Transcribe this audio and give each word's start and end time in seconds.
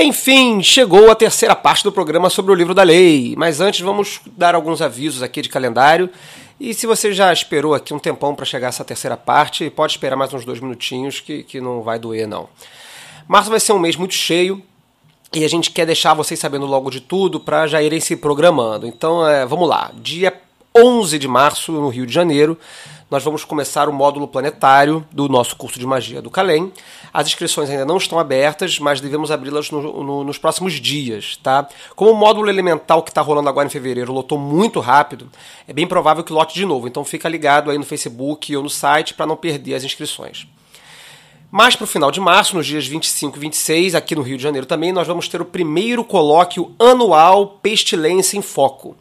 Enfim, 0.00 0.62
chegou 0.62 1.10
a 1.10 1.14
terceira 1.14 1.56
parte 1.56 1.82
do 1.82 1.90
programa 1.90 2.30
sobre 2.30 2.52
o 2.52 2.54
livro 2.54 2.72
da 2.72 2.82
lei. 2.82 3.34
Mas 3.36 3.60
antes 3.60 3.80
vamos 3.80 4.20
dar 4.36 4.54
alguns 4.54 4.80
avisos 4.80 5.22
aqui 5.22 5.42
de 5.42 5.48
calendário. 5.48 6.08
E 6.60 6.72
se 6.72 6.86
você 6.86 7.12
já 7.12 7.32
esperou 7.32 7.74
aqui 7.74 7.92
um 7.92 7.98
tempão 7.98 8.34
para 8.34 8.44
chegar 8.44 8.68
essa 8.68 8.84
terceira 8.84 9.16
parte, 9.16 9.70
pode 9.70 9.92
esperar 9.92 10.16
mais 10.16 10.32
uns 10.32 10.44
dois 10.44 10.60
minutinhos 10.60 11.20
que, 11.20 11.42
que 11.42 11.60
não 11.60 11.82
vai 11.82 11.98
doer, 11.98 12.26
não. 12.26 12.48
Março 13.26 13.50
vai 13.50 13.60
ser 13.60 13.72
um 13.72 13.78
mês 13.78 13.96
muito 13.96 14.14
cheio 14.14 14.62
e 15.32 15.44
a 15.44 15.48
gente 15.48 15.70
quer 15.70 15.84
deixar 15.84 16.14
vocês 16.14 16.38
sabendo 16.38 16.64
logo 16.64 16.90
de 16.90 17.00
tudo 17.00 17.38
para 17.38 17.66
já 17.66 17.82
irem 17.82 18.00
se 18.00 18.16
programando. 18.16 18.86
Então, 18.86 19.26
é, 19.26 19.44
vamos 19.44 19.68
lá. 19.68 19.90
Dia 19.94 20.32
11 20.76 21.18
de 21.18 21.28
março, 21.28 21.72
no 21.72 21.88
Rio 21.88 22.06
de 22.06 22.12
Janeiro, 22.12 22.58
nós 23.10 23.24
vamos 23.24 23.44
começar 23.44 23.88
o 23.88 23.92
módulo 23.92 24.28
planetário 24.28 25.06
do 25.10 25.28
nosso 25.28 25.56
curso 25.56 25.78
de 25.78 25.86
magia 25.86 26.20
do 26.20 26.30
Calem. 26.30 26.72
As 27.12 27.26
inscrições 27.26 27.70
ainda 27.70 27.86
não 27.86 27.96
estão 27.96 28.18
abertas, 28.18 28.78
mas 28.78 29.00
devemos 29.00 29.30
abri-las 29.30 29.70
no, 29.70 30.04
no, 30.04 30.24
nos 30.24 30.36
próximos 30.36 30.74
dias, 30.74 31.38
tá? 31.42 31.66
Como 31.96 32.10
o 32.10 32.14
módulo 32.14 32.50
elemental 32.50 33.02
que 33.02 33.10
está 33.10 33.22
rolando 33.22 33.48
agora 33.48 33.66
em 33.66 33.70
fevereiro 33.70 34.12
lotou 34.12 34.38
muito 34.38 34.78
rápido, 34.78 35.30
é 35.66 35.72
bem 35.72 35.86
provável 35.86 36.22
que 36.22 36.32
lote 36.32 36.54
de 36.54 36.66
novo. 36.66 36.86
Então 36.86 37.02
fica 37.04 37.28
ligado 37.28 37.70
aí 37.70 37.78
no 37.78 37.84
Facebook 37.84 38.54
ou 38.54 38.62
no 38.62 38.70
site 38.70 39.14
para 39.14 39.26
não 39.26 39.36
perder 39.36 39.74
as 39.74 39.84
inscrições. 39.84 40.46
Mais 41.50 41.74
para 41.74 41.84
o 41.84 41.86
final 41.86 42.10
de 42.10 42.20
março, 42.20 42.54
nos 42.54 42.66
dias 42.66 42.86
25 42.86 43.38
e 43.38 43.40
26, 43.40 43.94
aqui 43.94 44.14
no 44.14 44.20
Rio 44.20 44.36
de 44.36 44.42
Janeiro 44.42 44.66
também, 44.66 44.92
nós 44.92 45.06
vamos 45.06 45.28
ter 45.28 45.40
o 45.40 45.46
primeiro 45.46 46.04
colóquio 46.04 46.74
anual 46.78 47.58
Pestilência 47.62 48.36
em 48.36 48.42
Foco. 48.42 48.94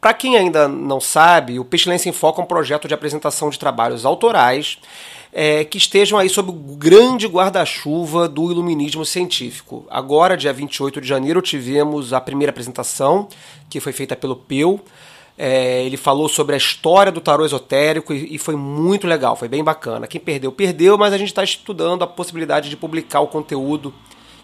Para 0.00 0.14
quem 0.14 0.36
ainda 0.36 0.66
não 0.66 0.98
sabe, 1.00 1.58
o 1.58 1.64
Pestilência 1.64 2.08
em 2.08 2.12
Foco 2.12 2.40
é 2.40 2.44
um 2.44 2.46
projeto 2.46 2.88
de 2.88 2.94
apresentação 2.94 3.50
de 3.50 3.58
trabalhos 3.58 4.06
autorais 4.06 4.78
é, 5.32 5.64
que 5.64 5.78
estejam 5.78 6.18
aí 6.18 6.28
sob 6.28 6.50
o 6.50 6.52
grande 6.54 7.26
guarda-chuva 7.26 8.28
do 8.28 8.50
iluminismo 8.50 9.04
científico. 9.04 9.86
Agora, 9.90 10.36
dia 10.36 10.52
28 10.52 11.00
de 11.00 11.06
janeiro, 11.06 11.42
tivemos 11.42 12.12
a 12.12 12.20
primeira 12.20 12.50
apresentação, 12.50 13.28
que 13.68 13.78
foi 13.78 13.92
feita 13.92 14.16
pelo 14.16 14.36
Peu. 14.36 14.80
É, 15.38 15.84
ele 15.84 15.96
falou 15.96 16.28
sobre 16.28 16.54
a 16.54 16.58
história 16.58 17.12
do 17.12 17.20
tarô 17.20 17.44
esotérico 17.44 18.12
e, 18.12 18.34
e, 18.34 18.38
foi 18.38 18.56
muito 18.56 19.06
legal, 19.06 19.36
foi 19.36 19.48
bem 19.48 19.62
bacana. 19.62 20.06
Quem 20.06 20.20
perdeu, 20.20 20.50
perdeu, 20.50 20.98
mas 20.98 21.12
a 21.12 21.18
gente 21.18 21.28
está 21.28 21.44
estudando 21.44 22.02
a 22.02 22.06
possibilidade 22.06 22.68
de 22.68 22.76
publicar 22.76 23.20
o 23.20 23.26
conteúdo 23.26 23.94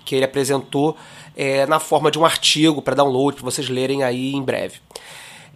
que 0.04 0.14
ele 0.14 0.24
apresentou 0.24 0.96
é, 1.36 1.66
na 1.66 1.80
forma 1.80 2.10
de 2.10 2.18
um 2.18 2.24
artigo 2.24 2.80
para 2.80 2.94
download, 2.94 3.36
para 3.36 3.44
vocês 3.44 3.68
lerem 3.68 4.04
aí 4.04 4.34
em 4.34 4.42
breve. 4.42 4.80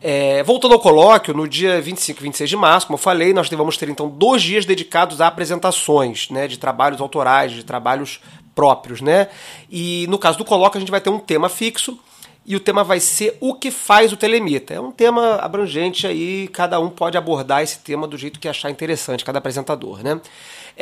É, 0.02 0.42
voltando 0.42 0.72
ao 0.72 0.80
colóquio, 0.80 1.34
no 1.34 1.46
dia 1.46 1.80
25 1.80 2.20
e 2.20 2.22
26 2.22 2.48
de 2.48 2.56
março, 2.56 2.86
como 2.86 2.94
eu 2.94 3.02
falei, 3.02 3.34
nós 3.34 3.50
vamos 3.50 3.76
ter 3.76 3.88
então 3.88 4.08
dois 4.08 4.40
dias 4.40 4.64
dedicados 4.64 5.20
a 5.20 5.26
apresentações 5.26 6.30
né, 6.30 6.48
de 6.48 6.58
trabalhos 6.58 7.02
autorais, 7.02 7.52
de 7.52 7.62
trabalhos 7.62 8.18
próprios. 8.54 9.02
Né? 9.02 9.28
E 9.70 10.06
no 10.08 10.18
caso 10.18 10.38
do 10.38 10.44
colóquio, 10.44 10.78
a 10.78 10.80
gente 10.80 10.90
vai 10.90 11.02
ter 11.02 11.10
um 11.10 11.18
tema 11.18 11.50
fixo 11.50 11.98
e 12.46 12.56
o 12.56 12.60
tema 12.60 12.82
vai 12.82 12.98
ser 12.98 13.36
o 13.40 13.54
que 13.54 13.70
faz 13.70 14.10
o 14.10 14.16
telemita. 14.16 14.72
É 14.72 14.80
um 14.80 14.90
tema 14.90 15.36
abrangente 15.36 16.06
aí, 16.06 16.48
cada 16.48 16.80
um 16.80 16.88
pode 16.88 17.18
abordar 17.18 17.62
esse 17.62 17.80
tema 17.80 18.08
do 18.08 18.16
jeito 18.16 18.40
que 18.40 18.48
achar 18.48 18.70
interessante, 18.70 19.22
cada 19.22 19.38
apresentador. 19.38 20.02
Né? 20.02 20.18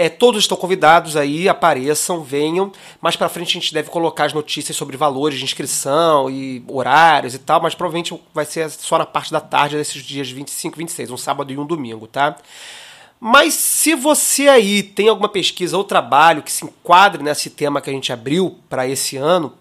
É, 0.01 0.09
todos 0.09 0.45
estão 0.45 0.57
convidados 0.57 1.17
aí, 1.17 1.49
apareçam, 1.49 2.23
venham. 2.23 2.71
Mais 3.01 3.17
para 3.17 3.29
frente 3.29 3.49
a 3.49 3.61
gente 3.61 3.75
deve 3.75 3.91
colocar 3.91 4.27
as 4.27 4.33
notícias 4.33 4.77
sobre 4.77 4.97
valores 4.97 5.41
de 5.41 5.45
inscrição 5.45 6.31
e 6.31 6.63
horários 6.69 7.35
e 7.35 7.39
tal, 7.41 7.61
mas 7.61 7.75
provavelmente 7.75 8.17
vai 8.33 8.45
ser 8.45 8.71
só 8.71 8.97
na 8.97 9.05
parte 9.05 9.33
da 9.33 9.41
tarde 9.41 9.77
desses 9.77 10.01
dias 10.05 10.31
25 10.31 10.77
e 10.77 10.79
26, 10.79 11.11
um 11.11 11.17
sábado 11.17 11.53
e 11.53 11.59
um 11.59 11.67
domingo, 11.67 12.07
tá? 12.07 12.37
Mas 13.19 13.55
se 13.55 13.97
você 13.97 14.47
aí 14.47 14.85
tem 14.85 15.09
alguma 15.09 15.29
pesquisa 15.29 15.77
ou 15.77 15.83
trabalho 15.83 16.45
que 16.45 16.53
se 16.53 16.65
enquadre 16.65 17.21
nesse 17.21 17.51
tema 17.51 17.81
que 17.81 17.91
a 17.91 17.93
gente 17.93 18.13
abriu 18.13 18.57
para 18.69 18.87
esse 18.87 19.17
ano, 19.17 19.53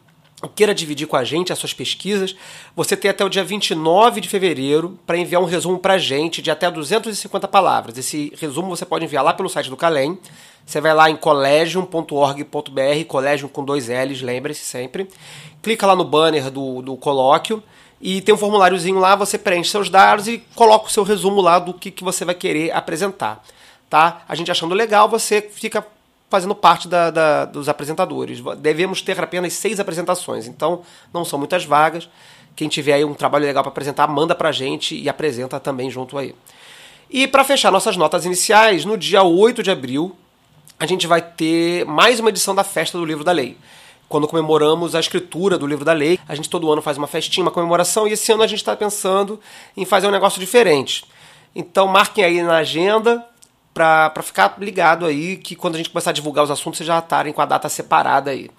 queira 0.53 0.75
dividir 0.75 1.07
com 1.07 1.16
a 1.16 1.23
gente 1.23 1.52
as 1.52 1.57
suas 1.57 1.73
pesquisas, 1.73 2.35
você 2.75 2.95
tem 2.95 3.09
até 3.09 3.25
o 3.25 3.30
dia 3.30 3.43
29 3.43 4.21
de 4.21 4.30
fevereiro 4.30 4.99
para 5.07 5.17
enviar 5.17 5.41
um 5.41 5.45
resumo 5.45 5.79
para 5.79 5.95
a 5.95 5.97
gente 5.97 6.41
de 6.41 6.52
até 6.52 6.69
250 6.69 7.47
palavras. 7.47 7.97
Esse 7.97 8.31
resumo 8.39 8.69
você 8.69 8.85
pode 8.85 9.03
enviar 9.03 9.23
lá 9.23 9.34
pelo 9.34 9.50
site 9.50 9.69
do 9.69 9.75
Calem. 9.75 10.19
Você 10.63 10.79
vai 10.79 10.94
lá 10.94 11.09
em 11.09 11.16
collegium.org.br, 11.16 13.06
collegium 13.07 13.47
com 13.47 13.63
dois 13.63 13.88
L's, 13.88 14.22
lembre-se 14.22 14.63
sempre. 14.63 15.07
Clica 15.63 15.88
lá 15.88 15.95
no 15.95 16.03
banner 16.03 16.51
do, 16.51 16.83
do 16.83 16.95
colóquio 16.97 17.63
e 18.00 18.22
tem 18.22 18.35
um 18.35 18.38
formuláriozinho 18.38 19.00
lá, 19.00 19.16
você 19.16 19.39
preenche 19.39 19.72
seus 19.72 19.89
dados 19.89 20.28
e 20.28 20.38
coloca 20.53 20.85
o 20.85 20.91
seu 20.91 21.03
resumo 21.03 21.41
lá 21.41 21.57
do 21.57 21.73
que, 21.73 21.89
que 21.89 22.03
você 22.03 22.23
vai 22.23 22.35
querer 22.35 22.72
apresentar. 22.72 23.44
Tá? 23.89 24.22
A 24.28 24.35
gente 24.35 24.51
achando 24.51 24.75
legal, 24.75 25.09
você 25.09 25.41
fica 25.41 25.83
fazendo 26.29 26.53
parte 26.53 26.88
da, 26.88 27.09
da, 27.09 27.45
dos 27.45 27.69
apresentadores. 27.69 28.41
Devemos 28.57 29.01
ter 29.01 29.19
apenas 29.19 29.53
seis 29.53 29.79
apresentações, 29.79 30.47
então 30.47 30.81
não 31.13 31.23
são 31.23 31.39
muitas 31.39 31.63
vagas. 31.65 32.09
Quem 32.55 32.67
tiver 32.67 32.93
aí 32.93 33.05
um 33.05 33.13
trabalho 33.13 33.45
legal 33.45 33.63
para 33.63 33.69
apresentar, 33.69 34.07
manda 34.07 34.35
para 34.35 34.49
a 34.49 34.51
gente 34.51 34.95
e 34.95 35.07
apresenta 35.07 35.59
também 35.59 35.89
junto 35.89 36.17
aí. 36.17 36.33
E 37.09 37.27
para 37.27 37.43
fechar 37.43 37.71
nossas 37.71 37.95
notas 37.95 38.25
iniciais, 38.25 38.83
no 38.83 38.97
dia 38.97 39.23
8 39.23 39.63
de 39.63 39.71
abril, 39.71 40.15
a 40.79 40.85
gente 40.85 41.07
vai 41.07 41.21
ter 41.21 41.85
mais 41.85 42.19
uma 42.19 42.29
edição 42.29 42.53
da 42.53 42.63
Festa 42.63 42.97
do 42.97 43.05
Livro 43.05 43.23
da 43.23 43.31
Lei. 43.31 43.57
Quando 44.09 44.27
comemoramos 44.27 44.95
a 44.95 44.99
escritura 44.99 45.57
do 45.57 45.67
livro 45.67 45.83
da 45.83 45.91
lei, 45.91 46.17
a 46.27 46.33
gente 46.33 46.49
todo 46.49 46.71
ano 46.71 46.81
faz 46.81 46.97
uma 46.97 47.07
festinha, 47.07 47.44
uma 47.44 47.51
comemoração, 47.51 48.07
e 48.07 48.13
esse 48.13 48.31
ano 48.31 48.41
a 48.41 48.47
gente 48.47 48.59
está 48.59 48.73
pensando 48.73 49.38
em 49.75 49.83
fazer 49.83 50.07
um 50.07 50.11
negócio 50.11 50.39
diferente. 50.39 51.03
Então 51.53 51.88
marquem 51.88 52.23
aí 52.23 52.41
na 52.41 52.57
agenda, 52.57 53.25
para 53.77 54.23
ficar 54.23 54.55
ligado 54.57 55.05
aí 55.05 55.38
que 55.38 55.55
quando 55.55 55.75
a 55.75 55.77
gente 55.77 55.91
começar 55.91 56.09
a 56.09 56.13
divulgar 56.13 56.43
os 56.43 56.49
assuntos, 56.49 56.77
vocês 56.77 56.88
já 56.88 56.97
estarem 56.97 57.31
com 57.31 57.41
a 57.41 57.45
data 57.45 57.69
separada 57.69 58.31
aí. 58.31 58.49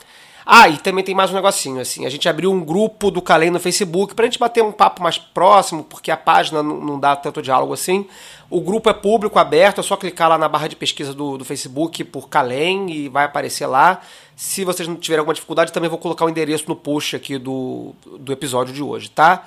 Ah, 0.46 0.68
e 0.68 0.78
também 0.78 1.04
tem 1.04 1.14
mais 1.14 1.30
um 1.30 1.34
negocinho, 1.34 1.78
assim, 1.78 2.06
a 2.06 2.08
gente 2.08 2.26
abriu 2.26 2.50
um 2.50 2.64
grupo 2.64 3.10
do 3.10 3.20
Calem 3.20 3.50
no 3.50 3.60
Facebook 3.60 4.14
pra 4.14 4.24
gente 4.24 4.38
bater 4.38 4.62
um 4.62 4.72
papo 4.72 5.02
mais 5.02 5.18
próximo, 5.18 5.84
porque 5.84 6.10
a 6.10 6.16
página 6.16 6.62
não, 6.62 6.80
não 6.80 6.98
dá 6.98 7.14
tanto 7.14 7.42
diálogo 7.42 7.74
assim. 7.74 8.06
O 8.48 8.60
grupo 8.62 8.88
é 8.88 8.94
público, 8.94 9.38
aberto, 9.38 9.80
é 9.80 9.82
só 9.82 9.94
clicar 9.94 10.30
lá 10.30 10.38
na 10.38 10.48
barra 10.48 10.68
de 10.68 10.76
pesquisa 10.76 11.12
do, 11.12 11.36
do 11.36 11.44
Facebook 11.44 12.02
por 12.04 12.30
Calem 12.30 12.90
e 12.90 13.08
vai 13.10 13.24
aparecer 13.24 13.66
lá. 13.66 14.00
Se 14.34 14.64
vocês 14.64 14.88
não 14.88 14.96
tiverem 14.96 15.18
alguma 15.18 15.34
dificuldade, 15.34 15.72
também 15.72 15.90
vou 15.90 15.98
colocar 15.98 16.24
o 16.24 16.30
endereço 16.30 16.64
no 16.66 16.76
post 16.76 17.14
aqui 17.14 17.36
do, 17.36 17.92
do 18.18 18.32
episódio 18.32 18.72
de 18.72 18.82
hoje, 18.82 19.10
tá? 19.10 19.44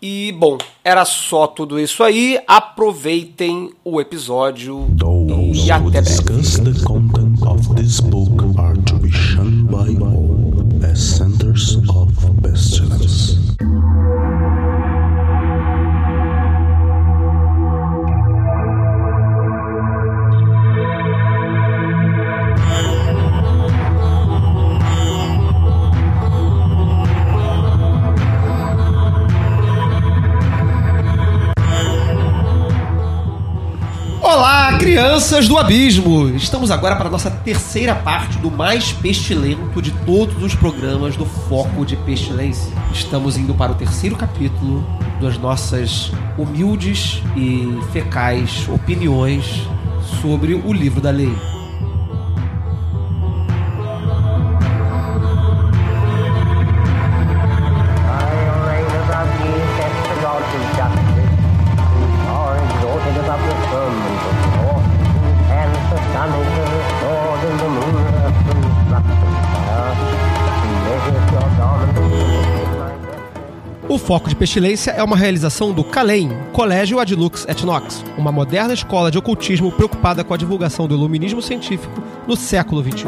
E 0.00 0.32
bom, 0.38 0.56
era 0.84 1.04
só 1.04 1.48
tudo 1.48 1.78
isso 1.78 2.04
aí. 2.04 2.38
Aproveitem 2.46 3.72
o 3.84 4.00
episódio 4.00 4.86
Those 4.96 5.66
e 5.66 5.70
até 5.72 6.00
breve. 6.00 6.42
Crianças 35.18 35.48
do 35.48 35.58
Abismo! 35.58 36.28
Estamos 36.28 36.70
agora 36.70 36.94
para 36.94 37.08
a 37.08 37.10
nossa 37.10 37.28
terceira 37.28 37.92
parte 37.92 38.38
do 38.38 38.52
mais 38.52 38.92
pestilento 38.92 39.82
de 39.82 39.90
todos 40.06 40.40
os 40.44 40.54
programas 40.54 41.16
do 41.16 41.26
Foco 41.26 41.84
de 41.84 41.96
Pestilência. 41.96 42.72
Estamos 42.92 43.36
indo 43.36 43.52
para 43.52 43.72
o 43.72 43.74
terceiro 43.74 44.14
capítulo 44.14 44.86
das 45.20 45.36
nossas 45.36 46.12
humildes 46.38 47.20
e 47.36 47.68
fecais 47.92 48.68
opiniões 48.68 49.44
sobre 50.22 50.54
o 50.54 50.72
livro 50.72 51.00
da 51.00 51.10
lei. 51.10 51.34
Foco 74.08 74.30
de 74.30 74.34
Pestilência 74.34 74.92
é 74.92 75.02
uma 75.02 75.18
realização 75.18 75.70
do 75.70 75.84
CALEM, 75.84 76.30
Colégio 76.54 76.98
Adlux 76.98 77.44
et 77.46 77.62
Nox, 77.62 78.02
uma 78.16 78.32
moderna 78.32 78.72
escola 78.72 79.10
de 79.10 79.18
ocultismo 79.18 79.70
preocupada 79.70 80.24
com 80.24 80.32
a 80.32 80.36
divulgação 80.38 80.88
do 80.88 80.94
iluminismo 80.94 81.42
científico 81.42 82.02
no 82.26 82.34
século 82.34 82.82
XXI. 82.82 83.06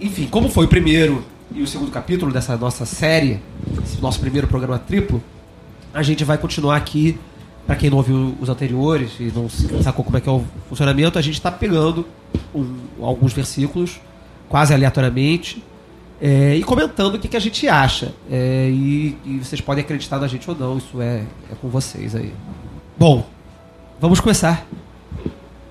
Enfim, 0.00 0.26
como 0.26 0.48
foi 0.48 0.64
o 0.64 0.68
primeiro 0.68 1.35
e 1.54 1.62
o 1.62 1.66
segundo 1.66 1.90
capítulo 1.90 2.32
dessa 2.32 2.56
nossa 2.56 2.84
série, 2.84 3.40
esse 3.82 4.00
nosso 4.00 4.20
primeiro 4.20 4.46
programa 4.46 4.78
triplo, 4.78 5.22
a 5.92 6.02
gente 6.02 6.24
vai 6.24 6.38
continuar 6.38 6.76
aqui. 6.76 7.18
Para 7.66 7.74
quem 7.74 7.90
não 7.90 7.96
ouviu 7.96 8.36
os 8.40 8.48
anteriores 8.48 9.18
e 9.18 9.32
não 9.34 9.48
sacou 9.82 10.04
como 10.04 10.16
é 10.16 10.20
que 10.20 10.28
é 10.28 10.32
o 10.32 10.44
funcionamento, 10.68 11.18
a 11.18 11.22
gente 11.22 11.34
está 11.34 11.50
pegando 11.50 12.06
um, 12.54 12.76
alguns 13.02 13.32
versículos 13.32 14.00
quase 14.48 14.72
aleatoriamente 14.72 15.60
é, 16.20 16.54
e 16.54 16.62
comentando 16.62 17.16
o 17.16 17.18
que, 17.18 17.26
que 17.26 17.36
a 17.36 17.40
gente 17.40 17.66
acha. 17.68 18.12
É, 18.30 18.68
e, 18.70 19.18
e, 19.24 19.38
vocês 19.38 19.60
podem 19.60 19.82
acreditar 19.82 20.18
na 20.18 20.28
gente 20.28 20.48
ou 20.48 20.56
não, 20.56 20.78
isso 20.78 21.02
é, 21.02 21.24
é 21.50 21.54
com 21.60 21.68
vocês 21.68 22.14
aí. 22.14 22.32
Bom, 22.96 23.26
vamos 24.00 24.20
começar. 24.20 24.64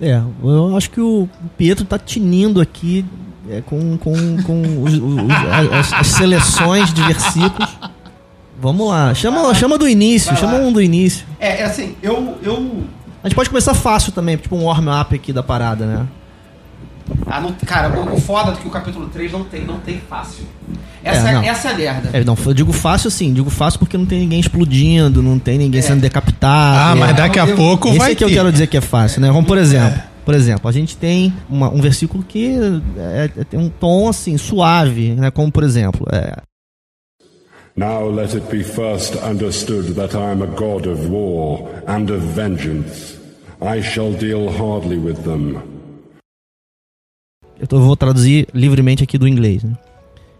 É, 0.01 0.21
eu 0.43 0.75
acho 0.75 0.89
que 0.91 0.99
o 0.99 1.29
Pietro 1.57 1.85
tá 1.85 1.97
tinindo 1.97 2.59
aqui 2.59 3.05
é, 3.49 3.61
com, 3.61 3.97
com, 3.97 4.43
com 4.43 4.83
os, 4.83 4.93
os, 4.93 5.31
as, 5.71 5.93
as, 5.93 6.07
seleções 6.07 6.93
de 6.93 7.01
versículos. 7.03 7.77
Vamos 8.59 8.87
lá, 8.87 9.13
chama, 9.13 9.53
chama 9.53 9.77
do 9.77 9.87
início, 9.87 10.35
chama 10.37 10.55
um 10.55 10.71
do 10.71 10.81
início. 10.81 11.25
É, 11.39 11.61
é 11.61 11.63
assim, 11.65 11.95
eu, 12.01 12.37
eu. 12.41 12.83
A 13.23 13.27
gente 13.27 13.35
pode 13.35 13.49
começar 13.49 13.73
fácil 13.73 14.11
também, 14.11 14.37
tipo 14.37 14.55
um 14.55 14.65
warm-up 14.65 15.13
aqui 15.13 15.33
da 15.33 15.43
parada, 15.43 15.85
né? 15.85 16.07
Ah, 17.27 17.39
não, 17.39 17.51
cara, 17.65 17.89
o, 17.89 18.15
o 18.15 18.21
foda 18.21 18.51
é 18.51 18.55
que 18.55 18.67
o 18.67 18.71
capítulo 18.71 19.07
3 19.09 19.31
não 19.31 19.43
tem, 19.43 19.63
não 19.63 19.77
tem 19.79 20.01
fácil. 20.09 20.45
Essa 21.03 21.29
é, 21.29 21.35
é 21.35 21.47
essa 21.47 21.67
é 21.67 21.71
a 21.71 21.77
merda. 21.77 22.09
É, 22.13 22.23
não, 22.23 22.35
eu 22.43 22.53
digo 22.53 22.73
fácil 22.73 23.09
assim, 23.09 23.31
digo 23.31 23.51
fácil 23.51 23.77
porque 23.77 23.95
não 23.95 24.07
tem 24.07 24.19
ninguém 24.19 24.39
explodindo, 24.39 25.21
não 25.21 25.37
tem 25.37 25.57
ninguém 25.57 25.79
é. 25.79 25.81
sendo 25.83 26.01
decapitado. 26.01 26.79
Ah, 26.79 26.95
mas 26.95 27.15
daqui 27.15 27.37
a 27.37 27.45
pouco 27.55 27.89
esse 27.89 27.99
vai 27.99 28.13
é 28.13 28.15
que 28.15 28.25
ter. 28.25 28.31
eu 28.31 28.35
quero 28.35 28.51
dizer 28.51 28.65
que 28.65 28.77
é 28.77 28.81
fácil, 28.81 29.21
né? 29.21 29.27
Vamos 29.27 29.45
por 29.45 29.57
exemplo. 29.57 30.01
Por 30.25 30.33
exemplo, 30.33 30.67
a 30.67 30.71
gente 30.71 30.97
tem 30.97 31.31
uma, 31.47 31.69
um 31.69 31.79
versículo 31.79 32.23
que 32.23 32.57
é, 32.97 33.29
é, 33.37 33.43
tem 33.43 33.59
um 33.59 33.69
tom 33.69 34.09
assim, 34.09 34.37
suave, 34.37 35.13
né? 35.13 35.29
Como 35.29 35.51
por 35.51 35.63
exemplo, 35.63 36.07
é, 36.11 36.41
Now 37.77 38.09
let 38.09 38.33
it 38.33 38.49
be 38.49 38.63
first 38.63 39.15
understood 39.17 39.95
that 39.95 40.15
I 40.15 40.31
am 40.31 40.41
a 40.41 40.45
God 40.45 40.87
of 40.87 41.07
war 41.09 41.83
and 41.85 42.09
of 42.09 42.21
vengeance. 42.33 43.19
I 43.61 43.81
shall 43.81 44.13
deal 44.13 44.49
hardly 44.49 44.97
with 44.97 45.23
them. 45.23 45.61
Eu 47.59 47.67
tô, 47.67 47.79
vou 47.79 47.95
traduzir 47.97 48.47
livremente 48.53 49.03
aqui 49.03 49.17
do 49.17 49.27
inglês, 49.27 49.61
né? 49.63 49.77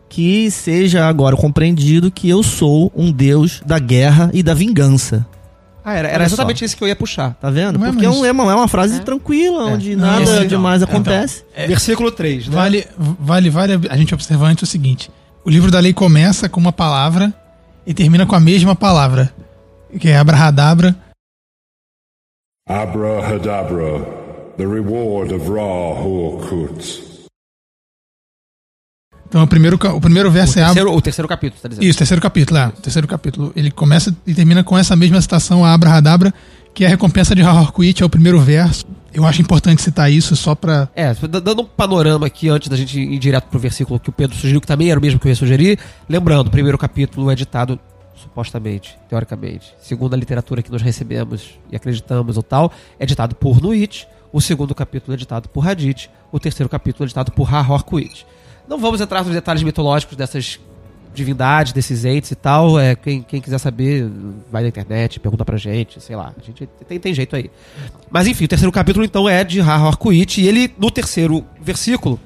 Que 0.07 0.49
seja 0.49 1.07
agora 1.07 1.35
compreendido 1.35 2.09
que 2.09 2.29
eu 2.29 2.41
sou 2.41 2.91
um 2.95 3.11
Deus 3.11 3.61
da 3.65 3.79
guerra 3.79 4.31
e 4.33 4.41
da 4.41 4.53
vingança. 4.53 5.27
Ah, 5.85 5.93
era, 5.93 6.07
era 6.07 6.23
exatamente 6.23 6.65
isso 6.65 6.75
que 6.75 6.83
eu 6.83 6.87
ia 6.87 6.95
puxar. 6.95 7.35
Tá 7.35 7.51
vendo? 7.51 7.77
Não 7.77 7.85
é 7.85 7.91
Porque 7.91 8.05
é, 8.07 8.09
é, 8.09 8.31
uma, 8.31 8.51
é 8.51 8.55
uma 8.55 8.67
frase 8.67 8.97
é. 8.97 8.99
tranquila, 8.99 9.69
é. 9.69 9.73
onde 9.73 9.95
não, 9.95 10.07
nada 10.07 10.23
esse, 10.23 10.47
demais 10.47 10.81
não. 10.81 10.87
acontece. 10.87 11.45
Então, 11.53 11.67
Versículo 11.67 12.11
3, 12.11 12.47
né? 12.47 12.55
Vale, 12.55 12.87
vale, 12.97 13.49
vale 13.51 13.79
a 13.87 13.95
gente 13.95 14.11
observar 14.11 14.47
antes 14.47 14.63
o 14.63 14.65
seguinte: 14.65 15.11
o 15.43 15.49
livro 15.49 15.69
da 15.69 15.79
lei 15.79 15.93
começa 15.93 16.49
com 16.49 16.59
uma 16.59 16.73
palavra 16.73 17.31
e 17.85 17.93
termina 17.93 18.25
com 18.25 18.35
a 18.35 18.39
mesma 18.39 18.75
palavra, 18.75 19.31
que 19.99 20.09
é 20.09 20.17
abrahadabra. 20.17 20.95
Abrahadabra, 22.67 24.01
the 24.57 24.65
reward 24.65 25.31
of 25.35 25.47
Ra 25.47 25.61
Horkut. 25.61 27.14
Então 29.35 29.43
o 29.43 29.47
primeiro, 29.47 29.75
o 29.75 29.99
primeiro 29.99 30.31
verso 30.31 30.57
o 30.57 30.61
é 30.61 30.63
terceiro, 30.63 30.95
O 30.95 31.01
terceiro 31.01 31.27
capítulo, 31.27 31.61
tá 31.61 31.67
dizendo? 31.67 31.83
Isso, 31.83 31.97
terceiro 31.97 32.21
capítulo, 32.21 32.57
é. 32.57 32.67
O 32.67 32.71
terceiro 32.71 33.05
capítulo. 33.05 33.51
Ele 33.53 33.69
começa 33.69 34.15
e 34.25 34.33
termina 34.33 34.63
com 34.63 34.77
essa 34.77 34.95
mesma 34.95 35.19
citação, 35.19 35.65
a 35.65 35.73
Abrahadabra, 35.73 36.33
que 36.73 36.85
é 36.85 36.87
a 36.87 36.89
recompensa 36.89 37.35
de 37.35 37.41
Hahorquit, 37.41 38.01
é 38.01 38.05
o 38.05 38.09
primeiro 38.09 38.39
verso. 38.39 38.85
Eu 39.13 39.25
acho 39.25 39.41
importante 39.41 39.81
citar 39.81 40.09
isso 40.09 40.37
só 40.37 40.55
pra. 40.55 40.87
É, 40.95 41.13
dando 41.13 41.63
um 41.63 41.65
panorama 41.65 42.25
aqui 42.25 42.47
antes 42.47 42.69
da 42.69 42.77
gente 42.77 42.97
ir 42.97 43.19
direto 43.19 43.49
pro 43.49 43.59
versículo 43.59 43.99
que 43.99 44.07
o 44.07 44.13
Pedro 44.13 44.37
sugeriu, 44.37 44.61
que 44.61 44.67
também 44.67 44.89
era 44.89 44.97
o 44.97 45.03
mesmo 45.03 45.19
que 45.19 45.27
eu 45.27 45.29
ia 45.31 45.35
sugerir. 45.35 45.79
Lembrando, 46.07 46.47
o 46.47 46.51
primeiro 46.51 46.77
capítulo 46.77 47.29
é 47.29 47.35
ditado, 47.35 47.77
supostamente, 48.15 48.97
teoricamente, 49.09 49.75
segundo 49.81 50.13
a 50.13 50.17
literatura 50.17 50.63
que 50.63 50.71
nós 50.71 50.81
recebemos 50.81 51.59
e 51.69 51.75
acreditamos 51.75 52.37
ou 52.37 52.43
tal, 52.43 52.71
é 52.97 53.05
ditado 53.05 53.35
por 53.35 53.61
Nuit. 53.61 54.07
O 54.31 54.39
segundo 54.39 54.73
capítulo 54.73 55.13
é 55.13 55.17
ditado 55.17 55.49
por 55.49 55.67
Hadith. 55.67 56.09
O 56.31 56.39
terceiro 56.39 56.69
capítulo 56.69 57.03
é 57.03 57.07
ditado 57.07 57.33
por 57.33 57.53
Hahorquit. 57.53 58.25
Não 58.67 58.77
vamos 58.77 59.01
entrar 59.01 59.23
nos 59.23 59.33
detalhes 59.33 59.63
mitológicos 59.63 60.17
dessas 60.17 60.59
divindades, 61.13 61.71
desses 61.71 62.05
entes 62.05 62.31
e 62.31 62.35
tal. 62.35 62.79
É, 62.79 62.95
quem, 62.95 63.21
quem 63.21 63.41
quiser 63.41 63.57
saber, 63.57 64.09
vai 64.51 64.63
na 64.63 64.69
internet, 64.69 65.19
pergunta 65.19 65.45
pra 65.45 65.57
gente, 65.57 66.01
sei 66.01 66.15
lá. 66.15 66.33
A 66.37 66.45
gente 66.45 66.67
tem, 66.87 66.99
tem 66.99 67.13
jeito 67.13 67.35
aí. 67.35 67.49
Mas 68.11 68.27
enfim, 68.27 68.45
o 68.45 68.47
terceiro 68.47 68.71
capítulo 68.71 69.05
então 69.05 69.27
é 69.27 69.43
de 69.43 69.61
Harkuit, 69.61 70.41
e 70.41 70.47
ele, 70.47 70.73
no 70.77 70.91
terceiro 70.91 71.43
versículo, 71.61 72.19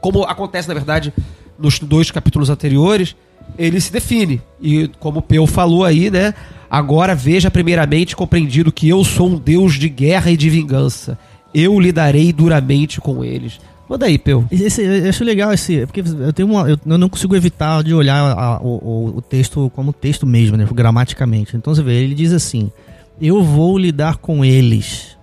como 0.00 0.24
acontece 0.24 0.66
na 0.66 0.74
verdade 0.74 1.12
nos 1.58 1.78
dois 1.78 2.10
capítulos 2.10 2.50
anteriores, 2.50 3.14
ele 3.56 3.80
se 3.80 3.92
define. 3.92 4.42
E 4.60 4.88
como 4.98 5.20
o 5.20 5.22
Peu 5.22 5.46
falou 5.46 5.84
aí, 5.84 6.10
né? 6.10 6.34
Agora 6.70 7.14
veja 7.14 7.50
primeiramente 7.50 8.16
compreendido 8.16 8.72
que 8.72 8.88
eu 8.88 9.04
sou 9.04 9.28
um 9.28 9.38
Deus 9.38 9.74
de 9.74 9.88
guerra 9.88 10.30
e 10.30 10.36
de 10.36 10.50
vingança. 10.50 11.16
Eu 11.54 11.78
lidarei 11.78 12.32
duramente 12.32 13.00
com 13.00 13.24
eles. 13.24 13.60
Manda 13.88 14.06
aí, 14.06 14.18
Peu. 14.18 14.44
Esse, 14.50 14.82
eu 14.82 15.08
acho 15.08 15.24
legal 15.24 15.52
esse. 15.52 15.84
Porque 15.86 16.00
eu 16.00 16.32
tenho 16.32 16.48
uma. 16.48 16.68
Eu, 16.68 16.78
eu 16.86 16.98
não 16.98 17.08
consigo 17.08 17.36
evitar 17.36 17.82
de 17.82 17.92
olhar 17.92 18.32
a, 18.32 18.60
o, 18.62 19.16
o, 19.16 19.22
texto 19.22 19.70
como 19.74 19.92
texto 19.92 20.26
mesmo, 20.26 20.56
né? 20.56 20.66
Gramaticamente. 20.72 21.56
Então 21.56 21.74
você 21.74 21.82
vê, 21.82 22.02
ele 22.02 22.14
diz 22.14 22.32
assim: 22.32 22.72
Eu 23.20 23.42
vou 23.42 23.76
lidar 23.76 24.16
com 24.16 24.44
eles. 24.44 25.16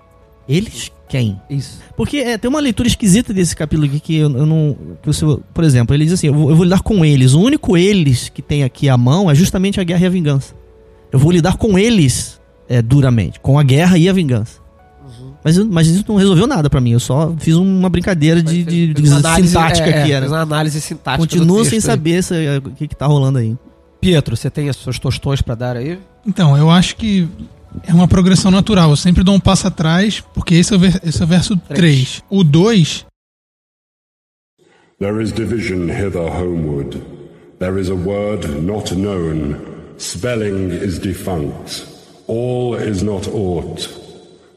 Eles 0.47 0.91
quem? 1.11 1.41
Isso. 1.49 1.81
Porque 1.97 2.17
é, 2.19 2.37
tem 2.37 2.47
uma 2.47 2.61
leitura 2.61 2.87
esquisita 2.87 3.33
desse 3.33 3.53
capítulo 3.53 3.85
aqui 3.85 3.99
que 3.99 4.15
eu, 4.15 4.31
eu 4.31 4.45
não. 4.45 4.77
Que 5.01 5.09
eu, 5.09 5.43
por 5.53 5.63
exemplo, 5.63 5.93
ele 5.93 6.05
diz 6.05 6.13
assim: 6.13 6.27
eu 6.27 6.33
vou, 6.33 6.49
eu 6.49 6.55
vou 6.55 6.63
lidar 6.63 6.81
com 6.81 7.03
eles. 7.03 7.33
O 7.33 7.41
único 7.41 7.75
eles 7.75 8.29
que 8.29 8.41
tem 8.41 8.63
aqui 8.63 8.87
à 8.87 8.95
mão 8.95 9.29
é 9.29 9.35
justamente 9.35 9.79
a 9.81 9.83
guerra 9.83 10.03
e 10.03 10.05
a 10.05 10.09
vingança. 10.09 10.55
Eu 11.11 11.19
vou 11.19 11.31
lidar 11.31 11.57
com 11.57 11.77
eles 11.77 12.39
é, 12.69 12.81
duramente, 12.81 13.39
com 13.41 13.59
a 13.59 13.63
guerra 13.63 13.97
e 13.97 14.07
a 14.07 14.13
vingança. 14.13 14.60
Mas, 15.43 15.57
mas 15.57 15.87
isso 15.87 16.05
não 16.07 16.15
resolveu 16.15 16.45
nada 16.45 16.69
para 16.69 16.79
mim. 16.79 16.91
Eu 16.91 16.99
só 16.99 17.33
fiz 17.37 17.55
uma 17.55 17.89
brincadeira 17.89 18.41
de, 18.41 18.63
de, 18.63 18.93
de 18.93 19.11
análise, 19.11 19.49
sintática 19.49 19.89
é, 19.89 20.01
aqui. 20.01 20.11
É, 20.13 20.27
uma 20.27 20.41
análise 20.41 20.79
sintática. 20.79 21.21
Continuo 21.21 21.65
sem 21.65 21.79
saber 21.79 22.23
se, 22.23 22.35
o 22.57 22.71
que, 22.71 22.87
que 22.87 22.95
tá 22.95 23.07
rolando 23.07 23.39
aí. 23.39 23.57
Pietro, 23.99 24.35
você 24.35 24.49
tem 24.49 24.69
as 24.69 24.75
suas 24.75 24.99
tostões 24.99 25.41
para 25.41 25.55
dar 25.55 25.77
aí? 25.77 25.99
Então, 26.25 26.57
eu 26.57 26.69
acho 26.69 26.95
que 26.95 27.27
é 27.87 27.93
uma 27.93 28.07
progressão 28.07 28.51
natural. 28.51 28.89
Eu 28.91 28.95
sempre 28.95 29.23
dou 29.23 29.35
um 29.35 29.39
passo 29.39 29.67
atrás, 29.67 30.23
porque 30.33 30.55
esse 30.55 30.73
é 30.73 30.75
o, 30.75 30.79
ver, 30.79 30.99
esse 31.03 31.21
é 31.21 31.23
o 31.23 31.27
verso 31.27 31.57
3. 31.57 32.23
O 32.29 32.43
2. 32.43 33.05
There 34.99 35.21
is 35.21 35.31
division 35.31 35.89
hither 35.89 36.21
homeward. 36.21 37.01
There 37.59 37.79
is 37.79 37.89
a 37.89 37.95
word 37.95 38.47
not 38.61 38.93
known. 38.95 39.55
Spelling 39.97 40.71
is 40.71 40.99
defunct. 40.99 41.85
All 42.27 42.75
is 42.75 43.01
not 43.01 43.27
aught. 43.29 44.00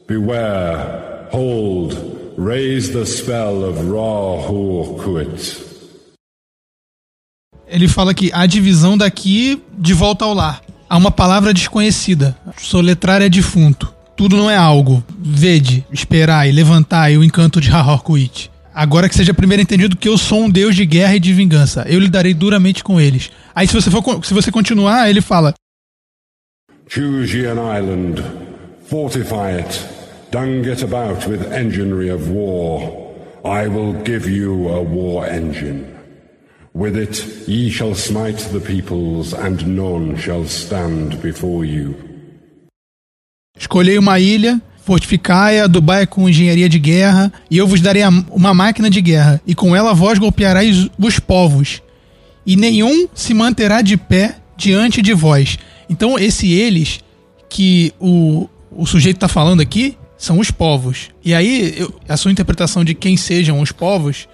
Beware, 0.07 1.27
hold, 1.31 1.95
raise 2.37 2.91
the 2.91 3.05
spell 3.05 3.63
of 3.63 3.79
Ra-Hur-Kuit. 3.79 5.65
Ele 7.67 7.87
fala 7.87 8.13
que 8.13 8.29
a 8.31 8.45
divisão 8.45 8.95
daqui 8.95 9.59
de 9.75 9.93
volta 9.93 10.23
ao 10.25 10.33
lar. 10.33 10.61
Há 10.87 10.95
uma 10.95 11.09
palavra 11.09 11.51
desconhecida. 11.51 12.37
Soletrar 12.57 13.23
é 13.23 13.29
defunto. 13.29 13.91
Tudo 14.15 14.37
não 14.37 14.49
é 14.49 14.55
algo. 14.55 15.03
Vede, 15.17 15.83
esperar 15.91 16.47
e 16.47 16.51
levantar 16.51 17.11
e 17.11 17.17
o 17.17 17.23
encanto 17.23 17.59
de 17.59 17.71
Ra-Hur-Kuit. 17.71 18.51
Agora 18.75 19.09
que 19.09 19.15
seja 19.15 19.33
primeiro 19.33 19.63
entendido 19.63 19.97
que 19.97 20.07
eu 20.07 20.19
sou 20.19 20.43
um 20.43 20.49
deus 20.49 20.75
de 20.75 20.85
guerra 20.85 21.15
e 21.15 21.19
de 21.19 21.33
vingança. 21.33 21.83
Eu 21.89 21.99
lidarei 21.99 22.33
duramente 22.35 22.83
com 22.83 23.01
eles. 23.01 23.31
Aí 23.55 23.67
se 23.67 23.73
você 23.73 23.89
for 23.89 24.03
se 24.23 24.33
você 24.35 24.51
continuar, 24.51 25.09
ele 25.09 25.21
fala: 25.21 25.55
Choose 26.87 27.35
ye 27.35 27.47
an 27.47 27.57
island, 27.75 28.21
fortify 28.87 29.57
it, 29.57 29.94
Dung 30.35 30.67
it 30.67 30.83
about 30.83 31.25
with 31.29 31.49
enginery 31.53 32.09
of 32.09 32.29
war. 32.29 33.15
I 33.45 33.69
will 33.69 33.93
give 34.03 34.29
you 34.29 34.67
a 34.67 34.81
war 34.81 35.25
engine. 35.25 35.85
With 36.73 36.97
it 36.97 37.47
ye 37.47 37.69
shall 37.69 37.95
smite 37.95 38.39
the 38.51 38.59
peoples, 38.59 39.33
and 39.33 39.65
none 39.65 40.17
shall 40.17 40.43
stand 40.43 41.21
before 41.21 41.63
you. 41.63 41.95
Escolhei 43.57 43.97
uma 43.97 44.19
ilha, 44.19 44.61
fortificai-a, 44.83 45.63
adubai 45.63 46.05
com 46.05 46.27
engenharia 46.27 46.67
de 46.67 46.79
guerra, 46.79 47.31
e 47.49 47.57
eu 47.57 47.65
vos 47.65 47.79
darei 47.79 48.03
uma 48.29 48.53
máquina 48.53 48.89
de 48.89 48.99
guerra, 48.99 49.41
e 49.47 49.55
com 49.55 49.73
ela 49.73 49.93
vós 49.93 50.19
golpeareis 50.19 50.89
os 50.99 51.17
povos, 51.17 51.81
e 52.45 52.57
nenhum 52.57 53.07
se 53.15 53.33
manterá 53.33 53.81
de 53.81 53.95
pé 53.95 54.35
diante 54.57 55.01
de 55.01 55.13
vós. 55.13 55.57
Então, 55.89 56.19
esse 56.19 56.51
eles 56.51 56.99
que 57.47 57.93
o, 58.01 58.49
o 58.69 58.85
sujeito 58.85 59.15
está 59.15 59.29
falando 59.29 59.61
aqui 59.61 59.97
são 60.25 60.39
os 60.39 60.51
povos. 60.51 61.09
E 61.23 61.33
aí, 61.33 61.75
eu, 61.77 61.93
a 62.09 62.17
sua 62.17 62.31
interpretação 62.31 62.83
de 62.83 62.93
quem 62.93 63.15
sejam 63.15 63.61
os 63.61 63.71
povos, 63.71 64.27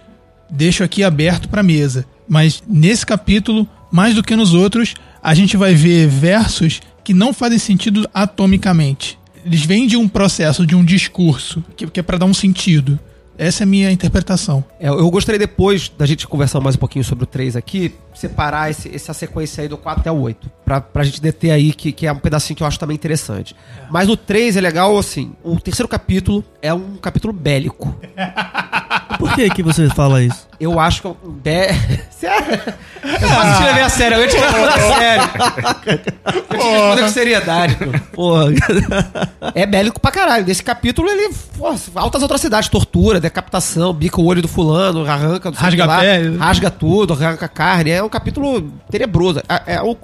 deixo 0.49 0.83
aqui 0.83 1.03
aberto 1.03 1.49
para 1.49 1.61
mesa. 1.61 2.05
Mas 2.27 2.63
nesse 2.67 3.05
capítulo, 3.05 3.67
mais 3.91 4.15
do 4.15 4.23
que 4.23 4.35
nos 4.35 4.53
outros, 4.53 4.95
a 5.21 5.33
gente 5.33 5.57
vai 5.57 5.75
ver 5.75 6.07
versos 6.07 6.81
que 7.03 7.13
não 7.13 7.33
fazem 7.33 7.59
sentido 7.59 8.09
atomicamente. 8.13 9.19
Eles 9.45 9.65
vêm 9.65 9.85
de 9.85 9.97
um 9.97 10.07
processo, 10.07 10.65
de 10.65 10.75
um 10.75 10.83
discurso, 10.83 11.63
que, 11.75 11.85
que 11.87 11.99
é 11.99 12.03
para 12.03 12.17
dar 12.17 12.25
um 12.25 12.33
sentido. 12.33 12.97
Essa 13.37 13.63
é 13.63 13.65
a 13.65 13.67
minha 13.67 13.91
interpretação. 13.91 14.63
É, 14.79 14.87
eu 14.87 15.09
gostaria 15.09 15.39
depois 15.39 15.91
da 15.97 16.05
gente 16.05 16.27
conversar 16.27 16.61
mais 16.61 16.75
um 16.75 16.79
pouquinho 16.79 17.03
sobre 17.03 17.23
o 17.23 17.27
3 17.27 17.55
aqui, 17.55 17.93
separar 18.21 18.69
esse- 18.69 18.93
essa 18.95 19.13
sequência 19.13 19.61
aí 19.61 19.67
do 19.67 19.77
4 19.77 20.01
até 20.01 20.11
o 20.11 20.19
8. 20.21 20.49
Pra, 20.63 20.79
pra 20.79 21.03
gente 21.03 21.21
deter 21.21 21.51
aí, 21.51 21.73
que, 21.73 21.91
que 21.91 22.07
é 22.07 22.11
um 22.11 22.17
pedacinho 22.17 22.55
que 22.55 22.63
eu 22.63 22.67
acho 22.67 22.79
também 22.79 22.95
interessante. 22.95 23.55
Mas 23.89 24.07
o 24.09 24.15
3 24.15 24.55
é 24.55 24.61
legal, 24.61 24.97
assim, 24.97 25.33
o 25.43 25.59
terceiro 25.59 25.87
capítulo 25.89 26.43
é 26.61 26.73
um 26.73 26.95
capítulo 26.95 27.33
bélico. 27.33 27.95
Por 29.19 29.33
que 29.35 29.49
que 29.49 29.61
você 29.63 29.87
fala 29.89 30.21
isso? 30.23 30.47
Eu 30.59 30.79
acho 30.79 31.01
que 31.01 31.07
é 31.07 31.09
um 31.11 31.31
bé... 31.31 31.69
Sério? 32.21 32.61
Eu 33.03 33.27
quase 33.29 33.57
te 33.57 33.63
levei 33.63 33.81
a 33.81 33.89
sério, 33.89 34.17
eu 34.19 34.27
te 34.27 34.35
levar 34.37 34.69
a 34.69 34.79
sério. 34.79 35.23
Eu 36.23 36.37
te 36.43 36.55
respondo 36.55 37.01
com 37.01 37.07
seriedade, 37.09 37.75
pô. 37.75 37.85
Porra. 38.13 38.45
É 39.55 39.65
bélico 39.65 39.99
pra 39.99 40.11
caralho. 40.11 40.45
Nesse 40.45 40.61
capítulo, 40.61 41.09
ele. 41.09 41.33
Pô, 41.57 41.73
altas 41.95 42.21
atrocidades, 42.21 42.69
tortura, 42.69 43.19
decapitação, 43.19 43.91
bica 43.91 44.21
o 44.21 44.25
olho 44.25 44.43
do 44.43 44.47
fulano, 44.47 45.03
arranca. 45.09 45.49
Rasga 45.49 45.83
a 45.85 45.99
pele. 45.99 46.37
Rasga 46.37 46.69
tudo, 46.69 47.13
arranca 47.13 47.45
a 47.47 47.49
carne. 47.49 47.89
É 47.89 48.03
um 48.03 48.09
capítulo 48.11 48.61
tenebroso. 48.89 49.39
É, 49.49 49.75
é 49.75 49.81
um, 49.81 49.95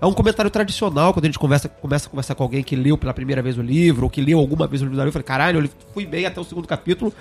é 0.00 0.06
um 0.06 0.12
comentário 0.12 0.50
tradicional 0.50 1.12
quando 1.12 1.24
a 1.24 1.28
gente 1.28 1.38
conversa, 1.38 1.68
começa 1.68 2.06
a 2.06 2.10
conversar 2.10 2.34
com 2.34 2.42
alguém 2.42 2.62
que 2.62 2.74
leu 2.74 2.96
pela 2.96 3.12
primeira 3.12 3.42
vez 3.42 3.58
o 3.58 3.62
livro, 3.62 4.04
ou 4.04 4.10
que 4.10 4.20
leu 4.20 4.38
alguma 4.38 4.66
vez 4.66 4.80
o 4.80 4.84
livro 4.84 4.96
da. 4.96 5.04
Eu 5.04 5.12
falei, 5.12 5.24
caralho, 5.24 5.62
eu 5.64 5.70
fui 5.92 6.06
bem 6.06 6.24
até 6.24 6.40
o 6.40 6.44
segundo 6.44 6.66
capítulo. 6.66 7.12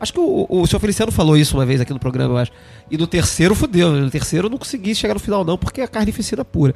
Acho 0.00 0.12
que 0.12 0.18
o, 0.20 0.46
o 0.48 0.66
senhor 0.66 0.80
Feliciano 0.80 1.12
falou 1.12 1.36
isso 1.36 1.56
uma 1.56 1.64
vez 1.64 1.80
aqui 1.80 1.92
no 1.92 1.98
programa, 2.00 2.34
eu 2.34 2.38
acho. 2.38 2.50
E 2.90 2.96
no 2.98 3.06
terceiro, 3.06 3.54
fudeu. 3.54 3.92
No 3.92 4.10
terceiro 4.10 4.46
eu 4.46 4.50
não 4.50 4.58
consegui 4.58 4.94
chegar 4.94 5.14
no 5.14 5.20
final, 5.20 5.44
não, 5.44 5.56
porque 5.56 5.80
é 5.80 5.86
carnificina 5.86 6.44
pura. 6.44 6.74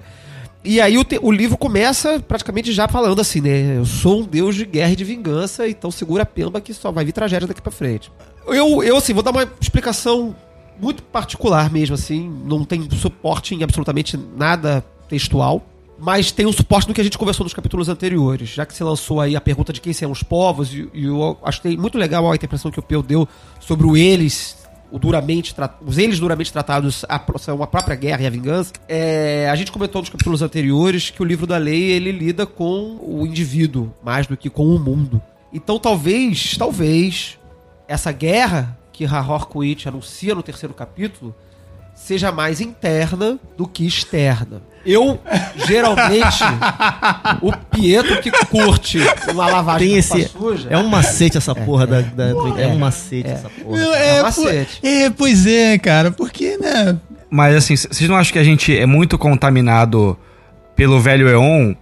E 0.64 0.80
aí 0.80 0.98
o, 0.98 1.04
te- 1.04 1.18
o 1.22 1.30
livro 1.30 1.56
começa 1.56 2.18
praticamente 2.20 2.72
já 2.72 2.88
falando 2.88 3.20
assim, 3.20 3.40
né? 3.40 3.78
Eu 3.78 3.84
sou 3.84 4.20
um 4.20 4.24
deus 4.24 4.54
de 4.54 4.64
guerra 4.64 4.92
e 4.92 4.96
de 4.96 5.04
vingança, 5.04 5.68
então 5.68 5.90
segura 5.90 6.22
a 6.22 6.26
pemba 6.26 6.60
que 6.60 6.72
só 6.74 6.90
vai 6.90 7.04
vir 7.04 7.12
tragédia 7.12 7.46
daqui 7.46 7.62
pra 7.62 7.70
frente. 7.70 8.10
Eu, 8.46 8.82
eu 8.82 8.96
assim, 8.96 9.12
vou 9.12 9.22
dar 9.22 9.30
uma 9.32 9.48
explicação 9.60 10.34
muito 10.80 11.02
particular 11.02 11.70
mesmo, 11.70 11.94
assim. 11.94 12.28
Não 12.44 12.64
tem 12.64 12.88
suporte 12.90 13.54
em 13.54 13.62
absolutamente 13.62 14.16
nada 14.16 14.84
textual. 15.08 15.64
Mas 15.98 16.30
tem 16.30 16.44
um 16.44 16.52
suporte 16.52 16.86
no 16.86 16.92
que 16.92 17.00
a 17.00 17.04
gente 17.04 17.16
conversou 17.16 17.44
nos 17.44 17.54
capítulos 17.54 17.88
anteriores. 17.88 18.50
Já 18.50 18.66
que 18.66 18.74
você 18.74 18.84
lançou 18.84 19.20
aí 19.20 19.34
a 19.34 19.40
pergunta 19.40 19.72
de 19.72 19.80
quem 19.80 19.94
são 19.94 20.10
os 20.10 20.22
povos, 20.22 20.72
e, 20.72 20.88
e 20.92 21.06
eu 21.06 21.38
achei 21.42 21.74
muito 21.76 21.96
legal 21.96 22.30
a 22.30 22.34
interpretação 22.34 22.70
que 22.70 22.78
o 22.78 22.82
Peu 22.82 23.02
deu 23.02 23.26
sobre 23.60 23.86
o 23.86 23.96
eles 23.96 24.56
o 24.90 24.98
duramente 24.98 25.54
os 25.84 25.98
eles 25.98 26.20
duramente 26.20 26.52
tratados 26.52 27.04
a, 27.08 27.16
a 27.16 27.66
própria 27.66 27.96
guerra 27.96 28.22
e 28.22 28.26
a 28.26 28.30
vingança. 28.30 28.72
É, 28.88 29.48
a 29.50 29.56
gente 29.56 29.72
comentou 29.72 30.00
nos 30.00 30.08
capítulos 30.08 30.42
anteriores 30.42 31.10
que 31.10 31.20
o 31.20 31.24
livro 31.24 31.46
da 31.46 31.56
lei 31.56 31.90
ele 31.90 32.12
lida 32.12 32.46
com 32.46 32.98
o 33.02 33.26
indivíduo 33.26 33.92
mais 34.04 34.26
do 34.26 34.36
que 34.36 34.48
com 34.48 34.66
o 34.66 34.78
mundo. 34.78 35.20
Então 35.52 35.78
talvez, 35.78 36.56
talvez 36.56 37.38
essa 37.88 38.12
guerra 38.12 38.78
que 38.96 39.04
Rahor 39.04 39.46
Kuit 39.46 39.86
anuncia 39.88 40.34
no 40.34 40.42
terceiro 40.42 40.74
capítulo 40.74 41.34
seja 41.94 42.32
mais 42.32 42.60
interna 42.60 43.38
do 43.56 43.66
que 43.66 43.86
externa. 43.86 44.62
Eu, 44.84 45.18
geralmente, 45.66 46.44
o 47.42 47.52
Pietro 47.70 48.20
que 48.22 48.30
curte 48.46 48.98
uma 49.30 49.46
lavagem 49.48 49.88
Tem 49.88 49.96
esse. 49.98 50.28
suja. 50.28 50.68
É 50.70 50.78
um 50.78 50.86
macete 50.88 51.36
essa 51.36 51.54
porra 51.54 51.86
da, 51.86 52.00
da- 52.02 52.28
É 52.58 52.66
um 52.68 52.78
macete 52.78 53.28
essa 53.28 53.50
porra. 53.50 53.80
É 53.96 54.16
é, 54.18 54.22
macete. 54.22 54.80
po- 54.80 54.86
é, 54.86 55.10
pois 55.10 55.46
é, 55.46 55.78
cara. 55.78 56.10
Porque, 56.10 56.56
né? 56.58 56.96
Mas 57.28 57.56
assim, 57.56 57.76
vocês 57.76 58.08
não 58.08 58.16
acham 58.16 58.32
que 58.32 58.38
a 58.38 58.44
gente 58.44 58.76
é 58.76 58.86
muito 58.86 59.18
contaminado 59.18 60.16
pelo 60.74 61.00
velho 61.00 61.28
Eon? 61.28 61.74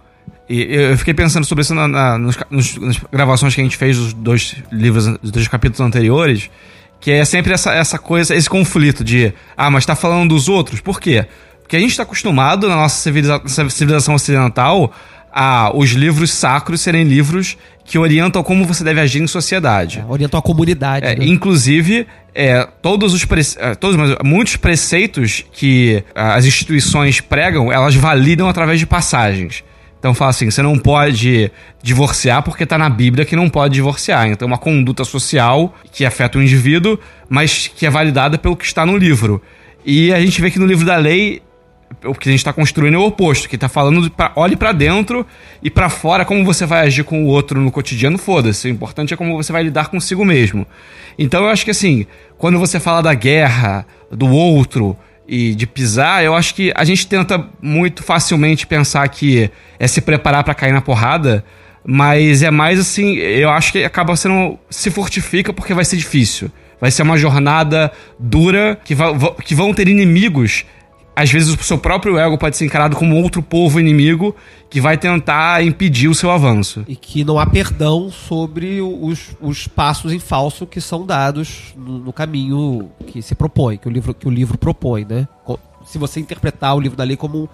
E 0.49 0.61
eu 0.75 0.97
fiquei 0.97 1.13
pensando 1.13 1.45
sobre 1.45 1.61
isso 1.63 1.73
na, 1.75 1.87
na- 1.87 2.17
nos 2.17 2.37
nos- 2.49 2.77
nas 2.77 2.97
gravações 3.11 3.53
que 3.53 3.61
a 3.61 3.63
gente 3.63 3.77
fez 3.77 3.97
dos 3.97 4.13
dois 4.13 4.55
livros, 4.71 5.05
dos 5.19 5.31
dois 5.31 5.47
capítulos 5.47 5.81
anteriores, 5.81 6.49
que 6.99 7.11
é 7.11 7.23
sempre 7.25 7.53
essa, 7.53 7.71
essa 7.73 7.97
coisa, 7.99 8.33
esse 8.35 8.49
conflito 8.49 9.03
de, 9.03 9.33
ah, 9.55 9.69
mas 9.69 9.85
tá 9.85 9.95
falando 9.95 10.29
dos 10.29 10.49
outros, 10.49 10.79
por 10.81 10.99
quê? 10.99 11.25
Porque 11.61 11.75
a 11.75 11.79
gente 11.79 11.95
tá 11.97 12.03
acostumado 12.03 12.67
na 12.67 12.75
nossa 12.75 12.95
civiliza- 13.01 13.41
civilização 13.69 14.15
ocidental 14.15 14.91
a 15.33 15.69
os 15.75 15.89
livros 15.91 16.31
sacros 16.31 16.79
serem 16.79 17.03
livros 17.03 17.57
que 17.83 17.97
orientam 17.99 18.41
como 18.41 18.63
você 18.65 18.83
deve 18.83 19.01
agir 19.01 19.21
em 19.21 19.27
sociedade. 19.27 20.03
Orientou 20.07 20.37
a 20.37 20.41
comunidade. 20.41 21.05
É, 21.05 21.15
né? 21.15 21.25
Inclusive, 21.25 22.07
é, 22.33 22.65
todos 22.81 23.13
os 23.13 23.25
prece- 23.25 23.57
é, 23.59 23.75
todos, 23.75 23.97
muitos 24.23 24.55
preceitos 24.55 25.43
que 25.51 26.03
as 26.15 26.45
instituições 26.45 27.19
pregam, 27.19 27.71
elas 27.71 27.93
validam 27.95 28.47
através 28.47 28.79
de 28.79 28.85
passagens. 28.85 29.63
Então 30.05 30.13
fala 30.13 30.29
assim, 30.29 30.51
você 30.51 30.61
não 30.61 30.77
pode 30.77 31.51
divorciar 31.81 32.43
porque 32.43 32.61
está 32.61 32.77
na 32.77 32.87
Bíblia 32.87 33.25
que 33.25 33.35
não 33.35 33.49
pode 33.49 33.73
divorciar. 33.73 34.27
Então 34.27 34.45
é 34.45 34.51
uma 34.51 34.57
conduta 34.59 35.03
social 35.03 35.73
que 35.91 36.05
afeta 36.05 36.37
o 36.37 36.43
indivíduo, 36.43 36.99
mas 37.27 37.71
que 37.75 37.87
é 37.87 37.89
validada 37.89 38.37
pelo 38.37 38.55
que 38.55 38.65
está 38.65 38.85
no 38.85 38.95
livro. 38.95 39.41
E 39.83 40.13
a 40.13 40.19
gente 40.19 40.39
vê 40.39 40.51
que 40.51 40.59
no 40.59 40.65
livro 40.67 40.85
da 40.85 40.95
lei 40.95 41.41
o 42.03 42.13
que 42.13 42.29
a 42.29 42.31
gente 42.31 42.41
está 42.41 42.53
construindo 42.53 42.93
é 42.93 42.97
o 42.99 43.05
oposto, 43.05 43.49
que 43.49 43.57
tá 43.57 43.67
falando 43.67 44.07
pra, 44.11 44.31
olhe 44.35 44.55
para 44.55 44.71
dentro 44.71 45.25
e 45.63 45.71
para 45.71 45.89
fora 45.89 46.23
como 46.23 46.45
você 46.45 46.67
vai 46.67 46.85
agir 46.85 47.03
com 47.03 47.23
o 47.23 47.27
outro 47.27 47.59
no 47.59 47.71
cotidiano, 47.71 48.19
foda-se. 48.19 48.67
O 48.67 48.69
importante 48.69 49.11
é 49.11 49.17
como 49.17 49.35
você 49.35 49.51
vai 49.51 49.63
lidar 49.63 49.87
consigo 49.87 50.23
mesmo. 50.23 50.67
Então 51.17 51.45
eu 51.45 51.49
acho 51.49 51.65
que 51.65 51.71
assim, 51.71 52.05
quando 52.37 52.59
você 52.59 52.79
fala 52.79 53.01
da 53.01 53.15
guerra, 53.15 53.87
do 54.11 54.27
outro 54.27 54.95
e 55.27 55.55
de 55.55 55.65
pisar, 55.65 56.23
eu 56.23 56.35
acho 56.35 56.53
que 56.53 56.71
a 56.75 56.83
gente 56.83 57.07
tenta 57.07 57.47
muito 57.61 58.03
facilmente 58.03 58.67
pensar 58.67 59.07
que 59.09 59.49
é 59.79 59.87
se 59.87 60.01
preparar 60.01 60.43
para 60.43 60.53
cair 60.53 60.71
na 60.71 60.81
porrada, 60.81 61.43
mas 61.85 62.41
é 62.43 62.51
mais 62.51 62.79
assim, 62.79 63.15
eu 63.15 63.49
acho 63.49 63.71
que 63.71 63.83
acaba 63.83 64.15
sendo 64.15 64.57
se 64.69 64.89
fortifica 64.91 65.51
porque 65.53 65.73
vai 65.73 65.85
ser 65.85 65.97
difícil. 65.97 66.51
Vai 66.79 66.91
ser 66.91 67.03
uma 67.03 67.17
jornada 67.17 67.91
dura 68.19 68.77
que, 68.83 68.93
va- 68.93 69.33
que 69.43 69.55
vão 69.55 69.73
ter 69.73 69.87
inimigos 69.87 70.65
às 71.15 71.31
vezes 71.31 71.53
o 71.53 71.63
seu 71.63 71.77
próprio 71.77 72.17
ego 72.17 72.37
pode 72.37 72.57
ser 72.57 72.65
encarado 72.65 72.95
como 72.95 73.15
outro 73.21 73.41
povo 73.41 73.79
inimigo 73.79 74.35
que 74.69 74.81
vai 74.81 74.97
tentar 74.97 75.63
impedir 75.63 76.07
o 76.09 76.13
seu 76.15 76.29
avanço. 76.29 76.83
E 76.87 76.95
que 76.95 77.23
não 77.23 77.39
há 77.39 77.45
perdão 77.45 78.11
sobre 78.11 78.81
os, 78.81 79.35
os 79.41 79.67
passos 79.67 80.11
em 80.11 80.19
falso 80.19 80.65
que 80.67 80.81
são 80.81 81.05
dados 81.05 81.73
no, 81.77 81.99
no 81.99 82.11
caminho 82.13 82.89
que 83.07 83.21
se 83.21 83.33
propõe, 83.33 83.77
que 83.77 83.87
o 83.87 83.91
livro, 83.91 84.13
que 84.13 84.27
o 84.27 84.31
livro 84.31 84.57
propõe, 84.57 85.05
né? 85.09 85.27
Se 85.85 85.97
você 85.97 86.19
interpretar 86.19 86.75
o 86.75 86.79
livro 86.79 86.97
da 86.97 87.03
lei 87.03 87.15
como 87.15 87.47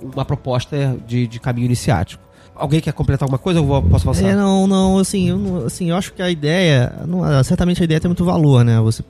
uma 0.00 0.24
proposta 0.24 0.96
de, 1.06 1.26
de 1.26 1.40
caminho 1.40 1.64
iniciático. 1.64 2.22
Alguém 2.54 2.80
quer 2.80 2.92
completar 2.92 3.24
alguma 3.24 3.38
coisa? 3.38 3.60
Eu 3.60 3.82
posso 3.88 4.08
avançar? 4.08 4.28
É, 4.28 4.34
não, 4.36 4.66
não, 4.66 4.98
assim, 4.98 5.28
eu, 5.28 5.38
não- 5.38 5.66
assim, 5.66 5.90
eu 5.90 5.96
acho 5.96 6.12
que 6.12 6.20
a 6.20 6.28
ideia, 6.30 6.92
não, 7.06 7.20
certamente 7.44 7.80
a 7.80 7.84
ideia 7.84 8.00
tem 8.00 8.08
muito 8.08 8.24
valor, 8.24 8.64
né, 8.64 8.80
você, 8.80 9.02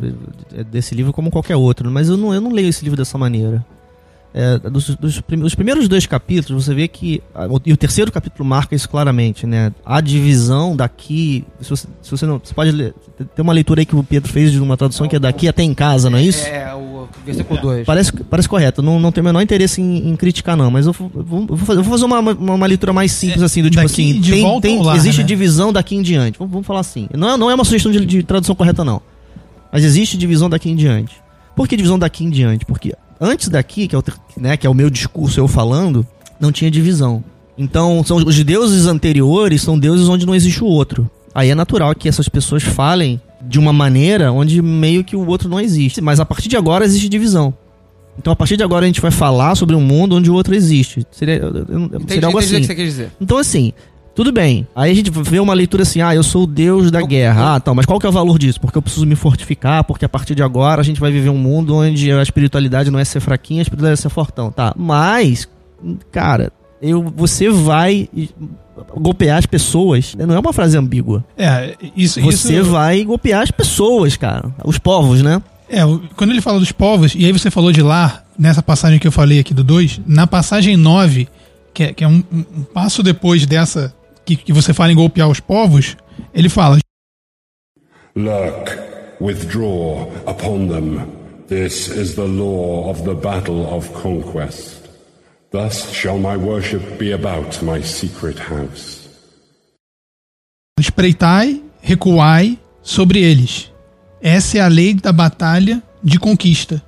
desse 0.70 0.94
livro 0.94 1.12
como 1.12 1.30
qualquer 1.30 1.56
outro, 1.56 1.90
mas 1.90 2.08
eu 2.08 2.16
não, 2.16 2.32
eu 2.34 2.40
não 2.42 2.50
leio 2.52 2.68
esse 2.68 2.82
livro 2.84 2.96
dessa 2.96 3.16
maneira. 3.18 3.64
É, 4.34 4.58
dos, 4.58 4.94
dos 4.96 5.20
prim- 5.22 5.42
os 5.42 5.54
primeiros 5.54 5.88
dois 5.88 6.04
capítulos, 6.06 6.66
você 6.66 6.74
vê 6.74 6.86
que, 6.86 7.22
e 7.64 7.72
o 7.72 7.76
terceiro 7.78 8.12
capítulo 8.12 8.44
marca 8.46 8.74
isso 8.74 8.86
claramente, 8.88 9.46
né, 9.46 9.72
a 9.84 10.02
divisão 10.02 10.76
daqui, 10.76 11.44
se 11.62 11.70
você, 11.70 11.88
se 12.02 12.10
você 12.10 12.26
não, 12.26 12.38
você 12.42 12.52
pode 12.52 12.70
ler, 12.70 12.94
tem 13.34 13.42
uma 13.42 13.54
leitura 13.54 13.80
aí 13.80 13.86
que 13.86 13.96
o 13.96 14.04
Pedro 14.04 14.30
fez 14.30 14.52
de 14.52 14.60
uma 14.60 14.76
tradução 14.76 15.08
que 15.08 15.16
é 15.16 15.18
daqui 15.18 15.48
até 15.48 15.62
em 15.62 15.72
casa, 15.72 16.10
não 16.10 16.18
é 16.18 16.22
isso? 16.22 16.44
É, 16.46 16.72
o 16.74 17.08
versículo 17.24 17.58
2. 17.58 17.86
Parece, 17.86 18.12
parece 18.24 18.48
correto, 18.48 18.82
não, 18.82 19.00
não 19.00 19.10
tenho 19.10 19.24
o 19.24 19.28
menor 19.28 19.40
interesse 19.40 19.80
em, 19.80 20.10
em 20.10 20.14
criticar, 20.14 20.56
não, 20.58 20.70
mas 20.70 20.86
eu 20.86 20.92
vou, 20.92 21.10
eu 21.14 21.24
vou- 21.24 21.40
eu 21.40 21.46
vou 21.46 21.58
fazer, 21.58 21.80
eu 21.80 21.84
vou 21.84 21.92
fazer 21.92 22.04
uma, 22.04 22.18
uma, 22.20 22.32
uma 22.54 22.66
leitura 22.66 22.92
mais 22.92 23.10
simples, 23.12 23.42
assim, 23.42 23.62
do 23.62 23.70
tipo 23.70 23.82
assim, 23.82 24.20
tem, 24.20 24.42
volta 24.42 24.68
tem- 24.68 24.82
lar, 24.82 24.94
existe 24.96 25.22
né? 25.22 25.26
divisão 25.26 25.72
daqui 25.72 25.96
em 25.96 26.02
diante. 26.02 26.38
Vamos, 26.38 26.52
vamos 26.52 26.66
falar 26.66 26.80
assim. 26.80 27.08
Não, 27.16 27.30
é- 27.30 27.36
não 27.38 27.50
é 27.50 27.54
uma 27.54 27.64
sugestão 27.64 27.90
de, 27.90 28.04
de 28.04 28.22
tradução 28.22 28.54
correta, 28.54 28.84
não. 28.84 29.00
Mas 29.72 29.84
existe 29.84 30.18
divisão 30.18 30.50
daqui 30.50 30.70
em 30.70 30.76
diante. 30.76 31.16
Por 31.56 31.66
que 31.66 31.76
divisão 31.76 31.98
daqui 31.98 32.24
em 32.24 32.30
diante? 32.30 32.64
Porque 32.66 32.94
antes 33.20 33.48
daqui, 33.48 33.88
que 33.88 33.94
é 33.94 33.98
o, 33.98 34.04
né, 34.36 34.56
que 34.56 34.66
é 34.66 34.70
o 34.70 34.74
meu 34.74 34.90
discurso, 34.90 35.38
eu 35.40 35.48
falando, 35.48 36.06
não 36.40 36.52
tinha 36.52 36.70
divisão. 36.70 37.22
Então, 37.56 38.02
são 38.04 38.18
os 38.18 38.44
deuses 38.44 38.86
anteriores 38.86 39.62
são 39.62 39.78
deuses 39.78 40.08
onde 40.08 40.24
não 40.26 40.34
existe 40.34 40.62
o 40.62 40.66
outro. 40.66 41.10
Aí 41.34 41.50
é 41.50 41.54
natural 41.54 41.94
que 41.94 42.08
essas 42.08 42.28
pessoas 42.28 42.62
falem 42.62 43.20
de 43.42 43.58
uma 43.58 43.72
maneira 43.72 44.32
onde 44.32 44.60
meio 44.62 45.02
que 45.04 45.16
o 45.16 45.26
outro 45.26 45.48
não 45.48 45.60
existe. 45.60 46.00
Mas 46.00 46.20
a 46.20 46.24
partir 46.24 46.48
de 46.48 46.56
agora 46.56 46.84
existe 46.84 47.08
divisão. 47.08 47.52
Então, 48.18 48.32
a 48.32 48.36
partir 48.36 48.56
de 48.56 48.64
agora, 48.64 48.84
a 48.84 48.88
gente 48.88 49.00
vai 49.00 49.12
falar 49.12 49.54
sobre 49.54 49.76
um 49.76 49.80
mundo 49.80 50.16
onde 50.16 50.28
o 50.28 50.34
outro 50.34 50.52
existe. 50.54 51.06
Seria, 51.12 51.36
eu- 51.36 51.54
eu- 51.54 51.66
eu- 51.68 51.84
Entendi, 51.84 52.04
seria 52.12 52.26
algo 52.26 52.38
entendi 52.40 52.54
o 52.54 52.56
assim. 52.56 52.60
que 52.62 52.66
você 52.66 52.74
quer 52.74 52.84
dizer. 52.84 53.10
Então, 53.20 53.38
assim, 53.38 53.72
tudo 54.18 54.32
bem. 54.32 54.66
Aí 54.74 54.90
a 54.90 54.94
gente 54.94 55.12
vê 55.12 55.38
uma 55.38 55.54
leitura 55.54 55.84
assim, 55.84 56.00
ah, 56.00 56.12
eu 56.12 56.24
sou 56.24 56.42
o 56.42 56.46
deus 56.46 56.90
da 56.90 57.00
guerra. 57.00 57.54
Ah, 57.54 57.60
tá, 57.60 57.72
mas 57.72 57.86
qual 57.86 58.00
que 58.00 58.06
é 58.06 58.08
o 58.08 58.12
valor 58.12 58.36
disso? 58.36 58.60
Porque 58.60 58.76
eu 58.76 58.82
preciso 58.82 59.06
me 59.06 59.14
fortificar, 59.14 59.84
porque 59.84 60.04
a 60.04 60.08
partir 60.08 60.34
de 60.34 60.42
agora 60.42 60.80
a 60.80 60.84
gente 60.84 60.98
vai 60.98 61.12
viver 61.12 61.28
um 61.28 61.38
mundo 61.38 61.76
onde 61.76 62.10
a 62.10 62.20
espiritualidade 62.20 62.90
não 62.90 62.98
é 62.98 63.04
ser 63.04 63.20
fraquinha, 63.20 63.60
a 63.60 63.62
espiritualidade 63.62 64.00
é 64.00 64.02
ser 64.02 64.08
fortão. 64.08 64.50
Tá, 64.50 64.74
mas, 64.76 65.48
cara, 66.10 66.50
eu, 66.82 67.00
você 67.16 67.48
vai 67.48 68.08
golpear 68.96 69.38
as 69.38 69.46
pessoas. 69.46 70.16
Não 70.18 70.34
é 70.34 70.38
uma 70.40 70.52
frase 70.52 70.76
ambígua. 70.76 71.24
É, 71.36 71.76
isso. 71.96 72.20
Você 72.20 72.58
isso, 72.58 72.70
vai 72.72 73.04
golpear 73.04 73.42
as 73.42 73.52
pessoas, 73.52 74.16
cara. 74.16 74.52
Os 74.64 74.78
povos, 74.78 75.22
né? 75.22 75.40
É, 75.70 75.82
quando 76.16 76.30
ele 76.30 76.40
fala 76.40 76.58
dos 76.58 76.72
povos, 76.72 77.14
e 77.16 77.24
aí 77.24 77.30
você 77.30 77.52
falou 77.52 77.70
de 77.70 77.82
lá, 77.82 78.24
nessa 78.36 78.64
passagem 78.64 78.98
que 78.98 79.06
eu 79.06 79.12
falei 79.12 79.38
aqui 79.38 79.54
do 79.54 79.62
2, 79.62 80.00
na 80.08 80.26
passagem 80.26 80.76
9, 80.76 81.28
que 81.72 81.84
é, 81.84 81.92
que 81.92 82.02
é 82.02 82.08
um- 82.08 82.24
um 82.32 82.64
passo 82.64 83.00
depois 83.02 83.46
dessa 83.46 83.94
que, 84.36 84.44
que 84.44 84.52
você 84.52 84.74
fala 84.74 84.92
em 84.92 84.96
golpear 84.96 85.28
os 85.28 85.40
povos, 85.40 85.96
ele 86.34 86.48
fala: 86.48 86.78
Look, 88.14 88.88
Withdraw 89.20 90.06
upon 90.26 90.68
them. 90.68 91.00
This 91.48 91.88
is 91.88 92.14
the 92.14 92.26
law 92.26 92.90
of 92.90 93.04
the 93.04 93.14
battle 93.14 93.66
of 93.66 93.90
conquest. 93.92 94.76
Thus 95.50 95.90
shall 95.92 96.18
my 96.18 96.36
worship 96.36 96.98
be 96.98 97.12
about 97.12 97.64
my 97.64 97.82
secret 97.82 98.38
house. 98.38 99.08
Espreitai, 100.78 101.62
recuai 101.80 102.58
sobre 102.82 103.20
eles. 103.20 103.72
Essa 104.20 104.58
é 104.58 104.60
a 104.60 104.68
lei 104.68 104.94
da 104.94 105.10
batalha 105.10 105.82
de 106.04 106.18
conquista. 106.18 106.80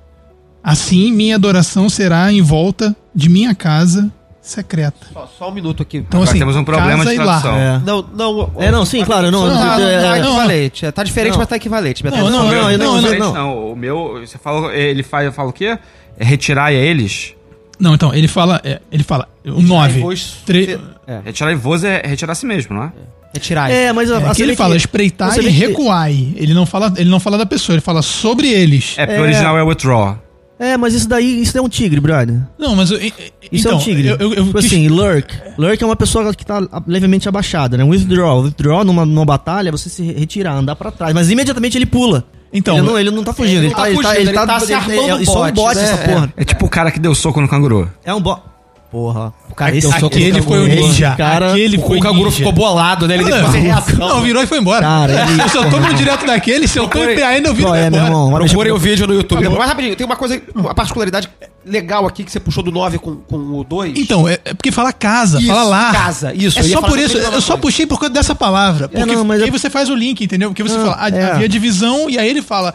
Assim 0.63 1.11
minha 1.11 1.35
adoração 1.35 1.89
será 1.89 2.31
em 2.31 2.41
volta 2.41 2.95
de 3.13 3.27
minha 3.27 3.53
casa 3.55 4.13
secreta. 4.41 5.07
Só, 5.13 5.29
só 5.37 5.49
um 5.49 5.53
minuto 5.53 5.83
aqui. 5.83 5.97
Então, 5.97 6.21
assim, 6.23 6.39
temos 6.39 6.55
um 6.55 6.63
problema 6.63 7.05
de 7.05 7.11
e 7.11 7.15
tradução. 7.15 7.55
É. 7.55 7.79
Não, 7.85 8.05
não. 8.13 8.51
É, 8.57 8.71
não, 8.71 8.83
sim, 8.85 9.03
claro, 9.05 9.29
não. 9.29 9.45
Não, 9.45 9.51
é, 9.55 9.59
tá, 9.77 9.81
é, 9.81 10.01
tá 10.01 10.09
não, 10.19 10.27
equivalente. 10.31 10.85
É, 10.85 10.91
Tá 10.91 11.03
diferente, 11.03 11.33
Não. 11.33 11.39
mas 11.39 11.47
tá 11.47 11.55
equivalente. 11.55 12.03
Não, 12.03 12.11
não, 12.11 12.29
não, 12.29 12.51
não, 12.51 12.77
não, 12.77 13.01
não, 13.01 13.19
não, 13.19 13.33
não. 13.33 13.71
O 13.71 13.75
meu, 13.75 14.19
você 14.25 14.37
falou, 14.37 14.71
ele 14.73 15.03
faz, 15.03 15.33
fala 15.35 15.49
o 15.49 15.53
quê? 15.53 15.77
É 16.17 16.25
retirar 16.25 16.71
eles. 16.73 17.33
Não, 17.79 17.95
então, 17.95 18.13
ele 18.13 18.27
fala, 18.27 18.61
é, 18.63 18.79
ele 18.91 19.03
fala, 19.03 19.27
o 19.45 19.61
9. 19.61 19.99
vos- 20.01 20.37
Tre- 20.45 20.79
Retirar 21.25 21.51
e 21.51 21.55
voz 21.55 21.83
é 21.83 22.01
retirar 22.05 22.31
a 22.33 22.35
si 22.35 22.45
mesmo, 22.45 22.75
não 22.75 22.83
é? 22.83 22.91
Retirar. 23.33 23.71
É, 23.71 23.91
mas 23.93 24.09
É, 24.09 24.15
assim, 24.17 24.25
aqui 24.27 24.41
ele 24.43 24.55
fala 24.55 24.75
espreitai 24.75 25.31
você 25.31 25.41
e 25.41 25.49
recuai. 25.49 26.33
Ele 26.35 26.53
não 26.53 26.65
fala, 26.65 26.93
ele 26.97 27.09
não 27.09 27.19
fala 27.19 27.37
da 27.37 27.45
pessoa, 27.45 27.73
ele 27.73 27.81
fala 27.81 28.01
sobre 28.01 28.47
eles. 28.49 28.95
É, 28.97 29.05
porque 29.05 29.17
É. 29.19 29.21
o 29.21 29.23
original 29.23 29.57
é 29.57 29.63
withdraw. 29.63 30.17
É, 30.61 30.77
mas 30.77 30.93
isso 30.93 31.09
daí, 31.09 31.41
isso 31.41 31.57
é 31.57 31.61
um 31.61 31.67
tigre, 31.67 31.99
brother. 31.99 32.39
Não, 32.59 32.75
mas 32.75 32.91
eu- 32.91 33.01
e- 33.01 33.07
e- 33.07 33.33
Isso 33.51 33.67
então, 33.67 33.71
é 33.71 33.75
um 33.75 33.83
tigre. 33.83 34.07
Eu, 34.09 34.17
eu, 34.17 34.33
eu 34.35 34.45
tipo 34.45 34.59
assim, 34.59 34.87
lurk. 34.87 35.33
Lurk 35.57 35.83
é 35.83 35.85
uma 35.87 35.95
pessoa 35.95 36.31
que 36.35 36.45
tá 36.45 36.61
levemente 36.85 37.27
abaixada, 37.27 37.75
né? 37.77 37.83
Withdraw. 37.83 38.43
Withdraw 38.43 38.83
numa, 38.83 39.03
numa 39.03 39.25
batalha, 39.25 39.71
você 39.71 39.89
se 39.89 40.03
retirar, 40.03 40.53
andar 40.53 40.75
pra 40.75 40.91
trás. 40.91 41.15
Mas 41.15 41.31
imediatamente 41.31 41.79
ele 41.79 41.87
pula. 41.87 42.23
Então, 42.53 42.77
ele, 42.77 42.85
não, 42.85 42.99
ele 42.99 43.09
não 43.11 43.23
tá 43.23 43.33
fugindo. 43.33 43.57
Ele, 43.59 43.67
não 43.69 43.73
tá 43.75 43.81
tá, 43.81 43.87
ele, 43.89 43.95
tá, 43.95 44.01
fugindo, 44.03 44.19
ele 44.21 44.29
ele 44.29 44.37
tá, 44.37 44.45
tá 44.45 44.59
se 44.59 44.73
armando 44.73 45.17
é, 45.17 45.21
é 45.21 45.25
só 45.25 45.45
um 45.45 45.51
bot, 45.51 45.75
né? 45.75 45.83
essa 45.83 45.97
porra. 45.97 46.33
É 46.37 46.43
tipo 46.45 46.65
o 46.65 46.69
cara 46.69 46.91
que 46.91 46.99
deu 46.99 47.15
soco 47.15 47.41
no 47.41 47.47
canguru. 47.47 47.89
É 48.03 48.13
um 48.13 48.21
bot. 48.21 48.41
Porra. 48.91 49.33
O 49.49 49.55
cara 49.55 49.71
que 49.71 49.79
deu 49.79 49.89
soco 49.89 50.05
aquele 50.07 50.39
no 50.39 50.43
foi 50.43 50.59
o 50.59 50.67
ninja. 50.67 51.15
Cara, 51.15 51.51
aquele 51.51 51.77
O, 51.77 51.81
foi 51.87 51.97
o 51.97 52.01
canguru 52.01 52.25
ninja. 52.25 52.35
ficou 52.37 52.51
bolado, 52.51 53.07
né? 53.07 53.13
Ele 53.13 53.23
Não, 53.23 53.37
depois 53.37 53.53
reação. 53.53 53.95
Não, 54.09 54.21
virou 54.21 54.43
e 54.43 54.45
foi 54.45 54.57
embora. 54.57 54.81
Cara, 54.81 55.31
ele- 55.31 55.47
Se 55.49 55.57
eu 55.57 55.69
tô 55.69 55.79
no 55.79 55.93
direto 55.93 56.25
daquele, 56.25 56.67
se 56.67 56.77
eu 56.77 56.89
tô 56.89 56.99
em 57.01 57.15
pé 57.15 57.23
ainda, 57.23 57.47
eu 57.47 57.53
viro 57.53 57.69
Qual 57.69 57.75
e 57.77 57.79
é, 57.79 57.89
meu 57.89 58.03
irmão? 58.03 58.29
Procurem 58.31 58.73
o 58.73 58.77
vídeo 58.77 59.07
no 59.07 59.13
YouTube. 59.13 59.47
Mas 59.47 59.67
rapidinho, 59.69 59.95
tem 59.95 60.05
uma 60.05 60.17
coisa, 60.17 60.41
uma 60.53 60.73
particularidade 60.75 61.29
legal 61.65 62.05
aqui 62.05 62.25
que 62.25 62.31
você 62.31 62.39
puxou 62.39 62.61
do 62.61 62.71
9 62.71 62.97
com, 62.99 63.15
com 63.15 63.37
o 63.37 63.63
2. 63.63 63.97
Então, 63.97 64.27
é, 64.27 64.33
é 64.43 64.53
porque 64.53 64.71
fala 64.73 64.91
casa, 64.91 65.37
Isso, 65.39 65.47
fala 65.47 65.63
lá. 65.63 65.91
casa, 65.93 66.33
isso, 66.33 66.59
É 66.59 66.61
eu 66.61 66.65
só 66.65 66.81
por 66.81 66.99
isso, 66.99 67.17
eu 67.17 67.41
só 67.41 67.55
puxei 67.55 67.85
por 67.85 67.97
causa 67.97 68.13
dessa 68.13 68.35
palavra. 68.35 68.89
Porque 68.89 69.05
não, 69.15 69.23
mas 69.23 69.41
aí 69.41 69.47
é- 69.47 69.51
você 69.51 69.69
faz 69.69 69.87
o 69.89 69.95
link, 69.95 70.21
entendeu? 70.21 70.49
Porque 70.49 70.63
você 70.63 70.75
Não, 70.77 70.87
fala, 70.91 71.07
é. 71.15 71.31
havia 71.31 71.47
divisão, 71.47 72.09
e 72.09 72.17
aí 72.17 72.27
ele 72.29 72.41
fala, 72.41 72.73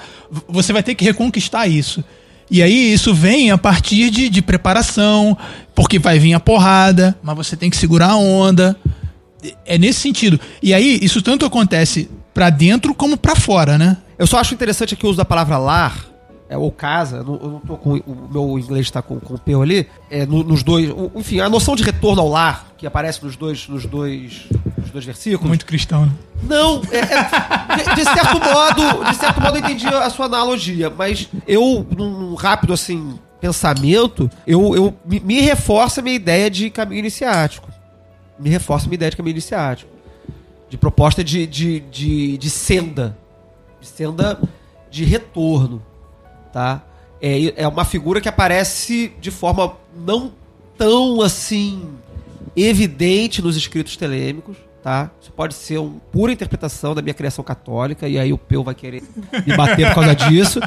você 0.48 0.72
vai 0.72 0.82
ter 0.82 0.94
que 0.94 1.04
reconquistar 1.04 1.66
isso. 1.66 2.02
E 2.50 2.62
aí 2.62 2.92
isso 2.92 3.14
vem 3.14 3.50
a 3.50 3.58
partir 3.58 4.10
de, 4.10 4.28
de 4.28 4.40
preparação, 4.40 5.36
porque 5.74 5.98
vai 5.98 6.18
vir 6.18 6.34
a 6.34 6.40
porrada, 6.40 7.16
mas 7.22 7.36
você 7.36 7.56
tem 7.56 7.70
que 7.70 7.76
segurar 7.76 8.10
a 8.10 8.16
onda. 8.16 8.76
É 9.64 9.76
nesse 9.78 10.00
sentido. 10.00 10.40
E 10.62 10.72
aí, 10.72 10.98
isso 11.02 11.22
tanto 11.22 11.44
acontece 11.44 12.08
pra 12.32 12.50
dentro 12.50 12.94
como 12.94 13.16
pra 13.16 13.36
fora, 13.36 13.78
né? 13.78 13.96
Eu 14.18 14.26
só 14.26 14.38
acho 14.38 14.54
interessante 14.54 14.94
aqui 14.94 15.06
o 15.06 15.08
uso 15.08 15.18
da 15.18 15.24
palavra 15.24 15.58
lar, 15.58 16.06
é, 16.48 16.56
ou 16.56 16.70
casa, 16.70 17.16
eu 17.18 17.24
não, 17.24 17.34
eu 17.36 17.50
não 17.50 17.60
tô 17.60 17.76
com. 17.76 17.94
O 18.06 18.28
meu 18.30 18.58
inglês 18.58 18.90
tá 18.90 19.02
com, 19.02 19.18
com 19.18 19.34
o 19.34 19.38
P 19.38 19.54
ali. 19.54 19.88
É, 20.10 20.24
no- 20.24 20.44
nos 20.44 20.62
dois. 20.62 20.88
enfim, 21.14 21.40
a 21.40 21.48
noção 21.48 21.74
de 21.74 21.82
retorno 21.82 22.22
ao 22.22 22.28
lar, 22.28 22.66
que 22.78 22.86
aparece 22.86 23.24
nos 23.24 23.36
dois, 23.36 23.66
nos 23.68 23.84
dois, 23.86 24.46
nos 24.78 24.90
dois 24.90 25.04
versículos. 25.04 25.48
Muito 25.48 25.66
cristão, 25.66 26.06
né? 26.06 26.12
Não, 26.42 26.80
é- 26.92 26.98
é- 26.98 27.76
de, 27.76 27.94
de 27.96 28.04
certo 28.04 28.38
modo, 28.40 29.04
de 29.10 29.16
certo 29.16 29.40
modo 29.40 29.56
eu 29.56 29.60
entendi 29.60 29.86
a 29.88 30.08
sua 30.10 30.26
analogia, 30.26 30.88
mas 30.90 31.28
eu, 31.48 31.86
num 31.96 32.34
rápido 32.34 32.72
assim 32.72 33.18
pensamento, 33.40 34.30
eu, 34.46 34.74
eu 34.74 34.94
me, 35.04 35.20
me 35.20 35.40
reforça 35.40 36.00
a 36.00 36.02
minha 36.04 36.16
ideia 36.16 36.50
de 36.50 36.70
caminho 36.70 37.00
iniciático. 37.00 37.68
Me 38.38 38.48
reforça 38.50 38.86
a 38.86 38.88
minha 38.88 38.96
ideia 38.96 39.10
de 39.10 39.16
caminho 39.16 39.32
iniciático. 39.34 39.90
De 40.68 40.76
proposta 40.76 41.22
de, 41.24 41.46
de, 41.46 41.80
de, 41.80 42.38
de 42.38 42.50
senda. 42.50 43.16
De 43.80 43.86
senda 43.86 44.38
de 44.90 45.04
retorno. 45.04 45.82
Tá? 46.56 46.80
É, 47.20 47.64
é 47.64 47.68
uma 47.68 47.84
figura 47.84 48.18
que 48.18 48.30
aparece 48.30 49.12
de 49.20 49.30
forma 49.30 49.74
não 49.94 50.32
tão 50.78 51.20
assim 51.20 51.82
evidente 52.56 53.42
nos 53.42 53.58
escritos 53.58 53.94
telêmicos, 53.94 54.56
tá? 54.82 55.10
Isso 55.20 55.30
pode 55.32 55.52
ser 55.52 55.76
uma 55.76 56.00
pura 56.10 56.32
interpretação 56.32 56.94
da 56.94 57.02
minha 57.02 57.12
criação 57.12 57.44
católica, 57.44 58.08
e 58.08 58.18
aí 58.18 58.32
o 58.32 58.38
Peu 58.38 58.64
vai 58.64 58.74
querer 58.74 59.02
me 59.46 59.54
bater 59.54 59.88
por 59.88 59.96
causa 59.96 60.14
disso. 60.14 60.58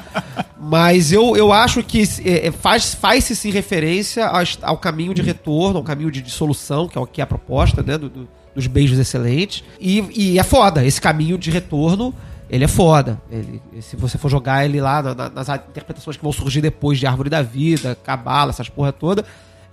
Mas 0.62 1.12
eu, 1.12 1.36
eu 1.36 1.52
acho 1.52 1.82
que 1.82 2.04
é, 2.23 2.49
é, 2.49 2.52
faz, 2.52 2.93
faz-se 2.93 3.36
sim 3.36 3.49
referência 3.49 4.28
ao, 4.28 4.43
ao 4.62 4.78
caminho 4.78 5.15
de 5.15 5.23
retorno, 5.23 5.78
ao 5.80 5.84
caminho 5.84 6.12
de 6.12 6.21
dissolução, 6.21 6.88
que 6.88 6.99
é 6.99 7.02
o 7.02 7.08
que 7.08 7.19
é 7.19 7.23
a 7.23 7.28
proposta, 7.28 7.82
né? 7.82 7.97
do- 7.97 8.10
do- 8.10 8.28
dos 8.54 8.67
beijos 8.67 8.99
excelentes. 8.99 9.63
E, 9.80 10.04
e 10.15 10.38
é 10.38 10.43
foda, 10.43 10.86
esse 10.86 11.02
caminho 11.02 11.36
de 11.36 11.49
retorno. 11.49 12.13
Ele 12.49 12.63
é 12.63 12.67
foda. 12.67 13.21
Ele, 13.29 13.62
se 13.81 13.95
você 13.95 14.17
for 14.17 14.29
jogar 14.29 14.65
ele 14.65 14.81
lá 14.81 15.01
na- 15.03 15.13
na- 15.15 15.29
nas 15.29 15.49
interpretações 15.49 16.17
que 16.17 16.23
vão 16.23 16.31
surgir 16.31 16.62
depois 16.62 16.97
de 16.97 17.05
Árvore 17.05 17.29
da 17.29 17.41
Vida, 17.41 17.95
Cabala, 18.03 18.49
essas 18.49 18.67
porra 18.69 18.91
toda, 18.91 19.23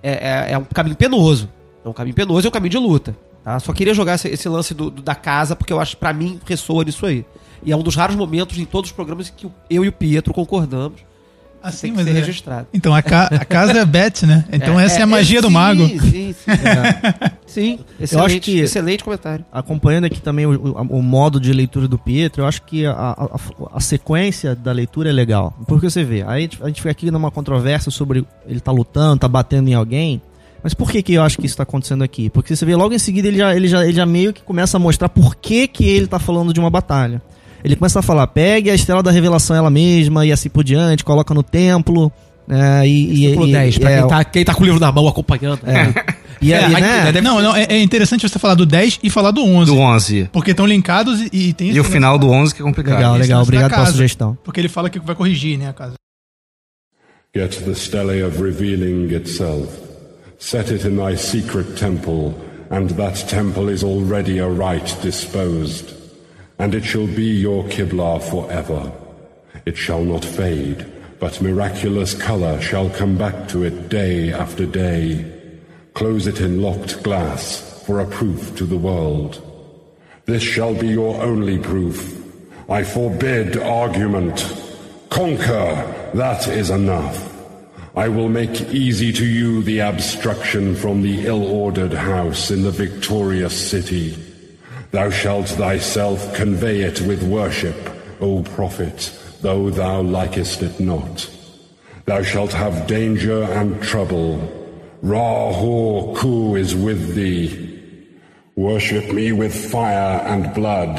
é, 0.03 0.13
é- 0.51 0.53
é 0.53 0.59
um 0.59 0.65
caminho 0.65 0.97
penoso. 0.97 1.49
É 1.85 1.89
um 1.89 1.93
caminho 1.93 2.15
penoso 2.15 2.47
é 2.47 2.49
um 2.49 2.53
caminho 2.53 2.71
de 2.71 2.79
luta. 2.79 3.17
Tá? 3.43 3.59
Só 3.61 3.73
queria 3.73 3.95
jogar 3.95 4.17
esse, 4.17 4.29
esse 4.29 4.49
lance 4.49 4.75
do, 4.75 4.91
do- 4.91 5.01
da 5.03 5.15
casa, 5.15 5.55
porque 5.57 5.73
eu 5.73 5.81
acho 5.81 5.97
pra 5.97 6.13
mim 6.13 6.39
ressoa 6.45 6.85
nisso 6.85 7.07
aí. 7.07 7.25
E 7.63 7.73
é 7.73 7.77
um 7.77 7.83
dos 7.83 7.95
raros 7.97 8.15
momentos 8.17 8.59
em 8.59 8.65
todos 8.65 8.91
os 8.91 8.95
programas 8.95 9.31
que 9.31 9.47
eu 9.71 9.85
e 9.85 9.89
o 9.89 9.93
Pietro 9.93 10.35
concordamos. 10.35 11.01
Assim, 11.69 11.81
tem 11.89 11.91
que 11.93 11.97
mas 11.97 12.07
ser 12.07 12.11
é- 12.17 12.21
registrado. 12.21 12.67
Então, 12.73 12.95
a, 12.95 13.03
ca- 13.03 13.29
a 13.33 13.45
casa 13.45 13.73
é 13.79 13.85
Beth, 13.85 14.23
né? 14.27 14.45
Então 14.53 14.79
essa 14.79 15.01
é, 15.01 15.03
a 15.03 15.07
magia 15.07 15.41
do 15.41 15.49
sim, 15.49 15.53
mago. 15.55 15.87
Sim, 15.87 15.99
sim. 16.01 16.35
sim, 17.47 17.79
excelente, 18.01 18.41
que- 18.41 18.59
excelente 18.61 19.05
comentário. 19.05 19.45
acompanhando 19.53 20.05
aqui 20.05 20.21
também 20.21 20.47
o, 20.47 20.53
o- 20.53 20.99
o 20.99 21.03
modo 21.03 21.41
de 21.41 21.53
leitura 21.53 21.89
do 21.89 21.99
Pietro, 21.99 22.43
eu 22.43 22.47
acho 22.47 22.63
que 22.63 22.85
a, 22.87 22.93
a- 22.93 23.29
a- 23.75 23.81
sequência 23.81 24.55
da 24.55 24.73
leitura 24.73 25.09
é 25.09 25.13
legal. 25.13 25.57
Porque 25.67 25.89
você 25.89 26.05
vê, 26.05 26.23
aí 26.23 26.29
a 26.29 26.41
gente, 26.41 26.59
a 26.63 26.67
gente 26.67 26.81
fica 26.81 26.91
aqui 26.91 27.11
numa 27.11 27.31
controvérsia 27.31 27.91
sobre 27.91 28.25
ele 28.47 28.61
tá 28.61 28.73
lutando, 28.73 29.21
tá 29.21 29.29
batendo 29.29 29.69
em 29.69 29.75
alguém. 29.75 30.21
Mas 30.63 30.75
por 30.75 30.91
que, 30.91 31.01
que 31.03 31.15
eu 31.15 31.23
acho 31.23 31.39
que 31.39 31.47
isso 31.47 31.57
tá 31.57 31.63
acontecendo 31.63 32.03
aqui? 32.03 32.29
Porque 32.29 32.57
você 32.57 32.67
vê 32.67 32.75
logo 32.75 32.93
em 32.93 32.99
seguida 32.99 33.29
ele 33.29 33.39
já, 33.39 33.55
ele 33.55 33.69
já, 33.69 33.85
ele 33.85 33.93
já 33.93 34.05
meio 34.07 34.33
que 34.33 34.43
começa 34.43 34.77
a 34.77 34.81
mostrar 34.81 35.09
por 35.09 35.37
que, 35.37 35.69
que 35.69 35.85
ele 35.89 36.07
tá 36.09 36.19
falando 36.19 36.53
de 36.53 36.59
uma 36.59 36.71
batalha. 36.71 37.23
Ele 37.65 37.77
começa 37.77 37.99
a 37.99 38.03
falar, 38.03 38.27
pegue 38.29 38.71
a 38.71 38.75
estrela 38.75 39.03
da 39.03 39.11
revelação 39.11 39.57
ela 39.57 39.71
mesma 39.71 40.25
e 40.25 40.33
assim 40.33 40.49
por 40.49 40.63
diante, 40.65 41.05
coloca 41.05 41.33
no 41.35 41.43
templo. 41.43 42.13
né, 42.47 42.87
e, 42.87 43.05
e, 43.05 43.21
Versículo 43.23 43.49
e- 43.49 43.53
10, 43.53 43.79
pra 43.79 43.91
é, 43.91 43.99
quem, 43.99 44.09
tá, 44.09 44.25
quem 44.25 44.45
tá 44.45 44.55
com 44.55 44.63
o 44.63 44.65
livro 44.65 44.79
na 44.81 44.93
mão 44.93 45.09
acompanhando. 45.09 45.61
e 46.41 46.55
aí, 46.55 46.75
É, 46.75 46.81
né, 46.81 47.05
deve- 47.07 47.21
Não, 47.21 47.43
não, 47.43 47.57
é, 47.57 47.65
é 47.65 47.83
interessante 47.83 48.29
você 48.29 48.39
falar 48.39 48.55
do 48.55 48.65
10 48.65 49.01
e 49.03 49.11
falar 49.11 49.33
do 49.33 49.43
11. 49.43 49.73
Do 49.73 49.79
11. 49.79 50.29
Porque 50.33 50.53
estão 50.53 50.65
linkados 50.65 51.21
e, 51.23 51.29
e 51.33 51.53
tem 51.53 51.71
E 51.73 51.81
o 51.81 51.85
final 51.85 52.17
do 52.19 52.31
11 52.31 52.55
que 52.55 52.63
é 52.63 52.65
complicado. 52.65 52.97
Legal, 52.99 53.17
legal. 53.17 53.43
Obrigado 53.43 53.71
pela 53.73 53.87
sugestão. 53.87 54.39
Porque 54.45 54.61
ele 54.61 54.69
fala 54.69 54.89
que 54.89 55.01
vai 55.01 55.17
corrigir, 55.17 55.59
né, 55.59 55.69
a 55.69 55.73
casa. 55.73 55.95
Get 57.35 57.57
the 57.65 57.75
stele 57.75 58.23
of 58.23 58.41
revealing 58.41 59.13
itself. 59.15 59.67
Set 60.39 60.71
it 60.73 60.87
in 60.87 60.97
thy 60.97 61.17
secret 61.17 61.75
temple, 61.77 62.35
and 62.71 62.87
that 62.97 63.25
temple 63.27 63.73
is 63.73 63.83
already 63.83 64.39
aright 64.39 64.95
disposed. 65.03 65.96
And 66.59 66.75
it 66.75 66.85
shall 66.85 67.07
be 67.07 67.27
your 67.27 67.65
Kiblah 67.65 68.23
forever. 68.23 68.93
It 69.67 69.77
shall 69.77 70.05
not 70.05 70.25
fade, 70.25 70.87
but 71.19 71.43
miraculous 71.43 72.15
color 72.15 72.61
shall 72.61 72.91
come 72.91 73.17
back 73.17 73.49
to 73.49 73.63
it 73.65 73.89
day 73.89 74.33
after 74.33 74.65
day. 74.67 75.25
Close 75.95 76.27
it 76.27 76.41
in 76.41 76.63
locked 76.63 77.03
glass 77.03 77.83
for 77.87 78.01
a 78.01 78.07
proof 78.07 78.57
to 78.57 78.65
the 78.65 78.77
world. 78.77 79.43
This 80.25 80.43
shall 80.43 80.75
be 80.75 80.89
your 80.89 81.23
only 81.23 81.59
proof. 81.59 82.23
I 82.69 82.83
forbid 82.83 83.57
argument. 83.57 84.45
Conquer, 85.09 86.11
that 86.15 86.49
is 86.49 86.71
enough. 86.71 87.33
I 87.95 88.09
will 88.09 88.29
make 88.29 88.61
easy 88.73 89.13
to 89.13 89.25
you 89.25 89.63
the 89.63 89.81
abstraction 89.81 90.75
from 90.75 91.01
the 91.01 91.27
ill-ordered 91.27 91.95
house 91.95 92.51
in 92.51 92.63
the 92.63 92.71
victorious 92.71 93.71
city. 93.71 94.26
Thou 94.97 95.11
shalt 95.11 95.49
thyself 95.49 96.35
convey 96.35 96.81
it 96.81 97.03
with 97.03 97.23
worship, 97.23 97.77
O 98.19 98.43
prophet, 98.43 99.13
though 99.43 99.69
thou 99.69 100.01
likest 100.01 100.63
it 100.63 100.81
not. 100.81 101.31
Thou 102.07 102.23
shalt 102.23 102.55
have 102.55 102.87
danger 102.87 103.43
and 103.43 103.83
trouble. 103.83 104.41
Ra-Hor-Ku 105.03 106.57
is 106.57 106.75
with 106.75 107.15
thee. 107.15 107.79
Worship 108.57 109.13
me 109.13 109.33
with 109.33 109.71
fire 109.71 110.23
and 110.25 110.55
blood. 110.55 110.97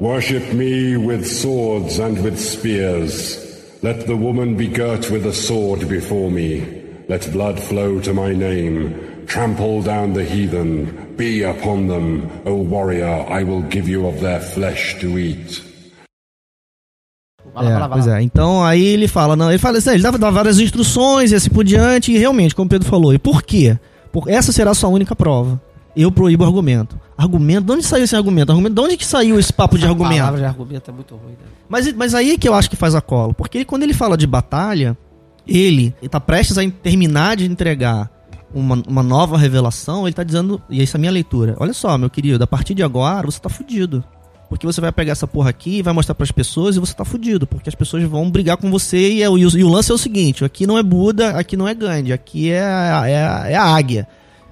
Worship 0.00 0.52
me 0.52 0.98
with 0.98 1.26
swords 1.26 1.98
and 1.98 2.22
with 2.22 2.38
spears. 2.38 3.38
Let 3.82 4.06
the 4.06 4.18
woman 4.18 4.58
be 4.58 4.68
girt 4.68 5.10
with 5.10 5.24
a 5.24 5.32
sword 5.32 5.88
before 5.88 6.30
me. 6.30 6.84
Let 7.08 7.32
blood 7.32 7.58
flow 7.58 8.00
to 8.00 8.12
my 8.12 8.34
name. 8.34 9.09
Trample 9.30 9.82
down 9.82 10.12
the 10.12 10.22
heathen. 10.24 10.88
Be 11.16 11.44
upon 11.44 11.86
them, 11.86 12.22
O 12.44 12.64
warrior. 12.68 13.26
I 13.30 13.44
will 13.44 13.64
give 13.70 13.88
you 13.90 14.06
of 14.06 14.18
their 14.20 14.40
flesh 14.40 14.94
to 15.00 15.18
eat. 15.18 15.62
Vai 17.54 17.64
lá, 17.64 17.70
É, 17.70 17.72
vai 17.72 17.80
lá, 17.80 17.88
vai 17.88 17.98
pois 17.98 18.06
lá. 18.06 18.18
é. 18.18 18.22
Então 18.22 18.64
aí 18.64 18.82
ele 18.82 19.06
fala, 19.08 19.36
não, 19.36 19.48
ele 19.50 19.58
fala 19.58 19.78
assim, 19.78 19.90
ele 19.90 20.02
dava, 20.02 20.18
dava 20.18 20.32
várias 20.32 20.58
instruções 20.58 21.32
e 21.32 21.34
assim 21.34 21.50
por 21.50 21.64
diante, 21.64 22.12
e 22.12 22.18
realmente, 22.18 22.54
como 22.54 22.66
o 22.66 22.68
Pedro 22.68 22.88
falou, 22.88 23.12
e 23.14 23.18
por 23.18 23.42
quê? 23.42 23.78
Por, 24.12 24.28
essa 24.28 24.52
será 24.52 24.70
a 24.72 24.74
sua 24.74 24.88
única 24.88 25.14
prova. 25.14 25.60
Eu 25.96 26.10
proíbo 26.12 26.44
argumento. 26.44 26.98
Argumento? 27.18 27.66
De 27.66 27.72
onde 27.72 27.84
saiu 27.84 28.04
esse 28.04 28.14
argumento? 28.14 28.50
argumento? 28.52 28.74
De 28.74 28.80
onde 28.80 28.96
que 28.96 29.04
saiu 29.04 29.38
esse 29.38 29.52
papo 29.52 29.76
de 29.76 29.84
A 29.84 29.88
argumento? 29.88 30.18
palavra 30.18 30.40
de 30.40 30.46
argumento 30.46 30.90
é 30.90 30.94
muito 30.94 31.14
ruim, 31.16 31.32
né? 31.32 31.38
Mas, 31.68 31.92
mas 31.92 32.14
aí 32.14 32.38
que 32.38 32.48
eu 32.48 32.54
acho 32.54 32.70
que 32.70 32.76
faz 32.76 32.94
a 32.94 33.00
cola. 33.00 33.34
Porque 33.34 33.64
quando 33.64 33.82
ele 33.82 33.92
fala 33.92 34.16
de 34.16 34.26
batalha, 34.26 34.96
ele 35.46 35.92
está 36.00 36.20
prestes 36.20 36.56
a 36.58 36.68
terminar 36.70 37.36
de 37.36 37.46
entregar 37.46 38.08
uma, 38.54 38.82
uma 38.88 39.02
nova 39.02 39.36
revelação, 39.38 40.06
ele 40.06 40.14
tá 40.14 40.22
dizendo, 40.24 40.60
e 40.68 40.82
essa 40.82 40.96
é 40.96 40.98
a 40.98 41.00
minha 41.00 41.12
leitura, 41.12 41.54
olha 41.58 41.72
só, 41.72 41.96
meu 41.98 42.10
querido, 42.10 42.42
a 42.42 42.46
partir 42.46 42.74
de 42.74 42.82
agora 42.82 43.26
você 43.30 43.38
tá 43.40 43.48
fudido. 43.48 44.02
Porque 44.48 44.66
você 44.66 44.80
vai 44.80 44.90
pegar 44.90 45.12
essa 45.12 45.28
porra 45.28 45.50
aqui 45.50 45.78
e 45.78 45.82
vai 45.82 45.94
mostrar 45.94 46.12
pras 46.12 46.32
pessoas 46.32 46.74
e 46.74 46.80
você 46.80 46.92
tá 46.92 47.04
fudido. 47.04 47.46
Porque 47.46 47.68
as 47.68 47.74
pessoas 47.76 48.02
vão 48.02 48.28
brigar 48.28 48.56
com 48.56 48.68
você 48.68 49.12
e, 49.12 49.22
é, 49.22 49.30
o- 49.30 49.38
e 49.38 49.46
o, 49.46 49.56
e 49.58 49.62
o 49.62 49.68
lance 49.68 49.92
é 49.92 49.94
o 49.94 49.98
seguinte, 49.98 50.44
aqui 50.44 50.66
não 50.66 50.76
é 50.76 50.82
Buda, 50.82 51.38
aqui 51.38 51.56
não 51.56 51.68
é 51.68 51.72
Gandhi, 51.74 52.12
aqui 52.12 52.50
é, 52.50 52.60
a- 52.64 53.08
é, 53.08 53.52
é 53.52 53.56
a 53.56 53.62
águia. 53.64 54.08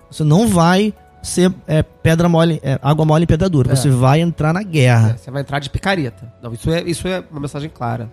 Você 0.09 0.23
não 0.23 0.47
vai 0.47 0.95
ser 1.21 1.53
é, 1.67 1.83
pedra 1.83 2.29
mole, 2.29 2.61
é, 2.63 2.79
água 2.81 3.05
mole 3.05 3.25
em 3.25 3.27
pedra 3.27 3.49
dura. 3.49 3.73
É. 3.73 3.75
Você 3.75 3.91
vai 3.91 4.21
entrar 4.21 4.53
na 4.55 4.63
guerra. 4.63 5.17
Você 5.19 5.33
vai 5.33 5.43
entrar 5.43 5.59
de 5.59 5.69
picareta. 5.69 6.33
Não, 6.41 6.53
isso 6.53 6.71
é, 6.71 6.81
isso 6.83 7.09
é 7.09 7.25
uma 7.29 7.41
mensagem 7.41 7.69
clara. 7.69 8.09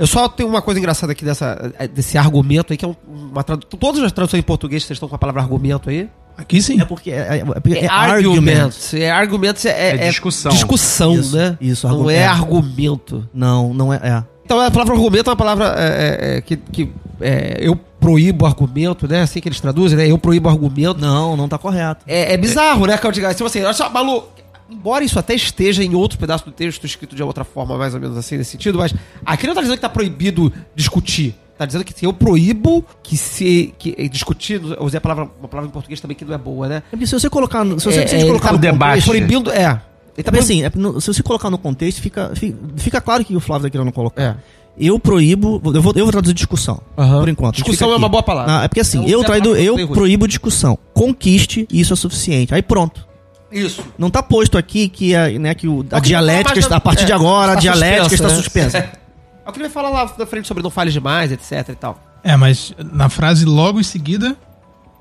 Eu 0.00 0.06
só 0.06 0.26
tenho 0.28 0.48
uma 0.48 0.62
coisa 0.62 0.80
engraçada 0.80 1.12
aqui 1.12 1.24
dessa, 1.24 1.72
é, 1.78 1.86
desse 1.86 2.16
argumento 2.16 2.72
aí, 2.72 2.76
que 2.78 2.84
é 2.86 2.88
um- 2.88 2.96
uma 3.06 3.44
tradu... 3.44 3.66
Todas 3.66 4.02
as 4.02 4.10
traduções 4.10 4.40
em 4.40 4.42
português, 4.42 4.82
vocês 4.82 4.96
estão 4.96 5.06
com 5.08 5.14
a 5.14 5.18
palavra 5.18 5.42
argumento 5.42 5.90
aí? 5.90 6.08
Aqui 6.38 6.62
sim. 6.62 6.80
É 6.80 6.86
porque 6.86 7.10
é, 7.10 7.14
é, 7.16 7.44
é 7.74 7.78
É, 7.80 7.84
é 7.84 7.86
argument. 7.86 8.50
argument. 8.50 8.94
É 8.94 9.10
argument, 9.10 9.64
é, 9.66 9.68
é, 9.68 9.88
É 10.06 10.08
discussão. 10.08 10.50
Discussão, 10.52 11.12
Isso, 11.14 11.36
né? 11.36 11.58
isso, 11.60 11.86
Não 11.86 12.08
é 12.08 12.16
é. 12.16 12.26
argumento. 12.26 13.28
Não, 13.34 13.74
não 13.74 13.92
é. 13.92 13.96
é. 14.02 14.24
Então 14.42 14.58
a 14.58 14.70
palavra 14.70 14.94
argumento 14.94 15.28
é 15.28 15.30
uma 15.32 15.36
palavra 15.36 15.74
é, 15.76 15.84
é, 16.32 16.36
é, 16.36 16.40
que, 16.40 16.56
que 16.56 16.90
é, 17.20 17.58
eu 17.60 17.76
proíbo 17.76 18.46
argumento, 18.46 19.06
né? 19.06 19.20
Assim 19.20 19.38
que 19.38 19.48
eles 19.48 19.60
traduzem, 19.60 19.98
né? 19.98 20.10
Eu 20.10 20.16
proíbo 20.16 20.48
argumento. 20.48 20.98
Não, 20.98 21.36
não 21.36 21.46
tá 21.46 21.58
correto. 21.58 22.04
É, 22.06 22.32
é 22.32 22.36
bizarro, 22.38 22.86
né? 22.86 22.96
Que 22.96 23.06
eu 23.06 23.12
diga, 23.12 23.34
tipo 23.34 23.44
assim, 23.46 23.62
olha 23.62 23.74
só, 23.74 23.90
Malu, 23.90 24.24
embora 24.70 25.04
isso 25.04 25.18
até 25.18 25.34
esteja 25.34 25.82
em 25.84 25.94
outro 25.94 26.18
pedaço 26.18 26.44
do 26.44 26.50
texto 26.52 26.84
escrito 26.84 27.14
de 27.16 27.22
outra 27.22 27.44
forma, 27.44 27.76
mais 27.76 27.94
ou 27.94 28.00
menos 28.00 28.16
assim, 28.16 28.36
nesse 28.36 28.52
sentido, 28.52 28.78
mas 28.78 28.94
aqui 29.24 29.46
não 29.46 29.54
tá 29.54 29.60
dizendo 29.60 29.76
que 29.76 29.82
tá 29.82 29.88
proibido 29.88 30.52
discutir. 30.74 31.34
Tá 31.58 31.66
dizendo 31.66 31.84
que 31.84 32.06
eu 32.06 32.12
proíbo 32.14 32.82
que 33.02 33.18
se. 33.18 33.74
Que, 33.78 33.94
eh, 33.98 34.08
discutir, 34.08 34.62
eu 34.62 34.82
usei 34.82 34.96
a 34.96 35.00
palavra, 35.00 35.28
uma 35.38 35.46
palavra 35.46 35.68
em 35.68 35.72
português 35.72 36.00
também 36.00 36.16
que 36.16 36.24
não 36.24 36.32
é 36.34 36.38
boa, 36.38 36.66
né? 36.66 36.76
É 36.76 36.80
porque 36.92 37.06
se 37.06 37.12
você 37.12 37.28
colocar, 37.28 37.62
no- 37.64 37.78
se 37.78 37.84
você, 37.84 38.00
É, 38.00 38.20
é, 38.22 38.24
colocar 38.24 38.46
tá 38.48 38.52
no 38.54 38.58
debate. 38.58 39.04
Proibindo. 39.04 39.50
É. 39.50 39.78
Ele 40.16 40.24
tá 40.24 40.34
é 40.34 40.40
assim, 40.40 40.62
é, 40.64 40.72
no- 40.74 40.98
se 41.02 41.06
você 41.12 41.22
colocar 41.22 41.50
no 41.50 41.58
contexto, 41.58 42.00
fica, 42.00 42.32
fica, 42.76 42.98
claro 43.02 43.22
que 43.26 43.36
o 43.36 43.40
Flávio 43.40 43.68
tá 43.68 43.70
querendo 43.70 43.92
colocar. 43.92 44.22
É. 44.22 44.36
Eu 44.78 44.98
proíbo, 44.98 45.60
eu 45.74 45.82
vou, 45.82 45.92
eu 45.94 46.04
vou 46.04 46.10
traduzir 46.12 46.32
discussão, 46.32 46.80
Aham. 46.96 47.20
por 47.20 47.28
enquanto. 47.28 47.56
Discussão 47.56 47.92
é 47.92 47.96
uma 47.96 48.08
boa 48.08 48.22
palavra. 48.22 48.60
Ah, 48.60 48.64
é 48.64 48.68
porque 48.68 48.80
assim, 48.80 49.04
Eu 49.06 49.22
eu, 49.22 49.56
eu 49.56 49.76
bem 49.76 49.84
ruim. 49.84 49.94
proíbo 49.94 50.26
discussão. 50.26 50.78
Conquiste, 50.94 51.68
isso 51.70 51.92
é 51.92 51.96
suficiente. 51.96 52.54
Aí 52.54 52.62
pronto. 52.62 53.06
Isso. 53.50 53.82
Não 53.98 54.10
tá 54.10 54.22
posto 54.22 54.56
aqui 54.56 54.88
que 54.88 55.14
a, 55.14 55.28
né, 55.38 55.54
que 55.54 55.66
o, 55.66 55.80
a 55.90 55.96
Eu 55.96 56.00
queria 56.00 56.00
dialética, 56.00 56.58
está, 56.58 56.76
a 56.76 56.80
partir 56.80 57.04
de 57.04 57.12
é, 57.12 57.14
agora, 57.14 57.52
a 57.52 57.54
está 57.54 57.60
dialética 57.60 58.14
está 58.14 58.28
suspensa, 58.28 58.78
suspensa. 58.78 59.00
Eu 59.46 59.52
queria 59.52 59.70
falar 59.70 59.90
lá 59.90 60.14
na 60.16 60.26
frente 60.26 60.46
sobre 60.46 60.62
não 60.62 60.70
fales 60.70 60.92
demais, 60.92 61.32
etc 61.32 61.68
e 61.70 61.74
tal. 61.74 61.98
É, 62.22 62.36
mas 62.36 62.72
na 62.92 63.08
frase 63.08 63.44
logo 63.44 63.80
em 63.80 63.82
seguida, 63.82 64.36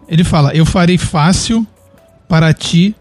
ele 0.07 0.23
fala: 0.23 0.53
Eu 0.55 0.65
farei 0.65 0.97
fácil 0.97 1.65
para 2.27 2.53
ti 2.53 2.95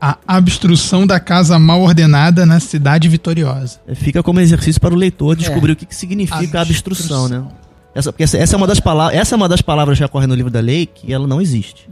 a 0.00 0.18
abstrução 0.26 1.06
da 1.06 1.20
casa 1.20 1.58
mal 1.58 1.80
ordenada 1.80 2.44
na 2.44 2.58
cidade 2.58 3.08
vitoriosa. 3.08 3.80
Fica 3.94 4.22
como 4.22 4.40
exercício 4.40 4.80
para 4.80 4.92
o 4.92 4.96
leitor 4.96 5.36
descobrir 5.36 5.72
o 5.72 5.76
que, 5.76 5.86
que 5.86 5.94
significa 5.94 6.58
a 6.58 6.62
Abstrução. 6.62 7.26
abstrução, 7.26 7.28
né? 7.28 7.48
Essa, 7.94 8.12
porque 8.12 8.24
essa, 8.24 8.36
essa 8.36 8.54
é 8.54 8.58
uma 8.58 8.66
das 8.66 8.80
palavras, 8.80 9.18
essa 9.18 9.34
é 9.34 9.36
uma 9.36 9.48
das 9.48 9.62
palavras 9.62 9.98
que 9.98 10.04
ocorre 10.04 10.26
no 10.26 10.34
livro 10.34 10.50
da 10.50 10.60
lei 10.60 10.86
que 10.86 11.12
ela 11.12 11.26
não 11.26 11.40
existe. 11.40 11.88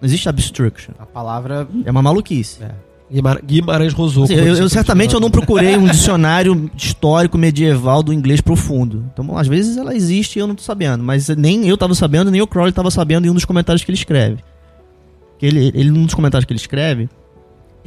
Não 0.00 0.06
existe 0.06 0.28
obstruction. 0.28 0.92
A 0.98 1.06
palavra. 1.06 1.66
É 1.84 1.90
uma 1.90 2.02
maluquice. 2.02 2.62
É. 2.62 2.70
Guimar- 3.10 3.40
Guimarães 3.44 3.92
Rosou. 3.92 4.24
Assim, 4.24 4.34
eu, 4.34 4.56
eu 4.56 4.68
certamente 4.68 5.14
eu 5.14 5.20
não 5.20 5.30
procurei 5.30 5.76
um 5.76 5.86
dicionário 5.88 6.68
histórico 6.76 7.38
medieval 7.38 8.02
do 8.02 8.12
inglês 8.12 8.40
profundo. 8.40 9.04
Então, 9.12 9.38
às 9.38 9.46
vezes 9.46 9.76
ela 9.76 9.94
existe 9.94 10.36
e 10.36 10.40
eu 10.40 10.46
não 10.46 10.54
tô 10.56 10.62
sabendo. 10.62 11.04
Mas 11.04 11.28
nem 11.28 11.68
eu 11.68 11.76
tava 11.78 11.94
sabendo, 11.94 12.30
nem 12.30 12.40
o 12.42 12.46
Crowley 12.46 12.72
tava 12.72 12.90
sabendo 12.90 13.26
em 13.26 13.30
um 13.30 13.34
dos 13.34 13.44
comentários 13.44 13.84
que 13.84 13.90
ele 13.90 13.96
escreve. 13.98 14.38
Que 15.38 15.46
ele, 15.46 15.70
ele, 15.74 15.90
num 15.90 16.04
dos 16.04 16.14
comentários 16.14 16.44
que 16.46 16.52
ele 16.52 16.58
escreve, 16.60 17.08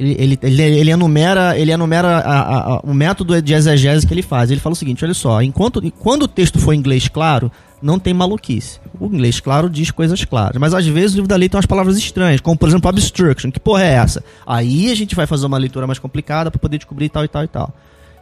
ele, 0.00 0.16
ele, 0.18 0.38
ele, 0.42 0.62
ele 0.62 0.90
enumera, 0.90 1.58
ele 1.58 1.70
enumera 1.70 2.08
a- 2.18 2.40
a- 2.40 2.74
a- 2.76 2.80
o 2.82 2.94
método 2.94 3.40
de 3.42 3.52
exegese 3.52 4.06
que 4.06 4.14
ele 4.14 4.22
faz. 4.22 4.50
Ele 4.50 4.58
fala 4.58 4.72
o 4.72 4.76
seguinte: 4.76 5.04
olha 5.04 5.12
só, 5.14 5.42
enquanto, 5.42 5.80
quando 5.98 6.22
o 6.22 6.28
texto 6.28 6.58
for 6.58 6.72
em 6.72 6.78
inglês 6.78 7.06
claro, 7.06 7.52
não 7.82 7.98
tem 7.98 8.14
maluquice. 8.14 8.80
O 8.98 9.06
inglês 9.06 9.40
claro 9.40 9.68
diz 9.68 9.90
coisas 9.90 10.24
claras. 10.24 10.56
Mas 10.58 10.72
às 10.74 10.86
vezes 10.86 11.12
o 11.12 11.16
livro 11.16 11.28
da 11.28 11.36
lei 11.36 11.48
tem 11.48 11.56
umas 11.56 11.66
palavras 11.66 11.98
estranhas, 11.98 12.40
como 12.40 12.56
por 12.56 12.68
exemplo 12.68 12.88
obstruction. 12.88 13.50
Que 13.50 13.60
porra 13.60 13.84
é 13.84 13.92
essa? 13.92 14.24
Aí 14.46 14.90
a 14.90 14.94
gente 14.96 15.14
vai 15.14 15.26
fazer 15.26 15.44
uma 15.46 15.58
leitura 15.58 15.86
mais 15.86 15.98
complicada 15.98 16.50
para 16.50 16.58
poder 16.58 16.78
descobrir 16.78 17.08
tal 17.10 17.24
e 17.24 17.28
tal 17.28 17.44
e 17.44 17.48
tal. 17.48 17.74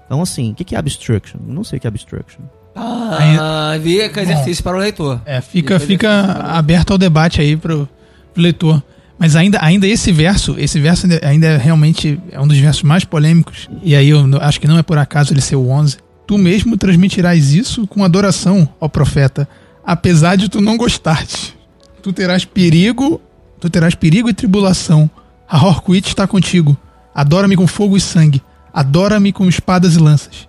Então, 0.07 0.21
assim, 0.23 0.51
o 0.53 0.55
que 0.55 0.65
que 0.65 0.75
é 0.75 0.79
obstruction? 0.79 1.39
Não 1.47 1.63
sei 1.63 1.77
o 1.79 1.81
que 1.81 1.87
é 1.87 1.91
obstruction. 1.91 2.41
Ah, 2.75 3.77
vê 3.81 4.09
que 4.09 4.19
é 4.19 4.23
exercício 4.23 4.63
para 4.63 4.77
o 4.77 4.81
leitor. 4.81 5.21
É, 5.27 5.41
fica, 5.41 5.79
fica 5.81 6.23
né? 6.23 6.35
aberto 6.47 6.93
ao 6.93 6.99
debate 6.99 7.41
aí 7.41 7.57
pro, 7.57 7.89
pro 8.33 8.43
leitor. 8.43 8.83
Mas 9.19 9.35
ainda, 9.35 9.59
ainda 9.61 9.87
esse 9.87 10.13
verso, 10.13 10.55
esse 10.59 10.79
verso 10.79 11.07
ainda, 11.07 11.21
ainda 11.27 11.47
é 11.47 11.57
realmente 11.57 12.21
é 12.31 12.41
um 12.41 12.47
dos 12.47 12.59
versos 12.59 12.85
mais 12.85 13.05
polêmicos. 13.05 13.69
E 13.83 13.97
aí 13.97 14.11
eu 14.11 14.25
acho 14.41 14.61
que 14.61 14.69
não 14.69 14.79
é 14.79 14.83
por 14.83 14.97
acaso 14.97 15.33
ele 15.33 15.41
ser 15.41 15.57
o 15.57 15.69
11. 15.69 15.97
Tu 16.27 16.39
mesmo 16.39 16.77
transmitirás 16.77 17.53
isso 17.53 17.87
com 17.87 18.05
adoração 18.05 18.69
ao 18.79 18.89
profeta, 18.89 19.49
apesar 19.85 20.37
de 20.37 20.49
tu 20.49 20.61
não 20.61 20.77
gostares. 20.77 21.55
Tu 22.03 22.13
terás 22.13 22.45
perigo, 22.45 23.21
tu 23.59 23.69
terás 23.69 23.95
perigo 23.95 24.29
e 24.29 24.35
tribulação. 24.35 25.11
A 25.49 25.57
Horquit 25.57 26.07
está 26.07 26.27
contigo. 26.27 26.77
Adora-me 27.15 27.57
com 27.57 27.67
fogo 27.67 27.97
e 27.97 28.01
sangue. 28.01 28.43
Adora-me 28.73 29.33
com 29.33 29.49
espadas 29.49 29.97
e 29.97 29.99
lanças. 29.99 30.47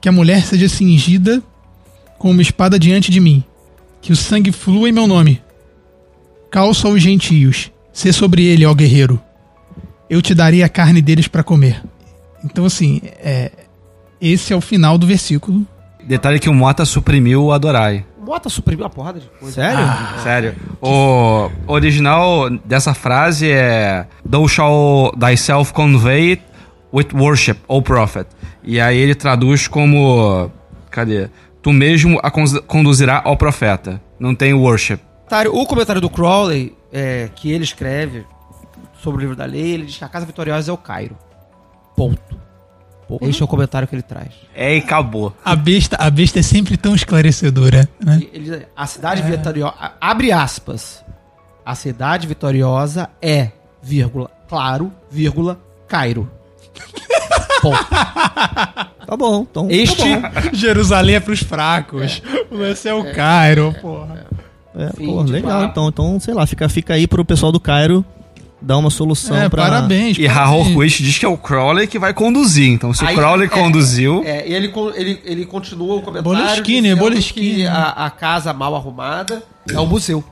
Que 0.00 0.08
a 0.08 0.12
mulher 0.12 0.46
seja 0.46 0.68
cingida 0.68 1.42
com 2.18 2.30
uma 2.30 2.40
espada 2.40 2.78
diante 2.78 3.10
de 3.10 3.20
mim. 3.20 3.44
Que 4.00 4.12
o 4.12 4.16
sangue 4.16 4.52
flua 4.52 4.88
em 4.88 4.92
meu 4.92 5.06
nome. 5.06 5.42
Calça 6.50 6.88
os 6.88 7.02
gentios. 7.02 7.70
Sê 7.98 8.12
sobre 8.12 8.44
ele, 8.46 8.64
ó 8.64 8.72
guerreiro. 8.72 9.20
Eu 10.08 10.22
te 10.22 10.32
darei 10.32 10.62
a 10.62 10.68
carne 10.68 11.02
deles 11.02 11.26
para 11.26 11.42
comer. 11.42 11.82
Então, 12.44 12.64
assim, 12.64 13.00
é, 13.18 13.50
esse 14.20 14.52
é 14.52 14.56
o 14.56 14.60
final 14.60 14.96
do 14.96 15.04
versículo. 15.04 15.66
Detalhe 16.04 16.38
que 16.38 16.48
o 16.48 16.54
Mota 16.54 16.84
suprimiu 16.84 17.46
o 17.46 17.52
Adorai. 17.52 18.04
Mota 18.24 18.48
suprimiu 18.48 18.84
uma 18.84 18.88
porrada 18.90 19.18
de 19.18 19.26
coisa. 19.40 19.52
Sério? 19.56 19.84
Sério. 20.22 20.54
O 20.80 21.50
original 21.66 22.48
dessa 22.64 22.94
frase 22.94 23.50
é 23.50 24.06
Thou 24.24 24.46
shall 24.46 25.12
thyself 25.18 25.72
convey 25.72 26.30
it 26.34 26.42
with 26.94 27.08
worship, 27.12 27.56
O 27.66 27.82
prophet. 27.82 28.28
E 28.62 28.80
aí 28.80 28.96
ele 28.96 29.16
traduz 29.16 29.66
como. 29.66 30.52
Cadê? 30.88 31.28
Tu 31.60 31.72
mesmo 31.72 32.20
a 32.22 32.30
con- 32.30 32.60
conduzirá 32.68 33.20
ao 33.24 33.36
profeta. 33.36 34.00
Não 34.20 34.36
tem 34.36 34.54
worship. 34.54 35.00
O 35.52 35.66
comentário 35.66 36.00
do 36.00 36.08
Crowley, 36.08 36.77
é, 36.92 37.28
que 37.34 37.50
ele 37.50 37.64
escreve 37.64 38.26
sobre 39.02 39.18
o 39.18 39.20
livro 39.20 39.36
da 39.36 39.44
lei, 39.44 39.72
ele 39.72 39.86
diz 39.86 39.96
que 39.96 40.04
a 40.04 40.08
casa 40.08 40.26
vitoriosa 40.26 40.70
é 40.70 40.74
o 40.74 40.78
Cairo. 40.78 41.16
Ponto. 41.96 42.38
Este 43.22 43.40
é 43.40 43.44
o 43.44 43.48
comentário 43.48 43.88
que 43.88 43.94
ele 43.94 44.02
traz. 44.02 44.34
É 44.54 44.76
e 44.76 44.78
acabou. 44.78 45.34
A 45.42 45.56
besta, 45.56 45.96
a 45.98 46.10
besta 46.10 46.40
é 46.40 46.42
sempre 46.42 46.76
tão 46.76 46.94
esclarecedora, 46.94 47.88
né? 48.04 48.20
Ele 48.32 48.66
a 48.76 48.86
cidade 48.86 49.22
vitoriosa. 49.22 49.74
Abre 49.98 50.30
aspas. 50.30 51.02
A 51.64 51.74
cidade 51.74 52.26
vitoriosa 52.26 53.08
é, 53.20 53.50
vírgula, 53.82 54.30
claro, 54.48 54.92
vírgula, 55.10 55.58
Cairo. 55.86 56.30
Ponto. 57.62 57.86
Tá 59.06 59.16
bom, 59.16 59.46
então. 59.50 59.70
Este. 59.70 60.20
Tá 60.20 60.28
bom. 60.28 60.50
Jerusalém 60.52 61.16
é 61.16 61.20
pros 61.20 61.40
fracos. 61.40 62.22
O 62.50 62.56
lance 62.56 62.86
é 62.88 62.92
o 62.92 63.12
Cairo, 63.14 63.74
porra. 63.80 64.26
É, 64.30 64.47
Fim 64.96 65.06
pô, 65.06 65.24
de 65.24 65.32
legal. 65.32 65.50
papo. 65.60 65.70
Então, 65.70 65.88
então, 65.88 66.20
sei 66.20 66.34
lá, 66.34 66.46
fica, 66.46 66.68
fica 66.68 66.94
aí 66.94 67.06
pro 67.06 67.24
pessoal 67.24 67.50
do 67.52 67.58
Cairo 67.60 68.04
dar 68.60 68.76
uma 68.76 68.90
solução 68.90 69.36
É, 69.36 69.48
pra. 69.48 69.62
parabéns. 69.64 70.18
E. 70.18 70.26
Harold 70.26 70.74
Quist 70.74 71.02
diz 71.02 71.16
que 71.18 71.24
é 71.24 71.28
o 71.28 71.36
Crowley 71.36 71.86
que 71.86 71.98
vai 71.98 72.12
conduzir. 72.12 72.68
Então, 72.68 72.92
se 72.92 73.04
Aí, 73.04 73.14
o 73.14 73.16
Crowley 73.18 73.46
é, 73.46 73.48
conduziu. 73.50 74.22
É, 74.24 74.48
e 74.48 74.52
ele, 74.54 74.72
ele, 74.96 75.20
ele 75.24 75.46
continua 75.46 75.96
o 75.96 76.02
comentário. 76.02 76.38
Boleskine, 76.38 76.94
Boleskine. 76.94 77.66
A, 77.66 77.90
a 77.90 78.10
casa 78.10 78.52
mal 78.52 78.74
arrumada 78.74 79.42
é 79.72 79.78
o 79.78 79.86
museu. 79.86 80.24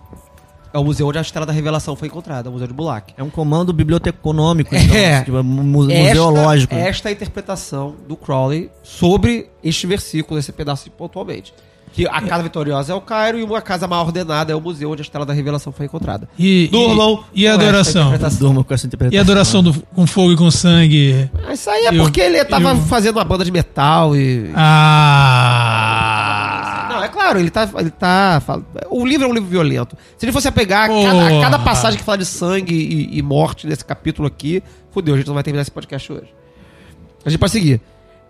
É 0.75 0.79
o 0.79 0.85
museu 0.85 1.07
onde 1.09 1.17
a 1.17 1.23
Estrela 1.23 1.47
da 1.47 1.53
Revelação 1.55 1.97
foi 1.97 2.09
encontrada, 2.09 2.51
o 2.51 2.53
Museu 2.53 2.67
de 2.67 2.75
Bulak. 2.75 3.15
É 3.17 3.23
um 3.23 3.31
comando 3.31 3.73
biblioteconômico, 3.73 4.75
então, 4.77 4.95
É. 4.95 5.23
tipo, 5.23 5.43
mu- 5.43 5.63
museológico. 5.63 6.75
Esta, 6.75 6.89
esta 6.91 7.09
é 7.09 7.11
a 7.11 7.13
interpretação 7.13 7.95
do 8.07 8.15
Crowley 8.15 8.69
sobre 8.83 9.47
este 9.65 9.87
versículo, 9.87 10.39
esse 10.39 10.53
pedaço 10.53 10.91
pontualmente. 10.91 11.55
Que 11.97 12.07
a 12.07 12.21
casa 12.21 12.43
vitoriosa 12.43 12.93
é 12.93 12.95
o 12.95 13.01
Cairo 13.01 13.39
e 13.39 13.43
uma 13.43 13.63
casa 13.63 13.89
mal 13.89 14.05
ordenada 14.05 14.53
é 14.53 14.55
o 14.55 14.61
museu 14.61 14.91
onde 14.91 15.01
a 15.01 15.05
Estela 15.05 15.25
da 15.25 15.33
Revelação 15.33 15.73
foi 15.73 15.87
encontrada. 15.87 16.29
E, 16.39 16.69
Durmam 16.71 17.25
e, 17.33 17.45
e 17.45 17.49
a 17.49 17.55
adoração? 17.55 18.09
interpretação. 18.09 18.39
Durma 18.39 18.63
com 18.65 18.75
essa 18.75 18.87
interpretação. 18.87 19.17
E 19.17 19.19
a 19.19 19.23
adoração 19.23 19.63
do, 19.63 19.73
com 19.95 20.07
fogo 20.07 20.33
e 20.33 20.37
com 20.37 20.51
sangue? 20.51 21.31
Mas 21.47 21.59
Isso 21.61 21.71
aí 21.71 21.87
é 21.87 21.89
Eu- 21.99 22.03
porque 22.05 22.21
ele 22.21 22.45
tava 22.45 22.73
eu- 22.73 22.77
fazendo 22.83 23.17
uma 23.17 23.25
banda 23.25 23.47
de 23.47 23.51
metal 23.51 24.15
e. 24.15 24.51
Ah! 25.57 26.89
Não, 26.91 27.03
é 27.03 27.09
claro, 27.09 27.39
ele 27.39 27.51
tá, 27.51 27.69
ele 27.79 27.91
tá. 27.91 28.43
fala- 28.45 28.63
O 28.91 29.07
livro 29.07 29.27
é 29.27 29.31
um 29.31 29.35
livro 29.35 29.49
violento. 29.49 29.97
Se 30.19 30.25
ele 30.27 30.33
fosse 30.33 30.49
a 30.49 30.53
pegar 30.53 30.85
a 30.85 30.89
cada, 30.89 31.27
a 31.27 31.41
cada 31.41 31.59
passagem 31.59 31.99
que 31.99 32.05
fala 32.05 32.19
de 32.19 32.27
sangue 32.27 32.75
e, 32.75 33.19
e 33.19 33.23
morte 33.23 33.67
nesse 33.67 33.85
capítulo 33.85 34.29
aqui, 34.29 34.63
fudeu, 34.91 35.15
a 35.15 35.17
gente 35.19 35.27
não 35.27 35.35
vai 35.35 35.43
terminar 35.43 35.63
esse 35.63 35.71
podcast 35.71 36.13
hoje. 36.13 36.29
A 37.25 37.31
gente 37.31 37.39
pode 37.39 37.53
seguir. 37.53 37.81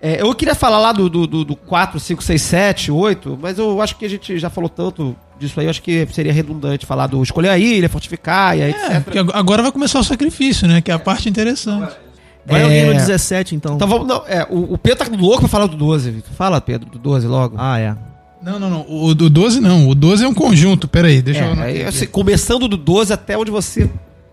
É, 0.06 0.22
eu 0.22 0.32
queria 0.34 0.54
falar 0.54 0.78
lá 0.78 0.92
do, 0.92 1.08
do, 1.08 1.26
do, 1.26 1.44
do 1.44 1.56
4, 1.56 1.98
5, 1.98 2.22
6, 2.22 2.42
7, 2.42 2.90
8, 2.92 3.38
mas 3.40 3.58
eu 3.58 3.80
acho 3.82 3.96
que 3.96 4.04
a 4.04 4.08
gente 4.08 4.38
já 4.38 4.48
falou 4.48 4.68
tanto 4.70 5.16
disso 5.38 5.58
aí, 5.58 5.66
eu 5.66 5.70
acho 5.70 5.82
que 5.82 6.06
seria 6.12 6.32
redundante 6.32 6.86
falar 6.86 7.06
do 7.08 7.22
escolher 7.22 7.48
a 7.48 7.58
ilha, 7.58 7.88
fortificar 7.88 8.56
e 8.56 8.62
aí, 8.62 8.72
É, 8.72 8.96
etc. 8.98 9.30
agora 9.34 9.62
vai 9.62 9.72
começar 9.72 9.98
o 9.98 10.04
sacrifício, 10.04 10.68
né? 10.68 10.80
Que 10.80 10.90
é 10.90 10.94
a 10.94 10.98
parte 10.98 11.28
interessante. 11.28 11.92
Vai 12.46 12.60
É. 12.60 12.64
alguém 12.64 12.86
no 12.86 12.92
17, 12.94 13.56
então. 13.56 13.74
Então 13.74 13.88
vamos. 13.88 14.06
Não, 14.06 14.22
é, 14.28 14.46
o, 14.48 14.74
o 14.74 14.78
Pedro 14.78 15.04
tá 15.04 15.16
louco 15.16 15.40
pra 15.40 15.48
falar 15.48 15.66
do 15.66 15.76
12, 15.76 16.10
Vitor. 16.12 16.32
Fala, 16.34 16.60
Pedro, 16.60 16.88
do 16.88 16.98
12 16.98 17.26
logo. 17.26 17.56
Ah, 17.58 17.78
é. 17.80 17.96
Não, 18.40 18.60
não, 18.60 18.70
não. 18.70 18.86
O 18.88 19.12
do 19.14 19.28
12 19.28 19.60
não. 19.60 19.88
O 19.88 19.94
12 19.94 20.24
é 20.24 20.28
um 20.28 20.34
conjunto. 20.34 20.86
Pera 20.86 21.08
aí, 21.08 21.20
deixa 21.20 21.40
eu 21.40 21.44
É, 21.44 21.46
anotar 21.48 21.64
aí, 21.64 21.82
assim, 21.82 22.06
começando 22.06 22.68
do 22.68 22.76
12 22.76 23.12
até 23.12 23.36
onde 23.36 23.50
você 23.50 23.90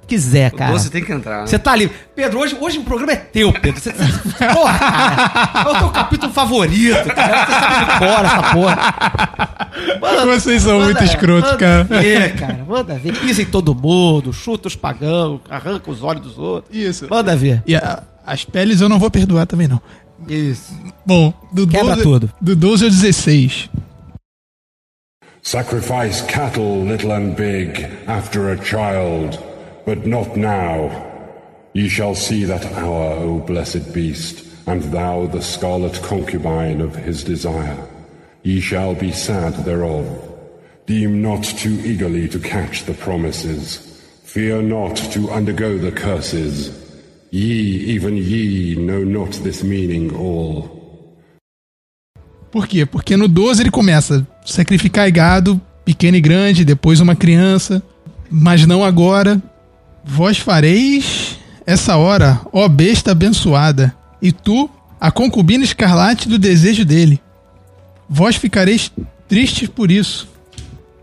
quiser, 0.08 0.52
cara. 0.52 0.72
doce 0.72 0.90
tem 0.90 1.04
que 1.04 1.12
entrar, 1.12 1.42
né? 1.42 1.48
Você 1.48 1.58
tá 1.60 1.76
livre. 1.76 1.96
Pedro, 2.16 2.40
hoje, 2.40 2.58
hoje 2.60 2.78
o 2.80 2.84
programa 2.84 3.12
é 3.14 3.16
teu, 3.16 3.52
Pedro. 3.54 3.82
Você, 3.82 3.92
você- 3.92 4.48
porra, 4.54 4.80
cara. 4.80 5.52
É 5.66 5.72
o 5.72 5.80
teu 5.80 5.90
capítulo 5.90 6.32
favorito, 6.34 7.06
cara. 7.16 7.46
Você 7.46 7.52
sabe 7.52 7.86
de 7.86 7.98
fora 8.00 8.28
essa 8.28 8.54
porra. 8.54 10.00
Manda- 10.02 10.26
Vocês 10.26 10.62
são 10.62 10.74
manda- 10.80 10.86
muito 10.86 11.04
escrotos, 11.04 11.52
manda 11.52 11.58
cara. 11.58 11.84
Ver, 12.02 12.36
cara. 12.36 12.66
Manda 12.68 12.96
ver. 13.00 13.18
Pisa 13.20 13.42
em 13.42 13.46
todo 13.46 13.74
mundo, 13.74 14.32
chuta 14.34 14.68
os 14.68 14.76
pagãos, 14.76 15.42
arranca 15.50 15.90
os 15.90 16.04
olhos 16.04 16.22
dos 16.24 16.38
outros. 16.38 16.76
Isso. 16.76 17.08
Manda 17.10 17.36
ver. 17.36 17.62
E 17.66 17.76
a- 17.76 18.04
as 18.26 18.46
peles 18.46 18.82
eu 18.82 18.90
não 18.90 19.00
vou 19.00 19.10
perdoar 19.12 19.46
também, 19.46 19.68
não. 19.68 19.82
Isso. 20.28 20.74
Bom, 21.06 21.34
do 21.52 21.68
Quebra 21.68 21.96
12, 21.96 22.04
tudo. 22.04 22.32
Do 22.40 22.56
12 22.56 22.86
ao 22.86 22.90
16. 22.90 23.70
Sacrifice 25.42 26.24
cattle, 26.24 26.86
little 26.86 27.12
and 27.12 27.32
big, 27.36 27.86
after 28.08 28.50
a 28.54 28.58
child, 28.64 29.38
but 29.86 30.06
not 30.06 30.36
now. 30.38 30.90
Ye 31.74 31.90
shall 31.90 32.16
see 32.16 32.46
that 32.46 32.66
hour, 32.74 33.16
O 33.18 33.40
blessed 33.40 33.94
beast, 33.94 34.46
and 34.68 34.84
thou 34.92 35.28
the 35.28 35.42
scarlet 35.42 36.02
concubine 36.04 36.82
of 36.82 36.96
his 36.96 37.24
desire. 37.24 37.78
Ye 38.44 38.60
shall 38.60 38.94
be 38.96 39.12
sad 39.12 39.54
thereof. 39.66 40.06
Deem 40.86 41.22
not 41.22 41.44
too 41.44 41.80
eagerly 41.84 42.28
to 42.28 42.40
catch 42.40 42.84
the 42.84 42.94
promises. 42.94 43.78
Fear 44.24 44.64
not 44.64 44.96
to 45.14 45.30
undergo 45.32 45.78
the 45.78 45.92
curses. 45.92 46.72
Ye, 47.32 47.96
even 47.96 48.18
ye, 48.18 48.76
know 48.76 49.04
not 49.04 49.32
this 49.44 49.64
meaning 49.64 50.14
all. 50.16 50.84
Por 52.52 52.68
quê? 52.68 52.86
Porque 52.86 53.18
no 53.18 53.28
12 53.28 53.64
ele 53.64 53.72
começa 53.72 54.28
sacrificar 54.46 55.10
gado, 55.10 55.60
pequeno 55.84 56.18
e 56.18 56.22
grande, 56.22 56.64
depois 56.64 57.00
uma 57.00 57.16
criança, 57.16 57.82
mas 58.30 58.68
não 58.68 58.84
agora. 58.84 59.42
Vós 60.04 60.38
fareis 60.38 61.38
essa 61.66 61.96
hora, 61.96 62.42
ó 62.52 62.68
besta 62.68 63.12
abençoada, 63.12 63.96
e 64.22 64.32
tu, 64.32 64.70
a 65.00 65.12
concubina 65.12 65.64
escarlate 65.64 66.28
do 66.28 66.38
desejo 66.38 66.84
dele. 66.84 67.22
Vós 68.10 68.36
ficareis 68.36 68.92
tristes 69.28 69.70
por 69.70 69.90
isso. 69.90 70.28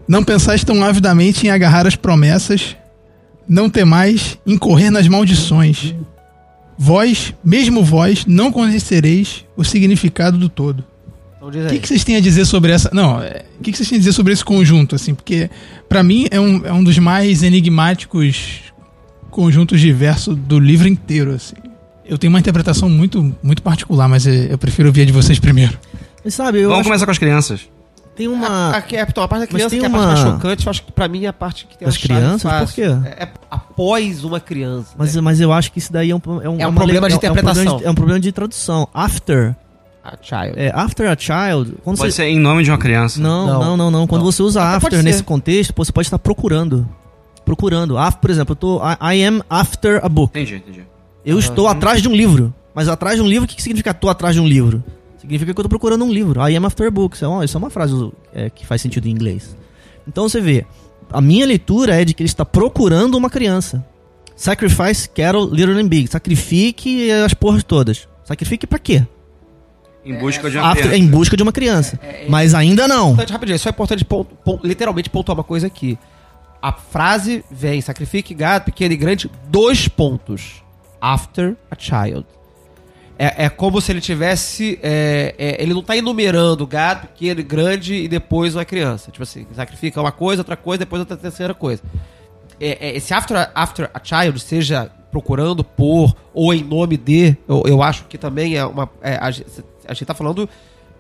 Não 0.07 0.23
pensais 0.23 0.65
tão 0.65 0.85
avidamente 0.85 1.47
em 1.47 1.51
agarrar 1.51 1.87
as 1.87 1.97
promessas, 1.97 2.77
não 3.49 3.71
temais 3.71 4.39
em 4.47 4.57
correr 4.59 4.91
nas 4.91 5.09
maldições. 5.09 5.95
Vós, 6.79 7.35
mesmo 7.45 7.83
vós, 7.83 8.25
não 8.27 8.51
conhecereis 8.51 9.45
o 9.57 9.65
significado 9.65 10.39
do 10.39 10.49
todo. 10.49 10.85
Então 11.37 11.49
O 11.49 11.69
que, 11.69 11.79
que 11.79 11.89
vocês 11.89 12.05
têm 12.05 12.17
a 12.17 12.21
dizer 12.21 12.45
sobre 12.45 12.71
essa. 12.73 12.91
Não, 12.93 13.21
é, 13.21 13.45
o 13.59 13.63
que, 13.63 13.73
que 13.73 13.79
vocês 13.79 13.89
têm 13.89 13.97
a 13.97 13.99
dizer 13.99 14.13
sobre 14.13 14.33
esse 14.33 14.45
conjunto, 14.45 14.95
assim? 14.95 15.15
Porque, 15.15 15.51
pra 15.89 16.03
mim, 16.03 16.27
é 16.31 16.39
um, 16.39 16.67
é 16.67 16.73
um 16.73 16.85
dos 16.85 16.99
mais 16.99 17.43
enigmáticos 17.43 18.70
conjuntos 19.31 19.81
de 19.81 19.93
verso 19.93 20.35
do 20.35 20.59
livro 20.59 20.87
inteiro, 20.89 21.33
assim. 21.33 21.55
Eu 22.05 22.19
tenho 22.19 22.33
uma 22.33 22.41
interpretação 22.41 22.89
muito, 22.89 23.35
muito 23.43 23.63
particular, 23.63 24.09
mas 24.09 24.27
eu, 24.27 24.59
prefiro 24.59 24.89
ouvir 24.89 25.03
a 25.03 25.05
de 25.05 25.13
vocês 25.13 25.39
primeiro. 25.39 25.79
Sabe, 26.29 26.61
eu 26.61 26.69
Vamos 26.69 26.87
começar 26.87 27.05
com 27.07 27.13
as 27.13 27.19
crianças. 27.19 27.61
que 27.61 27.69
tem 28.17 28.29
uma... 28.29 28.71
Aqui 28.77 28.97
é, 28.97 29.03
então, 29.09 29.23
a 29.23 29.29
parte 29.29 29.43
da 29.43 29.47
Mas 29.47 29.55
criança 29.55 29.71
tem 29.71 29.79
que 29.81 29.87
é 29.87 29.89
a 29.89 29.91
parte 29.91 30.05
uma- 30.05 30.13
mais 30.15 30.21
chocante, 30.35 30.67
eu 30.67 30.71
acho 30.71 30.83
que 30.83 30.93
pra 30.93 31.09
mim 31.09 31.25
é 31.25 31.29
a 31.29 31.33
parte 31.33 31.67
que 31.67 31.79
tem 31.79 31.87
a 31.89 31.91
chave 31.91 32.03
crianças? 32.09 32.53
Por 32.71 32.75
quê? 32.75 32.83
É, 32.83 33.23
é 33.25 33.29
após 33.51 34.25
uma 34.25 34.41
criança. 34.41 34.89
Mas, 34.99 35.15
né? 35.15 35.21
mas 35.21 35.41
eu 35.41 35.53
acho 35.53 35.71
que 35.73 35.79
isso 35.79 35.93
daí 35.93 36.11
é 36.11 36.15
um, 36.15 36.21
é 36.43 36.49
um, 36.49 36.61
É 36.61 36.67
um 36.67 36.75
problema 36.75 37.09
de 37.09 37.15
é 37.15 37.17
um- 37.17 37.21
é 37.23 37.31
um 37.31 37.35
problema 37.35 37.51
interpretação. 37.53 37.77
de- 37.79 37.85
É 37.85 37.91
um 37.91 37.95
problema 37.95 38.21
de 38.21 38.33
tradução. 38.33 38.89
After, 38.93 39.55
A 40.05 40.17
child. 40.21 40.53
é, 40.59 40.73
after 40.75 41.07
a 41.09 41.17
child, 41.17 41.75
quando 41.85 41.97
Pode 41.97 42.13
você... 42.13 42.23
ser 42.23 42.29
em 42.29 42.39
nome 42.39 42.65
de 42.65 42.71
uma 42.71 42.79
criança. 42.79 43.21
Não, 43.21 43.47
Não. 43.47 43.61
não, 43.63 43.77
não, 43.77 43.91
não. 43.91 44.07
Quando 44.07 44.23
Não. 44.25 44.33
você 44.33 44.43
usa 44.43 44.61
Até 44.63 44.77
after 44.89 45.03
nesse 45.03 45.23
contexto, 45.23 45.73
você 45.77 45.93
pode 45.93 46.07
estar 46.09 46.19
procurando. 46.19 46.87
Procurando. 47.51 47.97
Por 48.21 48.31
exemplo, 48.31 48.53
eu 48.53 48.57
tô. 48.57 48.79
I, 48.79 49.17
I 49.19 49.25
am 49.25 49.43
after 49.51 50.05
a 50.05 50.09
book. 50.09 50.31
Entendi, 50.39 50.55
entendi. 50.57 50.85
Eu 51.27 51.39
estou 51.39 51.67
atrás 51.67 52.01
de 52.01 52.09
um 52.09 52.15
livro. 52.15 52.55
Mas 52.73 52.87
atrás 52.89 53.17
de 53.17 53.23
um 53.23 53.27
livro, 53.27 53.45
o 53.45 53.49
que, 53.49 53.57
que 53.57 53.63
significa 53.63 53.93
tô 53.93 54.09
atrás 54.09 54.35
de 54.37 54.41
um 54.41 54.47
livro? 54.47 54.83
Significa 55.19 55.53
que 55.53 55.59
eu 55.59 55.65
tô 55.65 55.69
procurando 55.69 56.05
um 56.05 56.13
livro. 56.13 56.41
I 56.49 56.55
am 56.57 56.65
after 56.67 56.87
a 56.87 56.91
book. 56.91 57.17
Isso 57.17 57.25
é 57.25 57.29
uma, 57.29 57.45
isso 57.45 57.57
é 57.57 57.59
uma 57.59 57.69
frase 57.69 58.11
é, 58.33 58.49
que 58.49 58.65
faz 58.65 58.81
sentido 58.81 59.07
em 59.07 59.11
inglês. 59.11 59.57
Então 60.07 60.29
você 60.29 60.41
vê, 60.41 60.65
a 61.13 61.21
minha 61.21 61.45
leitura 61.45 62.01
é 62.01 62.05
de 62.05 62.15
que 62.15 62.23
ele 62.23 62.29
está 62.29 62.45
procurando 62.45 63.17
uma 63.17 63.29
criança. 63.29 63.85
Sacrifice 64.37 65.09
cattle, 65.11 65.51
little 65.53 65.77
and 65.77 65.89
big. 65.89 66.09
Sacrifique 66.09 67.11
as 67.11 67.35
porras 67.35 67.65
todas. 67.65 68.07
Sacrifique 68.25 68.67
pra 68.67 68.79
quê? 68.79 69.05
Em 70.05 70.15
busca 70.19 70.49
de 70.49 70.57
uma 70.57 70.69
After, 70.69 70.85
criança. 70.89 70.99
em 70.99 71.07
busca 71.09 71.37
de 71.37 71.43
uma 71.43 71.53
criança. 71.53 71.99
Mas 72.29 72.55
ainda 72.55 72.87
não. 72.89 73.13
Rapidinho, 73.15 73.59
só 73.59 73.69
é 73.69 73.73
importante 73.73 74.05
ponto- 74.05 74.35
ponto- 74.45 74.67
literalmente 74.67 75.11
pontuar 75.11 75.37
uma 75.37 75.45
coisa 75.45 75.67
aqui. 75.67 75.99
A 76.63 76.73
frase 76.73 77.45
vem, 77.51 77.81
sacrifique 77.81 78.35
gado, 78.35 78.67
pequeno 78.67 78.93
e 78.93 78.97
grande, 78.97 79.31
dois 79.49 79.89
pontos. 79.89 80.63
After 81.01 81.57
a 81.71 81.77
child. 81.79 82.27
É, 83.19 83.45
é 83.47 83.49
como 83.49 83.81
se 83.81 83.91
ele 83.93 84.01
tivesse. 84.01 84.79
é, 84.83 85.35
é, 85.39 85.63
ele 85.63 85.73
não 85.75 85.83
tá 85.83 85.97
enumerando 85.97 86.67
gado, 86.67 87.07
pequeno 87.09 87.41
e 87.41 87.43
grande 87.43 87.95
e 87.95 88.09
depois 88.09 88.55
uma 88.55 88.65
criança. 88.65 89.11
Tipo 89.11 89.23
assim, 89.23 89.47
sacrifica 89.55 90.01
uma 90.01 90.13
coisa, 90.13 90.41
outra 90.43 90.57
coisa, 90.57 90.81
depois 90.81 91.01
outra 91.01 91.17
terceira 91.17 91.55
coisa. 91.55 91.83
É, 92.61 92.89
é, 92.89 92.97
esse 92.97 93.15
after, 93.15 93.51
after 93.55 93.91
a 93.95 94.01
child, 94.03 94.39
seja 94.41 94.91
procurando 95.11 95.65
por 95.65 96.15
ou 96.33 96.53
em 96.55 96.63
nome 96.63 96.97
de, 96.97 97.37
eu, 97.49 97.63
eu 97.67 97.83
acho 97.83 98.05
que 98.05 98.17
também 98.19 98.57
é 98.57 98.65
uma. 98.65 98.89
é, 99.03 99.17
a, 99.17 99.31
gente- 99.31 99.65
a 99.89 99.95
gente 99.95 100.05
tá 100.07 100.15
falando 100.15 100.49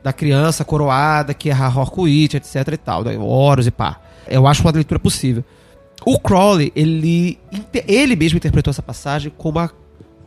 da 0.02 0.12
criança 0.12 0.64
coroada, 0.64 1.34
que 1.34 1.50
é 1.50 1.52
a 1.52 1.68
Horkuit, 1.68 2.36
etc 2.38 2.68
e 2.72 2.76
tal, 2.78 3.04
né, 3.04 3.16
Horus 3.18 3.66
e 3.66 3.70
pá. 3.70 4.00
Eu 4.30 4.46
acho 4.46 4.62
uma 4.62 4.70
leitura 4.70 4.98
possível. 4.98 5.44
O 6.04 6.18
Crowley, 6.18 6.72
ele, 6.74 7.38
ele 7.86 8.16
mesmo 8.16 8.38
interpretou 8.38 8.70
essa 8.70 8.82
passagem 8.82 9.30
como 9.36 9.58
a, 9.58 9.70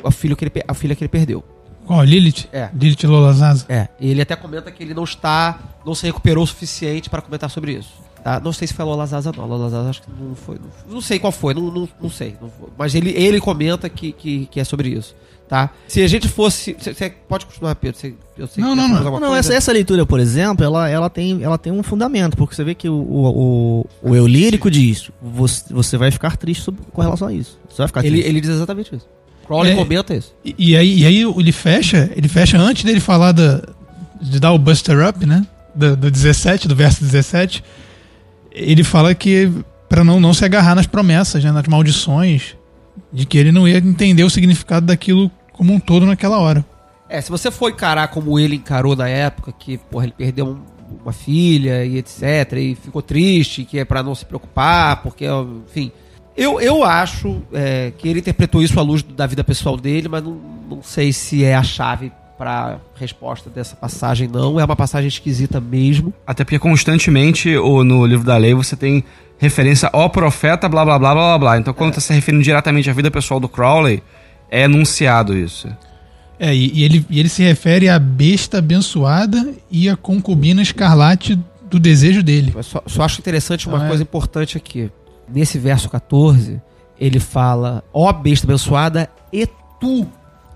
a, 0.04 0.12
filha 0.12 0.36
que 0.36 0.46
ele, 0.46 0.52
a 0.68 0.74
filha 0.74 0.96
que 0.96 1.04
ele 1.04 1.10
perdeu. 1.10 1.44
Qual? 1.86 2.04
Lilith? 2.04 2.48
É. 2.54 2.70
Lilith 2.74 3.04
Lolazaza. 3.06 3.66
É, 3.68 3.88
ele 4.00 4.22
até 4.22 4.36
comenta 4.36 4.72
que 4.72 4.84
ele 4.84 4.94
não 4.94 5.04
está, 5.04 5.60
não 5.86 5.96
se 5.96 6.06
recuperou 6.06 6.44
o 6.44 6.48
suficiente 6.48 7.10
para 7.10 7.22
comentar 7.22 7.50
sobre 7.50 7.74
isso. 7.74 8.04
Tá? 8.24 8.40
Não 8.40 8.54
sei 8.54 8.68
se 8.68 8.74
foi 8.74 8.84
a 8.84 8.88
Lola 8.88 9.06
Zaza, 9.06 9.34
não. 9.36 9.44
A 9.44 9.48
Lola 9.48 9.70
Zaza 9.70 9.90
acho 9.90 10.02
que 10.02 10.10
não 10.18 10.34
foi. 10.34 10.56
Não, 10.56 10.94
não 10.94 11.02
sei 11.02 11.20
qual 11.20 11.32
foi, 11.32 11.54
não, 11.54 11.64
não, 11.64 11.90
não 12.02 12.10
sei. 12.10 12.38
não. 12.42 12.50
Mas 12.78 12.96
ele, 12.96 13.10
ele 13.12 13.42
comenta 13.42 13.90
que, 13.90 14.14
que, 14.14 14.46
que 14.46 14.60
é 14.62 14.64
sobre 14.64 14.90
isso. 14.90 15.14
Tá? 15.48 15.70
Se 15.88 16.02
a 16.02 16.08
gente 16.08 16.28
fosse. 16.28 16.76
Você 16.80 17.10
pode 17.28 17.46
continuar, 17.46 17.76
Pedro. 17.76 18.00
Você, 18.00 18.16
eu 18.38 18.48
sei 18.48 18.64
Não, 18.64 18.72
que 18.72 18.76
não, 18.78 18.88
não. 18.88 19.20
Não, 19.20 19.36
essa, 19.36 19.54
essa 19.54 19.72
leitura, 19.72 20.06
por 20.06 20.20
exemplo, 20.20 20.66
ela, 20.66 20.90
ela, 20.90 21.10
tem, 21.10 21.44
ela 21.44 21.58
tem 21.58 21.72
um 21.72 21.84
fundamento, 21.84 22.36
porque 22.36 22.56
você 22.56 22.64
vê 22.64 22.74
que 22.74 22.90
o, 22.90 22.94
o, 22.96 23.82
o, 24.02 24.10
o 24.10 24.16
eu 24.16 24.26
lírico 24.26 24.72
diz: 24.72 25.12
você, 25.22 25.72
você 25.72 25.98
vai 25.98 26.10
ficar 26.10 26.38
triste 26.38 26.64
sobre- 26.64 26.82
com 26.92 27.02
relação 27.02 27.28
a 27.28 27.34
isso. 27.34 27.60
Você 27.70 27.78
vai 27.78 27.88
ficar 27.88 28.00
ele, 28.06 28.12
triste. 28.16 28.30
ele 28.30 28.42
diz 28.42 28.50
exatamente 28.50 28.96
isso. 28.96 29.08
Crowley 29.46 29.74
É. 29.74 29.76
comenta 29.76 30.16
isso. 30.16 30.34
E, 30.44 30.56
e 30.58 30.78
aí, 30.78 31.00
e 31.02 31.06
aí 31.06 31.22
ele 31.22 31.52
fecha, 31.52 32.10
ele 32.16 32.28
fecha 32.30 32.58
antes 32.58 32.84
dele 32.86 33.02
falar 33.02 33.34
da, 33.34 33.62
de 34.22 34.40
dar 34.40 34.54
o 34.54 34.58
Buster 34.58 35.08
Up, 35.08 35.24
né? 35.26 35.46
Do, 35.76 35.96
do 35.98 36.10
17, 36.10 36.68
do 36.68 36.76
verso 36.76 37.02
17. 37.04 37.64
Ele 38.52 38.84
fala 38.84 39.14
que 39.14 39.52
para 39.90 40.04
não, 40.04 40.20
não 40.20 40.34
se 40.34 40.44
agarrar 40.46 40.74
nas 40.76 40.88
promessas, 40.88 41.44
né, 41.44 41.52
nas 41.52 41.68
maldições, 41.68 42.56
de 43.12 43.26
que 43.26 43.38
ele 43.38 43.52
não 43.52 43.68
ia 43.68 43.78
entender 43.78 44.24
o 44.24 44.30
significado 44.30 44.86
daquilo 44.88 45.30
como 45.52 45.74
um 45.74 45.80
todo 45.80 46.06
naquela 46.06 46.40
hora. 46.40 46.66
É, 47.10 47.22
se 47.22 47.30
você 47.30 47.52
for 47.52 47.70
encarar 47.70 48.08
como 48.08 48.40
ele 48.40 48.56
encarou 48.56 48.96
na 48.96 49.08
época, 49.08 49.52
que, 49.52 49.78
porra, 49.78 50.06
ele 50.06 50.14
perdeu 50.18 50.48
um- 50.48 50.74
uma 51.04 51.12
filha 51.14 51.86
e 51.86 51.98
etc, 51.98 52.54
e 52.58 52.76
ficou 52.76 53.02
triste, 53.02 53.64
que 53.66 53.80
é 53.80 53.86
pra 53.86 54.02
não 54.04 54.14
se 54.16 54.26
preocupar, 54.26 55.02
porque, 55.04 55.26
enfim. 55.68 55.92
Eu, 56.36 56.60
eu 56.60 56.84
acho 56.84 57.42
é, 57.54 57.92
que 57.98 58.08
ele 58.08 58.20
interpretou 58.20 58.64
isso 58.64 58.80
à 58.80 58.84
luz 58.84 59.04
da 59.04 59.28
vida 59.28 59.44
pessoal 59.44 59.78
dele, 59.78 60.08
mas 60.08 60.24
não, 60.24 60.40
não 60.70 60.82
sei 60.84 61.14
se 61.14 61.44
é 61.44 61.56
a 61.56 61.62
chave 61.62 62.12
pra 62.38 62.80
resposta 62.96 63.50
dessa 63.52 63.76
passagem, 63.76 64.28
não. 64.28 64.60
É 64.60 64.66
uma 64.66 64.76
passagem 64.76 65.08
esquisita 65.08 65.62
mesmo. 65.62 66.12
Até 66.26 66.44
porque 66.44 66.58
constantemente 66.58 67.56
ou 67.56 67.84
no 67.84 68.04
livro 68.06 68.26
da 68.26 68.36
lei 68.38 68.54
você 68.56 68.76
tem 68.76 69.04
referência 69.44 69.90
ao 69.94 70.10
profeta, 70.10 70.68
blá 70.68 70.84
blá 70.84 70.98
blá 70.98 71.14
blá 71.14 71.24
blá 71.24 71.38
blá. 71.38 71.58
Então 71.60 71.74
quando 71.74 71.94
tá 71.96 72.02
se 72.02 72.12
referindo 72.14 72.44
diretamente 72.44 72.90
à 72.90 72.94
vida 72.94 73.12
pessoal 73.12 73.40
do 73.40 73.48
Crowley, 73.50 74.02
é 74.50 74.64
enunciado 74.64 75.38
isso. 75.38 75.68
É, 76.40 76.54
e, 76.54 76.72
e 76.74 76.84
ele, 76.84 77.06
e 77.10 77.20
ele 77.20 77.30
se 77.30 77.44
refere 77.44 77.88
à 77.90 78.00
besta 78.00 78.58
abençoada 78.58 79.54
e 79.70 79.88
à 79.88 79.96
concubina 79.96 80.62
escarlate 80.62 81.40
do 81.70 81.80
desejo 81.80 82.24
dele. 82.24 82.52
Eu 82.56 82.64
só, 82.64 82.82
só 82.88 83.04
acho 83.04 83.20
interessante 83.20 83.68
uma 83.68 83.82
Ah, 83.82 83.86
é. 83.86 83.88
coisa 83.88 84.04
importante 84.04 84.58
aqui. 84.58 84.92
Nesse 85.30 85.58
verso 85.58 85.90
14, 85.90 86.60
ele 87.00 87.20
fala: 87.20 87.84
Ó 87.94 88.12
besta 88.12 88.46
abençoada, 88.48 89.10
e 89.32 89.48
tu, 89.80 90.08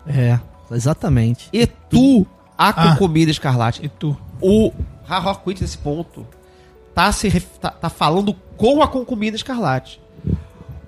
É, 0.07 0.39
exatamente. 0.71 1.47
e 1.53 1.65
tu, 1.67 2.25
a 2.57 2.69
Ah. 2.69 2.73
concubina 2.91 3.31
escarlate. 3.31 3.81
E 3.85 3.87
tu? 3.89 4.15
O 4.41 4.71
Harroquit, 5.07 5.61
nesse 5.61 5.77
ponto, 5.77 6.25
tá, 6.97 7.11
se, 7.11 7.27
ref- 7.29 7.59
tá, 7.61 7.69
tá 7.69 7.89
falando 7.91 8.33
com 8.57 8.81
a 8.81 8.87
concubina 8.87 9.35
escarlate. 9.35 10.01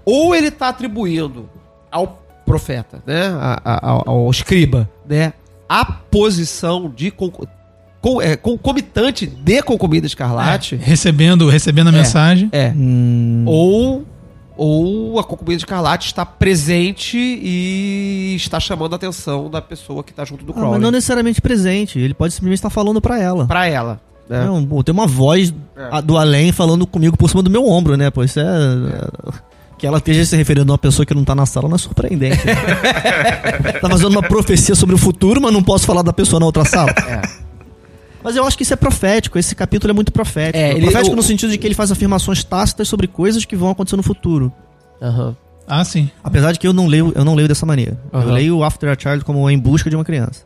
Ou 0.04 0.34
ele 0.34 0.50
tá 0.50 0.70
atribuindo 0.70 1.48
ao 1.92 2.24
profeta, 2.44 3.00
né? 3.06 3.28
a- 3.40 3.62
a- 3.64 3.90
ao, 3.92 4.10
ao 4.10 4.32
escriba, 4.32 4.90
né? 5.08 5.34
A 5.70 5.86
posição 5.86 6.90
de 6.90 7.12
com, 7.12 7.32
é, 8.20 8.36
concomitante 8.36 9.28
de 9.28 9.62
concubina 9.62 10.08
escarlate. 10.08 10.76
Recebendo, 10.78 11.48
recebendo 11.48 11.90
a 11.90 11.92
mensagem. 11.92 12.50
É. 12.52 12.74
Hum, 12.76 13.44
Ou, 13.46 14.04
ou 14.58 15.20
a 15.20 15.24
concubina 15.24 15.58
escarlate 15.58 16.08
está 16.08 16.26
presente 16.26 17.18
e 17.20 18.34
está 18.36 18.60
chamando 18.60 18.94
a 18.94 18.96
atenção 18.96 19.48
da 19.48 19.62
pessoa 19.62 20.04
que 20.04 20.10
está 20.12 20.26
junto 20.26 20.44
do 20.44 20.54
ah, 20.54 20.56
Crowley. 20.56 20.72
mas 20.72 20.82
não 20.82 20.90
necessariamente 20.90 21.40
presente. 21.40 22.00
Ele 22.00 22.16
pode 22.16 22.34
simplesmente 22.34 22.58
estar 22.58 22.72
falando 22.72 23.00
pra 23.00 23.20
ela. 23.22 23.46
Pra 23.46 23.68
ela. 23.68 24.02
Não, 24.30 24.64
pô, 24.64 24.84
tem 24.84 24.94
uma 24.94 25.08
voz 25.08 25.54
É. 25.76 26.02
do 26.04 26.18
além 26.18 26.52
falando 26.52 26.86
comigo 26.86 27.18
por 27.18 27.30
cima 27.30 27.42
do 27.42 27.50
meu 27.50 27.68
ombro, 27.68 27.98
né? 27.98 28.10
Pô, 28.12 28.24
isso 28.24 28.40
é. 28.40 28.44
é- 28.44 29.50
Que 29.78 29.88
ela 29.88 29.98
esteja 29.98 30.26
se 30.26 30.36
referindo 30.36 30.70
a 30.70 30.74
uma 30.74 30.78
pessoa 30.78 31.06
que 31.06 31.14
não 31.16 31.24
tá 31.24 31.34
na 31.34 31.46
sala 31.46 31.68
não 31.70 31.76
é 31.76 31.80
surpreendente. 31.80 32.46
né? 32.46 32.54
tá 33.82 33.90
fazendo 33.90 34.10
uma 34.12 34.22
profecia 34.22 34.76
sobre 34.76 34.94
o 34.94 34.98
futuro, 34.98 35.42
mas 35.42 35.54
não 35.54 35.64
posso 35.64 35.86
falar 35.86 36.02
da 36.02 36.12
pessoa 36.14 36.40
na 36.40 36.46
outra 36.46 36.66
sala. 36.66 36.92
É. 37.08 37.22
Mas 38.22 38.36
eu 38.36 38.46
acho 38.46 38.58
que 38.58 38.64
isso 38.64 38.74
é 38.74 38.76
profético. 38.76 39.40
Esse 39.40 39.56
capítulo 39.56 39.92
é 39.92 39.94
muito 39.94 40.12
profético. 40.12 40.58
É, 40.58 40.70
É, 40.70 40.72
ele- 40.72 40.82
profético 40.82 41.14
o- 41.14 41.16
no 41.16 41.24
sentido 41.24 41.50
de 41.52 41.58
que 41.58 41.66
ele 41.66 41.74
faz 41.76 41.90
afirmações 41.92 42.44
tácitas 42.44 42.88
sobre 42.90 43.08
coisas 43.08 43.46
que 43.46 43.56
vão 43.56 43.70
acontecer 43.70 43.96
no 43.96 44.04
futuro. 44.04 44.52
Aham. 45.02 45.36
Ah, 45.66 45.86
sim. 45.86 46.10
Apesar 46.24 46.52
de 46.52 46.60
que 46.60 46.68
eu 46.68 46.74
não 46.74 46.86
leio, 46.88 47.14
eu 47.16 47.24
não 47.24 47.34
leio 47.34 47.48
dessa 47.48 47.66
maneira. 47.66 47.98
Eu 48.12 48.20
Aham. 48.20 48.32
leio 48.34 48.58
o 48.58 48.64
After 48.66 48.90
a 48.90 48.98
Child 49.00 49.24
como 49.24 49.50
em 49.50 49.58
busca 49.58 49.90
de 49.90 49.96
uma 49.96 50.04
criança. 50.04 50.44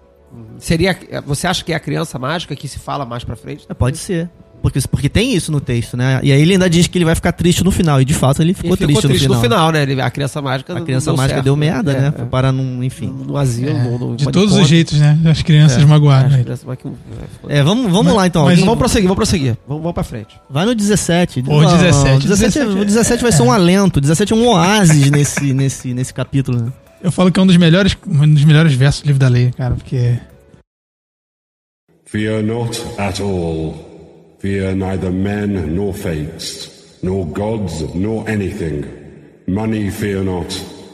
Seria. 0.58 0.98
Você 1.26 1.48
acha 1.48 1.64
que 1.64 1.74
é 1.74 1.76
a 1.76 1.80
criança 1.80 2.18
mágica 2.20 2.56
que 2.56 2.68
se 2.68 2.80
fala 2.80 3.06
mais 3.06 3.24
pra 3.24 3.36
frente? 3.36 3.66
É, 3.70 3.74
pode 3.74 3.98
ser. 3.98 4.30
Porque, 4.62 4.80
porque 4.90 5.10
tem 5.10 5.36
isso 5.36 5.52
no 5.52 5.60
texto, 5.60 5.98
né? 5.98 6.22
E 6.24 6.32
aí 6.32 6.42
ele 6.42 6.54
ainda 6.54 6.70
diz 6.70 6.88
que 6.88 6.98
ele 6.98 7.04
vai 7.04 7.16
ficar 7.16 7.34
triste 7.34 7.66
no 7.66 7.70
final. 7.70 8.00
E 8.00 8.06
de 8.06 8.14
fato 8.14 8.42
ele 8.42 8.54
ficou, 8.54 8.70
Ele 8.70 8.78
ficou 8.78 9.02
triste, 9.02 9.08
triste 9.10 9.28
no 9.28 9.36
no 9.36 9.42
final. 9.42 9.68
final, 9.74 9.86
né? 9.96 10.02
A 10.02 10.10
criança 10.10 10.42
mágica. 10.42 10.72
A 10.72 10.78
não 10.80 10.86
criança 10.86 11.08
deu 11.08 11.18
mágica 11.18 11.34
certo, 11.36 11.44
deu 11.44 11.56
merda, 11.58 11.92
É, 11.92 12.00
né? 12.00 12.08
é. 12.08 12.12
Foi 12.18 12.26
parar 12.28 12.54
num. 12.54 12.82
Enfim. 12.82 13.14
No 13.28 13.36
asilo, 13.36 13.72
É, 13.72 13.84
no, 13.84 13.98
no 14.12 14.16
de 14.16 14.24
todos 14.32 14.56
os 14.56 14.66
jeitos, 14.66 14.98
né? 14.98 15.20
As 15.26 15.42
crianças 15.42 15.84
É, 15.84 15.86
magoadas. 15.86 16.34
a 16.34 16.38
né? 16.38 16.44
criança 16.44 16.66
mágica- 16.66 16.90
é. 17.50 17.58
É, 17.58 17.62
vamos, 17.64 17.92
vamos 17.92 18.06
Mas- 18.06 18.16
lá 18.16 18.28
então. 18.28 18.44
mas 18.44 18.52
Alguém- 18.52 18.66
Vamos 18.66 18.80
prosseguir, 18.80 19.08
vamos 19.10 19.18
prosseguir. 19.18 19.58
Vamos, 19.68 19.84
vamos 19.84 19.94
pra 19.96 20.04
frente. 20.06 20.40
Vai 20.50 20.66
no 20.66 20.74
17. 20.74 21.44
Ou 21.46 21.62
Não, 21.62 21.70
17. 21.78 22.26
17, 22.26 22.60
é- 22.60 22.66
o 22.66 22.86
17 22.86 23.22
vai 23.22 23.34
ser 23.34 23.44
um 23.44 23.52
alento. 23.52 23.98
O 23.98 24.02
17 24.02 24.32
é 24.32 24.36
um 24.38 24.48
oásis 24.48 25.12
nesse, 25.12 25.54
nesse, 25.54 25.94
nesse 25.94 26.14
capítulo. 26.14 26.62
né? 26.62 26.72
Eu 27.04 27.12
falo 27.12 27.30
que 27.30 27.38
é 27.38 27.44
um 27.44 27.46
dos 27.46 27.58
melhores, 27.58 27.98
um 28.08 28.34
dos 28.34 28.46
melhores 28.46 28.74
versos 28.74 29.02
do 29.02 29.08
livro 29.08 29.20
da 29.20 29.28
lei, 29.28 29.52
cara, 29.52 29.76
porque 29.76 30.18
Fear 32.06 32.44
not 32.44 32.80
at 32.98 33.20
all. 33.20 33.74
Fear 34.40 34.76
neither 34.76 35.12
men 35.12 35.68
nor 35.76 35.94
fates, 35.94 37.00
nor 37.02 37.26
gods 37.26 37.82
nor 37.94 38.30
anything. 38.30 38.86
Money 39.48 39.90
fear 39.92 40.24
not, 40.24 40.48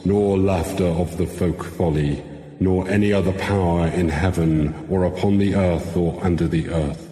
nor 0.03 0.37
laughter 0.37 0.87
of 0.87 1.15
the 1.17 1.27
folk 1.27 1.63
folly, 1.63 2.23
nor 2.59 2.89
any 2.89 3.13
other 3.13 3.33
power 3.33 3.87
in 3.89 4.09
heaven 4.09 4.73
or 4.89 5.03
upon 5.03 5.37
the 5.37 5.53
earth 5.53 5.95
or 5.95 6.17
under 6.23 6.47
the 6.47 6.69
earth. 6.69 7.07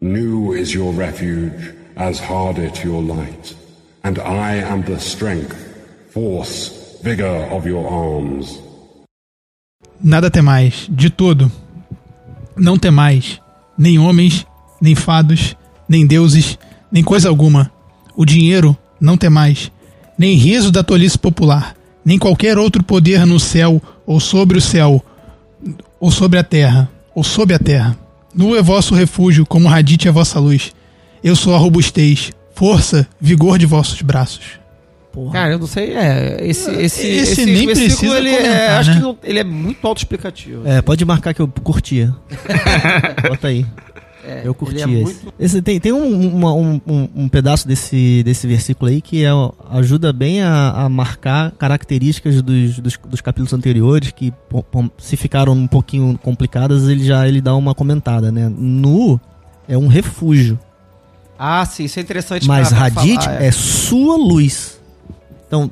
New 0.00 0.52
is 0.52 0.72
your 0.72 0.92
refuge, 0.92 1.74
as 1.96 2.18
hard 2.18 2.58
it 2.58 2.84
your 2.84 3.02
light, 3.02 3.54
and 4.02 4.18
I 4.18 4.54
am 4.54 4.82
the 4.82 4.98
strength, 4.98 5.56
force, 6.10 6.83
vigor 7.04 7.52
of 7.52 7.68
your 7.68 7.84
arms. 7.86 8.58
nada 10.02 10.30
de 10.88 11.10
todo. 11.10 11.52
Não 12.56 12.78
temais, 12.78 13.38
nem 13.76 13.98
homens, 13.98 14.46
nem 14.80 14.94
fados, 14.94 15.54
nem 15.86 16.06
deuses, 16.06 16.58
nem 16.90 17.04
coisa 17.04 17.28
alguma. 17.28 17.70
O 18.16 18.24
dinheiro, 18.24 18.74
não 18.98 19.18
temais, 19.18 19.70
nem 20.16 20.34
riso 20.34 20.72
da 20.72 20.82
tolice 20.82 21.18
popular, 21.18 21.76
nem 22.02 22.18
qualquer 22.18 22.56
outro 22.56 22.82
poder 22.82 23.26
no 23.26 23.38
céu 23.38 23.82
ou 24.06 24.18
sobre 24.18 24.56
o 24.56 24.62
céu, 24.62 25.04
ou 26.00 26.10
sobre 26.10 26.38
a 26.38 26.44
terra, 26.44 26.90
ou 27.14 27.22
sob 27.22 27.52
a 27.52 27.58
terra. 27.58 27.98
Nu 28.34 28.56
é 28.56 28.62
vosso 28.62 28.94
refúgio, 28.94 29.44
como 29.44 29.68
radite 29.68 30.08
é 30.08 30.10
vossa 30.10 30.40
luz. 30.40 30.72
Eu 31.22 31.36
sou 31.36 31.54
a 31.54 31.58
robustez, 31.58 32.32
força, 32.54 33.06
vigor 33.20 33.58
de 33.58 33.66
vossos 33.66 34.00
braços. 34.00 34.63
Porra. 35.14 35.32
Cara, 35.32 35.52
eu 35.52 35.58
não 35.60 35.66
sei, 35.68 35.94
é. 35.94 36.38
Esse, 36.44 36.68
esse, 36.72 37.06
Esse 37.06 37.46
nem 37.46 37.66
precisa 37.66 38.18
ele 38.18 38.30
é, 38.30 38.36
comentar, 38.42 38.80
acho 38.80 38.90
né? 38.90 38.96
que 38.96 39.02
não- 39.02 39.18
ele 39.22 39.38
é 39.38 39.44
muito 39.44 39.86
autoexplicativo. 39.86 40.66
É, 40.68 40.82
pode 40.82 41.04
marcar 41.04 41.32
que 41.32 41.40
eu 41.40 41.46
curtia. 41.46 42.12
Bota 43.28 43.46
aí. 43.48 43.64
É, 44.26 44.40
Eu 44.42 44.54
curti 44.54 44.78
é 44.80 44.84
esse. 44.84 45.02
muito- 45.02 45.34
Esse 45.38 45.60
tem 45.62 45.78
tem 45.78 45.92
um, 45.92 46.28
uma- 46.34 46.54
um, 46.54 46.80
um- 46.86 47.08
um 47.14 47.28
pedaço 47.28 47.68
desse, 47.68 48.22
desse 48.24 48.46
versículo 48.46 48.90
aí 48.90 49.00
que 49.02 49.22
é, 49.22 49.28
ajuda 49.70 50.12
bem 50.14 50.42
a, 50.42 50.70
a 50.70 50.88
marcar 50.88 51.52
características 51.52 52.40
dos, 52.40 52.78
dos, 52.80 52.96
dos 53.06 53.20
capítulos 53.20 53.52
anteriores 53.52 54.10
que 54.12 54.32
se 54.98 55.16
ficaram 55.18 55.52
um 55.52 55.66
pouquinho 55.66 56.18
complicadas, 56.22 56.88
ele 56.88 57.04
já 57.04 57.28
ele 57.28 57.40
dá 57.42 57.54
uma 57.54 57.74
comentada, 57.74 58.32
né? 58.32 58.50
Nu 58.56 59.20
é 59.68 59.76
um 59.76 59.88
refúgio, 59.88 60.58
Ah, 61.38 61.64
sim, 61.66 61.84
isso 61.84 61.98
é 61.98 62.02
interessante. 62.02 62.48
mas 62.48 62.72
Hadid 62.72 63.22
falar, 63.22 63.42
é 63.42 63.52
sua 63.52 64.16
luz. 64.16 64.80
Então, 65.54 65.70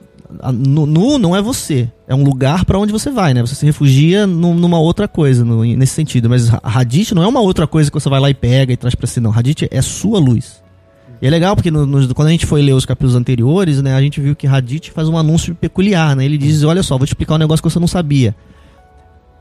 nu, 0.52 0.86
nu 0.86 1.18
não 1.18 1.34
é 1.36 1.42
você, 1.42 1.90
é 2.08 2.14
um 2.14 2.22
lugar 2.24 2.64
para 2.64 2.78
onde 2.78 2.92
você 2.92 3.10
vai, 3.10 3.34
né? 3.34 3.40
Você 3.42 3.54
se 3.54 3.66
refugia 3.66 4.26
num- 4.26 4.54
numa 4.54 4.78
outra 4.78 5.06
coisa, 5.08 5.44
no- 5.44 5.64
nesse 5.64 5.92
sentido. 5.94 6.28
Mas 6.30 6.48
Hadith 6.62 7.12
não 7.12 7.22
é 7.22 7.26
uma 7.26 7.40
outra 7.40 7.66
coisa 7.66 7.90
que 7.90 7.98
você 8.00 8.08
vai 8.08 8.20
lá 8.20 8.30
e 8.30 8.34
pega 8.34 8.72
e 8.72 8.76
traz 8.76 8.94
pra 8.94 9.06
si, 9.06 9.20
não. 9.20 9.32
Hadith 9.36 9.66
é 9.70 9.82
sua 9.82 10.18
luz. 10.18 10.62
E 11.20 11.26
é 11.26 11.30
legal 11.30 11.54
porque 11.54 11.70
no- 11.70 11.84
nos- 11.86 12.12
quando 12.12 12.28
a 12.28 12.30
gente 12.30 12.46
foi 12.46 12.62
ler 12.62 12.72
os 12.72 12.84
capítulos 12.86 13.14
anteriores, 13.14 13.80
né, 13.82 13.94
a 13.94 14.00
gente 14.00 14.20
viu 14.20 14.34
que 14.34 14.46
Hadith 14.46 14.90
faz 14.92 15.08
um 15.08 15.16
anúncio 15.18 15.54
peculiar, 15.54 16.16
né? 16.16 16.24
Ele 16.24 16.38
diz: 16.38 16.62
"Olha 16.64 16.82
só, 16.82 16.96
vou 16.96 17.06
te 17.06 17.10
explicar 17.10 17.34
um 17.34 17.38
negócio 17.38 17.62
que 17.62 17.70
você 17.70 17.78
não 17.78 17.86
sabia. 17.86 18.34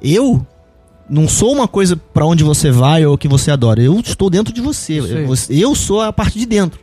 Eu 0.02 0.46
não 1.10 1.28
sou 1.28 1.52
uma 1.54 1.68
coisa 1.68 1.96
pra 1.96 2.26
onde 2.26 2.44
você 2.44 2.72
vai 2.72 3.06
ou 3.06 3.18
que 3.18 3.28
você 3.28 3.52
adora. 3.52 3.82
Eu 3.82 4.00
estou 4.00 4.30
dentro 4.30 4.54
de. 4.54 4.62
Eu, 4.62 4.68
você- 5.28 5.54
eu 5.54 5.76
sou 5.76 6.02
a 6.02 6.12
parte 6.14 6.38
de 6.40 6.46
dentro. 6.46 6.80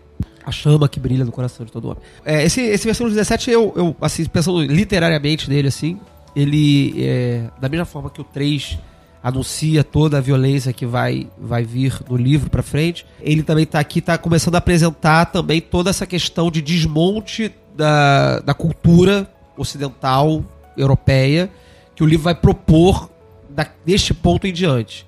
A 0.49 0.51
chama 0.51 0.89
que 0.89 0.99
brilha 0.99 1.27
no 1.27 1.31
coração 1.31 1.67
de 1.67 1.71
todo 1.71 1.91
homem. 1.91 2.03
É, 2.25 2.43
esse, 2.43 2.63
esse 2.63 2.87
versículo 2.87 3.11
17, 3.11 3.51
eu, 3.51 3.71
eu, 3.77 3.95
assim, 4.01 4.25
pensando 4.25 4.63
literariamente 4.63 5.47
nele, 5.47 5.69
assim, 5.69 6.01
ele, 6.35 6.95
é, 7.05 7.51
da 7.61 7.69
mesma 7.69 7.85
forma 7.85 8.09
que 8.09 8.19
o 8.19 8.25
3 8.25 8.79
anuncia 9.23 9.85
toda 9.85 10.17
a 10.17 10.21
violência 10.23 10.73
que 10.73 10.87
vai, 10.87 11.29
vai 11.39 11.65
vir 11.65 12.01
no 12.09 12.17
livro 12.17 12.49
pra 12.49 12.63
frente, 12.63 13.05
ele 13.21 13.43
também 13.43 13.67
tá 13.67 13.79
aqui, 13.79 14.01
tá 14.01 14.17
começando 14.17 14.55
a 14.55 14.59
apresentar 14.59 15.27
também 15.27 15.61
toda 15.61 15.91
essa 15.91 16.07
questão 16.07 16.51
de 16.51 16.63
desmonte 16.63 17.55
da, 17.77 18.41
da 18.41 18.55
cultura 18.55 19.31
ocidental, 19.55 20.43
europeia, 20.79 21.51
que 21.95 22.03
o 22.03 22.07
livro 22.07 22.25
vai 22.25 22.35
propor 22.35 23.11
da, 23.51 23.67
deste 23.85 24.15
ponto 24.15 24.47
em 24.47 24.53
diante 24.55 25.07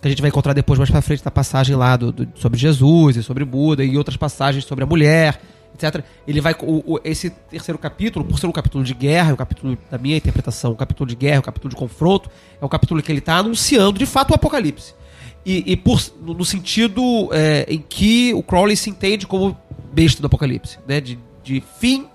que 0.00 0.08
a 0.08 0.10
gente 0.10 0.20
vai 0.20 0.28
encontrar 0.28 0.52
depois 0.54 0.78
mais 0.78 0.90
pra 0.90 1.02
frente 1.02 1.22
na 1.24 1.30
passagem 1.30 1.76
lá 1.76 1.96
do, 1.96 2.10
do- 2.12 2.28
sobre 2.34 2.58
Jesus 2.58 3.16
e 3.16 3.22
sobre 3.22 3.44
Buda 3.44 3.84
e 3.84 3.96
outras 3.98 4.16
passagens 4.16 4.64
sobre 4.64 4.82
a 4.84 4.86
mulher, 4.86 5.40
etc. 5.74 6.02
Ele 6.26 6.40
vai 6.40 6.54
o- 6.62 6.94
o- 6.94 7.00
esse 7.04 7.28
terceiro 7.30 7.78
capítulo, 7.78 8.24
por 8.24 8.38
ser 8.38 8.46
um 8.46 8.52
capítulo 8.52 8.82
de 8.82 8.94
guerra, 8.94 9.30
é 9.30 9.32
um 9.34 9.36
capítulo 9.36 9.76
da 9.90 9.98
minha 9.98 10.16
interpretação, 10.16 10.72
um 10.72 10.76
capítulo 10.76 11.08
de 11.08 11.14
guerra, 11.16 11.40
um 11.40 11.42
capítulo 11.42 11.70
de 11.70 11.76
confronto, 11.76 12.30
é 12.60 12.64
um 12.64 12.68
capítulo 12.68 13.02
que 13.02 13.12
ele 13.12 13.18
está 13.18 13.36
anunciando 13.36 13.98
de 13.98 14.06
fato 14.06 14.30
o 14.30 14.34
apocalipse. 14.34 14.94
E, 15.44 15.72
e 15.72 15.76
por, 15.76 16.00
no 16.22 16.34
no 16.34 16.44
sentido 16.44 17.28
é, 17.32 17.66
em 17.68 17.78
que 17.78 18.32
o 18.34 18.42
Crowley 18.42 18.76
se 18.76 18.90
entende 18.90 19.26
como 19.26 19.56
besta 19.92 20.20
do 20.22 20.26
apocalipse, 20.26 20.78
né? 20.86 21.00
De, 21.00 21.18
de 21.42 21.62
fim 21.78 22.06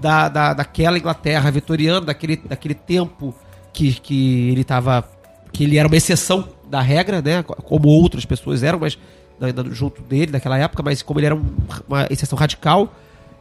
da, 0.00 0.28
da, 0.28 0.54
daquela 0.54 0.96
Inglaterra 0.98 1.50
vitoriana, 1.50 2.00
daquele, 2.00 2.36
daquele 2.36 2.74
tempo 2.74 3.34
que, 3.72 3.92
que 3.92 4.48
ele 4.50 4.62
estava. 4.62 5.06
que 5.52 5.64
ele 5.64 5.76
era 5.76 5.86
uma 5.86 5.96
exceção 5.96 6.48
da 6.70 6.80
regra, 6.80 7.20
né? 7.20 7.42
Como 7.42 7.88
outras 7.88 8.24
pessoas 8.24 8.62
eram, 8.62 8.78
mas 8.78 8.96
ainda 9.40 9.64
junto 9.72 10.00
dele 10.02 10.32
naquela 10.32 10.56
época, 10.58 10.82
mas 10.82 11.02
como 11.02 11.18
ele 11.18 11.26
era 11.26 11.34
um- 11.34 11.44
uma 11.88 12.06
exceção 12.10 12.38
radical, 12.38 12.94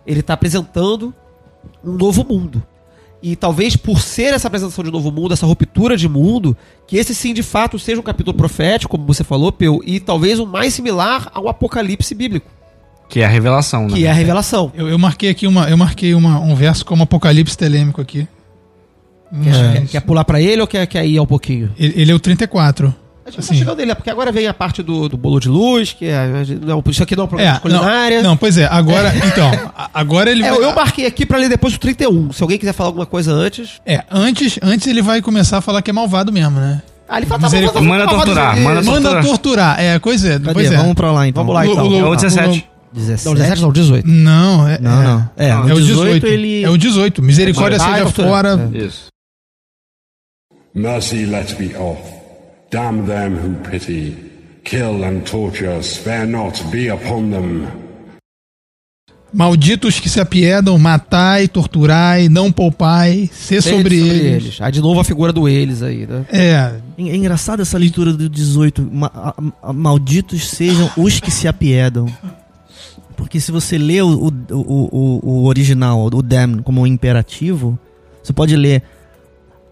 ele 0.08 0.22
está 0.22 0.34
apresentando 0.34 1.14
um 1.84 1.92
novo 1.94 2.26
mundo. 2.28 2.64
E 3.22 3.36
talvez 3.36 3.76
por 3.76 4.00
ser 4.00 4.34
essa 4.34 4.48
apresentação 4.48 4.82
de 4.84 4.90
novo 4.92 5.12
mundo, 5.12 5.34
essa 5.34 5.46
ruptura 5.46 5.98
de 5.98 6.08
mundo, 6.08 6.56
que 6.88 6.96
esse 6.96 7.14
sim 7.14 7.34
de 7.34 7.44
fato 7.44 7.78
seja 7.78 8.00
um 8.00 8.04
capítulo 8.04 8.36
profético, 8.36 8.92
como 8.98 9.06
você 9.06 9.26
falou, 9.26 9.52
Peu, 9.52 9.82
e 9.86 10.00
talvez 10.00 10.40
o 10.40 10.46
mais 10.46 10.74
similar 10.74 11.30
ao 11.34 11.50
Apocalipse 11.50 12.16
bíblico, 12.16 12.48
Que 13.10 13.20
é 13.20 13.26
a 13.26 13.28
revelação, 13.28 13.88
né? 13.90 13.94
que 13.98 14.06
é 14.06 14.10
a 14.10 14.14
revelação. 14.14 14.72
Eu, 14.74 14.88
eu 14.88 14.98
marquei 14.98 15.30
aqui 15.30 15.46
uma, 15.48 15.70
eu 15.70 15.76
marquei 15.76 16.14
uma, 16.14 16.40
um 16.40 16.56
verso 16.56 16.86
como 16.86 17.04
Apocalipse 17.04 17.58
telêmico 17.58 18.00
aqui. 18.00 18.26
Quer, 19.44 19.86
quer 19.88 20.00
pular 20.02 20.24
pra 20.24 20.42
ele 20.42 20.62
ou 20.62 20.68
quer, 20.68 20.88
quer 20.88 21.06
ir 21.06 21.20
um 21.20 21.26
pouquinho? 21.26 21.72
Ele, 21.78 22.02
ele 22.02 22.12
é 22.12 22.16
o 22.16 22.20
34. 22.20 22.96
A 23.30 23.32
gente 23.32 23.38
não 23.38 23.40
Assim. 23.46 23.54
tá 23.54 23.60
chegando 23.60 23.78
nele, 23.78 23.96
porque 23.96 24.10
agora 24.10 24.32
vem 24.32 24.48
a 24.48 24.54
parte 24.54 24.82
do, 24.84 25.08
do 25.08 25.16
bolo 25.18 25.40
de 25.40 25.48
luz, 25.48 25.94
que 25.94 26.06
é, 26.06 26.28
não, 26.66 26.84
isso 26.88 27.04
aqui 27.04 27.16
não 27.16 27.24
é 27.24 27.26
um 27.26 27.28
programa 27.30 27.52
de 27.54 27.58
É, 27.58 27.62
culinária. 27.62 28.22
não, 28.24 28.30
não, 28.32 28.38
pois 28.38 28.58
é, 28.58 28.66
agora, 28.66 29.14
então, 29.26 29.50
a- 29.76 29.90
agora 29.94 30.32
ele 30.32 30.44
É, 30.44 30.50
vai, 30.52 30.64
eu 30.64 30.74
marquei 30.76 31.06
aqui 31.06 31.26
pra 31.26 31.38
ler 31.38 31.50
depois 31.50 31.74
o 31.76 31.80
31. 31.80 32.32
Se 32.34 32.42
alguém 32.44 32.58
quiser 32.58 32.74
falar 32.74 32.90
alguma 32.90 33.06
coisa 33.06 33.32
antes. 33.32 33.80
É, 33.86 34.04
antes, 34.12 34.60
antes 34.62 34.88
ele 34.88 35.02
vai 35.02 35.22
começar 35.22 35.58
a 35.58 35.62
falar 35.62 35.82
que 35.82 35.90
é 35.90 35.94
malvado 35.94 36.32
mesmo, 36.32 36.60
né? 36.60 36.82
Ah, 37.08 37.18
ele 37.18 37.26
fala, 37.26 37.42
Misericórdia. 37.42 37.82
Manda 37.90 38.08
torturar, 38.08 38.58
manda 38.60 38.82
Manda 38.84 39.02
torturar. 39.02 39.24
torturar, 39.26 39.80
é, 39.80 40.00
coisa 40.00 40.28
é, 40.28 40.40
Cadê? 40.40 40.54
pois 40.54 40.72
é. 40.72 40.78
Vamos 40.78 40.94
pra 40.96 41.12
lá 41.12 41.28
então. 41.28 41.44
Vamos 41.44 41.56
lá, 41.56 41.66
então. 41.66 41.86
O- 41.86 41.90
o- 41.90 42.00
É 42.00 42.10
o 42.10 42.16
17. 42.16 42.68
17. 42.94 43.26
Não, 43.26 43.34
17 43.36 43.62
não, 43.62 43.72
18. 43.72 44.08
Não, 44.08 44.68
é, 44.68 44.80
Não, 44.80 45.02
é, 45.02 45.06
não. 45.06 45.30
É, 45.38 45.50
É 45.50 45.56
o 45.74 45.80
18, 45.80 45.86
18. 45.86 46.28
ele. 46.28 46.64
É 46.64 46.70
o 46.70 46.78
18. 46.78 47.22
Misericórdia 47.22 47.80
seja 47.80 48.06
fora. 48.10 48.70
Isso. 48.74 49.08
Mercy 50.76 51.26
let 51.26 51.56
be 51.58 51.76
off. 51.78 52.00
Damn 52.72 53.06
them 53.06 53.34
who 53.36 53.56
pity. 53.70 54.16
Kill 54.64 55.04
and 55.04 55.22
torture, 55.22 55.82
spare 55.82 56.28
not, 56.28 56.64
be 56.72 56.90
upon 56.92 57.32
them. 57.32 57.68
Malditos 59.32 60.00
que 60.00 60.10
se 60.10 60.20
apiedam, 60.20 60.78
matai, 60.80 61.48
torturai, 61.48 62.28
não 62.30 62.52
poupai, 62.52 63.30
ser 63.32 63.62
sobre, 63.62 63.96
eles. 64.00 64.60
Aí 64.60 64.72
de 64.72 64.82
novo 64.82 65.00
a 65.00 65.04
figura 65.04 65.32
do 65.32 65.48
eles 65.48 65.84
aí, 65.84 66.08
né? 66.08 66.26
É, 66.32 66.74
É 66.98 67.16
engraçado 67.16 67.62
essa 67.62 67.78
leitura 67.78 68.12
do 68.12 68.28
18. 68.28 68.88
Ma- 68.92 69.12
a- 69.14 69.36
a- 69.64 69.74
malditos 69.74 70.48
sejam 70.50 70.90
os 70.98 71.20
que 71.20 71.30
se 71.30 71.48
apiedam. 71.48 72.08
Porque 73.16 73.40
se 73.40 73.52
você 73.52 73.78
lê 73.78 74.02
o, 74.02 74.08
o, 74.10 74.28
o, 74.52 74.90
o- 74.92 75.22
o 75.24 75.46
original, 75.46 76.08
o 76.12 76.22
damn, 76.24 76.64
como 76.64 76.82
um 76.82 76.88
imperativo, 76.88 77.78
você 78.24 78.34
pode 78.34 78.56
ler 78.56 78.82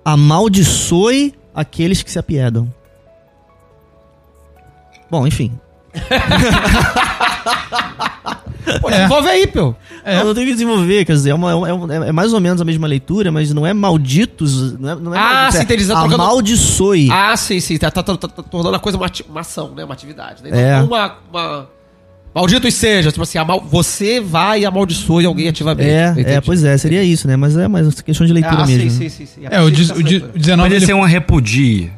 amaldiçoe 0.06 1.34
aqueles 1.54 2.04
que 2.04 2.12
se 2.12 2.20
apiedam. 2.20 2.72
Bom, 5.10 5.26
enfim. 5.28 5.52
Pô, 8.82 8.90
É. 8.90 8.96
desenvolve 8.98 9.30
aí, 9.30 9.48
Peu. 9.48 9.74
É. 10.04 10.20
Eu 10.20 10.26
não 10.26 10.34
tenho 10.34 10.46
que 10.48 10.54
desenvolver, 10.54 11.06
quer 11.06 11.14
dizer, 11.14 11.30
é, 11.30 11.34
uma- 11.34 11.52
é 11.52 11.74
uma- 11.74 11.96
é 12.08 12.12
mais 12.12 12.34
ou 12.34 12.40
menos 12.42 12.60
a 12.62 12.66
mesma 12.66 12.86
leitura, 12.86 13.32
mas 13.32 13.54
não 13.54 13.66
é 13.66 13.74
malditos. 13.74 14.78
Não 14.78 14.90
é, 14.90 14.96
não 14.96 15.16
é 15.16 15.18
Ah, 15.18 15.50
sim, 15.52 15.60
é 15.60 15.66
tá 15.66 15.76
trocando- 16.02 16.16
amaldiçoe. 16.16 17.10
Ah, 17.12 17.36
sim, 17.38 17.60
sim. 17.62 17.78
Tá, 17.78 17.90
tá- 17.90 18.04
tá- 18.04 18.18
tá 18.18 18.28
tornando 18.44 18.76
a 18.76 18.80
coisa 18.80 18.98
uma, 18.98 19.10
uma 19.30 19.40
ação, 19.42 19.74
né? 19.74 19.84
Uma 19.86 19.94
atividade. 19.94 20.44
Né? 20.44 20.50
É. 20.52 20.82
Uma, 20.82 21.16
uma... 21.32 21.70
Malditos 22.36 22.74
seja, 22.76 23.10
tipo 23.12 23.24
assim, 23.24 23.38
amal... 23.38 23.62
você 23.68 24.20
vai 24.20 24.62
e 24.62 24.66
amaldiçoe 24.66 25.26
alguém 25.26 25.48
ativamente. 25.48 25.90
É, 25.90 26.10
Entendi. 26.12 26.30
é, 26.30 26.42
pois 26.42 26.64
é, 26.64 26.78
seria 26.78 27.04
isso, 27.04 27.28
né? 27.28 27.36
Mas 27.36 27.58
é 27.58 27.68
mais 27.68 28.00
questão 28.02 28.28
de 28.28 28.34
leitura 28.34 28.62
Ah, 28.64 28.68
mesmo. 28.68 28.92
sim, 28.92 29.04
né? 29.06 29.10
sim, 29.10 29.26
sim, 29.26 29.26
sim. 29.26 29.48
é 29.50 29.62
o, 29.62 29.72
diz- 29.72 29.90
o 29.90 30.04
di- 30.04 30.18
o 30.18 30.38
19 30.38 30.70
Pode 30.70 30.76
ele, 30.76 30.86
ser 30.86 30.94
um 30.94 31.02
repudie. 31.04 31.92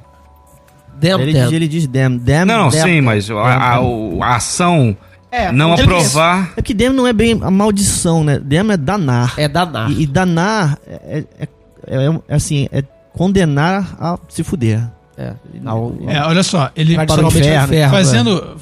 Damn, 1.00 1.22
Ele, 1.22 1.34
damn. 1.34 1.46
diz, 1.46 1.54
ele 1.54 1.68
diz 1.68 1.88
damn, 1.88 2.18
damn. 2.20 2.46
Não, 2.46 2.70
damn, 2.70 2.84
sim, 2.84 3.02
mas 3.02 3.30
a, 3.32 3.36
a- 3.36 4.36
ação 4.36 4.96
É, 5.32 5.52
não 5.52 5.74
aprovar. 5.74 6.54
É 6.58 6.62
que 6.62 6.74
damn 6.74 6.96
não 6.96 7.06
é 7.08 7.14
bem 7.14 7.40
a 7.42 7.50
maldição, 7.52 8.24
né? 8.24 8.40
Damn 8.44 8.72
é 8.74 8.78
danar. 8.78 9.34
É 9.38 9.48
danar. 9.48 9.92
E, 9.92 10.04
e 10.04 10.06
danar 10.08 10.78
é, 10.88 11.24
é- 11.40 11.48
é- 11.88 12.06
é- 12.06 12.36
assim, 12.36 12.68
é 12.72 12.84
condenar 13.14 13.96
a 14.00 14.18
se 14.30 14.44
fuder. 14.44 14.82
É. 15.18 15.34
Ao- 15.66 15.94
é, 16.08 16.22
olha 16.24 16.44
só, 16.44 16.70
ele 16.76 16.96
para 16.96 17.22
o 17.22 17.26
é 17.26 17.28
inferno. 17.28 17.66
inferno, 17.66 17.92
fazendo 17.94 18.58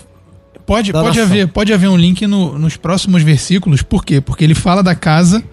pode 0.65 0.91
Da 0.91 1.01
pode 1.01 1.17
nação. 1.17 1.31
haver 1.31 1.47
pode 1.47 1.71
haver 1.73 1.87
um 1.87 1.95
link 1.97 2.25
no- 2.27 2.57
nos 2.57 2.75
próximos 2.75 3.21
versículos. 3.23 3.81
Por 3.81 4.03
quê? 4.03 4.19
Porque 4.19 4.43
ele 4.43 4.55
fala 4.55 4.81
da 4.83 4.95
casa 4.95 5.43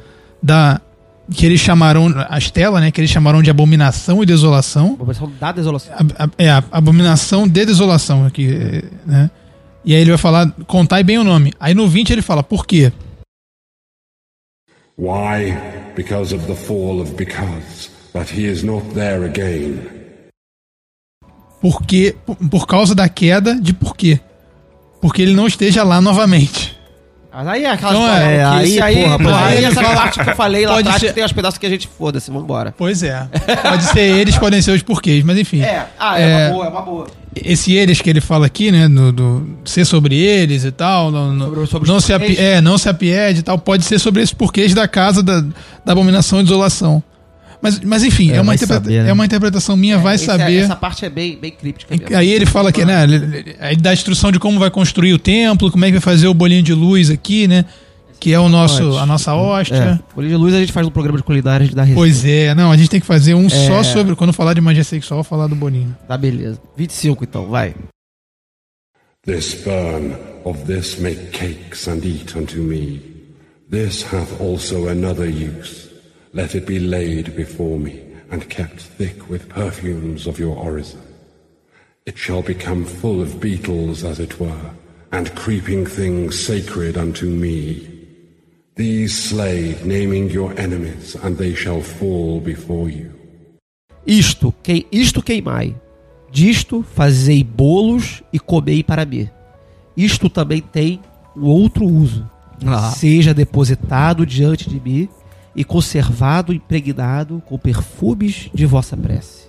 da 0.43 0.81
que 1.33 1.47
eles 1.47 1.61
chamaram 1.61 2.13
a 2.29 2.37
Estela, 2.39 2.81
né? 2.81 2.91
Que 2.91 3.01
eles 3.01 3.11
chamaram 3.11 3.43
de 3.43 3.51
abominação 3.51 4.23
e 4.23 4.27
desolação. 4.27 4.97
Versão 5.05 5.31
da 5.41 5.53
desolação. 5.53 5.93
A- 5.95 6.25
a- 6.25 6.31
é 6.39 6.51
a 6.51 6.63
abominação 6.71 7.49
de 7.49 7.65
desolação 7.65 8.27
aqui, 8.27 8.49
né? 9.07 9.31
E 9.85 9.95
aí 9.95 10.01
ele 10.01 10.11
vai 10.11 10.19
falar, 10.19 10.51
contai 10.67 11.03
bem 11.03 11.19
o 11.19 11.25
nome. 11.25 11.53
Aí 11.61 11.75
no 11.75 11.89
20 11.89 12.11
ele 12.11 12.23
fala, 12.23 12.43
por 12.43 12.67
quê? 12.67 12.93
Why? 14.97 15.53
Because 15.97 16.35
of 16.35 16.47
the 16.47 16.55
fall 16.55 17.01
of 17.01 17.13
because, 17.15 17.91
but 18.13 18.29
he 18.31 18.45
is 18.47 18.63
not 18.63 18.87
there 18.95 19.25
again. 19.25 19.81
Porque, 21.61 22.15
por, 22.27 22.37
por 22.37 22.67
causa 22.67 22.95
da 22.95 23.09
queda 23.09 23.55
de 23.59 23.73
por 23.73 23.97
quê? 23.97 24.21
Porque 25.01 25.23
ele 25.23 25.35
não 25.35 25.47
esteja 25.47 25.83
lá 25.83 26.01
novamente. 26.01 26.74
Mas 27.37 27.47
aí 27.49 27.65
é 27.65 27.71
aquela 27.71 27.93
Então, 27.93 28.05
história, 28.07 28.25
é, 28.25 28.45
aí, 28.45 28.81
aí, 28.81 29.03
porra, 29.03 29.19
pois 29.19 29.35
aí 29.37 29.65
é. 29.65 29.67
essa 29.69 29.83
parte 29.83 30.21
que 30.23 30.31
eu 30.31 30.37
falei 30.37 30.67
lá 30.67 30.79
atrás 30.79 31.01
ser- 31.01 31.07
que 31.09 31.13
tem 31.15 31.25
os 31.25 31.33
pedaços 31.33 31.59
que 31.59 31.67
a 31.67 31.69
gente 31.69 31.89
foda-se, 31.89 32.31
vambora. 32.31 32.73
Pois 32.77 33.03
é. 33.03 33.27
Pode 33.63 33.85
ser 33.85 34.01
eles, 34.01 34.39
podem 34.39 34.63
ser 34.63 34.71
os 34.73 34.83
porquês, 34.83 35.25
mas 35.25 35.37
enfim. 35.39 35.63
ah, 35.99 36.21
É. 36.21 36.47
uma 36.47 36.53
boa, 36.55 36.67
é 36.67 36.69
uma 36.69 36.83
boa. 36.83 37.07
Esse 37.35 37.75
eles 37.75 38.01
que 38.01 38.09
ele 38.09 38.21
fala 38.21 38.47
aqui, 38.47 38.71
né, 38.71 38.89
do, 38.89 39.11
do 39.11 39.49
ser 39.65 39.85
sobre 39.85 40.17
eles 40.17 40.65
e 40.65 40.71
tal, 40.71 41.11
não, 41.11 41.37
Sobre- 41.41 41.67
sobre 41.67 41.89
não 41.89 41.99
se 41.99 42.13
api, 42.13 42.37
é, 42.39 42.61
não 42.61 42.79
se 42.79 42.89
apiede 42.89 43.41
e 43.41 43.43
tal, 43.43 43.59
pode 43.59 43.85
ser 43.85 43.99
sobre 43.99 44.23
esses 44.23 44.33
porquês 44.33 44.73
da 44.73 44.87
casa 44.87 45.21
da, 45.21 45.41
da 45.85 45.93
abominação 45.93 46.39
e 46.41 46.45
desolação. 46.45 47.03
Mas, 47.65 47.81
mas 47.81 48.05
enfim, 48.05 48.31
é, 48.31 48.37
É, 48.37 48.41
uma 48.43 48.55
interpreta- 48.55 48.85
saber, 48.85 49.03
né? 49.05 49.09
é 49.09 49.13
uma 49.15 49.25
interpretação 49.25 49.75
minha, 49.75 49.97
vai 49.97 50.17
Esse- 50.17 50.27
saber. 50.27 50.57
Essa 50.57 50.77
parte 50.77 51.05
é 51.07 51.09
bem, 51.09 51.35
bem 51.37 51.51
críptica. 51.51 51.97
mesmo. 51.97 52.15
Aí 52.15 52.29
ele 52.31 52.45
fala 52.45 52.71
que, 52.71 52.85
né, 52.85 53.03
ele- 53.05 53.15
ele- 53.15 53.57
aí 53.59 53.75
dá 53.75 53.89
a 53.89 53.95
instrução 53.95 54.31
de 54.31 54.39
como 54.39 54.59
vai 54.59 54.71
construir 54.71 55.15
o 55.15 55.19
templo, 55.19 55.71
como 55.71 55.83
é 55.83 55.89
que 55.89 55.93
vai 55.93 56.01
fazer 56.03 56.29
o 56.29 56.35
bolinho 56.35 56.63
de 56.63 56.75
luz 56.75 57.09
aqui, 57.09 57.49
né, 57.49 57.65
que 58.21 58.35
é 58.35 58.39
o 58.39 58.51
nosso, 58.51 58.99
a 58.99 59.07
nossa 59.07 59.35
hóstia. 59.35 59.99
É. 59.99 60.15
Bolinho 60.15 60.37
de 60.37 60.43
luz 60.43 60.55
a 60.55 60.61
gente 60.61 60.73
faz 60.73 60.87
um 60.87 60.91
programa 60.91 61.17
de 61.17 61.25
culinária, 61.25 61.65
a 61.65 61.67
gente 61.67 61.75
dá 61.75 61.83
receita. 61.85 61.99
Pois 62.01 62.23
é, 62.27 62.55
não, 62.55 62.71
a 62.71 62.77
gente 62.77 62.91
tem 62.91 63.01
que 63.01 63.07
fazer 63.07 63.33
um 63.35 63.49
só 63.49 63.83
sobre, 63.83 64.15
quando 64.15 64.33
falar 64.35 64.53
de 64.53 64.61
magia 64.61 64.85
sexual, 64.85 65.25
falar 65.25 65.47
do 65.47 65.55
bolinho. 65.57 65.97
Tá, 66.07 66.19
beleza. 66.19 66.61
25 66.77 67.25
então, 67.25 67.47
vai. 67.47 67.75
This 69.25 69.55
burn 69.65 70.15
of 70.45 70.65
this 70.67 70.99
make 70.99 71.31
cakes 71.33 71.89
and 71.89 72.01
eat 72.05 72.37
unto 72.37 72.59
me. 72.59 73.01
This 73.71 74.03
hath 74.13 74.39
also 74.39 74.87
another 74.89 75.27
use. 75.27 75.84
Let 76.35 76.57
it 76.57 76.67
be 76.67 76.81
laid 76.81 77.37
before 77.37 77.79
me, 77.79 78.03
and 78.29 78.51
kept 78.51 78.81
thick 78.81 79.31
with 79.31 79.49
perfumes 79.49 80.27
of 80.27 80.37
your 80.37 80.57
orison. 80.57 81.01
It 82.07 82.19
shall 82.19 82.43
become 82.43 82.85
full 82.85 83.23
of 83.23 83.39
beetles, 83.39 84.03
as 84.03 84.19
it 84.19 84.41
were, 84.41 84.71
and 85.13 85.33
creeping 85.37 85.87
things 85.87 86.45
sacred 86.45 86.99
unto 86.99 87.27
me. 87.27 87.89
These 88.75 89.17
slay, 89.17 89.79
naming 89.85 90.29
your 90.29 90.53
enemies, 90.59 91.15
and 91.23 91.39
they 91.39 91.55
shall 91.55 91.81
fall 91.81 92.41
before 92.41 92.89
you. 92.89 93.13
Isto, 94.05 94.53
que, 94.61 94.89
isto 94.91 95.23
queimai. 95.23 95.77
Disto 96.33 96.83
fazei 96.83 97.45
bolos 97.45 98.25
e 98.33 98.41
comei 98.41 98.83
para 98.83 99.07
mim. 99.07 99.31
Isto 99.97 100.29
também 100.29 100.61
tem 100.61 101.01
um 101.37 101.45
outro 101.45 101.87
uso. 101.87 102.29
Ah. 102.67 102.91
Seja 102.91 103.33
depositado 103.33 104.27
diante 104.27 104.69
de 104.69 104.81
mim 104.81 105.09
e 105.55 105.65
conservado 105.65 106.53
impregnado 106.53 107.43
com 107.47 107.59
perfumes 107.59 108.51
de 108.53 108.67
vossa 108.67 108.97
prece. 108.97 109.49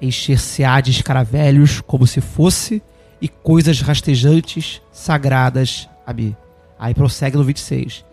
Encher-se-á 0.00 0.80
de 0.80 0.90
escaravelhos 0.90 1.80
como 1.80 2.06
se 2.06 2.20
fosse 2.20 2.82
e 3.20 3.28
coisas 3.28 3.80
rastejantes 3.80 4.80
sagradas 4.92 5.88
a 6.06 6.12
mim. 6.12 6.34
Aí 6.78 6.94
prossegue 6.94 7.36
no 7.36 7.44
26. 7.44 8.04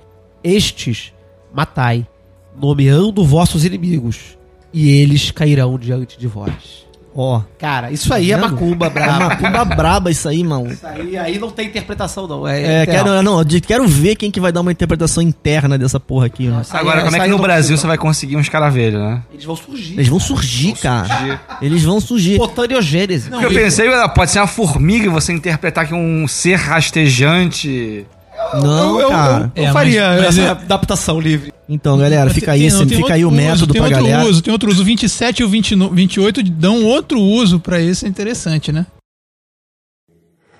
Estes 0.43 1.13
matai, 1.53 2.07
nomeando 2.59 3.25
vossos 3.25 3.63
inimigos, 3.63 4.37
e 4.73 4.89
eles 4.89 5.31
cairão 5.31 5.77
diante 5.77 6.19
de 6.19 6.27
vós. 6.27 6.86
Ó. 7.19 7.41
Cara, 7.57 7.89
isso 7.91 8.13
aí 8.13 8.31
é 8.31 8.37
macumba 8.37 8.85
É 8.85 8.89
braba. 8.91 9.25
macumba 9.29 9.65
braba 9.65 10.11
isso 10.11 10.29
aí, 10.29 10.43
mano. 10.43 10.71
Isso 10.71 10.85
aí, 10.85 11.17
aí 11.17 11.39
não 11.39 11.49
tem 11.49 11.65
interpretação, 11.65 12.27
não. 12.27 12.47
É, 12.47 12.83
É, 12.83 12.85
quero, 12.85 13.23
não, 13.23 13.39
eu 13.41 13.45
quero 13.65 13.87
ver 13.87 14.15
quem 14.15 14.29
que 14.29 14.39
vai 14.39 14.51
dar 14.51 14.61
uma 14.61 14.71
interpretação 14.71 15.23
interna 15.23 15.79
dessa 15.79 15.99
porra 15.99 16.27
aqui, 16.27 16.47
aí 16.47 16.53
Agora, 16.79 16.99
é- 17.01 17.03
como 17.05 17.15
é 17.15 17.19
que 17.21 17.25
no 17.25 17.37
não 17.37 17.41
Brasil 17.41 17.75
você 17.75 17.87
vai 17.87 17.97
conseguir 17.97 18.37
uns 18.37 18.47
caravelhos, 18.49 19.01
né? 19.01 19.23
Eles 19.33 19.45
vão 19.45 19.55
surgir. 19.55 19.93
Eles 19.93 20.07
vão 20.07 20.19
surgir, 20.19 20.73
cara. 20.73 21.41
Eles 21.59 21.81
vão 21.83 21.99
surgir. 21.99 22.37
Botaniogênese. 22.37 23.31
Porque 23.31 23.45
eu 23.47 23.49
pensei, 23.51 23.89
pode 24.13 24.29
ser 24.29 24.37
uma 24.39 24.45
formiga 24.45 25.05
e 25.07 25.09
você 25.09 25.33
interpretar 25.33 25.87
que 25.87 25.93
é 25.93 25.97
um 25.97 26.27
ser 26.27 26.53
rastejante. 26.55 28.05
Não, 28.53 28.95
eu, 28.95 29.01
eu, 29.01 29.09
cara. 29.09 29.51
eu 29.55 29.65
É, 29.65 29.71
faria 29.73 30.07
mas- 30.09 30.17
mas 30.19 30.37
essa 30.37 30.41
é- 30.41 30.49
adaptação 30.49 31.19
livre. 31.19 31.53
Então, 31.67 31.97
galera, 31.97 32.29
fica 32.29 32.51
aí, 32.53 32.59
Tem- 32.59 32.67
esse- 32.67 32.85
tem 32.85 32.97
fica 32.97 33.13
aí 33.13 33.25
o 33.25 33.31
método 33.31 33.55
uso, 33.55 33.67
tem 33.67 33.81
pra 33.81 33.89
outro 33.89 34.03
galera. 34.03 34.29
Uso, 34.29 34.41
tem 34.41 34.51
outro 34.53 34.69
uso. 34.71 34.81
O 34.81 34.85
27 34.85 35.39
e 35.39 35.43
o 35.43 35.49
29 35.49 35.95
28 35.95 36.43
dão 36.43 36.83
outro 36.85 37.19
uso 37.19 37.59
pra 37.59 37.81
esse, 37.81 38.05
é 38.05 38.09
interessante, 38.09 38.71
né? 38.71 38.85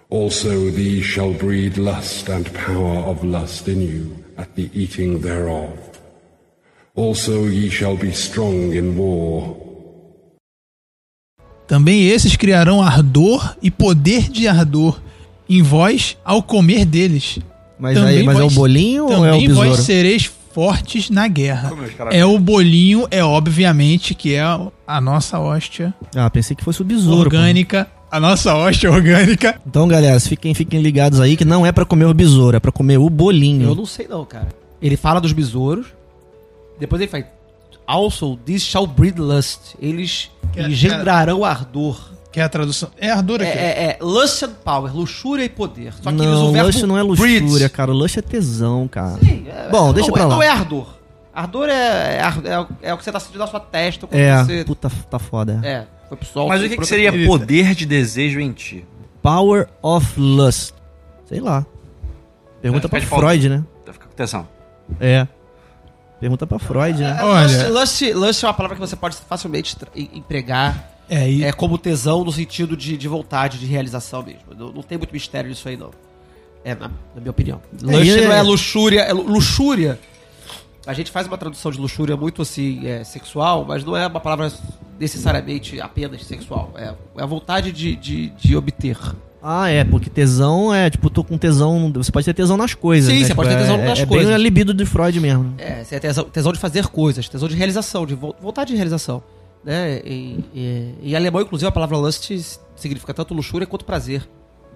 Also 0.09 0.71
these 0.71 1.03
shall 1.03 1.33
breed 1.33 1.77
lust 1.77 2.29
and 2.29 2.43
power 2.65 3.09
of 3.09 3.25
lust 3.25 3.67
in 3.67 3.81
you 3.81 4.13
at 4.37 4.47
the 4.55 4.69
eating 4.73 5.19
thereof. 5.19 5.73
Also 6.95 7.47
ye 7.49 7.69
shall 7.69 7.95
be 7.97 8.09
strong 8.09 8.73
in 8.75 8.95
war. 8.97 9.55
Também 11.67 12.07
esses 12.07 12.35
criarão 12.37 12.81
ardor 12.81 13.55
e 13.61 13.69
poder 13.69 14.29
de 14.29 14.47
ardor 14.47 14.99
em 15.49 15.61
vós 15.61 16.17
ao 16.23 16.41
comer 16.41 16.85
deles. 16.85 17.39
Mas, 17.79 17.95
Também 17.97 18.17
aí, 18.19 18.23
mas 18.23 18.39
é 18.39 18.43
o 18.43 18.49
bolinho 18.49 19.05
ou 19.05 19.11
é 19.25 19.29
o 19.29 19.33
Também 19.33 19.47
vós 19.49 19.59
besouro? 19.69 19.81
sereis 19.83 20.31
fortes 20.53 21.09
na 21.11 21.27
guerra. 21.27 21.71
É 22.11 22.19
É 22.19 22.25
o 22.25 22.39
bolinho, 22.39 23.07
é 23.11 23.23
obviamente 23.23 24.15
que 24.15 24.33
é 24.33 24.41
a 24.87 24.99
nossa 25.01 25.39
hóstia 25.39 25.93
Ah, 26.15 26.29
pensei 26.29 26.55
que 26.55 26.63
fosse 26.63 26.81
o 26.81 26.85
besouro. 26.85 27.29
pô. 27.29 27.35
orgânica. 27.37 27.87
A 28.09 28.19
nossa 28.19 28.55
hóstia 28.55 28.89
orgânica. 28.89 29.59
Então, 29.67 29.87
galera, 29.87 30.19
fiquem, 30.19 30.53
fiquem 30.53 30.81
ligados 30.81 31.19
aí 31.19 31.35
que 31.37 31.43
não 31.45 31.65
é 31.65 31.71
pra 31.71 31.85
comer 31.85 32.05
o 32.05 32.13
besouro, 32.13 32.55
é 32.57 32.59
pra 32.59 32.71
comer 32.71 32.97
o 32.97 33.09
bolinho. 33.09 33.67
Eu 33.69 33.75
não 33.75 33.85
sei 33.85 34.07
não, 34.07 34.23
cara. 34.25 34.47
Ele 34.81 34.95
fala 34.97 35.19
dos 35.19 35.33
besouros. 35.33 35.87
Depois 36.79 37.01
ele 37.01 37.11
faz. 37.11 37.25
Also, 37.85 38.37
this 38.45 38.63
shall 38.63 38.87
breed 38.87 39.17
lust. 39.19 39.75
Eles 39.81 40.31
é- 40.55 40.67
engendrarão 40.67 41.43
ardor. 41.43 42.11
Que 42.37 42.41
é 42.41 42.43
a 42.43 42.49
tradução. 42.49 42.91
É 42.99 43.09
ardor 43.09 43.41
É, 43.41 43.49
aqui. 43.49 43.57
é, 43.57 43.83
é 43.83 43.97
lust 43.99 44.43
and 44.43 44.53
power, 44.63 44.95
luxúria 44.95 45.43
e 45.43 45.49
poder. 45.49 45.91
Só 45.91 46.11
que 46.11 46.17
eles 46.17 46.19
não, 46.19 46.49
o 46.49 46.51
verbo 46.51 46.67
luxo 46.67 46.85
não 46.85 46.95
é 46.95 47.01
luxúria, 47.01 47.67
cara. 47.67 47.91
Luxo 47.91 48.19
é 48.19 48.21
tesão, 48.21 48.87
cara. 48.87 49.17
Sim, 49.17 49.47
é- 49.47 49.69
Bom, 49.71 49.91
deixa 49.91 50.07
não, 50.09 50.13
pra 50.13 50.21
é- 50.21 50.25
lá. 50.27 50.35
Não 50.35 50.43
é 50.43 50.47
ardor. 50.47 50.87
Ardor 51.33 51.67
é, 51.67 52.17
é, 52.17 52.21
é 52.51 52.59
o- 52.59 52.67
é 52.83 52.93
o 52.93 52.97
que 52.99 53.03
você 53.03 53.11
tá 53.11 53.19
sentindo 53.19 53.39
na 53.39 53.47
sua 53.47 53.59
testa 53.59 54.05
quando 54.05 54.19
É, 54.21 54.43
você. 54.43 54.63
puta, 54.65 54.91
tá 55.09 55.17
foda. 55.17 55.59
É, 55.63 55.85
foi 56.07 56.15
pro 56.15 56.27
sol. 56.27 56.47
Mas 56.47 56.61
o 56.61 56.69
que, 56.69 56.77
que 56.77 56.85
seria 56.85 57.11
poder 57.25 57.73
de 57.73 57.87
desejo 57.87 58.39
em 58.39 58.51
ti? 58.51 58.85
Power 59.23 59.67
of 59.81 60.19
Lust. 60.19 60.75
Sei 61.25 61.39
lá. 61.39 61.65
Pergunta 62.61 62.85
É, 62.85 62.87
pra 62.87 62.99
pausa. 63.01 63.15
Freud, 63.15 63.49
né? 63.49 63.63
Fica 63.83 64.05
com 64.05 64.11
atenção. 64.13 64.47
É. 64.99 65.27
Pergunta 66.19 66.45
pra 66.45 66.59
Freud, 66.59 66.99
né? 67.01 67.17
Olha- 67.23 67.67
Lust, 67.69 68.01
lust, 68.03 68.13
lust 68.13 68.43
é 68.43 68.47
uma 68.47 68.53
palavra 68.53 68.75
que 68.75 68.79
você 68.81 68.95
pode 68.95 69.15
facilmente 69.27 69.75
empregar 70.13 70.91
É, 71.09 71.29
e 71.29 71.43
é 71.43 71.51
como 71.53 71.77
tesão 71.77 72.23
no 72.23 72.31
sentido 72.31 72.75
de, 72.75 72.97
de 72.97 73.07
vontade, 73.07 73.57
de 73.57 73.65
realização 73.65 74.21
mesmo. 74.23 74.41
Não, 74.57 74.71
não 74.71 74.83
tem 74.83 74.97
muito 74.97 75.11
mistério 75.13 75.49
nisso 75.49 75.67
aí, 75.69 75.77
não. 75.77 75.91
É, 76.65 76.75
na, 76.75 76.87
na 76.89 77.21
minha 77.21 77.31
opinião. 77.31 77.61
Lust 77.81 78.05
e- 78.07 78.21
não 78.21 78.31
é 78.33 78.41
luxúria, 78.41 79.01
é 79.01 79.13
lu- 79.13 79.23
luxúria. 79.23 79.97
A 80.85 80.93
gente 80.93 81.11
faz 81.11 81.27
uma 81.27 81.37
tradução 81.37 81.71
de 81.71 81.79
luxúria 81.79 82.15
muito 82.17 82.41
assim, 82.41 82.85
é, 82.87 83.03
sexual, 83.03 83.63
mas 83.65 83.83
não 83.85 83.95
é 83.95 84.05
uma 84.07 84.19
palavra 84.19 84.51
necessariamente 84.99 85.79
apenas 85.79 86.23
sexual. 86.25 86.73
É, 86.75 86.93
é 87.17 87.23
a 87.23 87.25
vontade 87.25 87.71
de, 87.71 87.95
de, 87.95 88.29
de 88.29 88.55
obter. 88.55 88.97
Ah, 89.41 89.69
é, 89.69 89.83
porque 89.83 90.09
tesão 90.09 90.73
é, 90.73 90.89
tipo, 90.89 91.09
tô 91.09 91.23
com 91.23 91.37
tesão. 91.37 91.91
Você 91.93 92.11
pode 92.11 92.25
ter 92.25 92.33
tesão 92.33 92.57
nas 92.57 92.73
coisas. 92.73 93.09
Sim, 93.11 93.19
né? 93.19 93.21
você 93.25 93.27
Tipo, 93.29 93.35
pode 93.43 93.49
ter 93.49 93.55
é- 93.55 93.59
tesão 93.59 93.77
nas 93.77 93.99
é 93.99 94.05
coisas. 94.05 94.25
bem 94.27 94.35
a 94.35 94.37
libido 94.37 94.73
de 94.73 94.85
Freud 94.85 95.19
mesmo. 95.19 95.53
É, 95.57 95.83
você 95.83 95.95
é 95.95 95.99
tesão, 95.99 96.23
tesão 96.25 96.51
de 96.51 96.59
fazer 96.59 96.87
coisas, 96.87 97.29
tesão 97.29 97.47
de 97.47 97.55
realização, 97.55 98.05
de 98.05 98.15
vo- 98.15 98.35
vontade 98.41 98.71
de 98.71 98.75
realização. 98.75 99.21
Né? 99.63 99.99
Em, 100.05 100.43
em- 100.55 100.95
em 101.03 101.15
alemão, 101.15 101.41
inclusive, 101.41 101.67
a 101.67 101.71
palavra 101.71 101.97
lust 101.97 102.31
significa 102.75 103.13
tanto 103.13 103.33
luxúria 103.33 103.67
quanto 103.67 103.83
prazer. 103.85 104.27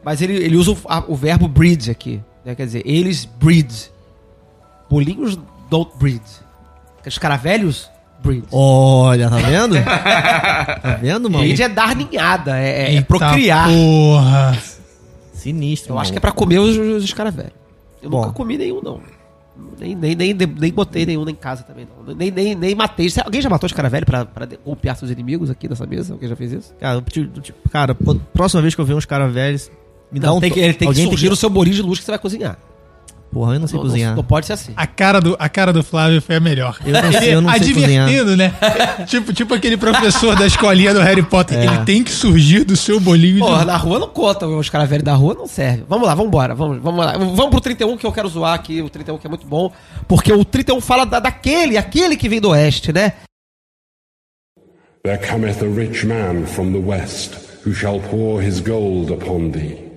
Mas 0.03 0.21
ele, 0.21 0.33
ele 0.33 0.55
usa 0.57 0.71
o, 0.71 0.77
a- 0.85 1.03
o 1.07 1.15
verbo 1.15 1.47
breed 1.47 1.89
aqui. 1.89 2.21
Né? 2.43 2.55
Quer 2.55 2.65
dizer, 2.65 2.81
eles 2.85 3.23
breed. 3.25 3.71
Bolinhos 4.89 5.37
don't 5.69 5.91
breed. 5.97 6.21
Os 7.05 7.17
caravelhos 7.17 7.89
breed. 8.23 8.43
Olha, 8.51 9.29
tá 9.29 9.37
vendo? 9.37 9.75
tá 9.83 10.97
vendo, 11.01 11.29
mano? 11.29 11.43
Breed 11.43 11.61
é 11.61 11.69
dar 11.69 11.95
ninhada, 11.95 12.59
é, 12.59 12.93
é- 12.93 12.95
é 12.97 13.01
procriar. 13.01 13.67
Porra. 13.69 14.57
Sinistro. 15.33 15.93
Eu 15.93 15.99
acho 15.99 16.11
que 16.11 16.17
é 16.17 16.21
pra 16.21 16.31
comer 16.31 16.59
os, 16.59 16.77
os 16.77 17.03
escaravelhos. 17.03 17.53
Eu 18.01 18.09
Bom. 18.09 18.21
nunca 18.21 18.33
comi 18.33 18.57
nenhum, 18.57 18.81
não. 18.81 18.99
Nem, 19.79 19.95
nem, 19.95 20.15
nem, 20.15 20.33
nem 20.33 20.71
botei 20.71 21.05
nenhum 21.05 21.27
em 21.27 21.35
casa 21.35 21.63
também, 21.63 21.85
não. 22.05 22.15
Nem, 22.15 22.31
nem, 22.31 22.55
nem 22.55 22.73
matei. 22.75 23.07
Alguém 23.23 23.41
já 23.41 23.49
matou 23.49 23.67
escaravelho 23.67 24.05
pra, 24.05 24.25
pra 24.25 24.45
de- 24.45 24.57
golpear 24.63 24.95
seus 24.95 25.11
inimigos 25.11 25.49
aqui 25.49 25.67
nessa 25.67 25.85
mesa? 25.85 26.13
Alguém 26.13 26.29
já 26.29 26.35
fez 26.35 26.51
isso? 26.53 26.73
Cara, 26.79 27.01
te- 27.01 27.53
cara, 27.71 27.95
próxima 28.33 28.61
vez 28.61 28.73
que 28.73 28.81
eu 28.81 28.85
ver 28.85 28.93
uns 28.93 29.05
caras 29.05 29.31
velhos, 29.33 29.69
me 30.11 30.19
dá 30.19 30.27
Não, 30.29 30.37
um. 30.37 30.39
tem 30.39 30.51
que, 30.51 30.59
ele 30.59 30.73
tem 30.73 30.79
que 30.79 30.85
alguém 30.87 31.05
surgir 31.07 31.29
no 31.29 31.35
seu 31.35 31.49
bolinho 31.49 31.75
de 31.75 31.81
luz 31.81 31.99
que 31.99 32.05
você 32.05 32.11
vai 32.11 32.19
cozinhar. 32.19 32.57
Porra, 33.31 33.53
eu 33.53 33.61
não 33.61 33.67
sei 33.67 33.77
Não, 33.77 33.85
cozinhar. 33.85 34.15
não, 34.15 34.23
pode 34.25 34.45
ser 34.45 34.53
assim. 34.53 34.73
A 34.75 34.85
cara, 34.85 35.21
do, 35.21 35.37
a 35.39 35.47
cara 35.47 35.71
do 35.71 35.81
Flávio 35.81 36.21
foi 36.21 36.35
a 36.35 36.39
melhor. 36.41 36.77
Eu 36.85 36.91
não 37.01 37.11
sei- 37.13 37.33
eu 37.35 37.41
não 37.41 37.49
sei 37.49 37.59
advertindo, 37.61 38.35
né? 38.35 38.53
tipo, 39.07 39.31
tipo 39.33 39.53
aquele 39.53 39.77
professor 39.77 40.35
da 40.35 40.45
escolinha 40.45 40.93
do 40.93 40.99
Harry 40.99 41.23
Potter. 41.23 41.57
É. 41.57 41.65
Ele 41.65 41.85
tem 41.85 42.03
que 42.03 42.11
surgir 42.11 42.65
do 42.65 42.75
seu 42.75 42.99
bolinho 42.99 43.39
Porra, 43.39 43.59
de... 43.61 43.65
na 43.67 43.77
rua 43.77 43.99
não 43.99 44.09
conta, 44.09 44.45
os 44.45 44.65
escaravelho 44.65 45.01
da 45.01 45.13
rua 45.13 45.33
não 45.33 45.47
serve. 45.47 45.85
Vamos 45.87 46.05
lá, 46.07 46.13
vamos 46.13 46.27
embora. 46.27 46.53
Vamos, 46.53 46.81
vamos 46.81 47.05
lá. 47.05 47.13
Vamos 47.17 47.49
pro 47.49 47.61
31 47.61 47.95
que 47.95 48.05
eu 48.05 48.11
quero 48.11 48.27
zoar 48.27 48.53
aqui, 48.53 48.81
o 48.81 48.89
31 48.89 49.17
que 49.17 49.27
é 49.27 49.29
muito 49.29 49.47
bom. 49.47 49.71
Porque 50.09 50.33
o 50.33 50.43
31 50.43 50.81
fala 50.81 51.05
da, 51.05 51.21
daquele, 51.21 51.77
aquele 51.77 52.17
que 52.17 52.27
vem 52.27 52.41
do 52.41 52.49
oeste, 52.49 52.91
né? 52.91 53.13
There 55.03 55.17
cometh 55.25 55.63
a 55.63 55.73
rich 55.73 56.05
man 56.05 56.45
from 56.45 56.73
the 56.73 56.79
west, 56.79 57.31
who 57.65 57.73
shall 57.73 57.99
pour 57.99 58.43
his 58.43 58.59
gold 58.59 59.11
upon 59.13 59.51
thee. 59.51 59.90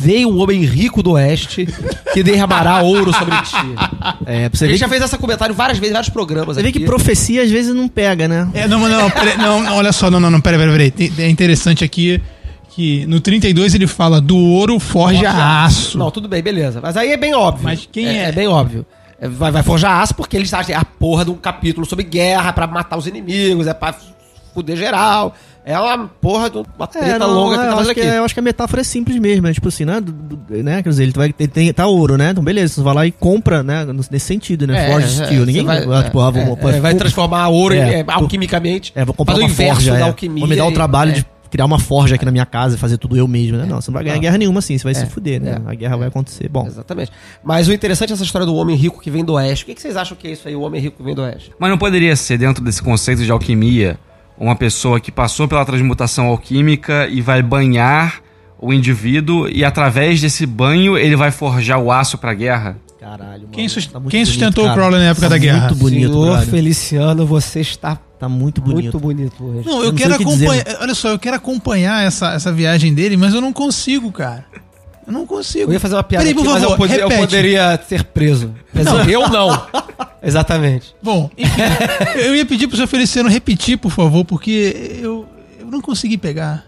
Veio 0.00 0.28
um 0.30 0.38
homem 0.40 0.64
rico 0.64 1.02
do 1.02 1.12
oeste 1.12 1.66
que 2.14 2.22
derramará 2.22 2.80
ouro 2.82 3.12
sobre 3.12 3.34
ti. 3.42 3.56
É, 4.24 4.48
pra 4.48 4.58
você 4.58 4.66
Ele 4.66 4.76
já 4.76 4.86
que, 4.86 4.90
fez 4.90 5.02
essa 5.02 5.18
comentário 5.18 5.54
várias 5.54 5.78
vezes, 5.78 5.90
em 5.90 5.94
vários 5.94 6.10
programas 6.10 6.56
você 6.56 6.62
vê 6.62 6.68
aqui. 6.68 6.80
que 6.80 6.84
profecia 6.86 7.42
às 7.42 7.50
vezes 7.50 7.74
não 7.74 7.88
pega, 7.88 8.28
né? 8.28 8.48
É, 8.54 8.68
não, 8.68 8.78
não, 8.88 9.10
pera- 9.10 9.36
não, 9.36 9.62
não, 9.62 9.76
olha 9.76 9.92
só, 9.92 10.10
não, 10.10 10.20
não, 10.20 10.30
não, 10.30 10.40
pera, 10.40 10.56
pera, 10.58 10.70
pera. 10.70 10.90
Tem- 10.90 11.12
É 11.18 11.28
interessante 11.28 11.82
aqui 11.84 12.20
que 12.70 13.04
no 13.06 13.20
32 13.20 13.74
ele 13.74 13.86
fala 13.88 14.20
do 14.20 14.36
ouro 14.36 14.78
forja 14.78 15.30
aço. 15.64 15.98
Não, 15.98 16.10
tudo 16.10 16.28
bem, 16.28 16.40
beleza. 16.42 16.80
Mas 16.80 16.96
aí 16.96 17.10
é 17.12 17.16
bem 17.16 17.34
óbvio. 17.34 17.64
Mas 17.64 17.88
quem 17.90 18.06
é? 18.06 18.28
É 18.28 18.32
bem 18.32 18.46
óbvio. 18.46 18.86
É, 19.20 19.26
Vai, 19.28 19.50
vai 19.50 19.64
forjar 19.64 20.00
aço 20.00 20.14
porque 20.14 20.36
eles 20.36 20.52
acham 20.54 20.66
que 20.66 20.72
é 20.72 20.76
a 20.76 20.84
porra 20.84 21.24
de 21.24 21.30
um 21.32 21.34
capítulo 21.34 21.84
sobre 21.84 22.04
guerra, 22.04 22.50
é 22.50 22.52
pra 22.52 22.68
matar 22.68 22.96
os 22.96 23.06
inimigos, 23.08 23.66
é 23.66 23.74
pra 23.74 23.92
fuder 24.54 24.76
geral. 24.76 25.34
É 25.70 25.78
uma 25.78 26.08
porra 26.08 26.48
de 26.48 26.56
uma 26.58 26.86
treta 26.86 27.06
É, 27.06 27.18
não, 27.18 27.30
longa 27.30 27.56
que 27.58 27.60
é, 27.60 27.64
tá 27.64 27.64
eu, 27.66 27.70
fazendo 27.76 27.80
acho 27.82 27.90
aqui. 27.90 28.00
que, 28.00 28.06
é- 28.06 28.18
eu 28.18 28.24
acho 28.24 28.34
que 28.34 28.40
a 28.40 28.42
metáfora 28.42 28.80
é 28.80 28.84
simples 28.84 29.18
mesmo, 29.18 29.46
é 29.46 29.52
tipo 29.52 29.68
assim, 29.68 29.84
né? 29.84 30.00
do- 30.00 30.12
do- 30.12 30.62
né? 30.62 30.82
Quer 30.82 30.88
dizer, 30.88 31.02
ele 31.02 31.12
vai 31.12 31.30
tem, 31.32 31.72
tá 31.74 31.86
ouro, 31.86 32.16
né? 32.16 32.30
Então 32.30 32.42
beleza, 32.42 32.74
você 32.74 32.80
vai 32.82 32.94
lá 32.94 33.06
e 33.06 33.12
compra, 33.12 33.62
né? 33.62 33.86
Nesse 34.10 34.26
sentido, 34.26 34.66
né? 34.66 34.88
É, 34.88 34.92
Forge 34.92 35.20
é, 35.22 35.26
Steel. 35.26 35.44
Ninguém 35.44 35.64
vai, 35.64 35.80
tipo, 36.04 36.20
ah, 36.20 36.30
vou, 36.30 36.42
é, 36.42 36.76
é, 36.76 36.80
vai 36.80 36.92
vou- 36.92 36.98
transformar 37.00 37.48
ouro 37.48 37.74
em- 37.74 37.78
É, 37.80 38.00
é, 38.00 38.04
alquimicamente. 38.08 38.92
É, 38.94 39.04
vou 39.04 39.14
comprar 39.14 39.36
uma 39.36 39.48
forja. 39.48 39.94
é. 39.94 40.28
Vou 40.38 40.48
me 40.48 40.56
dar 40.56 40.64
o 40.66 40.70
e- 40.70 40.74
trabalho 40.74 41.10
é. 41.10 41.14
de 41.14 41.26
criar 41.50 41.64
uma 41.64 41.78
forja 41.78 42.14
aqui 42.14 42.24
na 42.26 42.30
minha 42.30 42.44
casa 42.46 42.76
e 42.76 42.78
fazer 42.78 42.98
tudo 42.98 43.16
eu 43.16 43.26
mesmo, 43.26 43.56
né? 43.56 43.64
Não, 43.66 43.80
você 43.80 43.90
não 43.90 43.94
vai 43.94 44.04
ganhar 44.04 44.16
Não. 44.16 44.20
guerra 44.22 44.36
nenhuma 44.38 44.58
assim, 44.58 44.76
você 44.76 44.84
vai 44.84 44.92
É, 44.92 44.96
se 44.96 45.06
fuder, 45.06 45.40
né? 45.40 45.58
é, 45.66 45.70
a 45.70 45.74
guerra 45.74 45.96
vai 45.96 46.08
acontecer. 46.08 46.48
Bom, 46.48 46.66
Exatamente. 46.66 47.10
Mas 47.42 47.68
o 47.68 47.72
interessante 47.72 48.10
é 48.10 48.14
essa 48.14 48.22
história 48.24 48.46
do 48.46 48.54
homem 48.54 48.76
rico 48.76 49.00
que 49.00 49.10
vem 49.10 49.24
do 49.24 49.32
oeste. 49.34 49.64
O 49.64 49.66
que, 49.66 49.74
que 49.74 49.80
vocês 49.82 49.96
acham 49.96 50.16
que 50.16 50.28
é 50.28 50.32
isso 50.32 50.46
aí, 50.46 50.54
o 50.54 50.60
homem 50.60 50.80
rico 50.80 50.96
que 50.98 51.02
vem 51.02 51.14
do 51.14 51.22
oeste? 51.22 51.52
Mas 51.58 51.70
não 51.70 51.78
poderia 51.78 52.14
ser, 52.16 52.36
dentro 52.38 52.62
desse 52.62 52.82
conceito 52.82 53.24
de 53.24 53.30
alquimia, 53.32 53.98
uma 54.38 54.54
pessoa 54.56 55.00
que 55.00 55.10
passou 55.10 55.48
pela 55.48 55.64
transmutação 55.64 56.26
alquímica 56.26 57.08
e 57.08 57.20
vai 57.20 57.42
banhar 57.42 58.20
o 58.60 58.72
indivíduo 58.72 59.48
e 59.48 59.64
através 59.64 60.20
desse 60.20 60.44
banho 60.46 60.96
ele 60.98 61.16
vai 61.16 61.30
forjar 61.30 61.78
o 61.80 61.90
aço 61.92 62.18
pra 62.18 62.34
guerra? 62.34 62.76
caralho, 63.00 63.42
mano. 63.42 63.48
Quem, 63.52 63.68
sus- 63.68 63.86
Tá 63.86 63.92
quem 64.00 64.08
bonito, 64.10 64.26
sustentou 64.26 64.64
cara. 64.64 64.74
o 64.74 64.76
Crowley 64.76 65.00
na 65.00 65.06
época 65.10 65.26
Tá 65.26 65.28
da 65.30 65.38
guerra? 65.38 65.60
Muito 65.60 65.74
bonito, 65.76 66.12
Senhor 66.12 66.26
brother. 66.26 66.48
Feliciano, 66.48 67.26
você 67.26 67.60
está 67.60 67.98
Tá 68.18 68.28
muito 68.28 68.60
bonito. 68.60 68.82
muito 68.82 68.98
bonito 68.98 69.44
hoje. 69.44 69.66
Não, 69.66 69.78
Eu 69.78 69.84
eu 69.84 69.88
não 69.90 69.94
quero 69.94 70.16
que 70.16 70.22
acompanhar. 70.24 70.64
Olha 70.80 70.94
só, 70.94 71.08
eu 71.10 71.18
quero 71.18 71.36
acompanhar 71.36 72.04
essa, 72.04 72.32
essa 72.34 72.52
viagem 72.52 72.92
dele, 72.92 73.16
mas 73.16 73.32
eu 73.32 73.40
não 73.40 73.52
consigo, 73.52 74.10
cara. 74.10 74.44
Eu 75.06 75.12
não 75.12 75.24
consigo. 75.24 75.70
Eu 75.70 75.74
ia 75.74 75.80
fazer 75.80 75.94
uma 75.94 76.02
piada 76.02 76.24
Peraí, 76.24 76.38
aqui, 76.38 76.48
mas 76.52 76.62
eu, 76.62 76.70
eu 77.10 77.16
poderia 77.16 77.80
ser 77.88 78.02
preso. 78.04 78.52
Mas 78.74 78.86
eu 79.08 79.28
não. 79.28 79.48
Exatamente. 80.22 80.94
Bom, 81.02 81.30
enfim, 81.36 81.60
eu 82.18 82.34
ia 82.34 82.44
pedir 82.44 82.66
pro 82.66 82.76
seu 82.76 82.86
Feliciano 82.86 83.28
repetir, 83.28 83.78
por 83.78 83.92
favor, 83.92 84.24
porque 84.24 84.98
eu, 85.00 85.26
eu 85.58 85.66
não 85.66 85.80
consegui 85.80 86.18
pegar. 86.18 86.64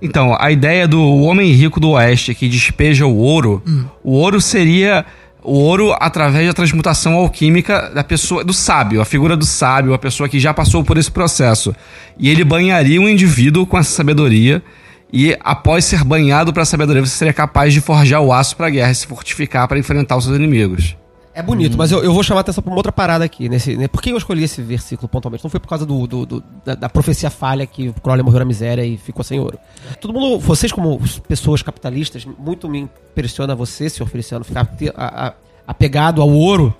Então, 0.00 0.36
a 0.38 0.50
ideia 0.50 0.86
do 0.86 1.02
homem 1.22 1.52
rico 1.52 1.80
do 1.80 1.90
oeste 1.90 2.34
que 2.34 2.48
despeja 2.48 3.06
o 3.06 3.16
ouro, 3.16 3.62
o 4.04 4.12
ouro 4.12 4.40
seria 4.40 5.06
o 5.42 5.52
ouro 5.52 5.96
através 5.98 6.46
da 6.46 6.52
transmutação 6.52 7.14
alquímica 7.14 7.90
da 7.94 8.02
pessoa, 8.02 8.44
do 8.44 8.52
sábio, 8.52 9.00
a 9.00 9.04
figura 9.04 9.36
do 9.36 9.46
sábio, 9.46 9.94
a 9.94 9.98
pessoa 9.98 10.28
que 10.28 10.40
já 10.40 10.52
passou 10.52 10.84
por 10.84 10.98
esse 10.98 11.10
processo. 11.10 11.74
E 12.18 12.28
ele 12.28 12.44
banharia 12.44 13.00
um 13.00 13.08
indivíduo 13.08 13.64
com 13.64 13.78
essa 13.78 13.90
sabedoria 13.90 14.62
e 15.12 15.36
após 15.40 15.84
ser 15.84 16.02
banhado 16.02 16.52
pela 16.52 16.66
sabedoria, 16.66 17.04
você 17.04 17.16
seria 17.16 17.32
capaz 17.32 17.72
de 17.72 17.80
forjar 17.80 18.20
o 18.20 18.32
aço 18.32 18.56
para 18.56 18.66
a 18.66 18.70
guerra 18.70 18.90
e 18.90 18.94
se 18.94 19.06
fortificar 19.06 19.68
para 19.68 19.78
enfrentar 19.78 20.16
os 20.16 20.24
seus 20.24 20.36
inimigos. 20.36 20.96
É 21.38 21.42
bonito, 21.42 21.76
mas 21.76 21.92
eu, 21.92 22.02
eu 22.02 22.14
vou 22.14 22.22
chamar 22.22 22.40
a 22.40 22.42
atenção 22.42 22.62
pra 22.62 22.70
uma 22.72 22.78
outra 22.78 22.90
parada 22.90 23.22
aqui. 23.24 23.46
Nesse, 23.46 23.76
né? 23.76 23.86
Por 23.88 24.00
que 24.00 24.08
eu 24.10 24.16
escolhi 24.16 24.42
esse 24.42 24.62
versículo 24.62 25.06
pontualmente? 25.06 25.44
Não 25.44 25.50
foi 25.50 25.60
por 25.60 25.68
causa 25.68 25.84
do, 25.84 26.06
do- 26.06 26.24
do- 26.24 26.44
da, 26.64 26.74
da 26.74 26.88
profecia 26.88 27.28
falha 27.28 27.66
que 27.66 27.90
o 27.90 27.92
Crowley 27.92 28.22
morreu 28.24 28.38
na 28.38 28.46
miséria 28.46 28.82
e 28.86 28.96
ficou 28.96 29.22
sem 29.22 29.38
ouro. 29.38 29.58
Todo 30.00 30.14
mundo, 30.14 30.38
vocês 30.38 30.72
como 30.72 30.98
pessoas 31.28 31.60
capitalistas, 31.60 32.24
muito 32.24 32.66
me 32.70 32.78
impressiona 32.80 33.54
você, 33.54 33.90
senhor 33.90 34.08
Feliciano, 34.08 34.44
ficar 34.46 34.66
a- 34.96 35.26
a- 35.26 35.34
apegado 35.66 36.22
ao 36.22 36.30
ouro. 36.30 36.74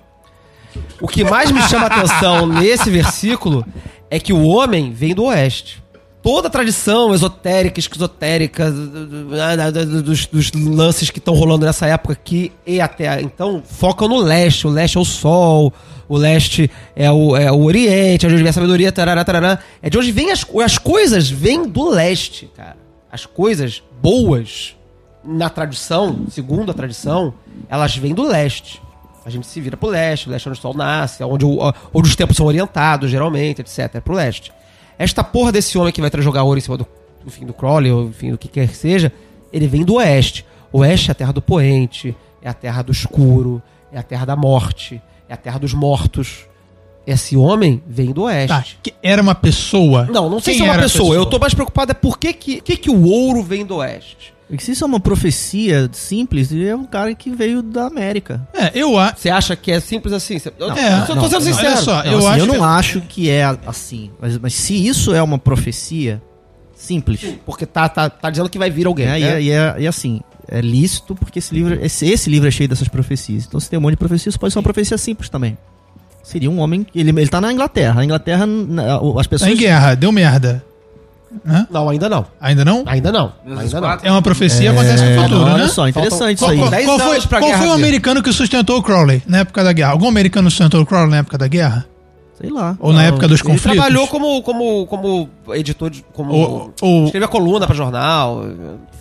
O 0.99 1.07
que 1.07 1.23
mais 1.23 1.51
me 1.51 1.61
chama 1.63 1.85
a 1.85 1.95
atenção 1.95 2.47
nesse 2.49 2.89
versículo 2.89 3.63
é 4.09 4.19
que 4.19 4.33
o 4.33 4.43
homem 4.43 4.91
vem 4.91 5.13
do 5.13 5.25
oeste. 5.25 5.83
Toda 6.27 6.47
a 6.49 6.51
tradição 6.51 7.13
esotérica, 7.13 7.79
esquizotérica, 7.79 8.69
do- 8.69 10.01
dos, 10.03 10.25
dos 10.25 10.51
lances 10.51 11.09
que 11.09 11.19
estão 11.19 11.33
rolando 11.33 11.65
nessa 11.65 11.85
época 11.87 12.13
aqui 12.13 12.51
e 12.65 12.81
até 12.81 13.21
então, 13.21 13.61
focam 13.65 14.09
no 14.09 14.17
leste. 14.17 14.67
O 14.67 14.69
leste 14.69 14.97
é 14.97 14.99
o 14.99 15.05
sol, 15.05 15.73
o 16.09 16.17
leste 16.17 16.69
é 16.95 17.09
o, 17.09 17.35
é 17.37 17.49
o 17.49 17.63
oriente, 17.63 18.25
é 18.25 18.29
de 18.29 18.33
onde 18.35 18.43
vem 18.43 18.49
a 18.49 18.53
sabedoria, 18.53 18.91
tarará, 18.91 19.23
tarará. 19.23 19.59
É 19.81 19.89
de 19.89 19.97
onde 19.97 20.11
vem 20.11 20.29
as, 20.31 20.45
as 20.65 20.77
coisas, 20.77 21.29
vêm 21.29 21.65
do 21.67 21.89
leste, 21.89 22.49
cara. 22.55 22.75
As 23.09 23.25
coisas 23.25 23.81
boas, 24.01 24.75
na 25.23 25.49
tradição, 25.49 26.25
segundo 26.29 26.71
a 26.71 26.73
tradição, 26.73 27.33
elas 27.69 27.95
vêm 27.95 28.13
do 28.13 28.23
leste. 28.23 28.81
A 29.25 29.29
gente 29.29 29.47
se 29.47 29.61
vira 29.61 29.77
pro 29.77 29.87
leste, 29.89 30.27
o 30.27 30.31
leste 30.31 30.45
é 30.45 30.49
onde 30.51 30.59
o 30.59 30.61
sol 30.61 30.73
nasce, 30.73 31.23
é 31.23 31.25
onde, 31.25 31.45
o- 31.45 31.73
onde 31.93 32.09
os 32.09 32.15
tempos 32.17 32.35
são 32.35 32.45
orientados, 32.45 33.09
geralmente, 33.09 33.61
etc. 33.61 33.95
É 33.95 33.99
pro 34.01 34.13
leste. 34.13 34.51
Esta 34.97 35.23
porra 35.23 35.51
desse 35.51 35.77
homem 35.77 35.93
que 35.93 36.01
vai 36.01 36.09
jogar 36.21 36.43
ouro 36.43 36.57
em 36.57 36.61
cima 36.61 36.77
do, 36.77 36.87
enfim, 37.25 37.45
do 37.45 37.53
Crowley, 37.53 37.91
ou 37.91 38.05
enfim, 38.05 38.31
do 38.31 38.37
que 38.37 38.47
quer 38.47 38.67
que 38.67 38.75
seja, 38.75 39.11
ele 39.51 39.67
vem 39.67 39.83
do 39.83 39.95
oeste. 39.95 40.45
O 40.71 40.79
oeste 40.79 41.09
é 41.09 41.11
a 41.11 41.15
terra 41.15 41.31
do 41.31 41.41
poente, 41.41 42.15
é 42.41 42.49
a 42.49 42.53
terra 42.53 42.81
do 42.81 42.91
escuro, 42.91 43.61
é 43.91 43.99
a 43.99 44.03
terra 44.03 44.25
da 44.25 44.35
morte, 44.35 45.01
é 45.29 45.33
a 45.33 45.37
terra 45.37 45.59
dos 45.59 45.73
mortos. 45.73 46.45
Esse 47.05 47.37
homem 47.37 47.81
vem 47.87 48.11
do 48.11 48.23
oeste. 48.23 48.47
Tá, 48.47 48.65
que 48.83 48.93
era 49.01 49.21
uma 49.21 49.35
pessoa. 49.35 50.05
Não, 50.11 50.29
não 50.29 50.39
sei 50.39 50.53
Quem 50.53 50.61
se 50.61 50.67
é 50.67 50.69
uma 50.69 50.73
era 50.73 50.85
a 50.85 50.89
pessoa. 50.89 51.15
Eu 51.15 51.25
tô 51.25 51.39
mais 51.39 51.53
preocupado 51.53 51.91
é 51.91 51.93
por 51.93 52.19
que, 52.19 52.33
que, 52.33 52.59
que, 52.59 52.75
que 52.75 52.89
o 52.89 53.07
ouro 53.07 53.41
vem 53.41 53.65
do 53.65 53.77
oeste. 53.77 54.33
E 54.49 54.61
se 54.61 54.71
isso 54.71 54.83
é 54.83 54.87
uma 54.87 54.99
profecia 54.99 55.89
simples, 55.91 56.51
é 56.53 56.73
um 56.75 56.85
cara 56.85 57.13
que 57.13 57.29
veio 57.29 57.61
da 57.61 57.85
América. 57.87 58.47
É, 58.53 58.71
eu 58.73 58.97
acho. 58.97 59.19
Você 59.19 59.29
acha 59.29 59.55
que 59.57 59.71
é 59.71 59.79
simples 59.79 60.13
assim? 60.13 60.39
Você- 60.39 60.53
Eu, 60.57 60.71
É, 60.71 60.99
eu 61.01 61.05
tô 61.05 61.15
não, 61.15 61.23
sendo 61.23 61.31
não, 61.33 61.41
sincero. 61.41 61.67
olha 61.67 61.77
só, 61.77 62.03
Não, 62.03 62.11
eu 62.13 62.17
assim, 62.19 62.27
acho 62.27 62.39
eu 62.39 62.45
não 62.47 62.55
que- 62.55 62.61
acho 62.61 63.01
que 63.01 63.29
é 63.29 63.57
assim. 63.65 64.11
Mas, 64.21 64.37
mas 64.37 64.53
se 64.53 64.87
isso 64.87 65.13
é 65.13 65.21
uma 65.21 65.37
profecia 65.37 66.21
simples, 66.75 67.19
Porque 67.45 67.65
tá, 67.65 67.89
tá, 67.89 68.09
tá 68.09 68.29
dizendo 68.29 68.49
que 68.49 68.57
vai 68.57 68.69
vir 68.69 68.87
alguém. 68.87 69.05
né? 69.07 69.19
E, 69.19 69.23
né? 69.23 69.29
é, 69.33 69.41
e, 69.41 69.51
é, 69.51 69.75
e 69.79 69.87
assim, 69.87 70.21
é 70.47 70.61
lícito 70.61 71.13
porque 71.15 71.39
esse 71.39 71.53
livro, 71.53 71.77
esse, 71.83 72.05
esse 72.07 72.29
livro 72.29 72.47
é 72.47 72.51
cheio 72.51 72.69
dessas 72.69 72.87
profecias. 72.87 73.45
Então, 73.45 73.59
se 73.59 73.69
tem 73.69 73.77
um 73.77 73.81
monte 73.81 73.91
de 73.93 73.97
profecias, 73.97 74.27
isso 74.33 74.39
pode 74.39 74.53
ser 74.53 74.59
uma 74.59 74.63
profecia 74.63 74.97
simples 74.97 75.27
também. 75.29 75.57
Seria 76.23 76.49
um 76.51 76.59
homem. 76.59 76.85
Ele, 76.95 77.09
ele 77.09 77.27
tá 77.27 77.39
na 77.41 77.51
Inglaterra. 77.51 78.01
A 78.01 78.05
Inglaterra, 78.05 78.45
na- 78.45 78.95
as 78.97 79.25
Tá 79.25 79.29
pessoas. 79.29 79.51
em 79.51 79.55
guerra, 79.57 79.95
deu 79.95 80.11
merda. 80.11 80.63
Hã? 81.47 81.67
Não, 81.69 81.89
ainda 81.89 82.07
não. 82.09 82.25
Ainda 82.39 82.63
não? 82.65 82.83
Ainda 82.85 83.11
não. 83.11 83.33
Ainda 83.57 83.81
não. 83.81 83.97
É 84.03 84.11
uma 84.11 84.21
profecia, 84.21 84.71
acontece 84.71 85.03
no 85.03 85.09
É, 85.11 85.23
futuro, 85.23 85.41
olha 85.43 85.57
né? 85.57 85.67
só, 85.67 85.87
interessante 85.87 86.39
Faltam- 86.39 86.65
isso 86.65 86.73
aí. 86.75 86.85
Qual 86.85 86.99
foi, 86.99 87.11
anos 87.11 87.25
pra 87.25 87.39
qual 87.39 87.53
foi 87.53 87.67
o 87.67 87.73
americano 87.73 88.23
que 88.23 88.31
sustentou 88.31 88.77
o 88.77 88.83
Crowley 88.83 89.21
na 89.27 89.39
época 89.39 89.63
da 89.63 89.73
guerra? 89.73 89.91
Algum 89.91 90.07
americano 90.07 90.49
sustentou 90.49 90.81
o 90.81 90.85
Crowley 90.85 91.09
na 91.11 91.17
época 91.17 91.37
da 91.37 91.47
guerra? 91.47 91.85
Sei 92.39 92.49
lá. 92.51 92.77
Ou 92.79 92.93
na 92.93 93.03
época 93.03 93.27
dos 93.27 93.39
Ele 93.39 93.49
conflitos? 93.49 93.73
trabalhou 93.77 94.07
como, 94.07 94.41
como, 94.43 94.85
como 94.85 95.29
editor 95.55 95.89
de. 95.89 96.05
Como, 96.13 96.31
Ou- 96.33 96.73
ou- 96.81 97.05
Escrevia 97.05 97.27
coluna 97.27 97.65
pra 97.65 97.75
jornal. 97.75 98.45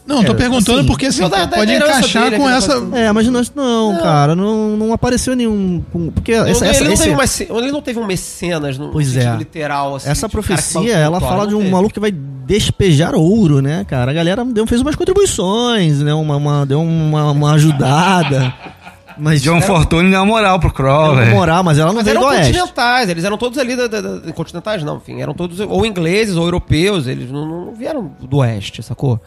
Não, 0.07 0.23
tô 0.23 0.33
É, 0.33 0.35
perguntando 0.37 0.79
assim, 0.79 0.87
porque 0.87 1.07
assim, 1.07 1.21
não, 1.21 1.29
da- 1.29 1.49
pode 1.49 1.73
encaixar 1.75 2.25
dele, 2.31 2.37
com 2.37 2.45
aquele 2.47 2.57
essa. 2.59 2.75
negócio- 2.81 2.97
É, 2.97 3.13
mas 3.13 3.27
nós, 3.29 3.53
não, 3.55 3.97
cara, 3.99 4.37
não, 4.37 4.77
não 4.77 4.93
apareceu 4.93 5.35
nenhum. 5.35 5.83
Porque 6.15 6.33
essa, 6.33 6.65
ele, 6.65 6.71
essa, 6.77 6.85
não 6.85 6.93
esse- 6.93 7.03
teve 7.41 7.51
uma 7.53 7.59
ele 7.65 7.73
não 7.73 7.83
teve 7.83 7.99
um 7.99 8.07
mecenas 8.07 8.79
no 8.79 8.91
Pois 8.91 9.09
sentido 9.09 9.35
é. 9.35 9.37
literal. 9.39 9.97
Assim, 9.97 10.09
essa 10.09 10.29
profecia, 10.29 10.95
ela 10.97 11.19
a 11.19 11.21
fala 11.21 11.45
de 11.47 11.53
não 11.53 11.59
um 11.59 11.63
teve. 11.63 11.73
maluco 11.75 11.93
que 11.93 12.01
vai 12.01 12.13
despejar 12.13 13.15
ouro, 13.17 13.61
né, 13.61 13.85
cara? 13.89 14.13
A 14.13 14.15
galera 14.15 14.45
deu, 14.45 14.65
fez 14.67 14.81
umas 14.81 14.95
contribuições, 14.95 16.01
né? 16.01 16.15
Uma, 16.15 16.37
uma- 16.37 16.65
deu 16.65 16.81
uma, 16.81 17.33
uma 17.33 17.53
ajudada. 17.55 18.55
Mas 19.19 19.43
John 19.43 19.57
era- 19.57 19.67
Fortune 19.67 20.11
deu 20.11 20.19
uma 20.21 20.27
moral 20.27 20.59
pro 20.59 20.69
era 20.69 20.77
Crowley. 20.77 21.25
uma 21.29 21.35
moral, 21.35 21.63
mas 21.65 21.79
ela 21.79 21.89
não 21.89 21.97
Mas 21.97 22.05
veio 22.05 22.17
eram 22.19 22.29
do 22.29 22.33
oeste. 22.35 22.53
continentais, 22.53 23.09
eles 23.09 23.25
eram 23.25 23.39
todos 23.39 23.59
ali 23.59 23.75
da, 23.77 23.87
da- 23.87 24.01
da- 24.01 24.33
continentais, 24.33 24.83
não, 24.83 24.97
enfim, 24.99 25.21
eram 25.21 25.33
todos 25.35 25.59
ou 25.61 25.87
ingleses 25.87 26.37
ou 26.37 26.45
europeus, 26.45 27.07
eles 27.07 27.31
não, 27.31 27.67
não 27.67 27.75
vieram 27.75 28.15
do 28.21 28.37
oeste, 28.39 28.83
sacou? 28.83 29.21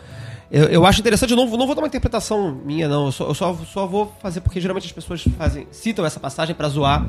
Eu, 0.51 0.65
eu 0.65 0.85
acho 0.85 0.99
interessante, 0.99 1.31
eu 1.31 1.37
não, 1.37 1.47
vou- 1.47 1.57
não 1.59 1.65
vou 1.67 1.75
dar 1.75 1.81
uma 1.81 1.87
interpretação 1.87 2.51
minha, 2.65 2.87
não, 2.87 3.05
eu 3.07 3.11
só, 3.11 3.27
eu 3.27 3.33
só, 3.35 3.55
só 3.71 3.85
vou 3.85 4.11
fazer 4.21 4.41
porque 4.41 4.59
geralmente 4.59 4.85
as 4.85 4.91
pessoas 4.91 5.23
fazem, 5.37 5.67
citam 5.71 6.05
essa 6.05 6.19
passagem 6.19 6.55
pra 6.55 6.67
zoar 6.69 7.05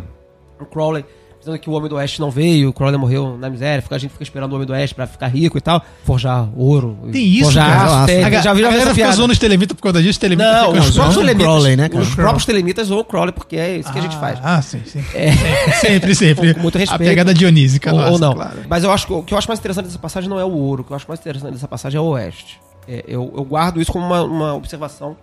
o 0.60 0.66
Crowley, 0.66 1.04
dizendo 1.40 1.58
que 1.58 1.68
o 1.68 1.72
homem 1.72 1.88
do 1.88 1.96
oeste 1.96 2.20
não 2.20 2.30
veio, 2.30 2.68
o 2.68 2.72
Crowley 2.72 2.98
morreu 2.98 3.36
na 3.36 3.48
miséria, 3.48 3.82
a 3.90 3.98
gente 3.98 4.10
fica 4.10 4.22
esperando 4.22 4.52
o 4.52 4.54
homem 4.56 4.66
do 4.66 4.72
oeste 4.74 4.94
pra 4.94 5.06
ficar 5.06 5.26
rico 5.26 5.56
e 5.56 5.60
tal, 5.60 5.82
forjar 6.04 6.48
ouro. 6.54 6.98
Tem 7.10 7.24
isso, 7.26 7.44
forjar 7.44 7.66
cara. 7.66 7.96
aço, 7.98 8.06
tem- 8.06 8.24
a, 8.24 8.30
já 8.42 8.50
a 8.50 8.54
viram 8.54 8.70
galera 8.70 8.94
fica 8.94 9.10
zoando 9.12 9.32
os 9.32 9.38
telemitas 9.38 9.74
por 9.74 9.82
causa 9.82 10.02
disso, 10.02 10.20
telemitas 10.20 10.52
Não, 10.52 10.72
os 10.72 10.90
próprios 10.90 11.16
telemitas, 11.16 11.46
Crowley, 11.52 11.76
né, 11.76 11.88
cara? 11.88 12.02
os 12.02 12.14
próprios 12.14 12.44
telemitas 12.44 12.86
zoam 12.88 13.00
o 13.00 13.04
Crowley, 13.04 13.32
porque 13.32 13.56
é 13.56 13.78
isso 13.78 13.90
que 13.90 13.98
a 13.98 14.02
gente 14.02 14.16
faz. 14.18 14.38
Ah, 14.42 14.60
sim, 14.60 14.82
sim. 14.84 15.02
É. 15.14 15.32
Sempre, 15.80 16.14
sempre. 16.14 16.54
Com 16.54 16.60
muito 16.60 16.76
respeito. 16.78 17.02
A 17.02 17.04
pegada 17.06 17.32
dionísica, 17.32 17.92
ou, 17.92 18.18
não. 18.18 18.34
claro. 18.34 18.58
Mas 18.68 18.84
eu 18.84 18.92
acho 18.92 19.06
que 19.06 19.12
o 19.12 19.22
que 19.22 19.32
eu 19.34 19.38
acho 19.38 19.48
mais 19.48 19.58
interessante 19.58 19.86
dessa 19.86 19.98
passagem 19.98 20.28
não 20.28 20.38
é 20.38 20.44
o 20.44 20.52
ouro. 20.52 20.82
O 20.82 20.84
que 20.84 20.92
eu 20.92 20.96
acho 20.96 21.06
mais 21.08 21.18
interessante 21.20 21.52
dessa 21.52 21.68
passagem 21.68 21.96
é 21.96 22.00
o 22.00 22.04
oeste. 22.04 22.60
É, 22.86 23.04
eu, 23.08 23.32
eu 23.36 23.44
guardo 23.44 23.80
isso 23.80 23.90
como 23.90 24.04
uma, 24.04 24.22
uma 24.22 24.54
observação 24.54 25.16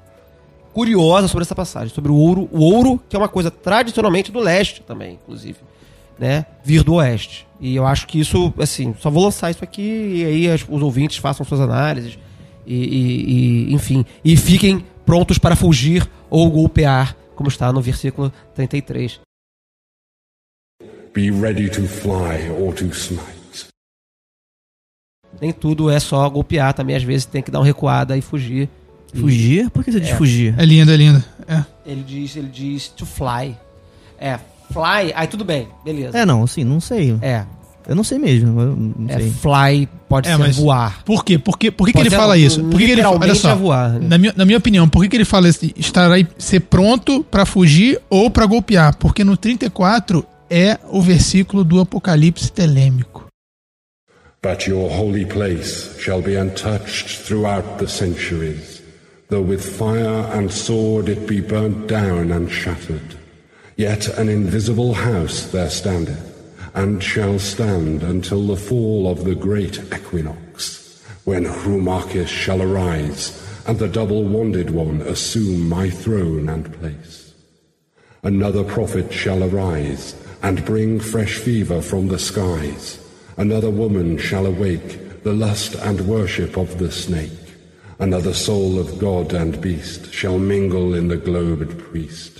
curiosa 0.73 1.27
sobre 1.27 1.43
essa 1.43 1.55
passagem, 1.55 1.93
sobre 1.93 2.11
o 2.11 2.15
ouro. 2.15 2.49
O 2.51 2.59
ouro, 2.63 2.99
que 3.09 3.15
é 3.15 3.19
uma 3.19 3.27
coisa 3.27 3.49
tradicionalmente 3.51 4.31
do 4.31 4.39
leste 4.39 4.81
também, 4.81 5.19
inclusive. 5.23 5.57
Né? 6.19 6.45
Vir 6.63 6.83
do 6.83 6.93
oeste. 6.95 7.45
E 7.59 7.75
eu 7.75 7.85
acho 7.85 8.07
que 8.07 8.19
isso, 8.19 8.53
assim, 8.59 8.95
só 8.99 9.09
vou 9.09 9.23
lançar 9.23 9.51
isso 9.51 9.63
aqui 9.63 9.81
e 9.81 10.25
aí 10.25 10.49
as- 10.49 10.65
os 10.67 10.81
ouvintes 10.81 11.17
façam 11.17 11.45
suas 11.45 11.61
análises. 11.61 12.17
E, 12.65 12.75
e- 12.75 13.69
e, 13.69 13.73
enfim, 13.73 14.05
e 14.25 14.35
fiquem 14.35 14.85
prontos 15.05 15.37
para 15.37 15.55
fugir 15.55 16.07
ou 16.29 16.49
golpear, 16.51 17.15
como 17.35 17.47
está 17.49 17.71
no 17.71 17.81
versículo 17.81 18.31
33. 18.55 19.19
Be 21.13 21.31
ready 21.31 21.69
to 21.69 21.87
fly 21.87 22.49
or 22.59 22.73
to 22.73 22.85
smite. 22.93 23.67
Nem 25.39 25.51
tudo 25.51 25.89
é 25.89 25.99
só 25.99 26.27
golpear, 26.29 26.73
também 26.73 26.95
às 26.95 27.03
vezes 27.03 27.25
tem 27.25 27.41
que 27.41 27.51
dar 27.51 27.59
uma 27.59 27.65
recuada 27.65 28.17
e 28.17 28.21
fugir. 28.21 28.69
Fugir? 29.13 29.69
Por 29.69 29.83
que 29.83 29.91
você 29.91 29.99
diz 29.99 30.09
fugir? 30.11 30.53
É 30.59 30.65
lindo, 30.65 30.91
é 30.91 30.95
lindo. 30.97 31.23
É. 31.47 31.63
Ele 31.85 32.03
diz, 32.03 32.35
ele 32.35 32.49
diz 32.49 32.87
to 32.89 33.05
fly. 33.05 33.55
É, 34.19 34.39
fly, 34.71 35.11
aí 35.15 35.27
tudo 35.27 35.43
bem, 35.45 35.67
beleza. 35.83 36.17
É, 36.17 36.25
não, 36.25 36.43
assim, 36.43 36.63
não 36.63 36.79
sei. 36.79 37.17
É, 37.21 37.43
Eu 37.87 37.95
não 37.95 38.03
sei 38.03 38.19
mesmo. 38.19 38.51
não 38.97 39.09
é, 39.09 39.17
sei. 39.19 39.31
fly 39.31 39.89
pode 40.09 40.27
É, 40.27 40.35
ser 40.37 40.51
voar. 40.61 41.03
Por 41.05 41.23
quê? 41.23 41.37
Por 41.39 41.57
quê? 41.57 41.71
Por 41.71 41.87
que, 41.87 41.93
que 41.93 41.99
ele 41.99 42.09
fala 42.09 42.37
isso? 42.37 42.61
Por 42.65 42.77
que, 42.79 42.85
que 42.85 42.91
ele 42.91 43.01
fala? 43.01 43.17
Olha 43.21 43.35
só. 43.35 43.51
é 43.51 43.55
voar. 43.55 43.89
né? 43.93 44.07
Na 44.09 44.17
minha, 44.17 44.33
na 44.35 44.43
minha 44.45 44.57
opinião, 44.57 44.89
por 44.89 45.01
que, 45.03 45.09
que 45.09 45.15
ele 45.17 45.25
fala 45.25 45.47
assim, 45.47 45.71
estar 45.77 46.11
aí, 46.11 46.27
ser 46.37 46.59
pronto 46.61 47.23
pra 47.23 47.45
fugir 47.45 47.99
ou 48.09 48.29
pra 48.29 48.45
golpear? 48.45 48.95
Porque 48.97 49.23
no 49.23 49.37
34 49.37 50.25
é 50.49 50.77
o 50.89 51.01
versículo 51.01 51.63
do 51.63 51.79
Apocalipse 51.79 52.51
telêmico. 52.51 53.25
But 54.43 54.67
your 54.67 54.89
holy 54.91 55.25
place 55.25 55.99
shall 55.99 56.21
be 56.21 56.37
untouched 56.37 57.23
throughout 57.25 57.79
the 57.79 57.87
centuries, 57.87 58.81
though 59.29 59.45
with 59.45 59.61
fire 59.61 60.25
and 60.37 60.49
sword 60.49 61.09
it 61.09 61.25
be 61.25 61.41
burnt 61.41 61.87
down 61.87 62.31
and 62.31 62.47
shattered. 62.49 63.16
Yet 63.77 64.07
an 64.17 64.27
invisible 64.27 64.95
house 64.95 65.45
there 65.51 65.69
standeth, 65.69 66.33
and 66.73 67.01
shall 67.01 67.37
stand 67.37 68.01
until 68.01 68.47
the 68.47 68.57
fall 68.57 69.07
of 69.07 69.23
the 69.23 69.35
great 69.35 69.77
equinox, 69.93 70.99
when 71.25 71.45
Hrumachis 71.45 72.27
shall 72.27 72.63
arise, 72.63 73.39
and 73.67 73.77
the 73.77 73.87
double-wanded 73.87 74.71
one 74.71 75.01
assume 75.01 75.69
my 75.69 75.91
throne 75.91 76.49
and 76.49 76.73
place. 76.79 77.35
Another 78.23 78.63
prophet 78.63 79.13
shall 79.13 79.43
arise 79.43 80.15
and 80.41 80.65
bring 80.65 80.99
fresh 80.99 81.35
fever 81.35 81.79
from 81.79 82.07
the 82.07 82.17
skies. 82.17 82.99
Another 83.37 83.69
woman 83.69 84.17
shall 84.17 84.47
awake 84.47 85.21
the 85.21 85.33
lust 85.33 85.75
and 85.75 86.01
worship 86.01 86.57
of 86.57 86.79
the 86.79 86.91
snake. 86.91 87.29
Another 87.99 88.33
soul 88.33 88.79
of 88.79 88.97
God 88.97 89.33
and 89.33 89.61
beast 89.61 90.11
shall 90.11 90.39
mingle 90.39 90.95
in 90.95 91.09
the 91.09 91.17
globed 91.17 91.77
priest. 91.77 92.36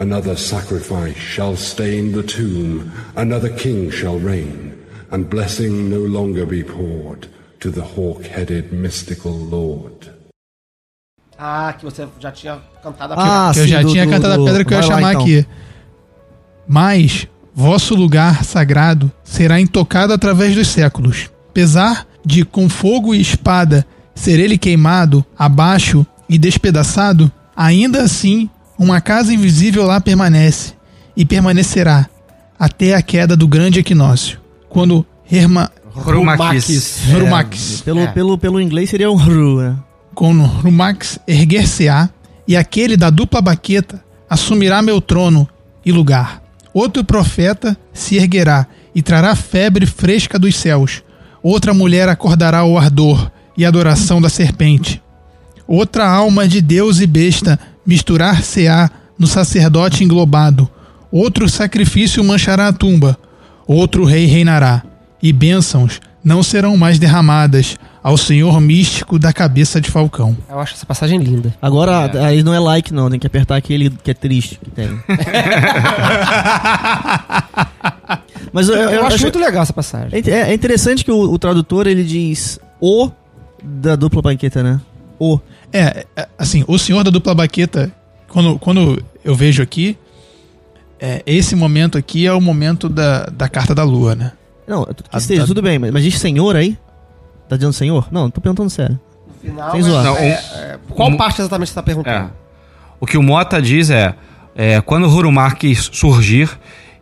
Another 0.00 0.34
sacrifice 0.36 1.16
shall 1.18 1.56
stain 1.56 2.12
the 2.12 2.22
tomb. 2.22 2.90
Another 3.16 3.50
king 3.54 3.90
shall 3.90 4.18
reign, 4.18 4.72
and 5.12 5.24
blessing 5.28 5.90
no 5.90 6.00
longer 6.06 6.46
be 6.46 6.62
poured 6.64 7.28
to 7.60 7.70
the 7.70 7.82
hawk-headed 7.82 8.72
mystical 8.72 9.32
lord. 9.32 10.10
Ah, 11.38 11.74
que 11.78 11.84
você 11.84 12.06
já 12.18 12.32
tinha 12.32 12.58
cantado 12.82 13.12
a 13.14 13.48
Ah, 13.48 13.52
que 13.52 13.60
eu 13.60 13.64
sim, 13.64 13.70
já 13.70 13.82
do- 13.82 13.90
tinha 13.92 14.06
do- 14.06 14.10
cantado 14.10 14.36
do- 14.36 14.42
a 14.42 14.46
pedra 14.46 14.64
que 14.64 14.72
eu 14.72 14.78
ia 14.78 14.82
vai 14.82 14.88
lá, 14.90 14.96
chamar 14.96 15.10
então. 15.12 15.22
aqui. 15.22 15.46
Mas 16.66 17.26
vosso 17.54 17.94
lugar 17.94 18.42
sagrado 18.44 19.10
será 19.22 19.60
intocado 19.60 20.12
através 20.14 20.54
dos 20.54 20.68
séculos. 20.68 21.30
Apesar 21.50 22.06
de 22.24 22.44
com 22.44 22.68
fogo 22.70 23.14
e 23.14 23.20
espada 23.20 23.86
ser 24.14 24.38
ele 24.38 24.56
queimado, 24.56 25.24
abaixo 25.38 26.06
e 26.28 26.38
despedaçado, 26.38 27.30
ainda 27.56 28.02
assim 28.02 28.48
uma 28.80 28.98
casa 28.98 29.34
invisível 29.34 29.84
lá 29.84 30.00
permanece 30.00 30.72
e 31.14 31.22
permanecerá 31.26 32.08
até 32.58 32.94
a 32.94 33.02
queda 33.02 33.36
do 33.36 33.46
grande 33.46 33.78
equinócio, 33.78 34.40
quando 34.70 35.04
Herma, 35.30 35.70
Rumaquis. 35.92 37.02
Rumax, 37.12 37.82
Pelo, 37.84 38.00
É. 38.00 38.06
pelo, 38.06 38.38
pelo 38.38 38.60
inglês 38.60 38.88
seria 38.88 39.10
um 39.10 39.16
Hru, 39.16 39.60
né? 39.60 39.76
quando 40.14 40.42
Rumax 40.42 41.18
erguer-se-á, 41.28 42.08
e 42.48 42.56
aquele 42.56 42.96
da 42.96 43.10
dupla 43.10 43.40
baqueta 43.42 44.02
assumirá 44.28 44.80
meu 44.80 45.00
trono 45.00 45.46
e 45.84 45.92
lugar. 45.92 46.42
Outro 46.72 47.04
profeta 47.04 47.76
se 47.92 48.16
erguerá 48.16 48.66
e 48.94 49.02
trará 49.02 49.36
febre 49.36 49.84
fresca 49.86 50.38
dos 50.38 50.56
céus. 50.56 51.02
outra 51.42 51.72
mulher 51.74 52.08
acordará 52.08 52.64
o 52.64 52.76
ardor 52.78 53.30
e 53.56 53.64
adoração 53.64 54.20
da 54.20 54.28
serpente. 54.28 55.02
Outra 55.66 56.08
alma 56.08 56.46
de 56.48 56.60
Deus 56.60 57.00
e 57.00 57.06
besta 57.06 57.58
misturar-se-á 57.90 58.88
no 59.18 59.26
sacerdote 59.26 60.04
englobado. 60.04 60.70
Outro 61.10 61.48
sacrifício 61.48 62.22
manchará 62.22 62.68
a 62.68 62.72
tumba. 62.72 63.18
Outro 63.66 64.04
rei 64.04 64.26
reinará. 64.26 64.84
E 65.20 65.32
bênçãos 65.32 66.00
não 66.22 66.40
serão 66.40 66.76
mais 66.76 67.00
derramadas 67.00 67.76
ao 68.00 68.16
senhor 68.16 68.60
místico 68.60 69.18
da 69.18 69.32
cabeça 69.32 69.80
de 69.80 69.90
falcão. 69.90 70.36
Eu 70.48 70.60
acho 70.60 70.74
essa 70.74 70.86
passagem 70.86 71.18
linda. 71.18 71.52
Agora, 71.60 72.24
aí 72.24 72.44
não 72.44 72.54
é 72.54 72.60
like, 72.60 72.94
não. 72.94 73.10
Tem 73.10 73.18
que 73.18 73.26
apertar 73.26 73.56
aquele 73.56 73.90
que 73.90 74.12
é 74.12 74.14
triste 74.14 74.60
que 74.62 74.70
tem. 74.70 74.88
Mas 78.52 78.68
eu, 78.68 78.76
Eu, 78.76 79.04
acho 79.04 79.20
muito 79.20 79.38
legal 79.40 79.64
essa 79.64 79.72
passagem. 79.72 80.22
É, 80.26 80.50
é 80.50 80.54
interessante 80.54 81.04
que 81.04 81.10
o, 81.10 81.32
o 81.32 81.38
tradutor 81.40 81.88
ele 81.88 82.04
diz 82.04 82.60
o 82.80 83.10
da 83.62 83.96
dupla 83.96 84.22
banqueta, 84.22 84.62
né? 84.62 84.80
O. 85.18 85.40
É, 85.72 86.04
é, 86.16 86.28
assim, 86.38 86.64
o 86.66 86.78
senhor 86.78 87.04
da 87.04 87.10
dupla 87.10 87.34
baqueta, 87.34 87.90
quando, 88.28 88.58
quando 88.58 89.02
eu 89.24 89.34
vejo 89.34 89.62
aqui, 89.62 89.96
é, 90.98 91.22
esse 91.26 91.54
momento 91.56 91.96
aqui 91.96 92.26
é 92.26 92.32
o 92.32 92.40
momento 92.40 92.88
da, 92.88 93.24
da 93.26 93.48
carta 93.48 93.74
da 93.74 93.82
lua, 93.84 94.14
né? 94.14 94.32
Não, 94.66 94.86
esteja, 95.16 95.44
a- 95.44 95.46
tudo 95.46 95.62
bem, 95.62 95.78
mas, 95.78 95.90
mas 95.90 96.02
diz 96.02 96.18
senhor 96.18 96.54
aí? 96.56 96.76
Tá 97.48 97.56
dizendo 97.56 97.72
senhor? 97.72 98.08
Não, 98.10 98.30
tô 98.30 98.40
perguntando 98.40 98.70
sério. 98.70 98.98
No 99.26 99.34
final, 99.50 99.70
Sem 99.72 99.82
zoar. 99.82 100.04
Não, 100.04 100.16
é- 100.16 100.28
é- 100.30 100.78
qual 100.90 101.08
um- 101.08 101.16
parte 101.16 101.40
exatamente 101.40 101.68
você 101.70 101.74
tá 101.74 101.82
perguntando? 101.82 102.26
É. 102.26 102.30
O 103.00 103.06
que 103.06 103.16
o 103.16 103.22
Mota 103.22 103.60
diz 103.62 103.90
é, 103.90 104.14
é 104.54 104.80
quando 104.80 105.04
o 105.06 105.10
Hurumark 105.10 105.62
surgir 105.76 106.50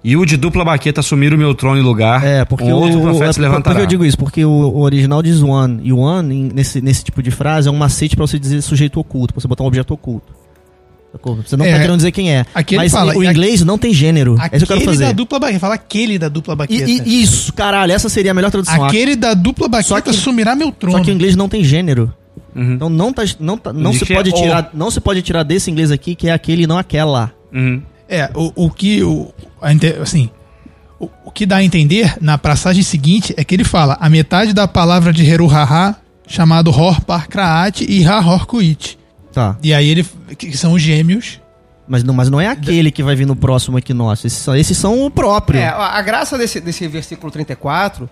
e 0.04 0.16
o 0.16 0.24
de 0.24 0.36
dupla 0.36 0.64
baqueta 0.64 1.00
assumir 1.00 1.34
o 1.34 1.38
meu 1.38 1.54
trono 1.54 1.78
e 1.78 1.82
lugar, 1.82 2.24
É, 2.24 2.44
porque 2.44 2.64
um 2.64 2.72
o, 2.74 2.80
outro 2.80 2.98
o- 2.98 3.02
profeta 3.02 3.24
é 3.24 3.32
se 3.32 3.38
por- 3.40 3.44
por 3.46 3.50
levantará. 3.50 3.76
que 3.76 3.82
eu 3.82 3.86
digo 3.86 4.04
isso? 4.04 4.16
Porque 4.18 4.44
o, 4.44 4.50
o 4.50 4.80
original 4.80 5.22
diz 5.22 5.42
one. 5.42 5.80
E 5.82 5.92
one, 5.92 6.50
nesse, 6.54 6.80
nesse 6.80 7.04
tipo 7.04 7.22
de 7.22 7.30
frase, 7.30 7.68
é 7.68 7.70
um 7.70 7.76
macete 7.76 8.14
pra 8.16 8.26
você 8.26 8.38
dizer 8.38 8.62
sujeito 8.62 8.98
oculto, 9.00 9.34
pra 9.34 9.40
você 9.40 9.48
botar 9.48 9.64
um 9.64 9.66
objeto 9.66 9.92
oculto. 9.92 10.32
Você 11.42 11.56
não 11.56 11.64
É, 11.64 11.72
tá 11.72 11.80
querendo 11.80 11.96
dizer 11.96 12.12
quem 12.12 12.30
é. 12.30 12.44
mas 12.76 12.92
fala- 12.92 13.16
o 13.16 13.24
inglês 13.24 13.64
não 13.64 13.78
tem 13.78 13.92
gênero. 13.94 14.36
é 14.38 14.56
isso 14.56 14.66
que 14.66 14.72
eu 14.72 14.76
quero 14.76 14.80
Aquele 14.80 14.86
fazer. 14.92 15.04
da 15.06 15.12
dupla 15.12 15.38
baqueta. 15.40 15.58
Fala 15.60 15.74
aquele 15.74 16.18
da 16.18 16.28
dupla 16.28 16.52
E- 16.54 16.56
baqueta. 16.56 16.90
e- 16.90 17.22
isso, 17.22 17.52
caralho, 17.54 17.92
essa 17.92 18.08
seria 18.10 18.30
a 18.30 18.34
melhor 18.34 18.50
tradução. 18.50 18.84
Aquele 18.84 19.16
da 19.16 19.32
dupla 19.34 19.68
baqueta 19.68 20.02
que- 20.02 20.10
assumirá 20.10 20.54
meu 20.54 20.70
trono. 20.70 20.98
Só 20.98 21.02
que 21.04 21.10
o 21.10 21.14
inglês 21.14 21.34
não 21.34 21.48
tem 21.48 21.64
gênero. 21.64 22.12
Uhum. 22.54 22.74
Então 22.74 22.90
não, 22.90 23.12
tá, 23.12 23.22
não, 23.40 23.56
tá, 23.56 23.72
não, 23.72 23.92
se 23.92 24.04
é 24.12 24.16
pode 24.16 24.30
o. 24.30 24.34
tirar, 24.34 24.70
não 24.74 24.90
se 24.90 25.00
pode 25.00 25.22
tirar 25.22 25.42
desse 25.42 25.70
inglês 25.70 25.90
aqui 25.90 26.14
que 26.14 26.28
é 26.28 26.32
aquele 26.32 26.64
e 26.64 26.66
não 26.66 26.76
aquela. 26.78 27.32
Uhum. 27.52 27.82
É, 28.08 28.30
o, 28.34 28.66
o 28.66 28.70
que. 28.70 29.02
O, 29.02 29.32
assim. 30.02 30.30
O, 30.98 31.08
o 31.26 31.30
que 31.30 31.46
dá 31.46 31.56
a 31.56 31.62
entender 31.62 32.16
na 32.20 32.36
passagem 32.36 32.82
seguinte 32.82 33.32
é 33.36 33.44
que 33.44 33.54
ele 33.54 33.62
fala 33.62 33.96
a 34.00 34.10
metade 34.10 34.52
da 34.52 34.66
palavra 34.66 35.12
de 35.12 35.24
Heruhaha, 35.24 35.94
chamado 36.26 36.72
Hor 36.72 37.00
Parkraat 37.02 37.82
e 37.82 38.04
Hahor 38.04 38.46
Kuit. 38.46 38.98
Tá. 39.32 39.56
E 39.62 39.72
aí 39.72 39.88
ele. 39.88 40.04
que 40.36 40.56
são 40.56 40.72
os 40.72 40.82
gêmeos. 40.82 41.40
Mas 41.86 42.04
não, 42.04 42.12
mas 42.12 42.28
não 42.28 42.38
é 42.38 42.48
aquele 42.48 42.90
que 42.90 43.02
vai 43.02 43.16
vir 43.16 43.26
no 43.26 43.34
próximo 43.34 43.78
aqui 43.78 43.94
nosso. 43.94 44.26
Esses 44.26 44.38
são, 44.38 44.54
esses 44.54 44.76
são 44.76 45.06
o 45.06 45.10
próprio. 45.10 45.58
É, 45.58 45.68
a 45.68 45.96
a 45.96 46.02
graça 46.02 46.36
desse, 46.36 46.60
desse 46.60 46.86
versículo 46.86 47.32
34, 47.32 48.08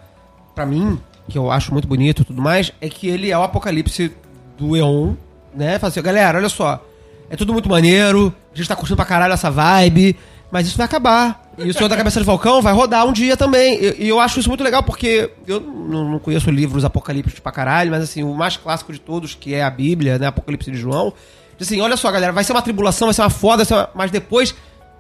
pra 0.55 0.64
mim, 0.64 0.99
que 1.28 1.36
eu 1.36 1.51
acho 1.51 1.72
muito 1.72 1.86
bonito 1.86 2.22
e 2.22 2.24
tudo 2.24 2.40
mais, 2.40 2.72
é 2.80 2.88
que 2.88 3.07
ele 3.07 3.30
é 3.30 3.36
o 3.36 3.42
apocalipse 3.42 4.12
do 4.57 4.74
Eon, 4.74 5.14
né? 5.55 5.78
Fala 5.78 5.90
assim, 5.90 6.01
galera, 6.01 6.38
olha 6.38 6.49
só, 6.49 6.82
é 7.31 7.37
tudo 7.37 7.53
muito 7.53 7.68
maneiro, 7.68 8.33
a 8.53 8.57
gente 8.57 8.68
tá 8.68 8.77
curtindo 8.77 8.97
pra 8.97 9.05
caralho 9.05 9.33
essa 9.35 9.51
vibe, 9.51 10.16
mas 10.51 10.66
isso 10.66 10.77
vai 10.77 10.87
acabar. 10.87 11.43
E 11.59 11.70
o 11.70 11.72
Senhor 11.74 11.89
da 11.89 11.97
Cabeça 11.97 12.20
de 12.20 12.27
Falcão 12.27 12.61
vai 12.61 12.72
rodar 12.74 13.07
um 13.07 13.12
dia 13.12 13.37
também. 13.37 13.79
E, 13.83 14.05
e 14.05 14.09
eu 14.09 14.20
acho 14.20 14.39
isso 14.39 14.49
muito 14.49 14.62
legal, 14.62 14.83
porque 14.83 15.31
eu 15.47 15.59
não, 15.61 16.11
não 16.12 16.18
conheço 16.18 16.51
livros 16.51 16.85
apocalípticos 16.85 17.41
pra 17.41 17.51
caralho, 17.51 17.91
mas 17.91 18.03
assim, 18.03 18.22
o 18.22 18.35
mais 18.35 18.57
clássico 18.57 18.93
de 18.93 19.01
todos, 19.01 19.35
que 19.35 19.55
é 19.55 19.64
a 19.64 19.70
Bíblia, 19.70 20.18
né? 20.18 20.27
Apocalipse 20.27 20.70
de 20.70 20.77
João, 20.77 21.12
diz 21.59 21.66
assim, 21.66 21.81
olha 21.81 21.97
só, 21.97 22.12
galera, 22.12 22.33
vai 22.33 22.45
ser 22.45 22.53
uma 22.53 22.61
tribulação, 22.62 23.07
vai 23.07 23.14
ser 23.14 23.22
uma 23.22 23.31
foda, 23.31 23.64
ser 23.64 23.72
uma- 23.74 23.89
mas 23.95 24.11
depois 24.11 24.55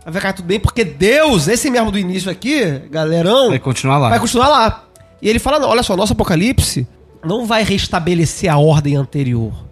vai 0.04 0.14
ficar 0.14 0.32
tudo 0.32 0.46
bem, 0.46 0.58
porque 0.58 0.82
Deus, 0.84 1.46
esse 1.46 1.70
mesmo 1.70 1.90
do 1.90 1.98
início 1.98 2.30
aqui, 2.30 2.64
galerão, 2.90 3.50
Vai 3.50 3.58
continuar 3.58 3.98
lá. 3.98 4.08
vai 4.08 4.18
continuar 4.20 4.48
lá. 4.48 4.84
E 5.20 5.28
ele 5.28 5.38
fala, 5.38 5.58
não, 5.58 5.68
olha 5.68 5.82
só, 5.82 5.94
nosso 5.96 6.12
apocalipse 6.14 6.86
não 7.24 7.44
vai 7.44 7.62
restabelecer 7.64 8.50
a 8.50 8.56
ordem 8.56 8.96
anterior. 8.96 9.65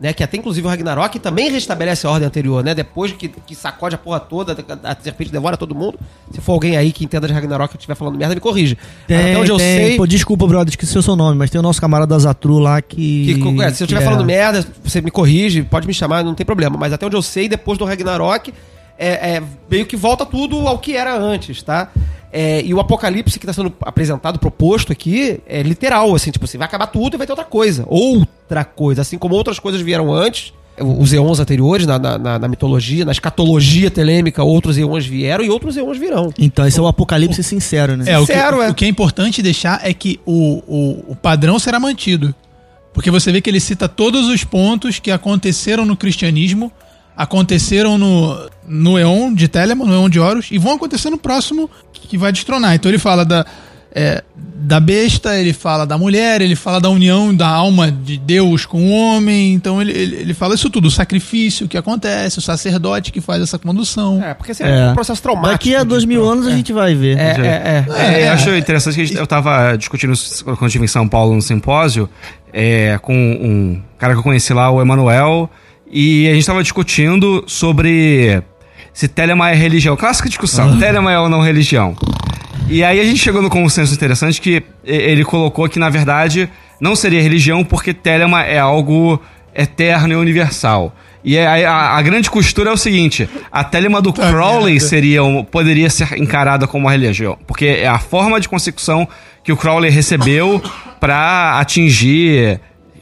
Né, 0.00 0.14
que 0.14 0.24
até 0.24 0.38
inclusive 0.38 0.66
o 0.66 0.70
Ragnarok 0.70 1.18
também 1.18 1.50
restabelece 1.50 2.06
a 2.06 2.10
ordem 2.10 2.26
anterior, 2.26 2.64
né? 2.64 2.74
Depois 2.74 3.12
que, 3.12 3.28
que 3.28 3.54
sacode 3.54 3.94
a 3.94 3.98
porra 3.98 4.18
toda, 4.18 4.56
a, 4.82 4.92
a 4.92 4.96
serpente 4.98 5.30
devora 5.30 5.58
todo 5.58 5.74
mundo. 5.74 5.98
Se 6.32 6.40
for 6.40 6.52
alguém 6.52 6.74
aí 6.74 6.90
que 6.90 7.04
entenda 7.04 7.26
de 7.26 7.34
Ragnarok 7.34 7.74
e 7.74 7.76
estiver 7.76 7.94
falando 7.94 8.16
merda, 8.16 8.34
me 8.34 8.40
corrige. 8.40 8.78
Tem, 9.06 9.18
Até 9.18 9.36
onde 9.36 9.50
eu 9.50 9.58
tem. 9.58 9.88
sei. 9.88 9.96
Pô, 9.98 10.06
desculpa, 10.06 10.46
brother, 10.46 10.70
esqueci 10.70 10.96
o 10.96 11.02
seu 11.02 11.14
nome, 11.14 11.36
mas 11.36 11.50
tem 11.50 11.58
o 11.58 11.62
nosso 11.62 11.78
camarada 11.78 12.18
Zatru 12.18 12.58
lá 12.58 12.80
que. 12.80 13.34
que- 13.34 13.62
é, 13.62 13.70
se 13.74 13.82
eu 13.82 13.84
estiver 13.84 13.98
que 14.00 14.04
falando 14.06 14.22
é- 14.22 14.24
merda, 14.24 14.66
você 14.82 15.02
me 15.02 15.10
corrige, 15.10 15.62
pode 15.64 15.86
me 15.86 15.92
chamar, 15.92 16.24
não 16.24 16.34
tem 16.34 16.46
problema. 16.46 16.78
Mas 16.78 16.94
até 16.94 17.04
onde 17.04 17.16
eu 17.16 17.20
sei, 17.22 17.46
depois 17.46 17.76
do 17.76 17.84
Ragnarok, 17.84 18.54
é, 19.00 19.36
é, 19.36 19.42
meio 19.70 19.86
que 19.86 19.96
volta 19.96 20.26
tudo 20.26 20.68
ao 20.68 20.78
que 20.78 20.94
era 20.96 21.16
antes, 21.16 21.62
tá? 21.62 21.90
É, 22.32 22.62
e 22.62 22.72
o 22.72 22.78
apocalipse 22.78 23.38
que 23.40 23.44
está 23.44 23.52
sendo 23.52 23.72
apresentado, 23.82 24.38
proposto 24.38 24.92
aqui, 24.92 25.40
é 25.46 25.62
literal, 25.62 26.14
assim, 26.14 26.30
tipo 26.30 26.44
assim, 26.44 26.58
vai 26.58 26.66
acabar 26.66 26.86
tudo 26.86 27.14
e 27.14 27.18
vai 27.18 27.26
ter 27.26 27.32
outra 27.32 27.44
coisa. 27.44 27.84
Outra 27.88 28.64
coisa, 28.64 29.02
assim 29.02 29.18
como 29.18 29.34
outras 29.34 29.58
coisas 29.58 29.80
vieram 29.80 30.12
antes, 30.12 30.52
os 30.78 31.12
eons 31.12 31.40
anteriores, 31.40 31.86
na, 31.86 31.98
na- 31.98 32.16
na- 32.18 32.38
na 32.38 32.48
mitologia, 32.48 33.04
na 33.04 33.12
escatologia 33.12 33.90
telêmica, 33.90 34.42
outros 34.44 34.78
eons 34.78 35.04
vieram 35.06 35.44
e 35.44 35.50
outros 35.50 35.76
eons 35.76 35.98
virão. 35.98 36.32
Então, 36.38 36.66
esse 36.66 36.78
é 36.78 36.82
o 36.82 36.86
apocalipse 36.86 37.42
sincero, 37.42 37.96
né? 37.96 38.04
É, 38.06 38.18
o 38.18 38.24
que, 38.26 38.32
Sincero, 38.32 38.62
é. 38.62 38.70
o 38.70 38.74
que 38.74 38.84
é 38.84 38.88
importante 38.88 39.42
deixar 39.42 39.80
é 39.82 39.92
que 39.92 40.20
o, 40.24 40.62
o, 40.68 41.04
o 41.12 41.16
padrão 41.16 41.58
será 41.58 41.80
mantido. 41.80 42.32
Porque 42.94 43.10
você 43.10 43.30
vê 43.32 43.40
que 43.40 43.50
ele 43.50 43.60
cita 43.60 43.88
todos 43.88 44.28
os 44.28 44.42
pontos 44.44 44.98
que 44.98 45.10
aconteceram 45.10 45.84
no 45.84 45.96
cristianismo, 45.96 46.72
aconteceram 47.22 47.98
no, 47.98 48.48
no 48.66 48.98
Eon 48.98 49.34
de 49.34 49.46
Telemann, 49.46 49.86
no 49.88 49.94
Eon 49.94 50.08
de 50.08 50.18
Horus, 50.18 50.48
e 50.50 50.58
vão 50.58 50.74
acontecer 50.74 51.10
no 51.10 51.18
próximo 51.18 51.68
que 51.92 52.16
vai 52.16 52.32
destronar. 52.32 52.74
Então 52.74 52.90
ele 52.90 52.98
fala 52.98 53.24
da, 53.24 53.44
é, 53.92 54.24
da 54.34 54.80
besta, 54.80 55.36
ele 55.38 55.52
fala 55.52 55.86
da 55.86 55.98
mulher, 55.98 56.40
ele 56.40 56.56
fala 56.56 56.80
da 56.80 56.88
união 56.88 57.34
da 57.34 57.46
alma 57.46 57.90
de 57.90 58.16
Deus 58.16 58.64
com 58.64 58.82
o 58.84 58.90
homem. 58.90 59.52
Então 59.52 59.80
ele, 59.82 59.92
ele, 59.92 60.16
ele 60.16 60.34
fala 60.34 60.54
isso 60.54 60.70
tudo, 60.70 60.88
o 60.88 60.90
sacrifício 60.90 61.68
que 61.68 61.76
acontece, 61.76 62.38
o 62.38 62.42
sacerdote 62.42 63.12
que 63.12 63.20
faz 63.20 63.42
essa 63.42 63.58
condução. 63.58 64.22
É, 64.24 64.32
porque 64.34 64.52
assim, 64.52 64.64
é, 64.64 64.88
um 64.90 64.94
processo 64.94 65.22
traumático. 65.22 65.52
Daqui 65.52 65.76
a 65.76 65.80
de- 65.80 65.88
dois 65.88 66.04
mil 66.06 66.26
anos 66.28 66.46
a 66.46 66.50
gente 66.50 66.72
vai 66.72 66.94
ver. 66.94 67.18
É, 67.18 67.30
é, 67.38 67.84
é. 67.86 68.14
É, 68.24 68.28
eu 68.28 68.32
acho 68.32 68.50
interessante 68.56 68.94
que 68.94 69.04
gente- 69.06 69.18
eu 69.18 69.26
tava 69.26 69.76
discutindo 69.76 70.12
isso 70.14 70.42
quando 70.44 70.58
eu 70.62 70.66
estive 70.66 70.84
em 70.84 70.88
São 70.88 71.06
Paulo 71.06 71.34
no 71.34 71.42
simpósio 71.42 72.08
é, 72.52 72.98
com 73.02 73.14
um 73.14 73.82
cara 73.98 74.14
que 74.14 74.18
eu 74.18 74.24
conheci 74.24 74.52
lá, 74.52 74.70
o 74.70 74.80
Emanuel, 74.80 75.48
e 75.90 76.28
a 76.28 76.34
gente 76.34 76.46
tava 76.46 76.62
discutindo 76.62 77.44
sobre 77.46 78.42
se 78.92 79.08
Telema 79.08 79.50
é 79.50 79.54
religião. 79.54 79.96
Clássica 79.96 80.28
discussão, 80.28 80.78
Telema 80.78 81.12
é 81.12 81.18
ou 81.18 81.28
não 81.28 81.40
religião. 81.40 81.96
E 82.68 82.84
aí 82.84 83.00
a 83.00 83.04
gente 83.04 83.18
chegou 83.18 83.42
no 83.42 83.50
consenso 83.50 83.92
interessante 83.92 84.40
que 84.40 84.62
ele 84.84 85.24
colocou 85.24 85.68
que, 85.68 85.78
na 85.78 85.88
verdade, 85.88 86.48
não 86.80 86.94
seria 86.94 87.20
religião 87.20 87.64
porque 87.64 87.92
Telema 87.92 88.44
é 88.44 88.58
algo 88.58 89.20
eterno 89.54 90.12
e 90.12 90.16
universal. 90.16 90.94
E 91.24 91.36
aí 91.36 91.64
a, 91.64 91.96
a 91.96 92.02
grande 92.02 92.30
costura 92.30 92.70
é 92.70 92.72
o 92.72 92.76
seguinte: 92.76 93.28
a 93.50 93.64
Telema 93.64 94.00
do 94.00 94.12
Crowley 94.12 94.74
merda. 94.74 94.88
seria 94.88 95.20
poderia 95.50 95.90
ser 95.90 96.16
encarada 96.18 96.66
como 96.66 96.86
uma 96.86 96.92
religião. 96.92 97.36
Porque 97.46 97.66
é 97.66 97.88
a 97.88 97.98
forma 97.98 98.40
de 98.40 98.48
consecução 98.48 99.06
que 99.42 99.52
o 99.52 99.56
Crowley 99.56 99.90
recebeu 99.90 100.62
pra 100.98 101.58
atingir, 101.58 102.60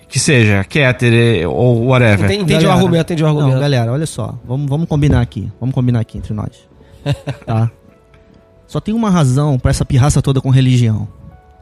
que 0.08 0.18
seja, 0.18 0.64
Keter 0.64 1.48
ou 1.48 1.86
whatever. 1.86 2.24
Entendi, 2.24 2.42
entendi 2.44 2.66
o 2.66 2.70
argumento, 2.70 3.02
entendi 3.02 3.22
o 3.22 3.26
argumento. 3.26 3.52
Não, 3.54 3.60
galera, 3.60 3.92
olha 3.92 4.06
só. 4.06 4.38
Vamos, 4.46 4.68
vamos 4.68 4.88
combinar 4.88 5.20
aqui. 5.20 5.50
Vamos 5.60 5.74
combinar 5.74 6.00
aqui 6.00 6.18
entre 6.18 6.32
nós. 6.32 6.68
Tá? 7.46 7.70
Só 8.66 8.80
tem 8.80 8.92
uma 8.94 9.08
razão 9.08 9.58
pra 9.58 9.70
essa 9.70 9.84
pirraça 9.84 10.20
toda 10.20 10.40
com 10.42 10.50
religião. 10.50 11.08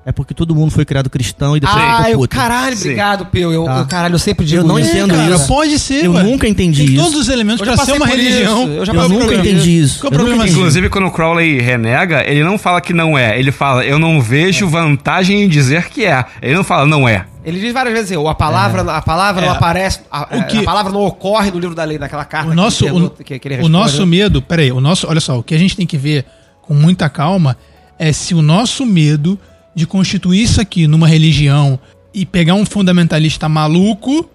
É 0.08 0.12
porque 0.12 0.32
todo 0.32 0.54
mundo 0.54 0.70
foi 0.70 0.84
criado 0.84 1.10
cristão 1.10 1.56
e 1.56 1.60
depois 1.60 1.82
Ah, 1.82 1.96
ficou 1.96 2.10
eu, 2.12 2.18
puto. 2.20 2.36
caralho, 2.36 2.76
Sim. 2.76 2.82
obrigado, 2.90 3.26
Peu. 3.26 3.52
Eu, 3.52 3.64
Tá. 3.64 3.78
eu, 3.80 3.86
caralho, 3.86 4.14
eu 4.14 4.18
sempre 4.20 4.46
digo 4.46 4.62
Eu 4.62 4.64
não 4.64 4.78
isso. 4.78 4.90
entendo 4.90 5.12
cara, 5.12 5.34
isso. 5.34 5.48
pode 5.48 5.78
ser, 5.80 6.04
Eu 6.04 6.12
ué. 6.12 6.22
nunca 6.22 6.46
entendi 6.46 6.84
Tem 6.86 6.94
isso. 6.94 7.02
todos 7.04 7.18
os 7.22 7.28
elementos 7.28 7.66
Eu 7.66 7.74
pra 7.74 7.84
ser 7.84 7.92
uma 7.94 8.06
religião. 8.06 8.68
eu 8.68 8.84
já 8.86 8.92
Eu 8.94 9.08
nunca 9.08 9.24
por 9.24 9.32
isso. 9.32 9.40
entendi 9.40 9.78
isso. 9.80 9.98
Qual 10.00 10.12
o 10.12 10.14
Eu 10.14 10.18
nunca 10.18 10.24
problema 10.28 10.44
entendi. 10.44 10.58
Inclusive, 10.60 10.88
quando 10.90 11.06
o 11.08 11.10
Crowley 11.10 11.58
renega, 11.60 12.22
ele 12.24 12.44
não 12.44 12.56
fala 12.56 12.80
que 12.80 12.92
não 12.92 13.18
é. 13.18 13.36
Ele 13.36 13.50
fala, 13.50 13.84
eu 13.84 13.98
não 13.98 14.22
vejo 14.22 14.68
vantagem 14.68 15.42
em 15.42 15.48
dizer 15.48 15.88
que 15.88 16.04
é. 16.04 16.24
Ele 16.40 16.54
não 16.54 16.62
fala, 16.62 16.86
não 16.86 17.08
é. 17.08 17.26
Ele 17.44 17.58
diz 17.58 17.72
várias 17.72 17.92
vezes, 17.92 18.12
assim, 18.12 18.28
a 18.28 18.34
palavra, 18.34 18.82
a 18.82 19.02
palavra 19.02 19.44
não 19.44 19.52
É. 19.54 19.56
aparece, 19.56 20.00
a, 20.08 20.22
O 20.38 20.44
que- 20.44 20.58
a 20.58 20.62
palavra 20.62 20.92
não 20.92 21.00
ocorre 21.04 21.50
no 21.50 21.58
livro 21.58 21.74
da 21.74 21.82
lei, 21.82 21.98
naquela 21.98 22.24
carta 22.24 22.48
O 22.52 22.54
nosso, 22.54 22.84
que, 22.84 22.90
o, 22.92 23.40
que, 23.40 23.40
o 23.60 23.68
nosso 23.68 24.00
né? 24.00 24.06
medo, 24.06 24.40
peraí, 24.40 24.70
o 24.70 24.80
nosso, 24.80 25.08
olha 25.08 25.20
só, 25.20 25.36
o 25.36 25.42
que 25.42 25.52
a 25.54 25.58
gente 25.58 25.76
tem 25.76 25.84
que 25.86 25.96
ver 25.98 26.24
com 26.62 26.74
muita 26.74 27.08
calma 27.08 27.56
é 27.98 28.12
se 28.12 28.34
o 28.34 28.42
nosso 28.42 28.86
medo 28.86 29.36
de 29.76 29.86
constituir 29.86 30.42
isso 30.42 30.60
aqui 30.60 30.86
numa 30.88 31.06
religião 31.06 31.78
e 32.12 32.26
pegar 32.26 32.54
um 32.54 32.64
fundamentalista 32.66 33.48
maluco 33.48 34.28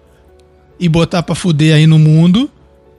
e 0.80 0.88
botar 0.88 1.22
pra 1.22 1.34
fuder 1.34 1.74
aí 1.74 1.86
no 1.86 1.98
mundo, 1.98 2.48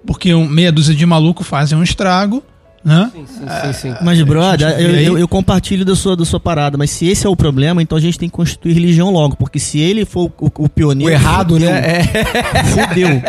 porque 0.06 0.32
meia 0.36 0.72
dúzia 0.72 0.94
de 0.94 1.06
maluco 1.06 1.44
fazem 1.44 1.76
um 1.78 1.82
estrago, 1.84 2.44
Né? 2.86 3.10
Sim, 3.16 3.26
sim, 3.26 3.46
sim, 3.48 3.74
sim. 3.74 3.96
Mas, 4.04 4.22
brother, 4.24 4.68
eu, 4.78 4.90
eu- 4.98 5.18
eu 5.18 5.26
compartilho 5.26 5.86
da 5.86 5.96
sua, 5.96 6.18
da 6.18 6.26
sua 6.26 6.38
parada, 6.38 6.78
mas 6.78 6.92
se 6.92 7.08
esse 7.08 7.26
é 7.26 7.30
o 7.30 7.36
problema, 7.36 7.82
então 7.82 7.98
a 7.98 8.02
gente 8.02 8.20
tem 8.20 8.28
que 8.28 8.36
constituir 8.36 8.74
religião 8.74 9.10
logo, 9.10 9.38
porque 9.38 9.58
se 9.58 9.80
ele 9.80 10.04
for 10.04 10.30
o, 10.38 10.48
o 10.48 10.66
O 10.66 10.70
pioneiro. 10.70 11.14
errado, 11.14 11.54
fudeu. 11.54 11.70
né? 11.72 11.80
É. 11.82 12.04
Fudeu. 12.68 13.24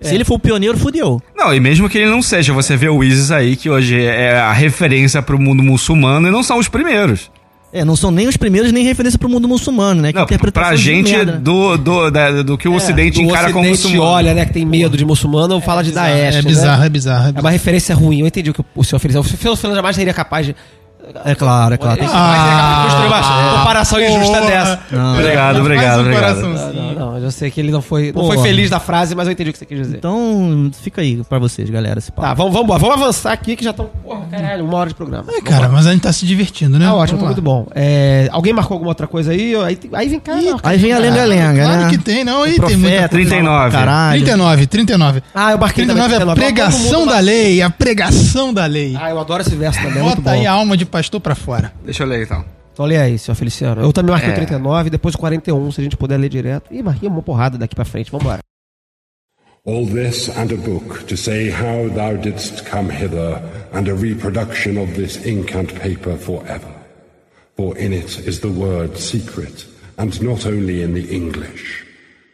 Se 0.00 0.14
ele 0.14 0.24
for 0.24 0.36
o 0.36 0.38
pioneiro, 0.38 0.78
fudeu. 0.78 1.20
Não, 1.36 1.54
e 1.54 1.60
mesmo 1.60 1.86
que 1.86 1.98
ele 1.98 2.10
não 2.10 2.22
seja, 2.22 2.54
você 2.54 2.74
vê 2.74 2.88
o 2.88 3.04
ISIS 3.04 3.30
aí, 3.30 3.56
que 3.56 3.68
hoje 3.68 4.00
é 4.02 4.38
a 4.40 4.52
referência 4.54 5.20
pro 5.20 5.38
mundo 5.38 5.62
muçulmano, 5.62 6.26
e 6.26 6.30
não 6.30 6.42
são 6.42 6.58
os 6.58 6.66
primeiros. 6.66 7.30
É, 7.72 7.84
não 7.86 7.96
são 7.96 8.10
nem 8.10 8.28
os 8.28 8.36
primeiros, 8.36 8.70
nem 8.70 8.84
referência 8.84 9.18
pro 9.18 9.30
mundo 9.30 9.48
muçulmano, 9.48 10.02
né? 10.02 10.12
Que 10.12 10.18
Não, 10.18 10.26
pra 10.52 10.76
gente, 10.76 11.10
merda. 11.10 11.32
do, 11.38 11.78
do, 11.78 12.10
da- 12.10 12.42
do 12.42 12.58
que 12.58 12.68
o 12.68 12.74
Ocidente 12.74 13.18
É, 13.18 13.22
Do 13.24 13.30
encara 13.30 13.50
como 13.50 13.60
Ocidente 13.60 13.84
muçulmano. 13.84 14.10
olha, 14.12 14.34
né, 14.34 14.44
que 14.44 14.52
tem 14.52 14.66
medo 14.66 14.94
de 14.94 15.04
muçulmano, 15.06 15.58
fala 15.60 15.82
de 15.82 15.90
Daesh. 15.90 16.34
É 16.34 16.42
né? 16.42 16.42
bizarro, 16.42 16.84
é 16.84 16.88
bizarro. 16.90 17.28
É 17.34 17.38
É 17.38 17.40
uma 17.40 17.50
referência 17.50 17.94
ruim. 17.94 18.20
Eu 18.20 18.26
entendi 18.26 18.50
o 18.50 18.54
que 18.54 18.62
o 18.74 18.84
senhor 18.84 18.98
fez. 19.00 19.16
O 19.16 19.22
senhor 19.24 19.56
jamais 19.74 19.96
seria 19.96 20.12
capaz 20.12 20.44
de. 20.46 20.56
É 21.24 21.34
claro, 21.34 21.74
é 21.74 21.76
claro. 21.78 21.98
Tem 21.98 22.08
que- 22.08 22.14
Ah, 22.14 22.82
construir 22.84 23.06
uma 23.08 23.58
comparação 23.58 24.00
injusta 24.00 24.38
porra. 24.38 24.50
dessa. 24.50 24.80
Não. 24.90 25.14
Obrigado, 25.14 25.60
obrigado, 25.60 25.98
um 25.98 26.00
obrigado. 26.02 26.40
coraçãozinho. 26.40 26.94
Não, 26.98 27.12
não, 27.12 27.18
eu 27.18 27.30
sei 27.30 27.50
que 27.50 27.60
ele 27.60 27.70
não 27.70 27.82
foi, 27.82 28.12
não 28.12 28.26
foi 28.26 28.38
feliz 28.38 28.70
da 28.70 28.78
frase, 28.80 29.14
mas 29.14 29.26
eu 29.26 29.32
entendi 29.32 29.50
o 29.50 29.52
que 29.52 29.58
você 29.58 29.66
quis 29.66 29.78
dizer. 29.78 29.96
Então, 29.98 30.70
fica 30.80 31.00
aí 31.00 31.22
pra 31.28 31.38
vocês, 31.38 31.68
galera, 31.70 31.98
esse 31.98 32.10
papo. 32.12 32.26
Tá, 32.28 32.34
vamos, 32.34 32.52
vamos, 32.52 32.64
embora. 32.66 32.78
vamos 32.80 32.96
avançar 33.02 33.32
aqui 33.32 33.56
que 33.56 33.64
já 33.64 33.70
estão. 33.70 33.86
Porra, 34.02 34.22
caralho, 34.30 34.64
uma 34.64 34.78
hora 34.78 34.88
de 34.88 34.94
programa. 34.94 35.24
É, 35.32 35.40
cara, 35.40 35.68
mas 35.68 35.86
a 35.86 35.92
gente 35.92 36.02
tá 36.02 36.12
se 36.12 36.24
divertindo, 36.26 36.78
né? 36.78 36.86
Tá 36.86 36.94
ótimo, 36.94 37.18
tá 37.18 37.26
muito 37.26 37.42
bom. 37.42 37.66
É, 37.74 38.28
alguém 38.32 38.52
marcou 38.52 38.74
alguma 38.74 38.90
outra 38.90 39.06
coisa 39.06 39.32
aí? 39.32 39.54
Aí, 39.56 39.78
aí 39.92 40.08
vem 40.08 40.20
cá. 40.20 40.34
não, 40.36 40.58
Aí 40.62 40.78
vem 40.78 40.92
a 40.92 40.98
lenga-lenga, 40.98 41.64
Claro 41.64 41.80
né? 41.82 41.90
que 41.90 41.98
tem, 41.98 42.24
não. 42.24 42.42
Aí 42.42 42.58
tem 42.58 42.76
muita 42.76 42.96
profeta, 42.96 43.08
39. 43.08 43.70
Caralho. 43.76 44.20
39, 44.22 44.66
39. 44.66 45.22
Ah, 45.34 45.52
eu 45.52 45.58
marquei 45.58 45.84
39 45.84 46.14
é 46.14 46.16
a 46.16 46.20
Todo 46.20 46.34
pregação 46.34 47.06
da 47.06 47.18
lei, 47.18 47.62
a 47.62 47.70
pregação 47.70 48.52
da 48.54 48.66
lei. 48.66 48.96
Ah, 49.00 49.10
eu 49.10 49.18
adoro 49.20 49.42
esse 49.42 49.54
verso 49.54 49.80
também, 49.82 49.98
é 49.98 50.02
muito 50.02 50.22
Bota 50.22 50.30
aí 50.36 50.46
a 50.46 50.52
alma 50.52 50.76
de 50.76 50.84
pastor 50.92 51.20
pra 51.20 51.34
fora. 51.34 51.72
Deixa 51.84 52.04
eu 52.04 52.06
ler 52.06 52.22
então. 52.24 52.44
Então 52.72 52.86
lê 52.86 52.96
aí, 52.96 53.18
senhor 53.18 53.34
Feliciano. 53.34 53.82
Eu 53.82 53.92
também 53.92 54.12
marquei 54.12 54.30
É. 54.30 54.32
o 54.32 54.36
39, 54.36 54.90
depois 54.90 55.14
o 55.14 55.18
41, 55.18 55.72
se 55.72 55.80
a 55.80 55.84
gente 55.84 55.96
puder 55.96 56.16
ler 56.18 56.28
direto. 56.28 56.72
Ih, 56.72 56.82
marquei 56.82 57.08
uma 57.08 57.20
porrada 57.22 57.58
daqui 57.58 57.74
pra 57.74 57.84
frente, 57.84 58.10
vambora. 58.10 58.38
All 59.64 59.86
this 59.86 60.28
and 60.28 60.52
a 60.52 60.56
book 60.56 61.04
to 61.06 61.16
say 61.16 61.50
how 61.50 61.88
thou 61.88 62.16
didst 62.16 62.64
come 62.68 62.90
hither, 62.90 63.40
and 63.72 63.88
a 63.88 63.94
reproduction 63.94 64.76
of 64.82 64.92
this 64.94 65.24
ink 65.24 65.54
and 65.56 65.66
paper 65.80 66.16
forever. 66.16 66.72
For 67.56 67.76
in 67.78 67.92
it 67.92 68.26
is 68.26 68.40
the 68.40 68.48
word 68.48 68.96
secret, 68.96 69.66
and 69.98 70.20
not 70.22 70.46
only 70.46 70.82
in 70.82 70.94
the 70.94 71.14
English. 71.14 71.84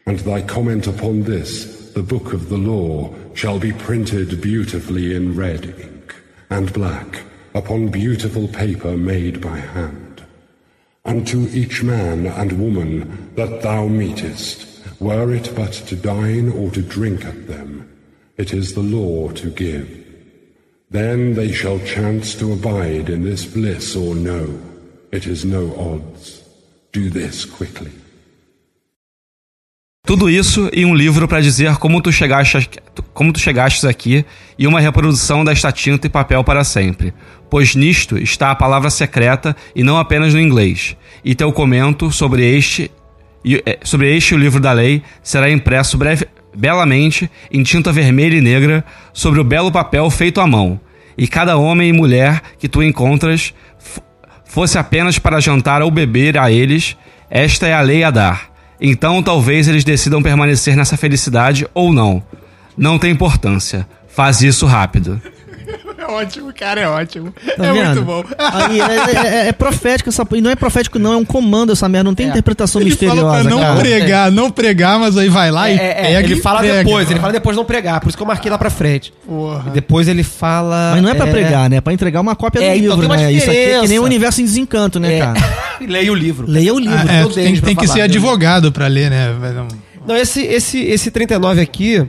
And 0.06 0.18
thy 0.20 0.40
comment 0.40 0.86
upon 0.86 1.24
this, 1.24 1.92
the 1.92 2.02
book 2.02 2.32
of 2.32 2.48
the 2.48 2.56
law, 2.56 3.11
shall 3.34 3.59
be 3.59 3.72
printed 3.72 4.40
beautifully 4.40 5.14
in 5.14 5.36
red 5.36 5.64
ink 5.66 6.14
and 6.48 6.72
black, 6.72 7.22
upon 7.59 7.88
beautiful 7.88 8.46
paper 8.46 8.96
made 8.96 9.40
by 9.40 9.59
hand. 9.59 10.24
Unto 11.04 11.48
each 11.48 11.82
man 11.82 12.26
and 12.26 12.52
woman 12.52 13.34
that 13.34 13.62
thou 13.62 13.88
meetest, 13.88 14.66
were 15.00 15.34
it 15.34 15.52
but 15.56 15.72
to 15.72 15.96
dine 15.96 16.52
or 16.52 16.70
to 16.70 16.82
drink 16.82 17.24
at 17.24 17.48
them, 17.48 17.68
it 18.36 18.54
is 18.54 18.74
the 18.74 18.80
law 18.80 19.30
to 19.32 19.50
give. 19.50 19.88
Then 20.90 21.34
they 21.34 21.50
shall 21.50 21.80
chance 21.80 22.36
to 22.36 22.52
abide 22.52 23.11
in 23.11 23.24
this 23.24 23.44
bliss 23.44 23.96
or 23.96 24.14
no, 24.14 24.61
it 25.11 25.26
is 25.26 25.44
no 25.44 25.74
odds. 25.76 26.44
Do 26.92 27.11
this 27.11 27.44
quickly. 27.44 27.92
Tudo 30.09 30.30
isso 30.30 30.70
e 30.72 30.86
um 30.86 30.94
livro 30.94 31.28
pra 31.28 31.38
dizer 31.38 31.76
como 31.76 32.00
tu 32.00 32.11
chegaste, 32.11 32.66
como 33.12 33.30
tu 33.30 33.38
chegastes 33.38 33.84
aqui 33.84 34.24
e 34.59 34.66
uma 34.66 34.80
reprodução 34.80 35.44
desta 35.44 35.70
tinta 35.70 36.06
e 36.06 36.11
papel 36.11 36.42
para 36.42 36.64
sempre. 36.64 37.12
Pois 37.50 37.74
nisto 37.74 38.16
está 38.16 38.50
a 38.50 38.54
palavra 38.54 38.88
secreta 38.88 39.54
e 39.76 39.82
não 39.82 39.98
apenas 39.98 40.32
no 40.32 40.40
inglês. 40.40 40.96
E 41.22 41.34
teu 41.34 41.52
comento 41.52 42.11
sobre 42.11 42.42
este 42.42 42.90
eh, 43.46 43.80
sobre 43.82 44.16
este 44.16 44.34
o 44.34 44.38
livro 44.38 44.61
da 44.61 44.72
lei 44.72 45.02
será 45.22 45.50
impresso 45.50 45.98
breve, 45.98 46.26
belamente 46.56 47.30
em 47.52 47.62
tinta 47.62 47.92
vermelha 47.92 48.36
e 48.36 48.40
negra 48.40 48.82
sobre 49.12 49.40
o 49.40 49.44
belo 49.44 49.70
papel 49.70 50.09
feito 50.09 50.40
à 50.40 50.46
mão. 50.46 50.80
E 51.18 51.28
cada 51.28 51.59
homem 51.59 51.90
e 51.90 51.92
mulher 51.92 52.40
que 52.59 52.66
tu 52.66 52.82
encontras 52.82 53.52
fosse 54.46 54.78
apenas 54.78 55.18
para 55.18 55.38
jantar 55.38 55.82
ou 55.82 55.90
beber 55.90 56.38
a 56.38 56.50
eles, 56.50 56.96
esta 57.28 57.66
é 57.66 57.74
a 57.74 57.82
lei 57.82 58.02
a 58.02 58.11
dar. 58.11 58.57
Então 58.80 59.22
talvez 59.22 59.68
eles 59.68 59.84
decidam 59.84 60.22
permanecer 60.22 60.76
nessa 60.76 60.96
felicidade 60.96 61.66
ou 61.74 61.92
não. 61.92 62.22
Não 62.76 62.98
tem 62.98 63.10
importância. 63.10 63.86
Faz 64.08 64.42
isso 64.42 64.66
rápido. 64.66 65.20
É 66.09 66.11
ótimo, 66.11 66.52
cara, 66.59 66.80
é 66.80 66.88
ótimo. 66.88 67.32
Tá 67.56 67.66
é 67.66 67.72
vendo? 67.72 67.86
muito 67.86 68.02
bom. 68.02 68.24
Aí, 68.38 68.80
é, 68.80 69.44
é- 69.44 69.48
é 69.48 69.52
profético 69.52 70.09
essa 70.09 70.26
E 70.32 70.40
não 70.40 70.50
é 70.50 70.56
profético, 70.56 70.98
não, 70.98 71.12
é 71.12 71.16
um 71.16 71.24
comando 71.24 71.72
essa 71.72 71.86
merda. 71.88 72.04
Não 72.09 72.14
tem 72.14 72.28
interpretação 72.28 72.80
Ele 72.80 72.90
fala 72.92 73.12
misteriosa. 73.12 73.40
pra 73.42 73.50
não 73.50 73.61
cara. 73.61 73.80
pregar, 73.80 74.32
não 74.32 74.50
pregar, 74.50 74.98
mas 74.98 75.16
aí 75.18 75.28
vai 75.28 75.50
lá 75.50 75.68
É, 75.68 75.72
e 75.74 75.76
é, 75.78 75.94
pega 75.94 76.18
ele 76.20 76.34
e 76.34 76.40
fala 76.40 76.61
prega. 76.61 76.84
depois, 76.84 77.11
ele 77.11 77.20
fala 77.20 77.32
depois 77.32 77.56
não 77.56 77.64
pregar, 77.64 78.00
por 78.00 78.09
isso 78.09 78.16
que 78.16 78.22
eu 78.22 78.26
marquei 78.26 78.50
lá 78.50 78.56
pra 78.56 78.70
frente. 78.70 79.12
Porra. 79.26 79.64
E 79.68 79.70
depois 79.70 80.09
ele 80.09 80.22
fala. 80.22 80.92
Mas 80.94 81.02
não 81.02 81.11
é 81.11 81.14
pra 81.14 81.26
pregar, 81.26 81.68
né? 81.68 81.76
É 81.76 81.80
pra 81.80 81.92
entregar 81.92 82.20
uma 82.20 82.34
cópia 82.34 82.61
É, 82.61 82.62
do 82.62 82.66
então 82.68 82.80
livro, 82.80 82.96
tem 82.96 83.06
uma 83.06 83.16
né? 83.16 83.32
Isso 83.32 83.50
aqui 83.50 83.59
é 83.59 83.80
que 83.80 83.88
nem 83.88 83.98
o 83.98 84.04
universo 84.04 84.40
em 84.40 84.44
desencanto, 84.44 84.98
né, 84.98 85.16
É. 85.16 85.18
cara? 85.20 85.40
Leia 85.86 86.11
o 86.11 86.14
livro. 86.14 86.46
Leia 86.48 86.72
o 86.74 86.78
livro. 86.78 86.96
Ah, 87.06 87.12
é, 87.12 87.22
tu 87.22 87.34
tenho 87.34 87.52
tem, 87.52 87.61
tem 87.61 87.76
que 87.76 87.86
ser 87.86 88.00
eu- 88.00 88.04
advogado 88.04 88.72
pra 88.72 88.86
ler, 88.86 89.11
né? 89.11 89.28
Não, 90.06 90.16
esse, 90.16 90.40
esse, 90.42 90.80
esse 90.80 91.11
39 91.11 91.61
aqui 91.61 92.06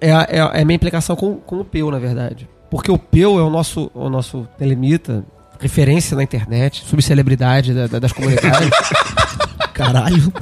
é 0.00 0.08
é 0.08 0.12
a- 0.12 0.26
é 0.54 0.62
a 0.62 0.64
minha 0.64 0.76
implicação 0.76 1.16
com, 1.16 1.36
com 1.36 1.56
o 1.60 1.64
Peu, 1.64 1.90
na 1.90 1.98
verdade. 1.98 2.46
Porque 2.76 2.90
o 2.92 2.98
Peu 2.98 3.38
é 3.38 3.42
o 3.42 3.50
nosso, 3.50 3.90
o 3.94 4.08
nosso 4.10 4.46
telemita, 4.58 5.24
referência 5.58 6.14
na 6.16 6.22
internet, 6.22 6.84
subcelebridade 6.86 7.72
da, 7.72 7.86
da- 7.86 7.98
das 7.98 8.12
comunidades. 8.12 8.70
Caralho. 9.72 10.32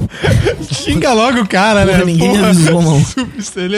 Xinga 0.70 1.12
logo 1.12 1.41
o 1.41 1.49
cara, 1.49 1.85
Porra, 1.87 1.99
né? 1.99 2.05
ninguém 2.05 2.30
Porra, 2.30 2.49
avisou, 2.49 2.82
mano. 2.82 3.05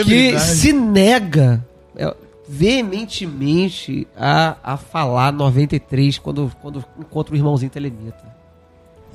que 0.05 0.39
se 0.39 0.71
nega 0.73 1.65
é, 1.95 2.13
veementemente 2.47 4.07
a, 4.15 4.55
a 4.63 4.77
falar 4.77 5.31
93 5.33 6.17
quando, 6.19 6.51
quando 6.61 6.83
encontra 6.99 7.33
o 7.33 7.37
irmãozinho 7.37 7.71
telemita. 7.71 8.37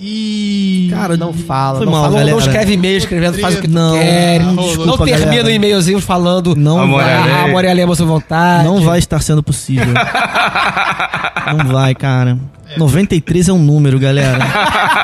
E... 0.05 0.89
Cara, 0.91 1.17
não 1.17 1.33
fala, 1.33 1.77
Foi 1.79 1.87
não, 1.87 1.93
mal, 1.93 2.03
fala, 2.03 2.11
não- 2.13 2.19
galera. 2.19 2.37
não 2.37 2.45
escreve 2.45 2.73
e-mail 2.73 2.99
escrevendo, 2.99 3.39
faz 3.39 3.55
o 3.57 3.61
que 3.61 3.69
Não, 3.69 3.93
quer. 3.97 4.41
não, 4.41 4.53
Não, 4.55 4.63
desculpa, 4.65 5.05
termina 5.05 5.27
galera. 5.31 5.47
o 5.47 5.51
e-mailzinho 5.51 6.01
falando 6.01 6.57
Não 6.57 6.81
Amor, 6.81 7.03
vai, 7.03 7.13
é 7.13 7.17
ah, 7.17 7.45
amor 7.45 7.65
e 7.65 7.69
à 7.81 7.87
vontade. 7.87 8.65
não 8.65 8.81
vai 8.81 8.99
estar 8.99 9.21
sendo 9.21 9.43
possível. 9.45 9.95
não 11.57 11.67
vai, 11.73 11.95
cara. 11.95 12.37
93 12.77 13.49
é 13.49 13.53
um 13.53 13.59
número, 13.59 13.99
galera. 14.01 14.39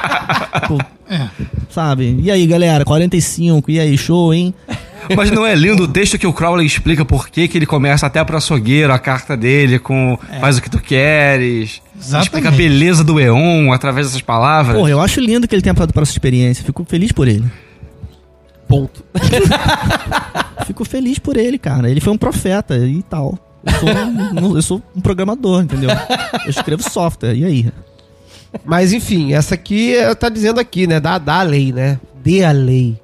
Pô, 0.66 0.78
É. 1.09 1.28
sabe? 1.70 2.18
E 2.20 2.30
aí, 2.30 2.44
galera? 2.46 2.84
45. 2.84 3.70
E 3.70 3.78
aí, 3.78 3.96
show, 3.96 4.34
hein? 4.34 4.53
Mas 5.16 5.30
não 5.30 5.46
é 5.46 5.55
lindo 5.55 5.84
o 5.84 5.88
texto 5.88 6.18
que 6.18 6.26
o 6.26 6.32
Crowley 6.32 6.66
explica 6.66 7.05
por 7.05 7.28
que, 7.28 7.46
que 7.49 7.57
ele 7.57 7.66
começa 7.66 8.07
até 8.07 8.22
pro 8.24 8.36
açougueiro, 8.36 8.92
a 8.92 8.99
carta 8.99 9.36
dele 9.36 9.78
com 9.78 10.18
faz 10.40 10.59
o 10.59 10.62
que 10.62 10.68
tu 10.68 10.78
queres. 10.80 11.80
Exatamente. 11.99 12.26
Explica 12.26 12.49
a 12.49 12.53
beleza 12.53 13.03
do 13.05 13.18
Eon 13.18 13.72
através 13.72 14.07
dessas 14.07 14.22
palavras. 14.22 14.76
Porra, 14.76 14.90
eu 14.90 15.01
acho 15.01 15.20
lindo 15.20 15.46
que 15.49 15.55
ele 15.55 15.62
tenha 15.62 15.74
passado 15.74 15.92
por 15.92 16.03
essa 16.03 16.12
experiência. 16.12 16.64
Fico 16.64 16.84
feliz 16.88 17.12
por 17.12 17.28
ele. 17.28 17.44
Ponto. 18.66 19.05
Fico 20.66 20.84
feliz 20.84 21.18
por 21.18 21.36
ele, 21.36 21.59
cara. 21.59 21.90
Ele 21.90 22.01
foi 22.01 22.12
um 22.12 22.18
profeta 22.18 22.76
e 22.76 23.03
tal. 23.03 23.38
Eu 23.64 23.72
sou 23.72 23.88
um, 24.51 24.57
eu 24.57 24.62
sou 24.62 24.82
um 24.94 25.01
programador, 25.01 25.62
entendeu? 25.62 25.90
Eu 26.44 26.51
escrevo 26.51 26.82
software. 26.82 27.34
E 27.34 27.44
aí? 27.44 27.72
Mas 28.64 28.92
enfim, 28.92 29.32
essa 29.32 29.55
aqui 29.55 29.96
é, 29.96 30.14
tá 30.14 30.28
dizendo 30.28 30.61
aqui, 30.61 30.86
né? 30.86 31.01
Da, 31.01 31.18
da 31.18 31.42
lei, 31.42 31.72
né? 31.72 31.99
Dê 32.22 32.44
a 32.44 32.53
lei. 32.53 33.01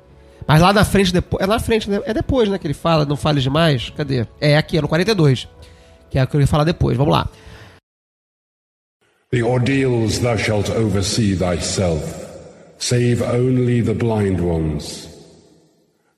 Mas 0.47 0.61
lá 0.61 0.73
na 0.73 0.85
frente, 0.85 1.13
depois. 1.13 1.43
É 1.43 1.47
lá 1.47 1.55
na 1.55 1.61
frente, 1.61 1.89
né? 1.89 2.01
É 2.05 2.13
depois, 2.13 2.49
né? 2.49 2.59
Que 2.59 2.67
ele 2.67 2.75
fala, 2.75 3.05
não 3.05 3.17
fale 3.17 3.41
demais. 3.41 3.93
Cadê? 3.97 4.27
É 4.41 4.57
aqui, 4.57 4.79
é 4.79 4.83
no 4.83 4.89
42. 4.89 5.49
Que 6.11 6.19
é 6.19 6.25
o 6.25 6.27
que 6.27 6.37
ele 6.37 6.47
fala 6.47 6.65
depois. 6.65 6.97
Vamos 6.97 7.13
lá. 7.13 7.27
The 9.35 9.43
ordeals 9.43 10.21
thou 10.21 10.37
shalt 10.37 10.71
oversee 10.71 11.35
thyself, 11.35 12.25
save 12.79 13.21
only 13.21 13.81
the 13.81 13.93
blind 13.93 14.41
ones. 14.41 15.09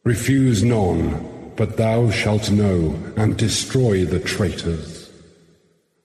Refuse 0.04 0.62
none, 0.62 1.50
but 1.56 1.78
thou 1.78 2.10
shalt 2.10 2.50
know 2.50 2.94
and 3.16 3.34
destroy 3.34 4.04
the 4.04 4.20
traitors. 4.20 5.10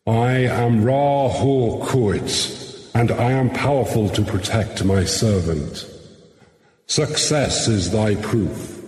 I 0.08 0.46
am 0.46 0.86
Ra 0.86 1.28
Hor 1.28 1.86
Kuit, 1.86 2.90
and 2.96 3.12
I 3.12 3.32
am 3.32 3.50
powerful 3.50 4.08
to 4.08 4.22
protect 4.22 4.86
my 4.86 5.04
servant. 5.04 5.86
Success 6.88 7.68
is 7.68 7.92
thy 7.92 8.16
proof. 8.16 8.82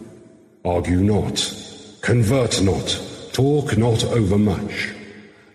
Argue 0.64 1.04
not, 1.04 1.54
convert 2.00 2.62
not, 2.62 2.88
talk 3.34 3.76
not 3.76 4.06
overmuch. 4.06 4.94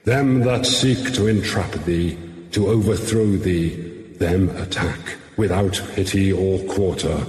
Them 0.04 0.40
that 0.40 0.66
seek 0.66 1.14
to 1.14 1.28
entrap 1.28 1.72
thee, 1.86 2.18
to 2.52 2.68
overthrow 2.68 3.36
thee, 3.36 3.74
them 4.18 4.50
attack 4.56 5.16
without 5.36 5.80
pity 5.94 6.32
or 6.32 6.58
quarter, 6.72 7.24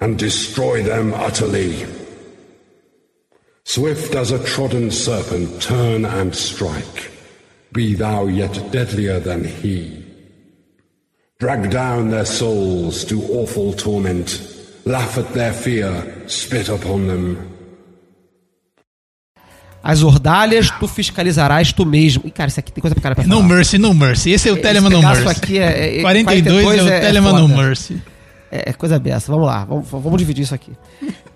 and 0.00 0.18
destroy 0.18 0.82
them 0.82 1.14
utterly. 1.14 1.86
Swift 3.64 4.14
as 4.14 4.32
a 4.32 4.44
trodden 4.44 4.90
serpent, 4.90 5.62
turn 5.62 6.04
and 6.04 6.34
strike. 6.34 7.10
be 7.72 7.94
thou 7.94 8.26
yet 8.26 8.70
deadlier 8.70 9.18
than 9.18 9.44
he. 9.44 10.04
Drag 11.38 11.70
down 11.70 12.10
their 12.10 12.26
souls 12.26 13.04
to 13.06 13.22
awful 13.22 13.72
torment, 13.72 14.40
laugh 14.84 15.16
at 15.16 15.32
their 15.32 15.52
fear, 15.52 16.22
spit 16.28 16.68
upon 16.68 17.06
them. 17.06 17.51
As 19.82 20.02
ordalhas 20.02 20.70
tu 20.78 20.86
fiscalizarás 20.86 21.72
tu 21.72 21.84
mesmo. 21.84 22.22
Ih, 22.24 22.30
cara, 22.30 22.48
isso 22.48 22.60
aqui 22.60 22.70
tem 22.72 22.80
coisa 22.80 22.94
pra 22.94 23.02
cara 23.02 23.14
pra 23.16 23.24
falar. 23.24 23.34
No 23.34 23.42
Mercy, 23.42 23.78
No 23.78 23.92
Mercy. 23.92 24.30
Esse 24.30 24.48
é 24.48 24.52
o 24.52 24.56
Telemann 24.56 24.90
No 24.92 25.02
Mercy. 25.02 25.28
aqui 25.28 25.58
é, 25.58 25.98
é- 25.98 26.00
42, 26.02 26.78
é 26.78 26.82
o 26.82 26.86
Telemann 27.00 27.32
No 27.32 27.48
foda. 27.48 27.62
Mercy. 27.62 28.02
É, 28.50 28.70
é 28.70 28.72
coisa 28.72 28.98
beça. 28.98 29.32
Vamos 29.32 29.46
lá, 29.46 29.64
vamos, 29.64 29.88
vamos 29.90 30.18
dividir 30.18 30.42
isso 30.42 30.54
aqui. 30.54 30.70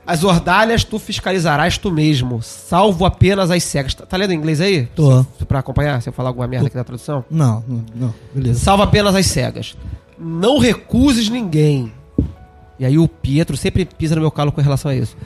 As 0.06 0.22
ordalhas 0.22 0.84
tu 0.84 0.98
fiscalizarás 1.00 1.76
tu 1.78 1.90
mesmo, 1.90 2.40
salvo 2.42 3.04
apenas 3.04 3.50
as 3.50 3.64
cegas. 3.64 3.94
Tá, 3.94 4.06
tá 4.06 4.16
lendo 4.16 4.32
em 4.32 4.36
inglês 4.36 4.60
aí? 4.60 4.86
Tô. 4.94 5.22
Se- 5.38 5.44
Pra 5.44 5.58
acompanhar, 5.58 6.00
se 6.00 6.08
eu 6.08 6.12
falar 6.12 6.28
alguma 6.28 6.46
merda 6.46 6.68
aqui 6.68 6.76
na 6.76 6.84
tradução? 6.84 7.24
Não, 7.30 7.64
não, 7.66 7.84
não, 7.94 8.14
beleza. 8.32 8.60
Salva 8.60 8.84
apenas 8.84 9.14
as 9.16 9.26
cegas. 9.26 9.76
Não 10.18 10.58
recuses 10.58 11.28
ninguém. 11.28 11.92
E 12.78 12.84
aí 12.84 12.96
o 12.98 13.08
Pietro 13.08 13.56
sempre 13.56 13.84
pisa 13.84 14.14
no 14.14 14.20
meu 14.20 14.30
calo 14.30 14.52
com 14.52 14.60
relação 14.60 14.90
a 14.90 14.94
isso. 14.94 15.16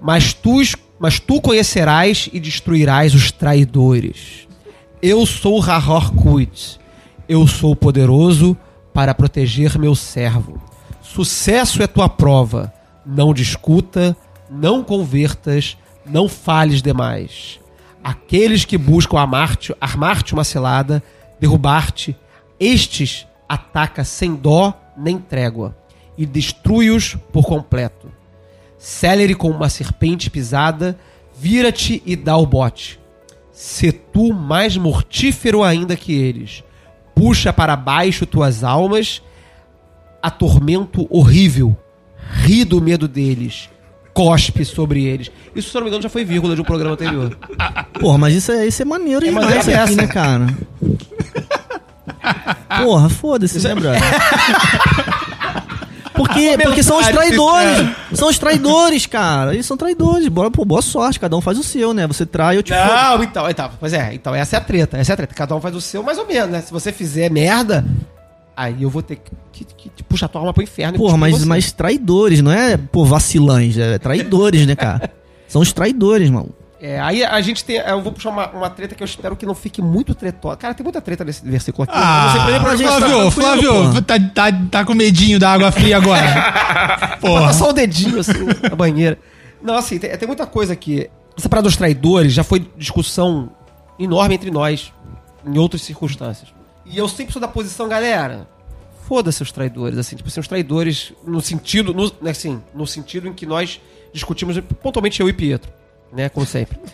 Mas 0.00 0.32
tu, 0.34 0.60
es- 0.62 0.76
mas 1.00 1.18
tu 1.18 1.40
conhecerás 1.40 2.28
e 2.30 2.38
destruirás 2.38 3.14
os 3.14 3.32
traidores. 3.32 4.46
Eu 5.00 5.24
sou 5.24 5.58
Rahor 5.58 6.12
Kut. 6.12 6.78
Eu 7.26 7.46
sou 7.46 7.74
poderoso 7.74 8.54
para 8.92 9.14
proteger 9.14 9.78
meu 9.78 9.94
servo. 9.94 10.60
Sucesso 11.00 11.82
é 11.82 11.86
tua 11.86 12.06
prova. 12.06 12.70
Não 13.06 13.32
discuta, 13.32 14.14
não 14.50 14.84
convertas, 14.84 15.78
não 16.04 16.28
fales 16.28 16.82
demais. 16.82 17.58
Aqueles 18.04 18.66
que 18.66 18.76
buscam 18.76 19.18
amar-te 19.18 19.74
armar-te 19.80 20.34
uma 20.34 20.44
cilada, 20.44 21.02
derrubar-te, 21.40 22.14
estes 22.58 23.26
ataca 23.48 24.04
sem 24.04 24.34
dó 24.34 24.74
nem 24.94 25.18
trégua 25.18 25.74
e 26.18 26.26
destrui-os 26.26 27.14
por 27.32 27.46
completo. 27.46 28.19
Célere 28.80 29.34
como 29.34 29.54
uma 29.54 29.68
serpente 29.68 30.30
pisada, 30.30 30.98
vira-te 31.38 32.02
e 32.06 32.16
dá 32.16 32.34
o 32.38 32.46
bote. 32.46 32.98
Se 33.52 33.92
tu 33.92 34.32
mais 34.32 34.74
mortífero 34.74 35.62
ainda 35.62 35.94
que 35.94 36.14
eles, 36.14 36.64
puxa 37.14 37.52
para 37.52 37.76
baixo 37.76 38.24
tuas 38.24 38.64
almas, 38.64 39.22
atormento 40.22 41.06
horrível, 41.10 41.76
ri 42.42 42.64
do 42.64 42.80
medo 42.80 43.06
deles, 43.06 43.68
cospe 44.14 44.64
sobre 44.64 45.04
eles. 45.04 45.30
Isso, 45.54 45.68
se 45.68 45.76
eu 45.76 45.80
não 45.80 45.84
me 45.84 45.90
engano, 45.90 46.02
já 46.02 46.08
foi 46.08 46.24
vírgula 46.24 46.54
de 46.54 46.62
um 46.62 46.64
programa 46.64 46.94
anterior. 46.94 47.36
Porra, 48.00 48.16
mas 48.16 48.34
isso 48.34 48.50
é, 48.50 48.66
isso 48.66 48.80
é 48.80 48.86
maneiro 48.86 49.22
demais 49.22 49.44
maneiro 49.44 49.60
aqui, 49.62 49.78
essa. 49.78 49.94
né, 49.94 50.06
cara? 50.06 50.46
Porra, 52.82 53.10
foda-se, 53.10 53.62
né, 53.62 53.74
brother? 53.74 54.00
Porque, 56.20 56.58
porque 56.58 56.82
são 56.82 56.98
os 56.98 57.08
traidores. 57.08 57.88
São 58.12 58.28
os 58.28 58.38
traidores, 58.38 59.06
cara. 59.06 59.54
Eles 59.54 59.64
são 59.64 59.76
traidores. 59.76 60.28
Bora, 60.28 60.50
pô, 60.50 60.64
boa 60.64 60.82
sorte. 60.82 61.18
Cada 61.18 61.36
um 61.36 61.40
faz 61.40 61.58
o 61.58 61.62
seu, 61.62 61.94
né? 61.94 62.06
Você 62.06 62.26
trai, 62.26 62.58
eu 62.58 62.62
te. 62.62 62.72
Não, 62.72 63.22
então, 63.22 63.48
então, 63.48 63.70
pois 63.80 63.92
é, 63.92 64.12
então 64.14 64.34
essa 64.34 64.56
é 64.56 64.58
a 64.58 64.60
treta, 64.60 64.98
essa 64.98 65.12
é 65.12 65.14
a 65.14 65.16
treta. 65.16 65.34
Cada 65.34 65.56
um 65.56 65.60
faz 65.60 65.74
o 65.74 65.80
seu 65.80 66.02
mais 66.02 66.18
ou 66.18 66.26
menos, 66.26 66.50
né? 66.50 66.60
Se 66.60 66.72
você 66.72 66.92
fizer 66.92 67.30
merda, 67.30 67.84
aí 68.56 68.82
eu 68.82 68.90
vou 68.90 69.02
ter 69.02 69.16
que, 69.16 69.64
que, 69.64 69.64
que 69.64 69.88
te 69.88 70.02
puxar 70.02 70.28
tua 70.28 70.40
alma 70.42 70.52
pro 70.52 70.62
inferno. 70.62 70.98
Porra, 70.98 71.16
mas, 71.16 71.44
mas 71.44 71.72
traidores, 71.72 72.42
não 72.42 72.52
é, 72.52 72.76
pô, 72.76 73.04
vacilães. 73.04 73.78
É 73.78 73.98
traidores, 73.98 74.66
né, 74.66 74.76
cara? 74.76 75.10
São 75.48 75.62
os 75.62 75.72
traidores, 75.72 76.28
mano. 76.30 76.54
É, 76.80 76.98
aí 76.98 77.22
a 77.22 77.40
gente 77.42 77.62
tem. 77.62 77.76
Eu 77.76 78.00
vou 78.00 78.10
puxar 78.10 78.30
uma, 78.30 78.48
uma 78.50 78.70
treta 78.70 78.94
que 78.94 79.02
eu 79.02 79.04
espero 79.04 79.36
que 79.36 79.44
não 79.44 79.54
fique 79.54 79.82
muito 79.82 80.14
tretosa. 80.14 80.56
Cara, 80.56 80.72
tem 80.72 80.82
muita 80.82 81.00
treta 81.00 81.22
nesse 81.24 81.44
versículo 81.44 81.84
aqui. 81.84 81.92
eu 81.94 82.00
não 82.00 82.32
sei 82.32 82.40
exemplo, 82.48 82.68
Ah, 82.68 82.76
gente 82.76 82.88
tá 82.88 82.96
Flávio, 82.98 83.30
tranquilo, 83.30 83.30
Flávio, 83.30 84.02
tá, 84.02 84.14
tá, 84.34 84.58
tá 84.70 84.84
com 84.84 84.94
medinho 84.94 85.38
da 85.38 85.52
água 85.52 85.70
fria 85.70 85.98
agora. 85.98 86.22
Bota 86.24 87.16
Porra. 87.20 87.52
só 87.52 87.68
o 87.68 87.72
dedinho 87.74 88.18
assim 88.18 88.32
na 88.62 88.74
banheira. 88.74 89.18
Não, 89.62 89.74
assim, 89.74 89.98
tem, 89.98 90.16
tem 90.16 90.26
muita 90.26 90.46
coisa 90.46 90.72
aqui. 90.72 91.10
Essa 91.36 91.50
parada 91.50 91.68
dos 91.68 91.76
traidores 91.76 92.32
já 92.32 92.42
foi 92.42 92.66
discussão 92.78 93.50
enorme 93.98 94.34
entre 94.34 94.50
nós 94.50 94.90
em 95.44 95.58
outras 95.58 95.82
circunstâncias. 95.82 96.48
E 96.86 96.96
eu 96.96 97.06
sempre 97.08 97.32
sou 97.32 97.42
da 97.42 97.48
posição, 97.48 97.88
galera. 97.88 98.48
Foda-se 99.06 99.42
os 99.42 99.52
traidores, 99.52 99.98
assim, 99.98 100.16
tipo 100.16 100.28
assim, 100.28 100.40
os 100.40 100.48
traidores 100.48 101.12
no 101.26 101.40
sentido, 101.40 101.92
no, 101.92 102.10
assim, 102.28 102.62
no 102.74 102.86
sentido 102.86 103.28
em 103.28 103.32
que 103.34 103.44
nós 103.44 103.80
discutimos 104.12 104.58
pontualmente 104.82 105.20
eu 105.20 105.28
e 105.28 105.32
Pietro, 105.32 105.70
né, 106.12 106.28
como 106.28 106.46
sempre. 106.46 106.78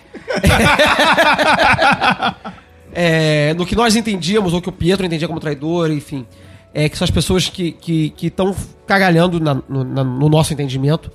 É, 2.98 3.52
no 3.54 3.66
que 3.66 3.76
nós 3.76 3.94
entendíamos, 3.94 4.54
ou 4.54 4.62
que 4.62 4.70
o 4.70 4.72
Pietro 4.72 5.04
entendia 5.04 5.28
como 5.28 5.38
traidor, 5.38 5.90
enfim. 5.90 6.24
É, 6.72 6.88
que 6.88 6.96
são 6.96 7.04
as 7.04 7.10
pessoas 7.10 7.46
que 7.46 7.76
estão 8.22 8.54
que, 8.54 8.60
que 8.60 8.66
cagalhando 8.86 9.38
na- 9.38 9.60
no, 9.68 9.84
na- 9.84 10.02
no 10.04 10.28
nosso 10.30 10.54
entendimento 10.54 11.12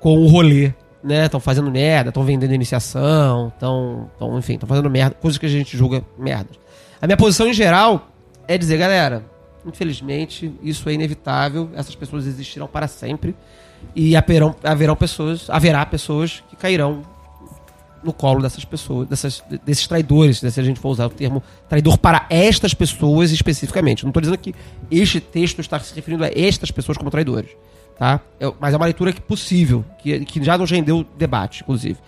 com 0.00 0.18
o 0.18 0.26
rolê, 0.26 0.74
né? 1.02 1.24
Estão 1.24 1.40
fazendo 1.40 1.70
merda, 1.70 2.10
estão 2.10 2.24
vendendo 2.24 2.52
iniciação, 2.52 3.48
estão, 3.48 4.10
tão, 4.18 4.38
enfim, 4.38 4.54
estão 4.54 4.68
fazendo 4.68 4.90
merda, 4.90 5.16
coisas 5.18 5.38
que 5.38 5.46
a 5.46 5.48
gente 5.48 5.74
julga 5.78 6.04
merda. 6.18 6.50
A 7.00 7.06
minha 7.06 7.16
posição 7.16 7.48
em 7.48 7.54
geral 7.54 8.06
é 8.46 8.58
dizer, 8.58 8.76
galera, 8.76 9.24
infelizmente, 9.64 10.52
isso 10.62 10.86
é 10.90 10.92
inevitável, 10.92 11.70
essas 11.74 11.94
pessoas 11.94 12.26
existirão 12.26 12.66
para 12.66 12.86
sempre 12.86 13.34
e 13.96 14.14
haverão, 14.14 14.54
haverão 14.62 14.94
pessoas, 14.94 15.48
haverá 15.48 15.86
pessoas 15.86 16.44
que 16.50 16.56
cairão 16.56 17.00
no 18.04 18.12
colo 18.12 18.42
dessas 18.42 18.64
pessoas, 18.64 19.08
dessas, 19.08 19.42
desses 19.64 19.86
traidores, 19.86 20.42
né, 20.42 20.50
se 20.50 20.60
a 20.60 20.62
gente 20.62 20.78
for 20.78 20.90
usar 20.90 21.06
o 21.06 21.10
termo 21.10 21.42
traidor 21.68 21.96
para 21.98 22.26
estas 22.28 22.74
pessoas 22.74 23.30
especificamente. 23.30 24.04
Não 24.04 24.10
estou 24.10 24.20
dizendo 24.20 24.38
que 24.38 24.54
este 24.90 25.20
texto 25.20 25.60
está 25.60 25.80
se 25.80 25.94
referindo 25.94 26.24
a 26.24 26.28
estas 26.34 26.70
pessoas 26.70 26.98
como 26.98 27.10
traidores, 27.10 27.50
tá? 27.98 28.20
É- 28.38 28.52
mas 28.60 28.74
é 28.74 28.76
uma 28.76 28.84
leitura 28.86 29.12
que 29.12 29.20
possível, 29.20 29.84
que, 30.02 30.24
que 30.24 30.42
já 30.44 30.58
nos 30.58 30.70
rendeu 30.70 31.04
debate, 31.16 31.62
inclusive. 31.62 31.98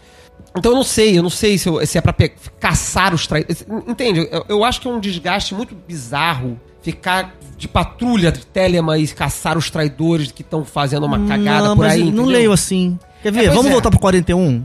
Então 0.57 0.72
eu 0.72 0.76
não 0.76 0.84
sei, 0.84 1.18
eu 1.18 1.22
não 1.22 1.30
sei 1.30 1.59
se, 1.59 1.68
eu- 1.68 1.84
se 1.86 1.99
é 1.99 2.01
pra 2.01 2.12
pe- 2.12 2.32
caçar 2.61 3.14
os 3.14 3.26
traidores. 3.26 3.64
Entende? 3.86 4.28
Eu, 4.30 4.44
eu 4.49 4.64
acho 4.64 4.80
que 4.80 4.88
é 4.88 4.90
um 4.90 5.01
desgaste 5.01 5.55
muito 5.55 5.74
bizarro 5.74 6.59
ficar 6.82 7.34
de 7.59 7.66
patrulha 7.66 8.30
de 8.30 8.47
Telema 8.47 8.97
e 8.99 9.09
caçar 9.09 9.59
os 9.59 9.70
traidores 9.70 10.30
que 10.30 10.42
estão 10.42 10.64
fazendo 10.64 11.05
uma 11.05 11.26
cagada 11.26 11.68
não, 11.68 11.76
por 11.76 11.86
aí. 11.86 11.99
não 12.01 12.09
entendeu? 12.09 12.24
leio 12.26 12.53
assim. 12.53 12.99
Quer 13.22 13.32
ver? 13.32 13.40
pois 13.44 13.55
Vamos 13.55 13.66
é. 13.66 13.72
voltar 13.72 13.90
pro 13.90 13.99
41? 13.99 14.64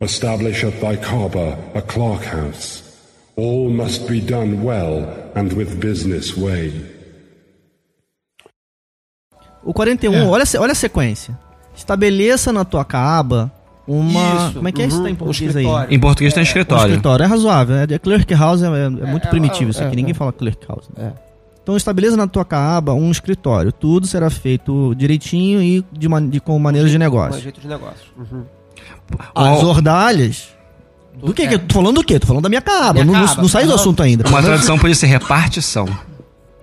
Establish 0.00 0.64
at 0.64 0.74
thy 0.80 0.96
Kaaba 0.96 1.58
a 1.74 1.80
clock 1.82 2.24
house. 2.24 2.84
All 3.36 3.68
must 3.70 4.06
be 4.08 4.20
done 4.20 4.62
well 4.64 5.04
and 5.34 5.52
with 5.56 5.76
business 5.80 6.36
way. 6.36 6.72
O 9.64 9.72
41, 9.72 10.14
É. 10.14 10.24
olha, 10.26 10.44
olha 10.58 10.72
a 10.72 10.74
sequência. 10.74 11.36
Estabeleça 11.76 12.52
na 12.52 12.64
tua 12.64 12.84
caba 12.84 13.52
uma. 13.86 14.46
Isso, 14.46 14.54
como 14.54 14.68
é 14.68 14.72
que 14.72 14.82
é 14.82 14.86
isso 14.86 14.96
uhum, 14.98 15.02
tá 15.04 15.10
em 15.10 15.14
português 15.14 15.56
aí? 15.56 15.62
escritório. 15.64 15.94
Em 15.94 16.00
português 16.00 16.34
tem 16.34 16.40
Um 16.40 16.44
escritório. 16.44 16.90
escritório. 16.92 17.22
É 17.24 17.26
razoável. 17.26 17.76
É, 17.76 17.82
é 17.94 17.98
clerk 17.98 18.34
house 18.34 18.62
é, 18.62 18.66
é 18.66 18.88
muito 18.90 19.26
é, 19.26 19.30
primitivo 19.30 19.70
isso 19.70 19.80
é, 19.82 19.86
aqui. 19.86 19.94
é. 19.94 19.96
Ninguém 19.96 20.14
fala 20.14 20.32
clerk 20.32 20.64
house. 20.68 20.88
né? 20.96 21.12
É. 21.14 21.28
Então 21.62 21.76
estabeleça 21.76 22.16
na 22.16 22.26
tua 22.26 22.46
aba 22.50 22.94
um 22.94 23.10
escritório. 23.10 23.70
Tudo 23.72 24.06
será 24.06 24.30
feito 24.30 24.94
direitinho 24.94 25.60
e 25.62 25.84
de, 25.92 26.08
de- 26.30 26.40
com 26.40 26.58
maneiras 26.58 26.90
de 26.90 26.98
negócio. 26.98 27.40
jeito 27.42 27.60
de 27.60 27.68
negócio. 27.68 28.06
Uhum. 28.16 28.44
As 29.34 29.62
ordalhas. 29.62 30.48
Do 31.22 31.34
que? 31.34 31.42
é. 31.42 31.58
tô 31.58 31.74
falando 31.74 31.96
do 31.96 32.04
quê? 32.04 32.18
Tô 32.18 32.26
falando 32.26 32.44
da 32.44 32.48
minha 32.48 32.60
caba. 32.60 33.04
Minha 33.04 33.04
não, 33.06 33.26
caba, 33.26 33.42
não 33.42 33.48
sai 33.48 33.66
do 33.66 33.74
assunto 33.74 34.02
ainda. 34.02 34.28
Uma 34.28 34.42
tradução 34.42 34.78
podia 34.78 34.94
ser 34.94 35.06
repartição. 35.06 35.88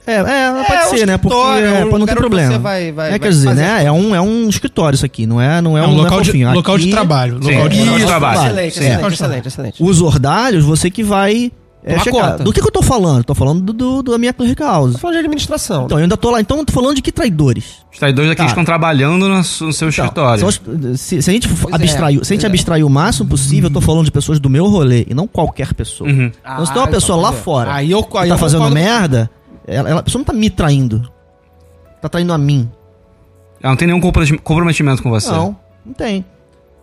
É, 0.07 0.17
é, 0.17 0.63
pode 0.67 0.71
É, 0.71 0.85
um 0.85 0.89
ser, 0.97 1.07
né? 1.07 1.17
Porque 1.17 1.35
é, 1.35 1.83
um 1.83 1.89
pra 1.89 1.97
não 1.99 2.05
ter 2.05 2.15
problema. 2.15 2.51
você 2.53 2.57
vai- 2.59 2.91
vai- 2.91 3.07
é, 3.07 3.09
vai 3.11 3.19
quer 3.19 3.29
dizer, 3.29 3.47
fazer 3.49 3.61
né? 3.63 3.83
É 3.85 3.91
um, 3.91 4.15
é 4.15 4.21
um 4.21 4.47
escritório 4.47 4.95
isso 4.95 5.05
aqui, 5.05 5.25
não 5.25 5.41
é, 5.41 5.59
não 5.61 5.75
é 5.75 5.81
É 5.81 5.83
um, 5.83 5.89
um 5.89 5.95
não 5.95 6.03
local, 6.03 6.21
de, 6.21 6.45
local 6.45 6.77
de 6.77 6.83
Aqui, 6.83 6.91
trabalho. 6.91 7.39
Sim, 7.43 7.53
Local 7.55 7.69
de 7.69 7.77
de 7.77 7.83
trabalho. 7.83 8.05
trabalho. 8.07 8.39
Excelente, 8.39 8.79
excelente, 8.79 9.13
excelente, 9.13 9.47
excelente. 9.47 9.83
Os 9.83 10.01
ordalhos, 10.01 10.63
você 10.63 10.91
que 10.91 11.03
vai 11.03 11.51
é, 11.93 11.99
checar. 11.99 12.31
conta. 12.31 12.43
Do 12.43 12.51
que, 12.51 12.59
que 12.61 12.67
eu 12.67 12.71
tô 12.71 12.81
falando? 12.81 13.23
Tô 13.23 13.35
falando 13.35 13.61
do, 13.61 14.01
do- 14.01 14.11
da 14.11 14.17
minha 14.17 14.33
cleric 14.33 14.61
house. 14.61 14.93
Tô 14.93 14.97
falando 14.97 15.13
de 15.15 15.19
administração. 15.19 15.85
Então, 15.85 15.97
eu 15.99 16.03
ainda 16.03 16.17
tô 16.17 16.31
lá. 16.31 16.41
Então, 16.41 16.57
eu 16.57 16.65
tô 16.65 16.73
falando 16.73 16.95
de 16.95 17.01
que 17.01 17.11
traidores? 17.11 17.85
Os 17.93 17.99
traidores 17.99 18.29
daqui 18.29 18.41
Tá. 18.41 18.47
estão 18.47 18.65
trabalhando 18.65 19.29
no, 19.29 19.43
seu 19.43 19.69
Então, 19.69 19.87
escritório. 19.89 20.45
os- 20.47 20.61
se, 20.99 21.21
se 21.21 21.29
a 21.29 21.33
gente 21.33 21.47
Pois 21.47 21.71
é, 21.71 21.75
abstrair, 21.75 22.25
se 22.25 22.33
a 22.33 22.35
gente 22.35 22.45
é. 22.45 22.49
abstrair 22.49 22.83
o 22.85 22.89
máximo 22.89 23.29
possível, 23.29 23.69
eu 23.69 23.73
tô 23.73 23.79
falando 23.81 24.03
de 24.05 24.11
pessoas 24.11 24.39
do 24.39 24.49
meu 24.49 24.65
rolê 24.67 25.05
e 25.09 25.13
não 25.13 25.27
qualquer 25.27 25.73
pessoa. 25.73 26.09
Uhum. 26.09 26.31
Então, 26.41 26.65
se 26.65 26.73
tem 26.73 26.81
uma 26.81 26.87
pessoa 26.87 27.17
lá 27.21 27.29
pois 27.29 27.39
é. 27.39 27.43
fora 27.43 27.73
Aí 27.73 27.91
eu, 27.91 28.03
que 28.03 28.17
aí 28.17 28.29
tá 28.29 28.35
eu 28.35 28.39
fazendo 28.39 28.59
concordo- 28.63 28.75
merda, 28.75 29.29
ela, 29.67 29.89
ela- 29.89 29.99
a 29.99 30.03
pessoa 30.03 30.19
não 30.19 30.25
tá 30.25 30.33
me 30.33 30.49
traindo. 30.49 31.09
Tá 32.01 32.09
traindo 32.09 32.33
a 32.33 32.37
mim. 32.37 32.69
Ela 33.61 33.71
não 33.71 33.77
tem 33.77 33.87
nenhum 33.87 34.01
compro- 34.01 34.41
comprometimento 34.41 35.01
com 35.01 35.09
você. 35.09 35.31
Não, 35.31 35.55
não 35.85 35.93
tem. 35.93 36.25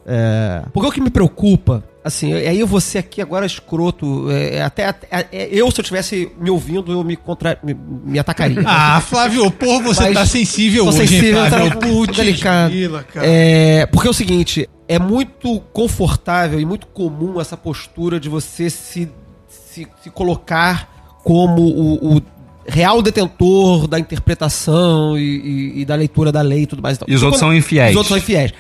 É, 0.07 0.62
Porque 0.72 0.88
o 0.88 0.90
que 0.92 1.00
me 1.00 1.11
preocupa, 1.11 1.84
assim, 2.05 2.32
aí 2.32 2.59
eu 2.59 2.66
vou 2.66 2.80
ser 2.80 2.98
aqui 2.98 3.20
agora 3.22 3.46
escroto, 3.46 4.30
é, 4.30 4.61
até, 4.62 4.86
até- 4.86 5.28
é, 5.32 5.48
eu, 5.53 5.70
se 5.70 5.80
eu 5.80 5.84
tivesse 5.84 6.30
me 6.40 6.50
ouvindo, 6.50 6.90
eu 6.92 7.05
me, 7.05 7.16
contra, 7.16 7.59
me, 7.62 7.74
me 7.74 8.18
atacaria. 8.18 8.62
Ah, 8.66 9.00
Flávio, 9.00 9.50
porra, 9.50 9.82
você 9.84 10.03
Mas 10.05 10.14
tá 10.14 10.26
sensível 10.26 10.86
hoje, 10.86 10.98
sensível, 10.98 11.44
hein, 11.44 11.50
Flávio? 11.50 11.70
tá 11.70 11.86
Putz, 11.86 12.16
delicado. 12.16 12.74
É, 13.16 13.86
porque 13.86 14.09
é 14.09 14.11
o 14.11 14.14
seguinte, 14.14 14.68
é 14.88 14.98
muito 14.98 15.61
confortável 15.72 16.59
e 16.61 16.64
muito 16.64 16.86
comum 16.88 17.40
essa 17.40 17.57
postura 17.57 18.18
de 18.18 18.28
você 18.28 18.68
se, 18.68 19.09
se, 19.48 19.86
se 20.03 20.11
colocar 20.11 21.20
como 21.24 21.62
o, 21.62 22.16
o 22.16 22.22
real 22.66 23.00
detentor 23.03 23.86
da 23.86 23.98
interpretação 23.98 25.16
e, 25.18 25.22
e- 25.22 25.80
e 25.80 25.84
da 25.84 25.94
leitura 25.94 26.30
da 26.32 26.40
lei 26.42 26.62
e 26.62 26.66
tudo 26.66 26.82
mais. 26.82 26.98
E 27.07 27.14
os 27.14 27.22
outros 27.22 27.40
são 27.40 27.55
infiéis. 27.55 27.90
Os 27.90 27.96
outros 27.96 28.09
são 28.09 28.18
infiéis. 28.18 28.53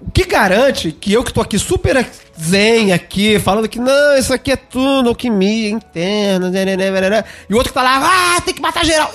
O 0.00 0.10
que 0.12 0.24
garante 0.24 0.92
que 0.92 1.12
eu 1.12 1.24
que 1.24 1.32
tô 1.32 1.40
aqui 1.40 1.58
super 1.58 2.08
zen 2.40 2.92
aqui, 2.92 3.38
falando 3.40 3.68
que 3.68 3.80
não, 3.80 4.16
isso 4.16 4.32
aqui 4.32 4.52
é 4.52 4.56
tudo 4.56 5.08
alquimia 5.08 5.68
interna, 5.70 6.48
né, 6.50 6.64
né, 6.64 6.76
né, 6.76 7.24
e 7.50 7.52
o 7.52 7.56
outro 7.56 7.72
que 7.72 7.74
tá 7.78 7.82
lá, 7.82 8.36
ah, 8.36 8.40
tem 8.40 8.54
que 8.54 8.60
matar 8.62 8.84
geral. 8.84 9.10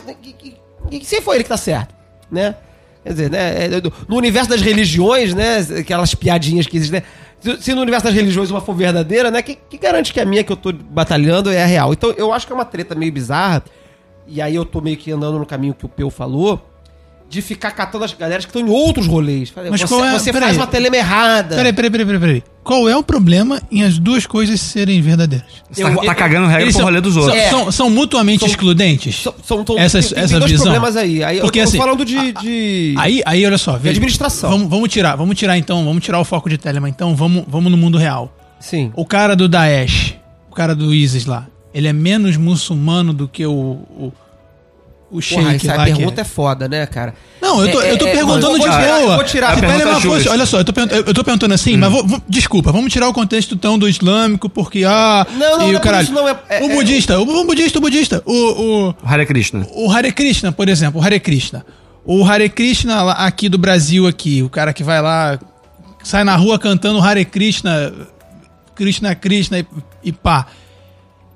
Que- 0.89 1.05
Se 1.05 1.21
foi 1.21 1.38
ele 1.38 1.43
que 1.43 1.49
tá 1.49 1.55
certo, 1.57 1.95
né? 2.29 2.55
Quer 3.01 3.09
dizer, 3.11 3.29
né, 3.31 3.65
é, 3.65 3.81
do- 3.81 3.93
no 4.09 4.17
universo 4.17 4.49
das 4.49 4.61
religiões, 4.61 5.34
né, 5.34 5.59
aquelas 5.79 6.13
piadinhas 6.13 6.67
que 6.67 6.75
existem, 6.75 7.01
né, 7.01 7.57
se 7.61 7.73
no 7.73 7.81
universo 7.81 8.05
das 8.05 8.13
religiões 8.13 8.51
uma 8.51 8.59
for 8.61 8.75
verdadeira, 8.75 9.31
né, 9.31 9.41
que, 9.41 9.55
que 9.55 9.77
garante 9.77 10.11
que 10.13 10.19
a 10.19 10.25
minha 10.25 10.43
que 10.43 10.51
eu 10.51 10.57
tô 10.57 10.73
batalhando 10.73 11.49
é 11.49 11.63
a 11.63 11.65
real? 11.65 11.93
Então 11.93 12.11
eu 12.17 12.34
acho 12.34 12.45
que 12.45 12.51
é 12.51 12.55
uma 12.55 12.65
treta 12.65 12.93
meio 12.93 13.11
bizarra, 13.11 13.63
e 14.27 14.41
aí 14.41 14.53
eu 14.55 14.65
tô 14.65 14.81
meio 14.81 14.97
que 14.97 15.11
andando 15.11 15.39
no 15.39 15.45
caminho 15.45 15.73
que 15.73 15.86
o 15.86 15.89
Peu 15.89 16.09
falou, 16.09 16.61
de 17.30 17.41
ficar 17.41 17.71
catando 17.71 18.03
as 18.05 18.13
galeras 18.13 18.45
que 18.45 18.49
estão 18.55 18.61
em 18.61 18.69
outros 18.69 19.07
rolês. 19.07 19.51
Mas 19.55 19.82
você 19.82 19.88
qual 19.88 20.05
é- 20.05 20.13
você 20.19 20.32
faz 20.32 20.55
uma 20.55 20.67
telema 20.67 20.95
errada. 20.95 21.55
Peraí, 21.55 21.74
peraí, 21.74 21.89
peraí, 21.89 22.05
peraí, 22.05 22.19
peraí. 22.19 22.43
Qual 22.63 22.88
é 22.88 22.95
o 22.95 23.03
problema 23.03 23.59
em 23.71 23.84
as 23.84 23.97
duas 23.97 24.26
coisas 24.26 24.61
serem 24.61 25.01
verdadeiras? 25.01 25.47
Você 25.69 25.82
tá, 25.84 25.95
tá 25.95 26.15
cagando 26.15 26.47
regra 26.47 26.65
pro 26.65 26.74
são- 26.74 26.84
rolê 26.84 27.01
dos 27.01 27.13
são, 27.15 27.24
outros. 27.24 27.41
É. 27.41 27.49
São, 27.49 27.71
são 27.71 27.89
mutuamente 27.89 28.39
São- 28.41 28.47
excludentes? 28.49 29.15
São, 29.21 29.34
são, 29.43 29.65
são- 29.65 29.80
Essa- 29.80 29.99
tem, 29.99 30.09
tem 30.09 30.24
essa 30.24 30.39
dois 30.39 30.51
visão? 30.51 30.65
problemas 30.65 30.95
aí. 30.95 31.24
Aí 31.24 31.39
Porque, 31.41 31.59
eu 31.59 31.63
tô 31.63 31.69
assim, 31.69 31.78
falando 31.78 32.05
de. 32.05 32.32
de... 32.34 32.95
Aí, 32.97 33.21
aí, 33.26 33.45
olha 33.45 33.57
só. 33.57 33.74
veja, 33.78 33.89
administração. 33.91 34.49
Vamos, 34.51 34.69
vamos 34.69 34.89
tirar, 34.89 35.15
vamos 35.15 35.38
tirar 35.38 35.57
então, 35.57 35.84
vamos 35.84 36.03
tirar 36.03 36.19
o 36.19 36.24
foco 36.24 36.49
de 36.49 36.57
Telemann. 36.57 36.89
Então, 36.91 37.15
vamos, 37.15 37.43
vamos 37.47 37.71
no 37.71 37.78
mundo 37.78 37.97
real. 37.97 38.32
Sim. 38.59 38.91
O 38.95 39.05
cara 39.05 39.36
do 39.36 39.49
Daesh, 39.49 40.15
o 40.49 40.53
cara 40.55 40.74
do 40.76 40.93
ISIS 40.93 41.26
lá, 41.26 41.47
ele 41.74 41.88
é 41.88 41.93
menos 41.93 42.38
muçulmano 42.38 43.11
do 43.11 43.28
que 43.28 43.45
o, 43.45 43.51
o, 43.51 44.13
o 45.18 45.22
Porra, 45.22 45.51
sheik 45.51 45.68
essa 45.68 45.78
lá 45.78 45.86
que 45.86 45.91
é. 45.91 45.95
pergunta 45.95 46.22
é 46.22 46.24
foda, 46.24 46.68
né, 46.68 46.86
cara? 46.88 47.14
Não, 47.41 47.64
eu 47.64 47.72
tô, 47.72 47.82
É, 47.82 47.91
eu 47.91 47.97
tô 47.97 48.05
é, 48.05 48.09
é, 48.09 48.14
perguntando 48.14 48.45
eu 48.45 48.49
vou 48.49 48.57
de 48.57 48.64
tirar- 48.64 48.99
boa. 49.01 49.16
vou 49.16 49.24
tirar- 49.26 49.49
É, 49.49 49.53
a 49.53 49.59
pergunta 49.59 49.86
poxa, 49.86 49.99
justa. 50.01 50.32
olha 50.32 50.45
só, 50.45 50.57
eu 50.59 50.66
tô, 50.66 50.74
perguntando, 50.74 51.03
eu 51.09 51.14
tô 51.14 51.24
perguntando 51.24 51.53
assim, 51.53 51.78
mas 51.78 51.91
vou- 51.91 52.07
vou- 52.07 52.22
desculpa, 52.28 52.72
vamos 52.72 52.91
tirar 52.91 53.07
o 53.07 53.14
contexto 53.14 53.55
tão 53.55 53.78
do 53.78 53.88
islâmico, 53.88 54.49
porque 54.49 54.84
ah. 54.86 55.26
Não, 55.32 55.59
não, 55.59 55.68
e 55.68 55.68
não 55.68 55.74
é 55.74 55.78
o 55.78 55.82
caralho. 55.82 56.03
isso, 56.05 56.14
não, 56.14 56.28
é- 56.28 56.36
é- 56.49 56.61
o 56.61 56.72
é- 56.72 56.76
budista, 56.76 57.20
o, 57.20 57.24
o 57.41 57.45
budista, 57.45 57.78
o 57.78 57.82
budista, 57.82 58.24
o, 58.26 58.34
o, 58.89 58.95
Hare 59.05 59.26
Krishna. 59.26 59.68
o 59.76 59.91
Hare 59.91 60.11
Krishna, 60.11 60.51
por 60.51 60.68
exemplo, 60.68 60.99
o 60.99 61.03
Hare 61.03 61.20
Krishna. 61.20 61.66
O 62.05 62.26
Hare 62.26 62.49
Krishna 62.49 63.01
lá- 63.03 63.14
aqui 63.14 63.47
do 63.47 63.57
Brasil 63.57 64.07
aqui, 64.07 64.41
o 64.41 64.49
cara 64.49 64.74
que 64.74 64.84
vai 64.84 65.01
lá, 65.01 65.39
sai 66.03 66.24
na 66.24 66.36
rua 66.36 66.57
cantando 66.59 66.99
Hare 66.99 67.24
Krishna, 67.24 67.93
Krishna 68.76 69.14
Krishna 69.16 69.59
e, 69.59 69.66
e 70.05 70.11
pá. 70.11 70.47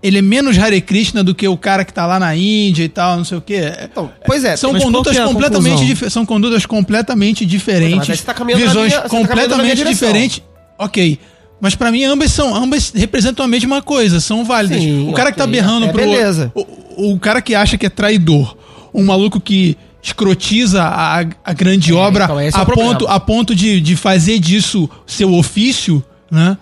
Ele 0.02 0.20
é 0.20 0.22
menos 0.22 0.58
Hare 0.58 0.80
Krishna 0.80 1.24
do 1.24 1.34
que 1.34 1.48
o 1.48 1.58
cara 1.58 1.84
que 1.84 1.92
tá 1.94 2.06
lá 2.06 2.20
na 2.20 2.36
Índia 2.36 2.84
e 2.84 2.90
tal, 2.90 3.18
não 3.18 3.24
sei 3.26 3.38
o 3.38 3.42
quê. 3.42 3.74
Então, 3.84 4.12
pois 4.26 4.44
é. 4.44 4.56
São 4.56 4.72
mas 4.72 4.84
condutas 4.84 5.16
é 5.16 5.22
a 5.22 5.26
completamente 5.26 6.10
são 6.10 6.26
condutas 6.26 6.66
completamente 6.66 7.44
Mas 7.44 7.52
diferentes, 7.52 8.20
você 8.20 8.24
tá 8.26 8.34
caminhando 8.34 8.62
na 8.64 8.68
visões 8.68 8.88
minha- 8.94 9.02
tá 9.02 9.10
minha 9.10 9.28
completamente 9.28 9.76
direção. 9.78 10.08
diferentes. 10.10 10.42
OK. 10.78 11.20
Mas 11.60 11.74
pra 11.74 11.92
mim 11.92 12.04
ambas 12.04 12.32
são 12.32 12.54
ambas 12.56 12.92
representam 12.96 13.44
a 13.44 13.48
mesma 13.48 13.82
coisa, 13.82 14.20
são 14.20 14.46
válidas. 14.46 14.80
Sim, 14.84 15.10
o 15.10 15.14
cara 15.14 15.32
que 15.32 15.38
tá 15.40 15.48
berrando 15.48 15.88
é 15.88 15.90
pro 15.92 16.02
beleza. 16.02 16.52
o, 16.54 17.14
o 17.14 17.20
cara 17.20 17.42
que 17.42 17.56
acha 17.56 17.76
que 17.80 17.86
é 17.88 17.90
traidor, 17.90 18.56
um 18.94 19.04
maluco 19.04 19.40
que 19.42 19.76
escrotiza 20.04 20.84
a, 20.84 21.20
a 21.44 21.54
grande 21.54 21.92
obra 21.94 22.26
então 22.26 22.40
é 22.40 22.50
a, 22.54 22.66
ponto, 22.66 23.08
a 23.08 23.20
ponto 23.20 23.56
de, 23.56 23.82
de 23.82 23.96
fazer 23.96 24.38
disso 24.40 24.88
seu 25.08 25.34
ofício, 25.34 26.04
né? 26.30 26.56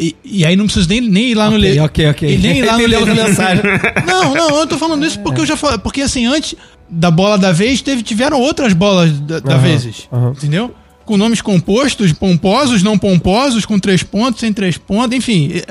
E, 0.00 0.14
e 0.24 0.46
aí 0.46 0.54
não 0.54 0.66
preciso 0.66 0.88
nem, 0.88 1.00
nem 1.00 1.30
ir 1.30 1.34
lá 1.34 1.50
no 1.50 1.56
Ok, 1.56 1.72
le... 1.72 1.80
ok, 1.80 2.10
ok. 2.10 2.34
E 2.34 2.38
nem 2.38 2.58
ir 2.58 2.62
lá 2.64 2.74
no 2.74 2.78
Entendemos 2.86 3.08
a 3.08 3.12
le... 3.14 3.22
mensagem. 3.24 3.62
Não, 4.06 4.32
não, 4.34 4.60
eu 4.60 4.66
tô 4.66 4.78
falando 4.78 5.04
isso 5.04 5.18
porque 5.20 5.40
eu 5.40 5.46
já 5.46 5.56
falei. 5.56 5.78
Porque 5.78 6.02
assim, 6.02 6.24
antes 6.26 6.54
da 6.88 7.10
bola 7.10 7.36
da 7.36 7.50
vez, 7.50 7.82
teve, 7.82 8.02
tiveram 8.04 8.40
outras 8.40 8.72
bolas 8.72 9.10
da, 9.20 9.40
da 9.40 9.54
Aham, 9.54 9.62
vezes. 9.62 10.08
aham. 10.12 10.30
Entendeu? 10.30 10.72
Com 11.04 11.16
nomes 11.16 11.40
compostos, 11.42 12.12
pomposos, 12.12 12.82
não 12.82 12.96
pomposos, 12.98 13.66
com 13.66 13.78
três 13.78 14.02
pontos, 14.02 14.38
sem 14.40 14.52
três 14.52 14.78
pontos, 14.78 15.16
enfim. 15.16 15.50
é, 15.54 15.62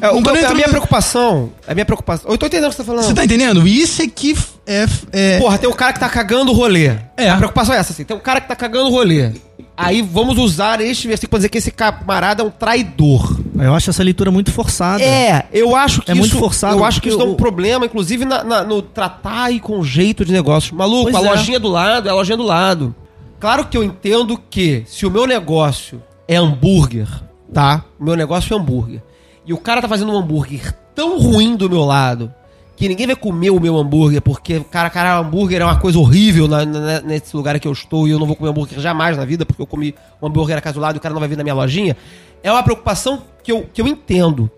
É, 0.00 0.10
o 0.10 0.14
nem 0.20 0.30
a 0.30 0.32
minha 0.32 0.44
entrando- 0.48 0.68
preocupação. 0.70 1.52
A 1.68 1.74
minha 1.74 1.84
preocupação. 1.84 2.30
Eu 2.30 2.38
tô 2.38 2.46
entendendo 2.46 2.66
o 2.66 2.70
que 2.70 2.76
você 2.76 2.82
tá 2.82 2.86
falando. 2.86 3.04
Você 3.04 3.14
tá 3.14 3.24
entendendo? 3.24 3.66
Isso 3.68 4.00
é 4.02 4.06
que 4.08 4.30
f- 4.32 4.54
é. 4.66 4.86
é 5.12 5.38
Porra, 5.38 5.58
tem 5.58 5.68
o 5.68 5.74
cara 5.74 5.92
que 5.92 6.00
tá 6.00 6.08
cagando 6.08 6.50
o 6.52 6.54
rolê. 6.54 6.90
É. 7.16 7.28
A 7.30 7.36
preocupação 7.36 7.74
é 7.74 7.78
essa, 7.78 7.92
assim. 7.92 8.02
Tem 8.04 8.16
um 8.16 8.20
cara 8.20 8.40
que 8.40 8.48
tá 8.48 8.56
cagando 8.56 8.86
o 8.88 8.90
rolê. 8.90 9.30
Aí 9.76 10.02
vamos 10.02 10.38
usar 10.38 10.80
este 10.80 11.08
versículo 11.08 11.30
pra 11.30 11.38
dizer 11.38 11.48
que 11.48 11.58
esse 11.58 11.70
camarada 11.72 12.42
é 12.42 12.46
um 12.46 12.50
traidor. 12.50 13.40
Eu 13.58 13.74
acho 13.74 13.90
essa 13.90 14.02
leitura 14.04 14.30
muito 14.30 14.52
forçada. 14.52 15.02
É, 15.02 15.46
eu 15.52 15.74
acho 15.74 16.00
que 16.02 16.10
É 16.10 16.14
isso, 16.14 16.20
muito 16.20 16.38
forçado, 16.38 16.78
Eu 16.78 16.84
acho 16.84 17.00
que 17.02 17.08
isso 17.08 17.18
dá 17.18 17.24
um 17.24 17.34
problema, 17.34 17.84
inclusive, 17.86 18.24
na- 18.24 18.44
na- 18.44 18.62
no 18.62 18.80
tratar 18.82 19.50
e 19.50 19.58
com 19.58 19.82
jeito 19.82 20.24
de 20.24 20.32
negócio. 20.32 20.76
Maluco, 20.76 21.10
Pois 21.10 21.16
a 21.16 21.26
é. 21.26 21.30
lojinha 21.30 21.58
do 21.58 21.68
lado 21.68 22.08
é 22.08 22.10
a 22.12 22.14
lojinha 22.14 22.36
do 22.36 22.44
lado. 22.44 22.94
Claro 23.40 23.66
que 23.66 23.76
eu 23.76 23.82
entendo 23.82 24.38
que 24.48 24.84
se 24.86 25.04
o 25.06 25.10
meu 25.10 25.26
negócio 25.26 26.00
é 26.28 26.36
hambúrguer, 26.36 27.08
tá? 27.52 27.84
O 27.98 28.04
meu 28.04 28.14
negócio 28.16 28.54
é 28.54 28.56
hambúrguer. 28.56 29.02
E 29.44 29.52
o 29.52 29.58
cara 29.58 29.82
tá 29.82 29.88
fazendo 29.88 30.12
um 30.12 30.16
hambúrguer 30.16 30.72
tão 30.94 31.18
ruim 31.18 31.56
do 31.56 31.68
meu 31.68 31.84
lado 31.84 32.32
que 32.76 32.88
ninguém 32.88 33.06
vai 33.06 33.14
comer 33.16 33.50
o 33.50 33.60
meu 33.60 33.76
hambúrguer 33.78 34.20
porque, 34.20 34.60
cara, 34.70 34.90
cara, 34.90 35.18
hambúrguer 35.18 35.60
é 35.60 35.64
uma 35.64 35.78
coisa 35.78 35.98
horrível 35.98 36.48
na- 36.48 36.64
na- 36.64 37.00
nesse 37.00 37.36
lugar 37.36 37.58
que 37.60 37.68
eu 37.68 37.72
estou 37.72 38.06
e 38.08 38.10
eu 38.10 38.18
não 38.18 38.26
vou 38.26 38.34
comer 38.34 38.50
hambúrguer 38.50 38.80
jamais 38.80 39.16
na 39.16 39.24
vida 39.24 39.46
porque 39.46 39.62
eu 39.62 39.66
comi 39.66 39.94
um 40.20 40.26
hambúrguer 40.26 40.56
na 40.56 40.60
casa 40.60 40.74
do 40.74 40.80
lado 40.80 40.96
e 40.96 40.98
o 40.98 41.00
cara 41.00 41.12
não 41.12 41.20
vai 41.20 41.28
vir 41.28 41.36
na 41.38 41.44
minha 41.44 41.54
lojinha. 41.54 41.96
É 42.42 42.50
uma 42.50 42.62
preocupação 42.62 43.22
que 43.42 43.52
eu, 43.52 43.66
que 43.72 43.80
eu 43.80 43.86
entendo 43.86 44.50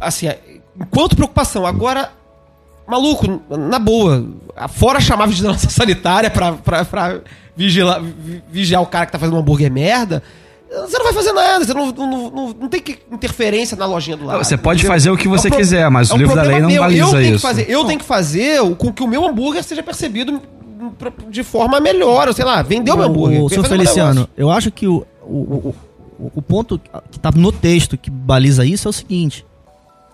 assim, 0.00 0.28
é, 0.28 0.38
enquanto 0.80 1.14
preocupação, 1.16 1.66
agora, 1.66 2.10
maluco, 2.86 3.40
na 3.50 3.78
boa, 3.78 4.24
fora 4.68 5.00
chamar 5.00 5.24
a 5.24 5.26
vigilância 5.26 5.68
sanitária 5.70 6.30
pra, 6.30 6.52
pra, 6.52 6.84
pra 6.84 7.20
vigilar, 7.56 8.00
vi- 8.02 8.42
vigiar 8.50 8.80
o 8.82 8.86
cara 8.86 9.04
que 9.06 9.12
tá 9.12 9.18
fazendo 9.18 9.36
um 9.36 9.40
hambúrguer 9.40 9.70
merda, 9.70 10.22
você 10.70 10.98
não 10.98 11.04
vai 11.04 11.12
fazer 11.12 11.32
nada, 11.32 11.64
você 11.64 11.74
não, 11.74 11.86
não, 11.92 12.30
não, 12.30 12.48
não 12.60 12.68
tem 12.68 12.80
que 12.80 12.98
interferência 13.10 13.76
na 13.76 13.86
lojinha 13.86 14.16
do 14.16 14.24
lado. 14.24 14.44
Você 14.44 14.56
pode 14.56 14.80
entendeu? 14.80 14.92
fazer 14.94 15.10
o 15.10 15.16
que 15.16 15.26
você 15.28 15.48
um 15.48 15.50
pro- 15.50 15.58
quiser, 15.58 15.90
mas 15.90 16.10
o 16.10 16.14
um 16.14 16.18
livro 16.18 16.34
da 16.36 16.42
lei 16.42 16.60
não 16.60 16.68
meu, 16.68 16.76
eu 16.76 16.82
baliza 16.82 17.06
tenho 17.10 17.20
que 17.22 17.28
isso. 17.32 17.38
fazer, 17.40 17.66
eu 17.70 17.84
tenho 17.84 17.98
que 17.98 18.04
fazer 18.04 18.62
o- 18.62 18.76
com 18.76 18.92
que 18.92 19.02
o 19.02 19.08
meu 19.08 19.26
hambúrguer 19.26 19.62
seja 19.64 19.82
percebido 19.82 20.40
de 21.28 21.42
forma 21.42 21.80
melhor, 21.80 22.28
ou 22.28 22.34
sei 22.34 22.44
lá, 22.44 22.62
vender 22.62 22.90
o 22.92 22.96
meu 22.96 23.06
hambúrguer. 23.06 23.40
O, 23.42 23.46
um 23.46 23.64
Feliciano, 23.64 24.28
eu 24.36 24.50
acho 24.50 24.70
que 24.70 24.86
o, 24.86 25.04
o, 25.22 25.34
o, 25.36 25.74
o- 26.18 26.32
o 26.36 26.42
ponto 26.42 26.80
que 27.10 27.18
tá 27.18 27.30
no 27.34 27.50
texto 27.52 27.96
que 27.98 28.10
baliza 28.10 28.64
isso 28.64 28.86
é 28.86 28.90
o 28.90 28.92
seguinte. 28.92 29.44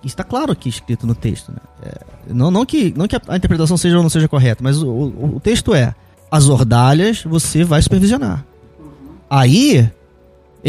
Isso 0.04 0.16
tá 0.16 0.24
claro 0.24 0.52
aqui 0.52 0.68
escrito 0.68 1.07
no 1.07 1.14
texto, 1.14 1.50
né? 1.50 1.59
É, 1.82 1.98
não, 2.32 2.50
não, 2.50 2.64
que, 2.64 2.94
não 2.96 3.09
que 3.09 3.16
a, 3.16 3.20
a 3.28 3.36
interpretação 3.36 3.76
seja 3.76 3.96
ou 3.96 4.02
não 4.02 4.11
seja 4.11 4.28
correta, 4.28 4.62
mas 4.62 4.80
o, 4.82 4.86
o, 4.88 5.32
o 5.36 5.40
texto 5.40 5.74
é: 5.74 5.94
as 6.30 6.48
ordalhas 6.48 7.22
você 7.24 7.64
vai 7.64 7.82
supervisionar. 7.82 8.44
Aí, 9.28 9.90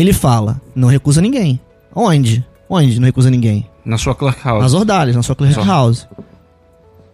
ele 0.01 0.13
fala: 0.13 0.61
não 0.75 0.87
recusa 0.87 1.21
ninguém. 1.21 1.59
Onde? 1.93 2.45
Onde 2.69 2.99
não 2.99 3.05
recusa 3.05 3.29
ninguém? 3.29 3.67
Na 3.83 3.97
sua 3.97 4.13
clerk 4.13 4.39
house. 4.45 4.61
Nas 4.61 4.73
ordalhas, 4.73 5.15
na 5.15 5.23
sua 5.23 5.35
clerk 5.35 5.59
house. 5.65 6.07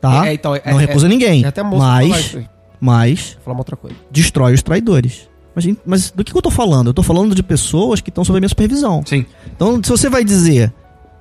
Tá? 0.02 0.28
É, 0.28 0.34
então, 0.34 0.54
é- 0.56 0.62
não 0.66 0.80
é- 0.80 0.86
recusa 0.86 1.08
ninguém. 1.08 1.44
É 1.44 1.48
até 1.48 1.64
moço 1.64 1.78
mas, 1.82 2.38
mas 2.80 3.38
falar 3.44 3.54
uma 3.56 3.62
outra 3.62 3.78
coisa. 3.78 3.96
destrói 4.12 4.54
os 4.54 4.62
traidores. 4.62 5.30
Mas, 5.56 5.66
mas 5.86 6.12
do 6.12 6.24
que 6.24 6.32
que 6.32 6.38
eu 6.38 6.42
tô 6.42 6.50
falando? 6.52 6.88
Eu 6.88 6.94
tô 6.94 7.04
falando 7.04 7.34
de 7.34 7.44
pessoas 7.44 8.02
que 8.02 8.10
estão 8.10 8.26
sob 8.26 8.38
a 8.38 8.42
minha 8.42 8.50
supervisão. 8.50 9.04
Sim. 9.06 9.26
Então, 9.56 9.80
se 9.84 9.90
você 9.90 10.10
vai 10.10 10.24
dizer, 10.24 10.74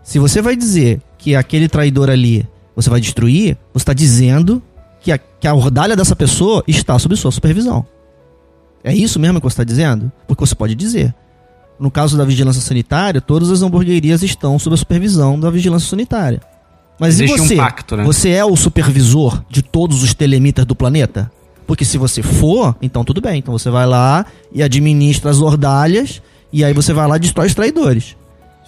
se 0.02 0.18
você 0.18 0.40
vai 0.42 0.56
dizer 0.56 1.00
que 1.18 1.36
aquele 1.36 1.68
traidor 1.68 2.10
ali 2.10 2.48
você 2.74 2.88
vai 2.88 3.00
destruir, 3.00 3.56
você 3.72 3.82
está 3.82 3.92
dizendo 3.92 4.60
que 5.00 5.12
a, 5.12 5.18
que 5.18 5.46
a 5.46 5.54
ordalha 5.54 5.94
dessa 5.94 6.16
pessoa 6.16 6.64
está 6.66 6.98
sob 6.98 7.14
sua 7.14 7.30
supervisão. 7.30 7.84
É 8.82 8.92
isso 8.94 9.20
mesmo 9.20 9.38
que 9.38 9.44
você 9.44 9.52
está 9.52 9.64
dizendo? 9.64 10.10
Porque 10.26 10.44
você 10.44 10.54
pode 10.54 10.74
dizer. 10.74 11.14
No 11.82 11.90
caso 11.90 12.16
da 12.16 12.24
vigilância 12.24 12.62
sanitária, 12.62 13.20
todas 13.20 13.50
as 13.50 13.60
hamburguerias 13.60 14.22
estão 14.22 14.56
sob 14.56 14.74
a 14.74 14.76
supervisão 14.76 15.38
da 15.38 15.50
vigilância 15.50 15.90
sanitária. 15.90 16.40
Mas 16.96 17.14
Existe 17.20 17.36
e 17.36 17.40
um 17.40 17.44
você? 17.44 17.56
pacto, 17.56 17.96
né? 17.96 18.04
Você 18.04 18.30
é 18.30 18.44
o 18.44 18.54
supervisor 18.54 19.42
de 19.50 19.62
todos 19.62 20.00
os 20.00 20.14
telemitas 20.14 20.64
do 20.64 20.76
planeta? 20.76 21.28
Porque 21.66 21.84
se 21.84 21.98
você 21.98 22.22
for, 22.22 22.76
então 22.80 23.04
tudo 23.04 23.20
bem. 23.20 23.40
Então 23.40 23.58
você 23.58 23.68
vai 23.68 23.84
lá 23.84 24.24
e 24.52 24.62
administra 24.62 25.28
as 25.28 25.40
ordalhas 25.40 26.22
e 26.52 26.62
aí 26.62 26.72
você 26.72 26.92
vai 26.92 27.08
lá 27.08 27.16
e 27.16 27.18
destrói 27.18 27.48
os 27.48 27.54
traidores. 27.54 28.14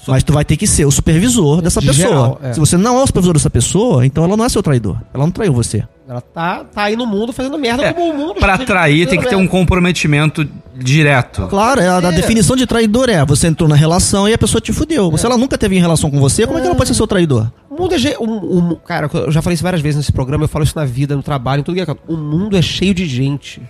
Mas 0.07 0.23
tu 0.23 0.33
vai 0.33 0.45
ter 0.45 0.57
que 0.57 0.67
ser 0.67 0.85
o 0.85 0.91
supervisor 0.91 1.61
dessa 1.63 1.81
De 1.81 1.87
pessoa. 1.87 2.07
geral, 2.09 2.41
é. 2.43 2.53
Se 2.53 2.61
você 2.61 2.77
não 2.77 2.99
é 2.99 3.03
o 3.03 3.07
supervisor 3.07 3.35
dessa 3.35 3.51
pessoa, 3.51 4.05
então 4.05 4.25
ela 4.25 4.37
não 4.37 4.45
é 4.45 4.49
seu 4.49 4.63
traidor. 4.63 4.97
Ela 5.13 5.25
não 5.25 5.31
traiu 5.31 5.53
você. 5.53 5.85
Ela 6.07 6.21
tá, 6.21 6.65
tá 6.65 6.83
aí 6.83 6.97
no 6.97 7.07
mundo 7.07 7.33
fazendo 7.33 7.59
merda 7.59 7.83
É, 7.85 7.93
como 7.95 8.11
o 8.13 8.17
mundo. 8.17 8.35
Pra 8.39 8.53
está 8.53 8.63
atrair 8.65 9.09
tem 9.09 9.19
que 9.19 9.27
ter 9.27 9.37
um 9.37 9.47
comprometimento 9.47 10.47
direto. 10.77 11.47
Claro, 11.49 11.81
é, 11.81 11.89
a, 11.89 11.99
a 11.99 12.13
É. 12.13 12.13
definição 12.13 12.55
de 12.57 12.67
traidor 12.67 13.09
é 13.09 13.25
você 13.25 13.47
entrou 13.47 13.69
na 13.69 13.75
relação 13.75 14.29
e 14.29 14.35
a 14.35 14.39
pessoa 14.39 14.61
te 14.61 14.73
fudeu. 14.73 15.17
Se 15.17 15.25
ela 15.25 15.39
nunca 15.39 15.57
teve 15.57 15.77
em 15.77 15.81
relação 15.81 16.11
com 16.11 16.21
você, 16.21 16.47
como 16.47 16.59
é 16.59 16.61
que 16.61 16.67
ela 16.67 16.77
pode 16.77 16.89
ser 16.89 16.95
seu 16.95 17.07
traidor? 17.07 17.51
O 17.71 17.81
mundo 17.81 17.95
é 17.95 17.99
cheio. 17.99 18.23
Um, 18.23 18.59
um- 18.73 18.75
cara, 18.77 19.09
eu 19.15 19.33
já 19.33 19.41
falei 19.41 19.55
isso 19.55 19.63
várias 19.63 19.81
vezes 19.83 19.97
nesse 19.97 20.13
programa, 20.13 20.45
eu 20.45 20.49
falo 20.49 20.65
isso 20.65 20.77
na 20.77 20.85
vida, 20.85 21.17
no 21.17 21.23
trabalho, 21.23 21.61
em 21.61 21.63
tudo 21.63 21.75
que 21.75 21.91
é. 21.91 21.97
O 22.07 22.17
mundo 22.17 22.57
é 22.57 22.61
cheio 22.63 22.93
de 22.93 23.07
gente. 23.07 23.63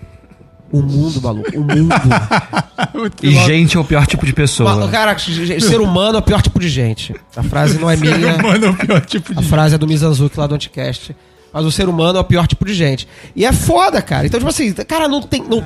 O 0.72 0.82
mundo, 0.82 1.20
maluco. 1.22 1.50
O 1.56 1.60
mundo. 1.62 1.94
E 3.22 3.30
gente 3.32 3.76
é 3.76 3.80
o 3.80 3.84
pior 3.84 4.06
tipo 4.06 4.24
de 4.26 4.32
pessoa. 4.32 4.88
Cara, 4.88 5.16
ser 5.18 5.80
humano 5.80 6.16
é 6.16 6.18
o 6.18 6.22
pior 6.22 6.42
tipo 6.42 6.58
de 6.58 6.68
gente. 6.68 7.14
A 7.36 7.42
frase 7.42 7.78
não 7.78 7.90
é 7.90 7.96
minha. 7.96 8.36
Mano, 8.42 8.66
é 8.66 8.70
o 8.70 8.74
pior 8.76 9.00
tipo 9.04 9.32
A 9.36 9.40
de. 9.40 9.48
frase 9.48 9.74
é 9.74 9.78
do 9.78 9.86
Mizanzuki 9.86 10.38
lá 10.38 10.46
do 10.46 10.54
Anticast. 10.54 11.14
Mas 11.52 11.64
o 11.64 11.70
ser 11.70 11.88
humano 11.88 12.18
é 12.18 12.20
o 12.20 12.24
pior 12.24 12.46
tipo 12.46 12.64
de 12.64 12.74
gente. 12.74 13.06
E 13.36 13.44
é 13.44 13.52
foda, 13.52 14.02
cara. 14.02 14.26
Então, 14.26 14.38
tipo 14.40 14.50
assim, 14.50 14.72
cara, 14.72 15.06
não 15.08 15.22
tem. 15.22 15.42
Não, 15.48 15.62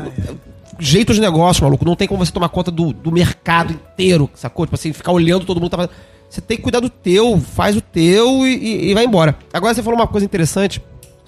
jeito 0.79 1.12
de 1.15 1.20
negócio, 1.20 1.65
maluco. 1.65 1.85
Não 1.85 1.97
tem 1.97 2.07
como 2.07 2.25
você 2.25 2.31
tomar 2.33 2.49
conta 2.51 2.70
do, 2.70 2.93
do 2.93 3.11
mercado 3.11 3.73
inteiro, 3.73 4.29
sacou? 4.35 4.66
Tipo 4.66 4.75
assim, 4.77 4.93
ficar 4.93 5.12
olhando 5.12 5.45
todo 5.47 5.61
mundo 5.61 5.70
tá 5.70 5.77
fazendo. 5.79 5.93
Você 6.29 6.41
tem 6.43 6.57
que 6.59 6.62
cuidar 6.62 6.81
do 6.81 6.91
teu, 6.91 7.41
faz 7.41 7.75
o 7.77 7.81
teu 7.81 8.47
e, 8.47 8.55
e- 8.55 8.91
e 8.91 8.95
vai 8.95 9.05
embora. 9.05 9.35
Agora 9.53 9.73
você 9.75 9.83
falou 9.83 9.99
uma 9.99 10.07
coisa 10.07 10.27
interessante 10.27 10.83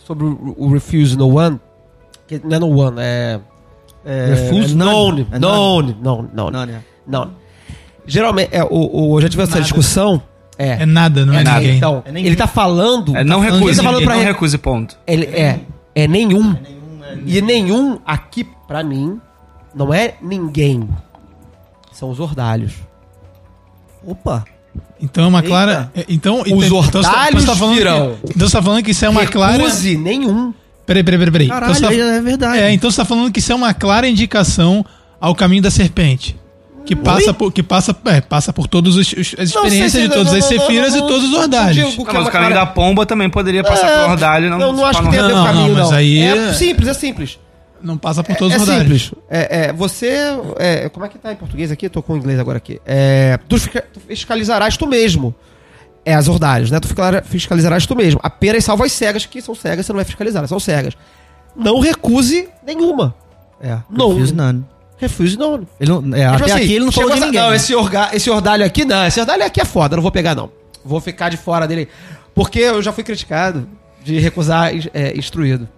sobre 0.07 0.25
o, 0.25 0.55
o 0.59 0.69
Refuse 0.73 1.17
No 1.17 1.37
One. 1.39 1.59
Que 2.29 2.39
não 2.45 2.57
é 2.57 2.59
No 2.59 2.79
One, 2.79 2.97
é. 3.01 3.41
É 4.05 4.51
None. 4.75 5.27
é 5.31 5.39
None. 5.39 5.97
Não, 6.03 6.29
não. 6.33 6.51
Não? 6.51 6.67
Não. 7.07 7.31
Geralmente, 8.07 8.49
é, 8.53 8.65
o, 8.65 8.69
o, 8.71 9.17
eu 9.19 9.23
já 9.23 9.29
tive 9.29 9.43
essa 9.43 9.53
Nada. 9.53 9.63
discussão. 9.63 10.23
É. 10.59 10.83
É 10.83 10.87
nada, 10.87 11.25
não 11.25 11.33
é, 11.35 11.41
É 11.41 11.45
nada. 11.45 11.61
ninguém. 11.61 11.77
Então, 11.77 12.03
É 12.05 12.11
ele 12.21 12.37
tá 12.37 12.47
falando. 12.47 13.17
É, 13.17 13.25
não 13.25 13.41
recuse, 13.41 13.65
Ele 13.65 13.77
tá 13.77 13.83
falando 13.83 14.05
pra 14.05 14.15
não 14.15 14.21
re- 14.23 14.27
recuse 14.29 14.59
ponto. 14.59 14.99
ele 15.07 15.25
é, 15.27 15.61
é 15.95 16.07
nenhum. 16.07 16.55
E 17.27 17.41
nenhum 17.41 17.99
aqui, 18.07 18.47
pra 18.69 18.83
mim, 18.83 19.19
não 19.75 19.93
é 19.95 20.15
ninguém. 20.21 20.89
São 21.93 22.11
os 22.11 22.21
ordalhos. 22.21 22.75
Opa. 24.07 24.45
Então 25.01 25.25
é 25.25 25.27
uma 25.27 25.43
clara. 25.43 25.91
é, 25.95 26.05
Então, 26.09 26.43
então, 26.47 26.59
Os 26.59 26.67
então 26.67 26.83
você 26.83 26.91
tá- 26.93 26.99
ordalhos 26.99 27.43
você 27.43 27.47
tá 27.47 27.57
falando 27.57 27.75
virão. 27.77 28.15
Que, 28.25 28.33
então 28.35 28.49
você 28.49 28.57
tá 28.57 28.63
falando 28.63 28.83
que 28.83 28.91
isso 28.91 29.05
é 29.05 29.09
uma 29.09 29.27
clara. 29.27 29.57
Recuse 29.59 29.97
nenhum. 29.97 30.53
Peraí, 30.91 31.05
peraí, 31.05 31.19
peraí. 31.21 31.31
peraí. 31.33 31.49
Caralho, 31.49 31.77
então 31.77 31.89
tá- 31.89 31.95
é 31.95 32.21
verdade. 32.21 32.59
É, 32.59 32.73
então 32.73 32.91
você 32.91 32.97
tá 32.97 33.05
falando 33.05 33.31
que 33.31 33.39
isso 33.39 33.53
é 33.53 33.55
uma 33.55 33.73
clara 33.73 34.09
indicação 34.09 34.85
ao 35.21 35.37
caminho 35.37 35.63
da 35.63 35.71
serpente. 35.71 36.37
Que 36.85 36.97
passa 36.97 37.33
por, 37.33 37.53
que 37.53 37.63
passa, 37.63 37.95
é, 38.07 38.21
passa 38.21 38.53
por 38.53 38.67
todas 38.67 38.97
as, 38.97 39.07
as 39.07 39.15
Não 39.37 39.45
experiências 39.45 39.93
se- 39.93 40.03
de 40.03 40.09
todas 40.09 40.33
não, 40.33 40.39
as 40.39 40.51
não, 40.51 40.57
não, 40.57 40.67
sefiras 40.67 40.91
não, 40.91 40.99
e 40.99 41.01
não, 41.03 41.07
todos 41.09 41.25
os 41.27 41.31
não 41.31 41.41
ordalhos. 41.43 41.77
Não, 41.97 42.05
é 42.09 42.13
mas 42.13 42.27
o 42.27 42.31
caminho 42.33 42.55
da 42.55 42.67
pomba 42.67 43.07
também 43.07 43.31
poderia 43.31 43.63
passar 43.63 43.87
É, 43.89 44.03
por 44.03 44.11
ordalho. 44.11 44.51
Não, 44.51 44.59
Não, 44.59 44.73
não 44.73 44.85
acho 44.85 45.01
que 45.01 45.09
tem 45.11 45.21
a 45.21 45.23
ver 45.23 45.29
com 45.29 45.37
Não, 45.37 45.43
o 45.45 45.47
caminho, 45.47 45.69
não, 45.69 45.75
não. 45.75 45.85
mas 45.85 45.93
aí- 45.93 46.19
É 46.21 46.53
simples, 46.55 46.89
é 46.89 46.95
simples. 46.95 47.39
Não 47.81 47.97
passa 47.97 48.25
por 48.25 48.35
todos 48.35 48.55
é 48.55 48.57
os 48.57 48.63
ordalhos. 48.69 49.03
simples. 49.05 49.23
É, 49.31 49.67
é, 49.69 49.73
você. 49.73 50.09
é, 50.59 50.89
como 50.89 51.07
é 51.07 51.09
que 51.09 51.19
tá 51.19 51.33
em 51.33 51.37
português 51.37 51.71
aqui? 51.71 51.89
Tô 51.89 52.03
com 52.03 52.15
o 52.15 52.17
inglês 52.17 52.39
agora 52.41 52.57
aqui. 52.59 52.81
É, 52.85 53.39
tu 53.49 53.57
fiscalizarás 54.09 54.77
tu 54.77 54.87
mesmo. 54.89 55.35
É 56.05 56.15
as 56.15 56.29
ordalhos, 56.29 56.71
né? 56.71 56.81
Tu 56.81 56.89
fiscalizar- 56.89 57.25
fiscalizarás 57.25 57.87
tu 57.87 57.95
mesmo. 57.95 58.21
Apenas 58.23 58.65
salvo 58.65 58.85
as 58.85 58.93
cegas, 58.93 59.27
que 59.27 59.41
são 59.43 59.55
cegas, 59.55 59.85
você 59.87 59.93
não 59.93 59.97
vai 59.99 60.05
fiscalizar, 60.05 60.47
são 60.49 60.59
cegas. 60.61 60.95
Não 61.55 61.79
recuse 61.81 62.49
nenhuma. 62.67 63.15
É. 63.61 63.79
Não. 63.91 64.15
Refuse 64.15 64.35
none. 64.35 64.65
Refuse 64.97 65.37
não. 65.39 65.67
Ele 65.79 65.91
não, 65.91 66.15
é, 66.15 66.31
Tipo 66.33 66.45
até 66.45 66.53
assim, 66.53 66.63
aqui 66.65 66.73
ele 66.75 66.85
não 66.85 66.93
falou 66.93 67.11
chegou 67.11 67.21
de 67.21 67.27
ninguém. 67.27 67.41
Não, 67.41 67.55
esse, 67.55 67.75
orga, 67.75 68.11
esse 68.13 68.31
ordalho 68.31 68.65
aqui, 68.65 68.85
não. 68.85 69.07
Esse 69.07 69.21
ordalho 69.21 69.45
aqui 69.45 69.61
é 69.61 69.65
foda, 69.65 69.97
não 69.97 70.03
vou 70.03 70.13
pegar, 70.13 70.35
não. 70.35 70.51
Vou 70.85 71.01
ficar 71.01 71.29
de 71.29 71.37
fora 71.37 71.67
dele. 71.67 71.89
Porque 72.35 72.59
eu 72.61 72.81
já 72.83 72.93
fui 72.93 73.03
criticado 73.05 73.67
de 74.03 74.19
recusar 74.19 74.73
é, 74.95 75.17
instruído. 75.17 75.69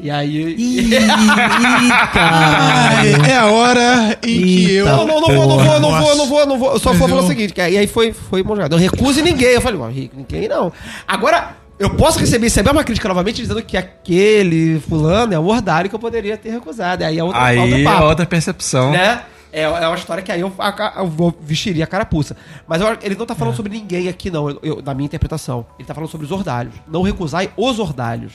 E 0.00 0.10
aí. 0.10 0.54
Ih, 0.56 0.94
é 3.28 3.36
a 3.36 3.46
hora 3.46 4.18
em 4.22 4.42
que 4.42 4.74
eu. 4.74 4.86
Não, 4.86 5.06
não, 5.06 5.20
não 5.20 5.28
vou, 5.34 5.46
não 5.48 5.58
vou, 5.58 5.80
não 5.80 6.00
vou, 6.00 6.16
não 6.16 6.26
vou, 6.26 6.46
não 6.46 6.58
vou. 6.58 6.72
Eu 6.72 6.78
só 6.78 6.92
vou 6.92 7.08
falar 7.08 7.22
o 7.22 7.26
seguinte, 7.26 7.52
que, 7.52 7.60
e 7.60 7.78
aí 7.78 7.86
foi, 7.86 8.12
foi 8.12 8.42
monjado. 8.42 8.74
Eu 8.76 8.78
recuse 8.78 9.22
ninguém. 9.22 9.48
Eu 9.50 9.60
falei, 9.60 9.78
"Ué, 9.80 9.90
Rico, 9.90 10.16
ninguém 10.16 10.48
não. 10.48 10.72
Agora, 11.06 11.56
eu 11.78 11.90
posso 11.90 12.18
receber, 12.18 12.46
receber 12.46 12.70
uma 12.70 12.84
crítica 12.84 13.08
novamente 13.08 13.36
dizendo 13.40 13.62
que 13.62 13.76
aquele 13.76 14.80
fulano 14.88 15.34
é 15.34 15.38
um 15.38 15.46
ordário 15.46 15.88
que 15.88 15.96
eu 15.96 16.00
poderia 16.00 16.36
ter 16.36 16.50
recusado. 16.50 17.04
Aí 17.04 17.18
é 17.18 17.24
outra 17.24 17.42
Aí 17.42 17.56
falta 17.56 17.74
é 17.76 17.84
papo, 17.84 18.04
outra 18.04 18.26
percepção. 18.26 18.92
né? 18.92 19.22
É, 19.50 19.62
é 19.62 19.88
uma 19.88 19.96
história 19.96 20.22
que 20.22 20.30
aí 20.30 20.40
eu, 20.40 20.52
eu 20.98 21.06
vou 21.06 21.34
vestiria 21.40 21.84
a 21.84 21.86
carapuça. 21.86 22.36
Mas 22.66 22.82
eu- 22.82 22.98
ele 23.02 23.14
não 23.14 23.24
tá 23.24 23.34
falando 23.34 23.56
sobre 23.56 23.72
ninguém 23.72 24.06
aqui, 24.06 24.30
não, 24.30 24.50
eu- 24.50 24.58
eu- 24.62 24.82
na 24.84 24.92
minha 24.92 25.06
interpretação. 25.06 25.64
Ele 25.78 25.88
tá 25.88 25.94
falando 25.94 26.10
sobre 26.10 26.26
os 26.26 26.32
ordalhos. 26.32 26.74
Não 26.86 27.00
recusai 27.02 27.50
os 27.56 27.78
ordalhos, 27.78 28.32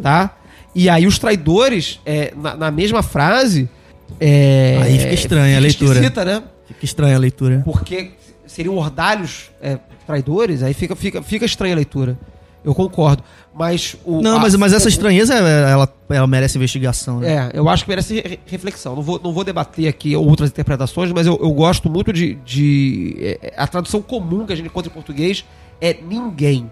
tá? 0.00 0.30
E 0.74 0.88
aí 0.88 1.06
os 1.06 1.18
traidores, 1.18 2.00
é, 2.06 2.32
na, 2.36 2.56
na 2.56 2.70
mesma 2.70 3.02
frase... 3.02 3.68
é, 4.20 4.78
Aí 4.82 4.98
fica 4.98 5.14
estranha 5.14 5.56
a 5.56 5.60
leitura. 5.60 6.00
né? 6.00 6.42
Fica 6.66 6.84
estranha 6.84 7.16
a 7.16 7.18
leitura. 7.18 7.62
Porque 7.64 8.10
seriam 8.46 8.76
ordalhos 8.76 9.50
é, 9.60 9.78
traidores, 10.06 10.62
aí 10.62 10.72
fica, 10.74 10.94
fica, 10.96 11.22
fica 11.22 11.44
estranha 11.44 11.74
a 11.74 11.76
leitura. 11.76 12.18
Eu 12.64 12.74
concordo. 12.74 13.22
Mas 13.52 13.96
o. 14.04 14.22
Não, 14.22 14.36
a- 14.36 14.38
mas, 14.38 14.54
mas 14.54 14.72
essa 14.72 14.88
estranheza, 14.88 15.34
ela, 15.34 15.92
ela 16.08 16.26
merece 16.28 16.56
investigação, 16.56 17.18
né? 17.20 17.50
É, 17.52 17.58
eu 17.58 17.68
acho 17.68 17.82
que 17.84 17.90
merece 17.90 18.14
re- 18.20 18.38
reflexão. 18.46 18.94
Não 18.94 19.02
vou, 19.02 19.20
não 19.22 19.32
vou 19.32 19.42
debater 19.42 19.88
aqui 19.88 20.14
outras 20.14 20.48
interpretações, 20.50 21.10
mas 21.12 21.26
eu, 21.26 21.36
eu 21.42 21.50
gosto 21.52 21.90
muito 21.90 22.12
de. 22.12 22.34
de 22.46 23.16
é, 23.20 23.52
a 23.56 23.66
tradução 23.66 24.00
comum 24.00 24.46
que 24.46 24.52
a 24.52 24.56
gente 24.56 24.66
encontra 24.66 24.90
em 24.90 24.94
português 24.94 25.44
é 25.80 25.92
ninguém. 26.08 26.70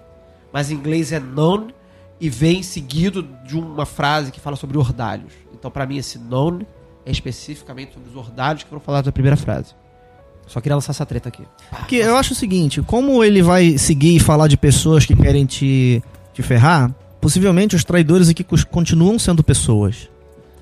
Mas 0.52 0.70
em 0.70 0.74
inglês 0.74 1.10
é 1.12 1.18
none 1.18 1.74
e 2.20 2.28
vem 2.28 2.62
seguido 2.62 3.26
de 3.46 3.56
uma 3.56 3.86
frase 3.86 4.30
que 4.30 4.38
fala 4.40 4.56
sobre 4.56 4.76
ordalhos. 4.76 5.32
Então, 5.54 5.70
pra 5.70 5.86
mim, 5.86 5.96
esse 5.96 6.18
none 6.18 6.66
é 7.06 7.10
especificamente 7.10 7.94
sobre 7.94 8.10
os 8.10 8.16
ordalhos 8.16 8.62
que 8.62 8.68
foram 8.68 8.80
falados 8.80 9.06
na 9.06 9.12
primeira 9.12 9.36
frase. 9.36 9.74
Só 10.46 10.60
queria 10.60 10.74
lançar 10.74 10.90
essa 10.90 11.06
treta 11.06 11.28
aqui. 11.28 11.42
Porque 11.70 11.96
eu 11.96 12.16
acho 12.16 12.32
o 12.32 12.36
seguinte, 12.36 12.82
como 12.82 13.22
ele 13.22 13.40
vai 13.40 13.78
seguir 13.78 14.16
e 14.16 14.18
falar 14.18 14.48
de 14.48 14.56
pessoas 14.56 15.06
que 15.06 15.14
querem 15.14 15.46
te, 15.46 16.02
te 16.34 16.42
ferrar, 16.42 16.92
possivelmente 17.20 17.76
os 17.76 17.84
traidores 17.84 18.28
aqui 18.28 18.44
continuam 18.70 19.18
sendo 19.18 19.44
pessoas. 19.44 20.08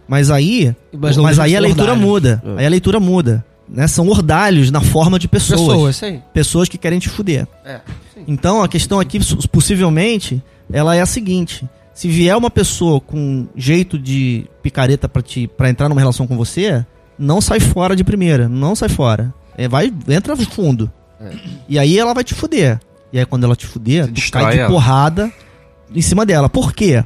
Mas 0.06 0.30
aí, 0.30 0.74
Mas 0.92 1.16
mas, 1.16 1.38
aí 1.38 1.56
a 1.56 1.60
leitura 1.60 1.92
ordalhos. 1.92 2.04
muda. 2.10 2.42
É. 2.44 2.60
Aí 2.60 2.66
a 2.66 2.68
leitura 2.68 3.00
muda. 3.00 3.44
Né? 3.68 3.86
São 3.86 4.08
ordalhos 4.08 4.70
na 4.70 4.80
forma 4.80 5.18
de 5.18 5.28
pessoas. 5.28 5.60
Pessoas, 5.60 5.96
isso 5.96 6.04
aí. 6.04 6.22
Pessoas 6.32 6.68
que 6.68 6.78
querem 6.78 6.98
te 6.98 7.08
fuder. 7.08 7.46
É, 7.64 7.80
sim. 8.14 8.24
Então 8.26 8.62
a 8.62 8.68
questão 8.68 8.98
aqui, 9.00 9.18
possivelmente, 9.52 10.42
ela 10.72 10.94
é 10.96 11.00
a 11.00 11.06
seguinte: 11.06 11.68
se 11.94 12.08
vier 12.08 12.36
uma 12.36 12.50
pessoa 12.50 13.00
com 13.00 13.46
jeito 13.56 13.98
de 13.98 14.46
picareta 14.62 15.08
pra, 15.08 15.22
te, 15.22 15.46
pra 15.48 15.68
entrar 15.70 15.88
numa 15.88 16.00
relação 16.00 16.26
com 16.26 16.36
você, 16.36 16.84
não 17.18 17.40
sai 17.40 17.60
fora 17.60 17.94
de 17.96 18.04
primeira, 18.04 18.48
não 18.48 18.74
sai 18.74 18.88
fora. 18.88 19.32
É, 19.56 19.66
vai, 19.68 19.92
entra 20.08 20.36
fundo. 20.36 20.90
E 21.68 21.78
aí 21.78 21.98
ela 21.98 22.14
vai 22.14 22.22
te 22.22 22.34
fuder. 22.34 22.78
E 23.12 23.18
aí 23.18 23.26
quando 23.26 23.44
ela 23.44 23.56
te 23.56 23.66
fuder, 23.66 24.06
Você 24.06 24.12
tu 24.26 24.30
cai 24.32 24.52
de 24.52 24.58
ela. 24.60 24.70
porrada 24.70 25.32
em 25.94 26.02
cima 26.02 26.24
dela. 26.24 26.48
Por 26.48 26.72
quê? 26.72 27.02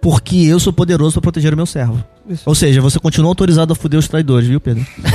Porque 0.00 0.36
eu 0.36 0.58
sou 0.60 0.72
poderoso 0.72 1.14
pra 1.14 1.22
proteger 1.22 1.52
o 1.52 1.56
meu 1.56 1.66
servo. 1.66 2.02
Isso. 2.28 2.42
Ou 2.46 2.54
seja, 2.54 2.80
você 2.80 2.98
continua 2.98 3.28
autorizado 3.30 3.72
a 3.72 3.76
fuder 3.76 3.98
os 3.98 4.08
traidores, 4.08 4.48
viu, 4.48 4.60
Pedro? 4.60 4.86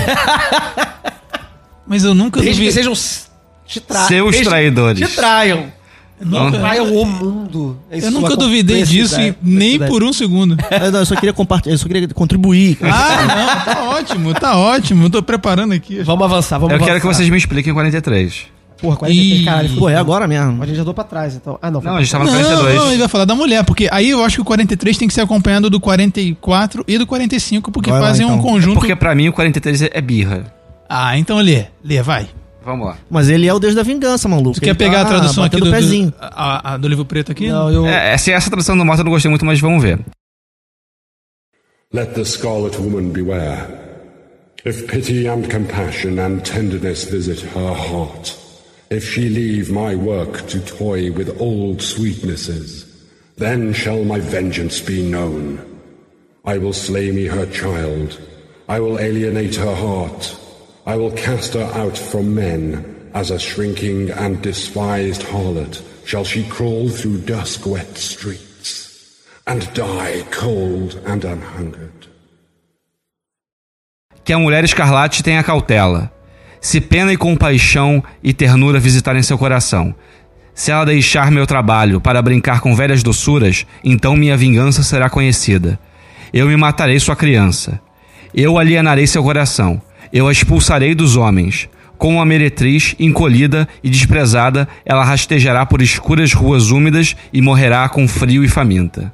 Mas 1.88 2.04
eu 2.04 2.14
nunca 2.14 2.42
Desde 2.42 2.62
que 2.62 2.72
sejam 2.72 2.94
te 3.66 3.80
tra 3.82 4.08
Seus 4.08 4.32
desde- 4.32 4.50
traidores. 4.50 5.10
Te 5.10 5.16
traiam. 5.16 5.72
Não. 6.26 6.52
Traiam 6.52 6.86
o 6.94 7.06
mundo. 7.06 7.78
em 7.92 8.00
Eu 8.00 8.12
nunca 8.12 8.36
duvidei 8.36 8.84
disso 8.84 9.20
e 9.20 9.34
nem 9.42 9.80
por 9.80 10.04
um 10.04 10.14
segundo. 10.14 10.56
Eu, 10.70 10.92
não, 10.92 11.00
eu 11.00 11.06
só 11.06 11.16
queria 11.16 11.34
compartilhar, 11.34 11.74
eu 11.74 11.78
só 11.78 11.88
queria 11.88 12.08
contribuir. 12.10 12.78
Ah, 12.82 13.26
não, 13.66 13.74
tá 13.74 13.84
ótimo, 13.90 14.34
tá 14.34 14.58
ótimo. 14.58 15.06
Eu 15.06 15.10
tô 15.10 15.24
preparando 15.24 15.74
aqui. 15.74 16.02
Vamos 16.04 16.24
avançar, 16.26 16.58
vamos 16.58 16.72
Eu 16.72 16.76
avançar. 16.76 16.92
quero 16.94 17.02
que 17.02 17.08
vocês 17.08 17.30
me 17.30 17.38
expliquem 17.38 17.74
43. 17.74 18.46
Porra, 18.82 18.96
43, 18.98 19.40
Ih. 19.42 19.46
caralho. 19.46 19.70
Pô, 19.78 19.90
é 19.90 19.96
agora 19.96 20.28
mesmo. 20.28 20.64
A 20.64 20.66
gente 20.66 20.76
já 20.76 20.82
andou 20.82 20.94
pra 20.94 21.04
trás, 21.04 21.36
então. 21.36 21.60
Ah, 21.62 21.70
não. 21.70 21.82
Não, 21.82 21.98
a 21.98 22.02
gente 22.02 22.12
tava 22.12 22.24
Não, 22.26 22.32
no 22.34 22.40
42. 22.40 22.76
não, 22.76 22.88
ele 22.90 22.98
vai 22.98 23.08
falar 23.08 23.26
da 23.26 23.36
mulher, 23.36 23.64
porque 23.64 23.88
aí 23.92 24.10
eu 24.10 24.24
acho 24.24 24.38
que 24.38 24.42
o 24.42 24.46
43 24.46 24.98
tem 24.98 25.08
que 25.08 25.14
ser 25.14 25.22
acompanhado 25.22 25.70
do 25.70 25.80
44 25.80 26.84
e 26.88 26.98
do 26.98 27.06
45, 27.06 27.72
porque 27.72 27.92
Vai 27.92 28.00
lá, 28.02 28.08
fazem 28.08 28.26
um 28.26 28.30
então. 28.30 28.42
conjunto. 28.42 28.80
Porque 28.80 28.96
pra 28.96 29.14
mim 29.14 29.28
o 29.30 29.34
43 29.34 29.84
é 29.92 30.02
birra. 30.02 30.46
Ah, 30.90 31.16
então 31.18 31.38
lê, 31.38 31.66
lê, 31.84 32.02
vai. 32.02 32.28
Vamos 32.64 32.86
lá. 32.88 32.98
Mas 33.10 33.28
ele 33.30 33.48
é 33.48 33.54
o 33.54 33.60
deus 33.60 33.74
da 33.74 33.84
vingança, 33.84 34.28
maluco. 34.30 34.54
Você 34.56 34.62
quer 34.62 34.70
Ele 34.70 34.78
pegar 34.78 35.02
tá 35.02 35.02
a 35.02 35.06
tradução 35.20 35.44
aqui 35.44 35.58
do, 35.58 35.66
do, 35.66 35.72
pezinho. 35.72 36.14
a, 36.20 36.74
a- 36.74 36.78
do 36.78 36.88
livro 36.88 37.04
preto 37.06 37.32
aqui? 37.32 37.48
Não, 37.50 37.72
eu. 37.72 37.86
É, 37.88 38.14
essa, 38.14 38.32
essa 38.32 38.50
tradução 38.50 38.78
do 38.78 38.86
Mota 38.86 39.02
eu 39.02 39.06
não 39.06 39.12
gostei 39.12 39.30
muito, 39.30 39.46
mas 39.46 39.60
vamos 39.60 39.82
ver. 39.82 40.00
Let 41.94 42.14
the 42.14 42.24
scarlet 42.24 42.78
woman 42.78 43.10
beware. 43.12 43.68
If 44.64 44.88
pity 44.88 45.28
and 45.28 45.50
compassion 45.50 46.20
and 46.20 46.42
tenderness 46.44 47.04
visit 47.06 47.42
her 47.56 47.74
heart, 47.74 48.36
if 48.92 49.04
she 49.12 49.28
leave 49.28 49.72
my 49.72 49.96
work 49.96 50.44
to 50.50 50.60
toy 50.60 51.12
with 51.12 51.36
old 51.42 51.82
sweetnesses, 51.82 52.86
then 53.38 53.74
shall 53.74 54.06
my 54.06 54.20
vengeance 54.20 54.80
be 54.80 55.02
known. 55.02 55.60
I 56.46 56.60
will 56.60 56.74
slay 56.74 57.12
me 57.12 57.26
her 57.26 57.48
child. 57.48 58.20
I 58.70 58.80
will 58.80 59.00
alienate 59.00 59.56
her 59.56 59.74
heart. 59.76 60.38
I 60.92 60.98
will 60.98 61.12
cast 61.12 61.54
her 61.54 61.70
out 61.74 61.98
from 61.98 62.36
men. 62.36 62.84
As 63.14 63.32
a 63.32 63.40
shrinking 63.40 64.12
and 64.12 64.42
despised 64.42 65.22
harlot 65.24 65.82
shall 66.06 66.26
she 66.26 66.44
crawl 66.44 66.90
through 66.90 67.20
dusk 67.20 67.66
wet 67.66 67.98
streets 67.98 69.26
and 69.48 69.62
die 69.74 70.22
cold 70.32 71.00
and 71.06 71.24
unhungered. 71.24 72.10
Que 74.26 74.34
a 74.34 74.38
mulher 74.38 74.66
escarlate 74.66 75.24
tenha 75.24 75.42
cautela. 75.42 76.12
Se 76.60 76.82
pena 76.82 77.14
e 77.14 77.18
compaixão 77.18 78.04
e 78.22 78.34
ternura 78.34 78.78
visitarem 78.78 79.24
seu 79.24 79.38
coração. 79.38 79.96
Se 80.54 80.72
ela 80.72 80.86
deixar 80.86 81.32
meu 81.32 81.48
trabalho 81.48 82.02
para 82.02 82.22
brincar 82.22 82.60
com 82.60 82.76
velhas 82.76 83.02
doçuras, 83.02 83.66
então 83.82 84.18
minha 84.18 84.36
vingança 84.36 84.84
será 84.84 85.10
conhecida. 85.10 85.80
Eu 86.34 86.48
me 86.48 86.58
matarei 86.58 87.00
sua 87.00 87.16
criança. 87.16 87.80
Eu 88.34 88.58
alienarei 88.58 89.08
seu 89.08 89.24
coração. 89.24 89.82
Eu 90.12 90.28
a 90.28 90.32
expulsarei 90.32 90.94
dos 90.96 91.16
homens. 91.16 91.70
Como 91.98 92.18
uma 92.18 92.26
meretriz, 92.26 92.96
encolhida 93.00 93.68
e 93.84 93.90
desprezada, 93.90 94.68
ela 94.84 95.04
rastejará 95.04 95.66
por 95.66 95.82
escuras 95.82 96.34
ruas 96.34 96.72
úmidas 96.72 97.16
e 97.32 97.42
morrerá 97.42 97.88
com 97.90 98.08
frio 98.08 98.44
e 98.44 98.48
faminta. 98.48 99.14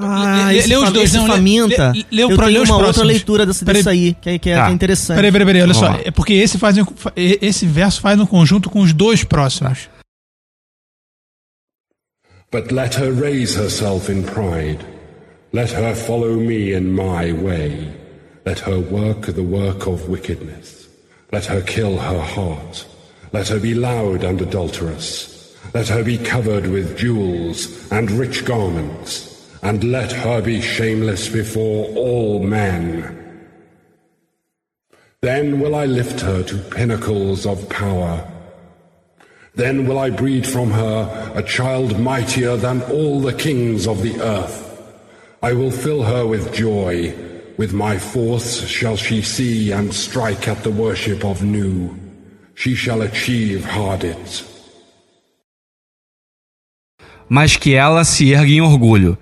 Ah, 0.00 0.44
Lê- 0.46 0.58
esse 0.58 0.68
lê 0.68 0.76
os 0.76 0.92
dois, 0.92 1.12
não, 1.12 1.24
lê- 1.26 1.32
faminta. 1.32 1.92
lê- 1.92 2.04
lê 2.12 2.24
o 2.24 2.30
eu 2.30 2.36
pro- 2.36 2.46
tenho 2.46 2.58
lê 2.58 2.62
os 2.62 2.68
uma 2.68 2.76
outra 2.76 2.92
próximos. 2.92 3.08
leitura 3.08 3.44
desse, 3.44 3.64
Peraí. 3.64 3.80
desse 3.82 3.88
aí, 3.88 4.14
que, 4.20 4.30
é- 4.30 4.38
que 4.38 4.50
é, 4.50 4.54
Tá. 4.54 4.64
que 4.66 4.70
é 4.70 4.74
interessante. 4.74 5.16
Peraí, 5.16 5.32
peraí, 5.32 5.46
peraí, 5.46 5.62
olha 5.62 5.72
Vamos 5.74 5.88
só. 5.88 5.96
lá. 5.96 6.00
É 6.04 6.10
porque 6.12 6.32
esse, 6.34 6.56
faz, 6.56 6.76
fa- 6.94 7.12
esse 7.16 7.66
verso 7.66 8.00
faz 8.00 8.20
um 8.20 8.24
conjunto 8.26 8.70
com 8.70 8.80
os 8.80 8.92
dois 8.92 9.24
próximos. 9.24 9.88
But 12.52 12.70
let 12.70 12.94
her 12.96 13.12
raise 13.12 13.58
herself 13.58 14.08
in 14.10 14.22
pride. 14.22 14.78
Let 15.52 15.72
her 15.72 15.96
follow 15.96 16.36
me 16.36 16.72
in 16.72 16.82
my 16.94 17.32
way. 17.32 17.97
Let 18.48 18.60
her 18.60 18.80
work 18.80 19.26
the 19.26 19.42
work 19.42 19.86
of 19.86 20.08
wickedness. 20.08 20.88
Let 21.32 21.44
her 21.44 21.60
kill 21.60 21.98
her 21.98 22.18
heart. 22.18 22.86
Let 23.30 23.48
her 23.48 23.60
be 23.60 23.74
loud 23.74 24.24
and 24.24 24.40
adulterous. 24.40 25.54
Let 25.74 25.88
her 25.88 26.02
be 26.02 26.16
covered 26.16 26.66
with 26.66 26.96
jewels 26.96 27.92
and 27.92 28.10
rich 28.10 28.46
garments. 28.46 29.54
And 29.62 29.92
let 29.92 30.12
her 30.12 30.40
be 30.40 30.62
shameless 30.62 31.28
before 31.28 31.94
all 31.94 32.42
men. 32.42 33.46
Then 35.20 35.60
will 35.60 35.74
I 35.74 35.84
lift 35.84 36.20
her 36.20 36.42
to 36.44 36.56
pinnacles 36.56 37.44
of 37.44 37.68
power. 37.68 38.26
Then 39.56 39.86
will 39.86 39.98
I 39.98 40.08
breed 40.08 40.46
from 40.46 40.70
her 40.70 41.32
a 41.34 41.42
child 41.42 42.00
mightier 42.00 42.56
than 42.56 42.80
all 42.84 43.20
the 43.20 43.34
kings 43.34 43.86
of 43.86 44.00
the 44.02 44.18
earth. 44.22 44.64
I 45.42 45.52
will 45.52 45.70
fill 45.70 46.02
her 46.04 46.26
with 46.26 46.54
joy. 46.54 47.27
With 47.58 47.72
my 47.72 47.98
force 47.98 48.66
shall 48.68 48.96
she 48.96 49.22
see 49.22 49.72
and 49.72 49.92
strike 49.92 50.48
at 50.48 50.62
the 50.62 50.70
worship 50.70 51.24
of 51.24 51.44
Nu. 51.44 51.94
She 52.54 52.76
shall 52.76 53.02
achieve 53.02 53.64
Hardit. 53.64 54.44
mas 57.30 57.56
que 57.56 57.74
ela 57.74 58.04
se 58.04 58.32
ergue 58.32 58.54
em 58.56 58.60
orgulho, 58.62 59.18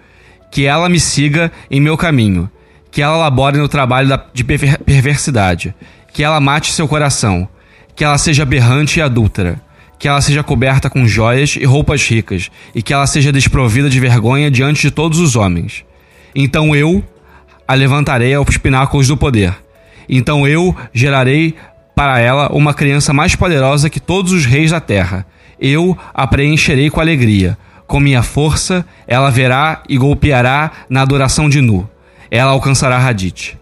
que 0.53 0.65
ela 0.65 0.89
me 0.89 1.01
siga 1.01 1.51
em 1.69 1.81
meu 1.81 1.97
caminho, 1.97 2.49
que 2.91 3.03
ela 3.03 3.17
labore 3.17 3.59
no 3.59 3.69
trabalho 3.69 4.09
de 4.33 4.45
perver- 4.45 4.79
perversidade, 4.79 5.75
que 6.13 6.23
ela 6.23 6.39
mate 6.39 6.73
seu 6.73 6.87
coração, 6.87 7.49
que 7.97 8.05
ela 8.05 8.17
seja 8.17 8.45
berrante 8.45 9.01
e 9.01 9.03
adúltera, 9.03 9.61
que 9.99 10.07
ela 10.07 10.21
seja 10.21 10.45
coberta 10.45 10.89
com 10.89 11.05
joias 11.05 11.57
e 11.57 11.65
roupas 11.65 12.07
ricas, 12.09 12.49
e 12.73 12.81
que 12.81 12.93
ela 12.93 13.09
seja 13.09 13.33
desprovida 13.33 13.91
de 13.91 13.99
vergonha 13.99 14.53
diante 14.53 14.83
de 14.83 14.91
todos 14.93 15.19
os 15.19 15.35
homens. 15.35 15.85
Então 16.33 16.77
eu 16.77 17.03
a 17.67 17.75
levantarei 17.75 18.35
aos 18.35 18.57
pináculos 18.57 19.09
do 19.09 19.17
poder. 19.17 19.55
Então 20.09 20.47
eu 20.47 20.75
gerarei 20.93 21.55
para 21.95 22.21
ela 22.21 22.49
uma 22.53 22.75
criança 22.75 23.13
mais 23.13 23.35
poderosa 23.35 23.91
que 23.91 23.99
todos 23.99 24.33
os 24.33 24.45
reis 24.45 24.71
da 24.71 24.81
terra. 24.81 25.27
Eu 25.59 25.97
a 26.13 26.27
preencherei 26.27 26.91
com 26.91 27.01
alegria. 27.01 27.57
Com 27.87 28.01
minha 28.01 28.23
força, 28.23 28.85
ela 29.07 29.31
verá 29.31 29.83
e 29.89 29.97
golpeará 29.97 30.73
na 30.91 31.03
adoração 31.03 31.49
de 31.49 31.61
Nu. 31.61 31.89
Ela 32.31 32.51
alcançará 32.51 32.99
Hadith. 32.99 33.57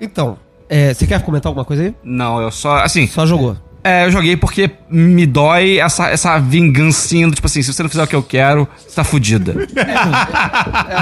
Então, 0.00 0.36
é, 0.68 0.92
você 0.92 1.06
quer 1.06 1.22
comentar 1.22 1.48
alguma 1.50 1.64
coisa 1.64 1.82
aí? 1.84 1.94
Não, 2.04 2.40
eu 2.40 2.50
só. 2.50 2.76
Assim, 2.78 3.06
Só 3.06 3.26
jogou. 3.26 3.56
É, 3.84 4.06
eu 4.06 4.10
joguei 4.12 4.36
porque 4.36 4.70
me 4.88 5.26
dói 5.26 5.78
essa, 5.78 6.08
essa 6.08 6.38
vingancinha 6.38 7.26
do 7.28 7.34
tipo 7.34 7.46
assim: 7.46 7.62
se 7.62 7.72
você 7.72 7.82
não 7.82 7.90
fizer 7.90 8.02
o 8.02 8.06
que 8.06 8.14
eu 8.16 8.22
quero, 8.22 8.68
você 8.86 8.94
tá 8.94 9.04
fudida. 9.04 9.54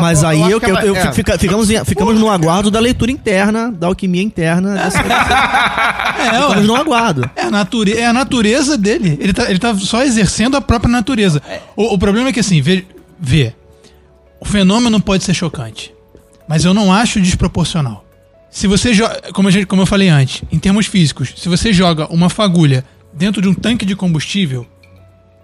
Mas 0.00 0.22
eu 0.22 0.28
aí 0.28 0.42
acho 0.42 0.50
eu, 0.52 0.60
que 0.60 0.70
eu, 0.70 0.76
é- 0.78 0.88
eu 0.88 0.96
é. 0.96 1.12
fica- 1.12 1.38
ficamos, 1.38 1.70
em- 1.70 1.84
ficamos 1.84 2.18
no 2.18 2.30
aguardo 2.30 2.70
da 2.70 2.80
leitura 2.80 3.10
interna, 3.10 3.70
da 3.70 3.86
alquimia 3.86 4.22
interna. 4.22 4.74
Dessa, 4.74 4.98
É, 6.20 6.32
ficamos 6.34 6.66
no 6.66 6.76
aguardo. 6.76 7.30
é, 7.34 7.42
a 7.42 7.50
nature, 7.50 7.92
é 7.96 8.06
a 8.06 8.12
natureza 8.12 8.76
dele. 8.76 9.16
Ele 9.20 9.32
tá, 9.32 9.48
ele 9.50 9.58
tá 9.58 9.74
só 9.76 10.02
exercendo 10.02 10.56
a 10.56 10.60
própria 10.60 10.90
natureza. 10.90 11.40
O, 11.74 11.94
o 11.94 11.98
problema 11.98 12.28
é 12.28 12.32
que 12.32 12.40
assim, 12.40 12.60
vê, 12.60 12.84
vê. 13.18 13.54
O 14.38 14.44
fenômeno 14.44 15.00
pode 15.00 15.24
ser 15.24 15.32
chocante. 15.34 15.92
Mas 16.48 16.64
eu 16.64 16.74
não 16.74 16.92
acho 16.92 17.20
desproporcional. 17.20 18.04
Se 18.50 18.66
você 18.66 18.92
joga. 18.92 19.32
Como, 19.32 19.48
a 19.48 19.50
gente- 19.50 19.66
como 19.66 19.82
eu 19.82 19.86
falei 19.86 20.08
antes, 20.08 20.42
em 20.50 20.58
termos 20.58 20.86
físicos, 20.86 21.32
se 21.36 21.48
você 21.48 21.72
joga 21.72 22.06
uma 22.12 22.28
fagulha 22.28 22.84
dentro 23.12 23.40
de 23.40 23.48
um 23.48 23.54
tanque 23.54 23.84
de 23.86 23.94
combustível, 23.94 24.66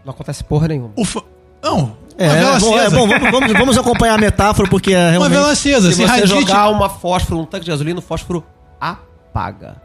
Não 0.04 0.12
acontece 0.12 0.42
porra 0.44 0.68
nenhuma. 0.68 0.90
o. 0.96 1.04
fa- 1.04 1.22
Não, 1.62 1.96
É, 2.18 2.26
uma 2.28 2.34
vela 2.34 2.56
é 2.56 2.60
bom, 2.60 2.78
é 2.78 2.90
bom, 2.90 3.06
vamos, 3.08 3.30
vamos, 3.30 3.52
vamos 3.52 3.78
acompanhar 3.78 4.14
a 4.14 4.18
metáfora, 4.18 4.68
porque 4.68 4.92
é 4.92 4.98
Uma 4.98 5.10
realmente... 5.10 5.30
vela 5.32 5.50
acesa. 5.52 5.88
Se 5.90 5.96
Se 5.96 6.02
você 6.02 6.08
radite- 6.20 6.28
jogar 6.28 6.68
uma 6.70 6.88
fósforo 6.88 7.38
num 7.40 7.44
tanque 7.46 7.64
de 7.64 7.70
gasolina, 7.70 7.98
o 7.98 8.02
fósforo 8.02 8.44
apaga. 8.80 9.76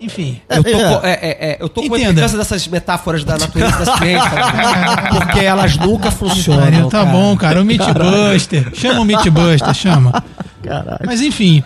Enfim. 0.00 0.40
Eu 0.48 0.62
tô, 0.64 0.70
É, 0.70 0.72
com, 0.72 1.06
é, 1.06 1.10
é, 1.12 1.50
é, 1.50 1.56
eu 1.60 1.68
tô 1.68 1.82
com 1.82 1.86
uma 1.88 1.96
Entenda. 1.98 2.12
implicância 2.12 2.38
dessas 2.38 2.66
metáforas 2.68 3.22
da 3.22 3.36
natureza 3.36 3.84
da 3.84 3.96
ciência, 3.98 4.30
né? 4.30 5.08
porque 5.18 5.40
elas 5.40 5.76
nunca 5.76 6.10
funcionam. 6.10 6.88
Tá 6.88 7.00
cara. 7.04 7.10
bom, 7.10 7.36
cara. 7.36 7.60
O 7.60 7.64
Meatbuster. 7.64 8.70
Chama 8.74 9.00
o 9.00 9.04
Meatbuster, 9.04 9.74
chama. 9.74 10.24
Caralho. 10.62 11.00
Mas 11.04 11.20
enfim. 11.20 11.62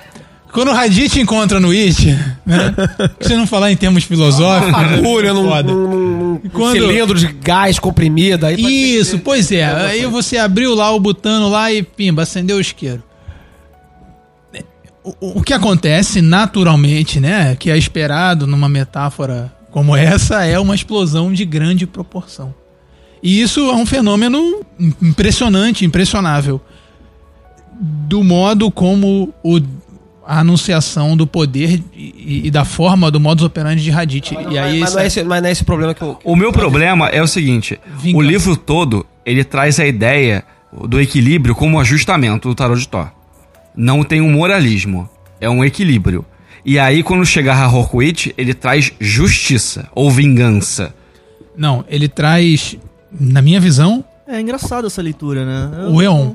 Quando 0.54 0.68
o 0.68 0.72
Raditz 0.72 1.16
encontra 1.16 1.58
no 1.58 1.70
It, 1.72 2.06
né? 2.46 2.72
Se 3.20 3.34
não 3.36 3.44
falar 3.46 3.72
em 3.72 3.76
termos 3.76 4.04
filosóficos. 4.04 4.72
Fagulha 4.72 5.34
num, 5.34 5.48
foda. 5.48 5.72
num, 5.72 6.38
num- 6.40 6.70
cilindro 6.72 7.18
de 7.18 7.26
gás 7.26 7.78
comprimido. 7.80 8.46
Aí 8.46 8.54
Isso, 8.96 9.18
pois 9.18 9.50
é. 9.50 9.64
Aí 9.64 10.06
você 10.06 10.38
abriu 10.38 10.72
lá 10.74 10.90
o 10.92 11.00
botano 11.00 11.48
lá 11.48 11.72
e 11.72 11.82
pimba, 11.82 12.22
acendeu 12.22 12.56
o 12.58 12.60
isqueiro. 12.60 13.02
O, 15.02 15.40
o 15.40 15.42
que 15.42 15.52
acontece 15.52 16.22
naturalmente, 16.22 17.18
né? 17.20 17.56
Que 17.56 17.70
é 17.70 17.76
esperado 17.76 18.46
numa 18.46 18.68
metáfora 18.68 19.52
como 19.70 19.94
essa, 19.96 20.44
é 20.44 20.58
uma 20.58 20.74
explosão 20.74 21.32
de 21.32 21.44
grande 21.44 21.84
proporção. 21.86 22.54
E 23.20 23.40
isso 23.42 23.60
é 23.70 23.74
um 23.74 23.84
fenômeno 23.84 24.60
im- 24.78 24.94
impressionante, 25.02 25.84
impressionável. 25.84 26.60
Do 27.80 28.22
modo 28.22 28.70
como 28.70 29.34
o, 29.42 29.58
a 30.26 30.40
anunciação 30.40 31.16
do 31.16 31.26
poder 31.26 31.82
e, 31.94 32.42
e 32.46 32.50
da 32.50 32.64
forma 32.64 33.10
do 33.10 33.20
modus 33.20 33.44
operandi 33.44 33.82
de 33.82 33.90
Hadith. 33.90 34.32
E 34.50 34.58
aí, 34.58 34.80
mas, 34.80 34.88
isso 34.90 34.94
não 34.94 35.00
é 35.00 35.04
é- 35.04 35.06
esse, 35.06 35.24
mas 35.24 35.42
não 35.42 35.48
é 35.48 35.52
esse 35.52 35.62
o 35.62 35.64
problema 35.66 35.94
que 35.94 36.02
eu. 36.02 36.18
O 36.24 36.34
meu 36.36 36.52
problema 36.52 37.08
é 37.08 37.22
o 37.22 37.26
seguinte: 37.26 37.78
Vingança. 37.98 38.16
o 38.16 38.22
livro 38.22 38.56
todo 38.56 39.06
ele 39.24 39.44
traz 39.44 39.78
a 39.80 39.86
ideia 39.86 40.44
do 40.88 41.00
equilíbrio 41.00 41.54
como 41.54 41.78
ajustamento 41.80 42.48
do 42.48 42.54
tarot 42.54 42.80
de 42.80 42.88
Thor. 42.88 43.08
Não 43.76 44.02
tem 44.04 44.20
um 44.20 44.30
moralismo, 44.30 45.08
é 45.40 45.48
um 45.48 45.64
equilíbrio. 45.64 46.24
E 46.64 46.78
aí, 46.78 47.02
quando 47.02 47.24
chegar 47.26 47.62
a 47.62 47.68
Horkwit, 47.68 48.34
ele 48.38 48.54
traz 48.54 48.92
justiça 49.00 49.88
ou 49.94 50.10
vingança. 50.10 50.94
Não, 51.56 51.84
ele 51.88 52.08
traz, 52.08 52.76
na 53.18 53.40
minha 53.42 53.60
visão, 53.60 54.04
É 54.26 54.40
engraçado 54.40 54.86
essa 54.86 55.02
leitura, 55.02 55.44
né? 55.44 55.70
Eu- 55.84 55.92
o 55.92 56.02
Eon. 56.02 56.32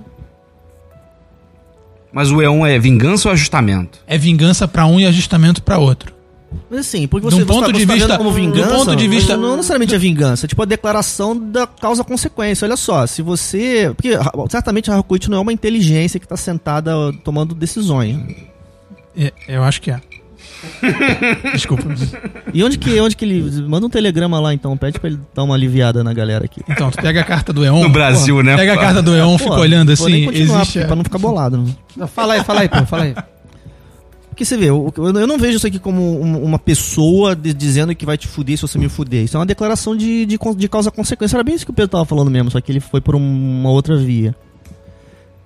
Mas 2.12 2.32
o 2.32 2.38
E1 2.38 2.68
é 2.68 2.80
vingança 2.80 3.28
ou 3.30 3.34
ajustamento? 3.34 4.00
É 4.08 4.18
vingança 4.18 4.68
pra 4.68 4.86
um 4.86 5.00
e 5.00 5.06
ajustamento 5.06 5.62
pra 5.62 5.78
outro. 5.78 6.14
Mas 6.68 6.80
assim, 6.80 7.08
porque 7.08 7.26
você, 7.30 7.44
um 7.44 7.46
ponto 7.46 7.60
você 7.60 7.66
tá, 7.68 7.72
de 7.78 7.80
você 7.82 7.86
tá 7.86 7.94
vista- 7.94 8.08
vendo 8.08 8.18
como 8.18 8.30
do 8.32 8.36
vingança, 8.36 8.76
ponto 8.76 8.96
de 8.96 9.08
vista- 9.08 9.38
não 9.38 9.56
necessariamente 9.58 9.94
é 9.94 9.98
vingança, 10.00 10.46
é 10.46 10.50
tipo 10.50 10.62
a 10.64 10.66
declaração 10.66 11.38
da 11.38 11.68
causa-consequência. 11.68 12.66
Olha 12.66 12.76
só, 12.76 13.06
se 13.06 13.22
você... 13.22 13.92
Porque 13.96 14.16
ah, 14.16 14.32
certamente 14.50 14.90
a 14.90 14.96
Hakuit 14.98 15.30
não 15.30 15.38
é 15.38 15.42
uma 15.42 15.54
inteligência 15.54 16.20
que 16.20 16.26
está 16.26 16.36
sentada 16.36 16.92
tomando 17.24 17.54
decisões. 17.54 18.18
É, 19.16 19.32
eu 19.48 19.64
acho 19.64 19.80
que 19.80 19.92
é. 19.92 20.02
Desculpa. 21.54 21.84
E 22.54 22.64
onde 22.64 22.78
que, 22.78 23.00
onde 23.00 23.16
que 23.16 23.26
ele... 23.26 23.62
Manda 23.62 23.86
um 23.86 23.90
telegrama 23.90 24.40
lá 24.40 24.54
então, 24.54 24.76
pede 24.78 25.00
pra 25.00 25.10
ele 25.10 25.20
dar 25.34 25.44
uma 25.44 25.56
aliviada 25.56 26.04
na 26.04 26.14
galera 26.14 26.46
aqui. 26.46 26.62
Então, 26.70 26.90
tu 26.92 27.02
pega 27.02 27.22
a 27.22 27.24
carta 27.24 27.52
do 27.54 27.64
Eon. 27.66 27.84
No 27.84 27.90
Brasil, 27.90 28.42
né? 28.44 28.56
Pega 28.56 28.74
a 28.74 28.78
carta 28.78 29.02
do 29.02 29.16
Eon, 29.16 29.38
fica 29.38 29.54
olhando 29.54 29.92
assim. 29.92 30.30
Existe. 30.30 30.86
Pra 30.86 30.96
não 30.96 31.04
ficar 31.04 31.18
bolado. 31.18 31.58
Né? 31.58 31.72
Não, 31.96 32.08
fala 32.08 32.34
aí, 32.36 32.44
fala 32.44 32.62
aí, 32.62 32.70
pô, 32.70 32.86
fala 32.86 33.04
aí. 33.04 33.16
Porque 34.30 34.46
você 34.46 34.56
vê, 34.56 34.68
eu, 34.70 34.94
eu 34.98 35.28
não 35.28 35.38
vejo 35.38 35.58
isso 35.58 35.68
aqui 35.68 35.80
como 35.80 36.02
um- 36.22 36.42
uma 36.44 36.58
pessoa 36.58 37.36
de- 37.36 37.54
dizendo 37.54 37.94
que 37.94 38.06
vai 38.06 38.18
te 38.18 38.26
fuder 38.26 38.56
se 38.56 38.62
você 38.62 38.78
me 38.80 38.88
fuder. 38.88 39.26
Isso 39.26 39.36
é 39.36 39.40
uma 39.40 39.46
declaração 39.46 39.96
de, 39.98 40.26
de, 40.26 40.38
de 40.58 40.70
causa-consequência. 40.70 41.36
Era 41.36 41.44
bem 41.44 41.56
isso 41.56 41.66
que 41.66 41.72
o 41.72 41.74
Pedro 41.74 41.90
tava 41.90 42.06
falando 42.06 42.32
mesmo, 42.32 42.50
só 42.50 42.62
que 42.62 42.72
ele 42.72 42.80
foi 42.80 43.02
por 43.02 43.16
um- 43.16 43.20
uma 43.60 43.70
outra 43.70 43.98
via. 43.98 44.34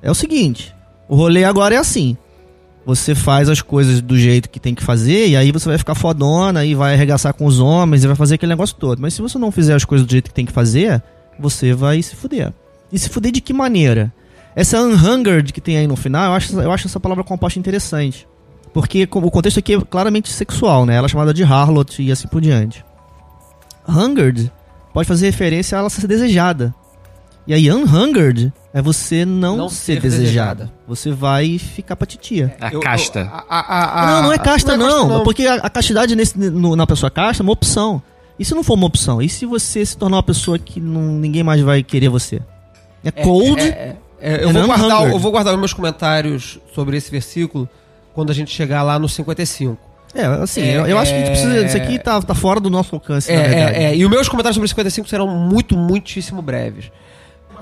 É 0.01 0.11
o 0.11 0.13
seguinte, 0.13 0.75
o 1.09 1.15
rolê 1.15 1.43
agora 1.43 1.73
é 1.73 1.77
assim. 1.79 2.15
Você 2.85 3.15
faz 3.15 3.47
as 3.49 3.61
coisas 3.61 4.01
do 4.01 4.17
jeito 4.17 4.49
que 4.49 4.59
tem 4.59 4.75
que 4.75 4.83
fazer, 4.83 5.29
e 5.29 5.37
aí 5.37 5.51
você 5.51 5.69
vai 5.69 5.77
ficar 5.77 5.95
fodona, 5.95 6.65
e 6.65 6.75
vai 6.75 6.93
arregaçar 6.93 7.33
com 7.33 7.45
os 7.45 7.59
homens, 7.59 8.03
e 8.03 8.07
vai 8.07 8.15
fazer 8.15 8.35
aquele 8.35 8.51
negócio 8.51 8.75
todo. 8.75 8.99
Mas 9.01 9.13
se 9.13 9.21
você 9.21 9.37
não 9.37 9.51
fizer 9.51 9.73
as 9.73 9.85
coisas 9.85 10.05
do 10.05 10.11
jeito 10.11 10.29
que 10.29 10.33
tem 10.33 10.45
que 10.45 10.51
fazer, 10.51 11.01
você 11.39 11.73
vai 11.73 12.01
se 12.01 12.15
fuder. 12.15 12.51
E 12.91 12.99
se 12.99 13.09
fuder 13.09 13.31
de 13.31 13.41
que 13.41 13.53
maneira? 13.53 14.13
Essa 14.55 14.81
unhungered 14.81 15.51
que 15.51 15.61
tem 15.61 15.77
aí 15.77 15.87
no 15.87 15.95
final, 15.95 16.25
eu 16.25 16.33
acho, 16.33 16.59
eu 16.59 16.71
acho 16.71 16.87
essa 16.87 16.99
palavra 16.99 17.23
composta 17.23 17.57
interessante. 17.57 18.27
Porque 18.73 19.07
o 19.09 19.31
contexto 19.31 19.59
aqui 19.59 19.75
é 19.75 19.81
claramente 19.81 20.31
sexual, 20.31 20.85
né? 20.85 20.95
Ela 20.95 21.05
é 21.05 21.09
chamada 21.09 21.33
de 21.33 21.43
harlot 21.43 22.01
e 22.01 22.11
assim 22.11 22.27
por 22.27 22.41
diante. 22.41 22.83
Hungered 23.87 24.51
pode 24.93 25.07
fazer 25.07 25.27
referência 25.27 25.77
a 25.77 25.79
ela 25.79 25.89
ser 25.89 26.07
desejada. 26.07 26.73
E 27.45 27.53
aí, 27.53 27.69
unhungered 27.69 28.53
é 28.73 28.81
você 28.81 29.25
não, 29.25 29.57
Não 29.57 29.69
ser, 29.69 29.95
ser 29.95 29.99
desejada. 30.01 30.55
desejada. 30.65 30.71
Você 30.87 31.11
vai 31.11 31.57
ficar 31.57 31.95
pra 31.95 32.05
titia. 32.07 32.55
A 32.61 32.71
Eu- 32.71 32.79
casta. 32.79 33.19
eu- 33.19 33.25
a- 33.27 33.45
a- 33.49 34.01
a- 34.03 34.05
não, 34.15 34.23
não 34.23 34.33
é 34.33 34.37
casta, 34.37 34.77
não 34.77 34.85
é 34.85 34.89
não. 34.89 35.07
casta, 35.09 35.23
Porque 35.23 35.45
a, 35.45 35.55
a 35.55 35.69
castidade 35.69 36.15
nesse, 36.15 36.37
no- 36.37 36.75
na 36.75 36.87
pessoa 36.87 37.09
casta 37.11 37.41
é 37.41 37.45
uma 37.45 37.51
opção. 37.51 38.01
E 38.39 38.45
se 38.45 38.55
não 38.55 38.63
for 38.63 38.73
uma 38.75 38.87
opção? 38.87 39.21
E 39.21 39.27
se 39.29 39.45
você 39.45 39.85
se 39.85 39.95
tornar 39.97 40.17
uma 40.17 40.23
pessoa 40.23 40.57
que 40.57 40.79
não, 40.79 41.01
ninguém 41.01 41.43
mais 41.43 41.61
vai 41.61 41.83
querer 41.83 42.07
você? 42.09 42.41
É 43.03 43.11
cold. 43.11 43.61
É, 43.61 43.65
é, 43.65 43.95
é, 44.21 44.43
eu, 44.45 44.49
and 44.49 44.53
vou 44.53 44.65
guardar, 44.65 45.09
eu 45.11 45.19
vou 45.19 45.31
guardar 45.31 45.53
os 45.53 45.59
meus 45.59 45.73
comentários 45.73 46.59
sobre 46.73 46.95
esse 46.95 47.11
versículo 47.11 47.67
quando 48.13 48.29
a 48.31 48.33
gente 48.33 48.51
chegar 48.55 48.81
lá 48.83 48.97
no 48.97 49.09
55. 49.09 49.77
É, 50.15 50.25
assim, 50.25 50.61
É, 50.61 50.77
eu, 50.77 50.85
eu 50.87 50.97
acho 50.97 51.11
que 51.11 51.17
a 51.17 51.19
gente 51.25 51.29
precisa. 51.31 51.65
Isso 51.65 51.77
é- 51.77 51.81
aqui 51.81 51.99
tá, 51.99 52.21
tá 52.21 52.33
fora 52.35 52.59
do 52.59 52.69
nosso 52.69 52.95
alcance, 52.95 53.29
É, 53.31 53.35
na 53.35 53.43
verdade. 53.43 53.77
é, 53.77 53.83
é, 53.85 53.95
e 53.97 54.05
os 54.05 54.09
meus 54.09 54.29
comentários 54.29 54.55
sobre 54.55 54.65
o 54.65 54.69
55 54.69 55.09
serão 55.09 55.27
muito, 55.27 55.75
muitíssimo 55.75 56.41
breves. 56.41 56.85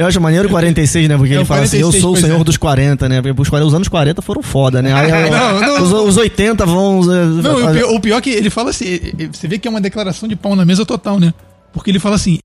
Eu 0.02 0.08
acho 0.08 0.20
maneiro 0.20 0.48
o 0.48 0.52
46, 0.52 1.08
né? 1.08 1.18
Porque 1.18 1.34
É, 1.34 1.38
ele 1.38 1.46
fala 1.46 1.62
assim, 1.62 1.80
46, 1.80 1.96
eu 1.96 2.02
sou 2.02 2.14
o 2.14 2.18
senhor 2.18 2.42
é. 2.42 2.44
dos 2.44 2.58
40, 2.58 3.08
né? 3.08 3.22
Porque 3.22 3.42
Os, 3.42 3.50
40 3.50 3.68
os 3.68 3.74
anos 3.74 3.88
40 3.88 4.22
foram 4.22 4.42
foda, 4.42 4.82
né? 4.82 4.92
Aí, 4.98 5.30
Não, 5.30 5.60
não. 5.62 5.84
Os, 5.84 6.10
os 6.10 6.18
80 6.18 6.66
vão... 6.66 7.02
Não, 7.04 7.60
e 7.60 7.64
o 7.64 7.72
pior, 7.74 7.94
o 7.96 8.00
pior 8.00 8.18
é 8.18 8.22
que 8.22 8.30
ele 8.32 8.50
fala 8.50 8.72
assim, 8.72 9.00
você 9.32 9.48
vê 9.48 9.58
que 9.58 9.68
é 9.68 9.72
uma 9.72 9.82
declaração 9.82 10.28
de 10.28 10.36
pau 10.36 10.56
na 10.56 10.66
mesa 10.66 10.86
total, 10.86 11.20
né? 11.20 11.34
Porque 11.72 11.92
ele 11.92 12.00
fala 12.00 12.16
assim, 12.16 12.40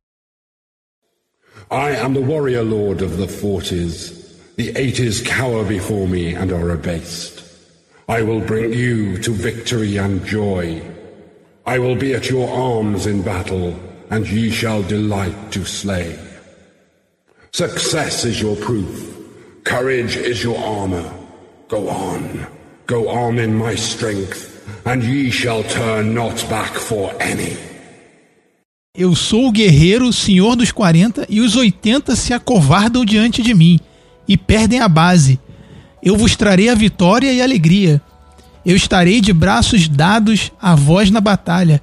I 1.71 1.97
am 1.97 2.15
the 2.15 2.21
warrior 2.21 2.63
lord 2.63 3.03
of 3.03 3.17
the 3.17 3.27
forties. 3.27 4.13
The 4.57 4.73
eighties 4.79 5.21
cower 5.21 5.65
before 5.65 6.07
me 6.09 6.35
and 6.35 6.53
are 6.53 6.71
abased. 6.71 7.43
I 8.09 8.23
will 8.23 8.41
bring 8.41 8.73
you 8.73 9.19
to 9.19 9.33
victory 9.33 9.99
and 9.99 10.25
joy. 10.25 10.81
I 11.67 11.79
will 11.81 11.97
be 11.97 12.15
at 12.15 12.31
your 12.31 12.49
arms 12.49 13.07
in 13.07 13.23
battle, 13.23 13.75
and 14.11 14.25
ye 14.29 14.51
shall 14.51 14.83
delight 14.83 15.51
to 15.51 15.65
slay. 15.65 16.17
Success 17.57 18.27
is 18.27 18.39
your 18.39 18.55
proof. 18.55 19.17
Courage 19.65 20.15
is 20.19 20.45
your 20.45 20.59
armor. 20.59 21.11
Go 21.69 21.89
on. 21.89 22.47
Go 22.87 23.09
on 23.09 23.39
in 23.39 23.57
my 23.57 23.75
strength, 23.75 24.61
and 24.85 25.03
ye 25.03 25.31
shall 25.31 25.63
turn 25.63 26.13
not 26.13 26.47
back 26.51 26.75
for 26.75 27.15
any. 27.19 27.57
eu 28.95 29.15
sou 29.15 29.49
o 29.49 29.51
guerreiro, 29.51 30.13
senhor 30.13 30.55
dos 30.55 30.71
40, 30.71 31.25
e 31.31 31.41
os 31.41 31.57
80 31.57 32.15
se 32.15 32.35
acovardam 32.35 33.07
diante 33.07 33.41
de 33.41 33.55
mim, 33.55 33.81
e 34.29 34.37
perdem 34.37 34.81
a 34.81 34.89
base. 34.89 35.41
Eu 36.03 36.15
vos 36.15 36.37
trarei 36.37 36.69
a 36.69 36.75
vitória 36.75 37.33
e 37.33 37.41
a 37.41 37.45
alegria. 37.45 38.03
Eu 38.67 38.77
estarei 38.77 39.19
de 39.19 39.33
braços 39.33 39.89
dados 39.89 40.53
a 40.61 40.75
vós 40.75 41.11
na 41.11 41.23
batalha, 41.23 41.81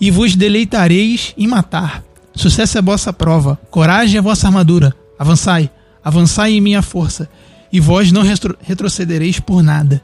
e 0.00 0.12
vos 0.12 0.36
deleitareis 0.36 1.34
em 1.36 1.48
matar. 1.48 2.04
Sucesso 2.36 2.78
é 2.78 2.80
vossa 2.80 3.12
prova, 3.12 3.58
coragem 3.68 4.16
é 4.16 4.22
vossa 4.22 4.46
armadura. 4.46 4.94
Avançai, 5.18 5.70
avançai 6.04 6.52
em 6.52 6.60
minha 6.60 6.80
força, 6.82 7.28
e 7.72 7.80
vós 7.80 8.12
não 8.12 8.22
retro- 8.22 8.56
retrocedereis 8.62 9.40
por 9.40 9.62
nada. 9.62 10.00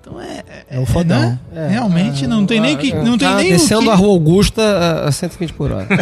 Então 0.00 0.20
é. 0.20 0.42
É 0.68 0.78
o 0.80 0.86
fodão. 0.86 1.38
né? 1.52 1.68
Realmente 1.68 2.26
não 2.26 2.44
tem 2.46 2.60
nem 2.60 2.76
que. 2.76 2.92
Não 2.94 3.16
tem 3.18 3.28
Tá 3.28 3.36
nem 3.36 3.48
o 3.54 3.56
descendo 3.58 3.82
que... 3.82 3.90
a 3.90 3.94
Rua 3.94 4.08
Augusta 4.10 4.62
a- 4.62 5.08
a 5.08 5.12
120 5.12 5.52
por 5.52 5.70
hora. 5.70 5.86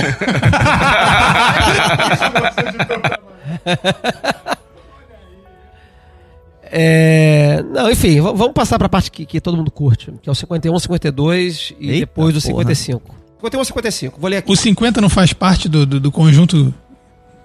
É, 6.73 7.65
não, 7.73 7.91
enfim, 7.91 8.21
vamos 8.21 8.53
passar 8.53 8.79
pra 8.79 8.89
parte 8.89 9.11
que, 9.11 9.27
que 9.27 9.41
todo 9.41 9.57
mundo 9.57 9.71
curte, 9.73 10.13
que 10.23 10.29
é 10.29 10.33
o 10.33 10.35
51, 10.35 10.79
52 10.79 11.75
e 11.81 11.89
Eita, 11.91 12.01
depois 12.01 12.33
do 12.35 12.41
porra. 12.41 12.59
55. 12.63 13.15
51, 13.41 13.65
55. 13.65 14.21
Vou 14.21 14.31
ler 14.31 14.37
aqui. 14.37 14.53
O 14.53 14.57
50 14.57 15.01
não 15.01 15.09
faz 15.09 15.33
parte 15.33 15.69
do, 15.69 15.85
do, 15.85 15.99
do 15.99 16.13
conjunto 16.13 16.73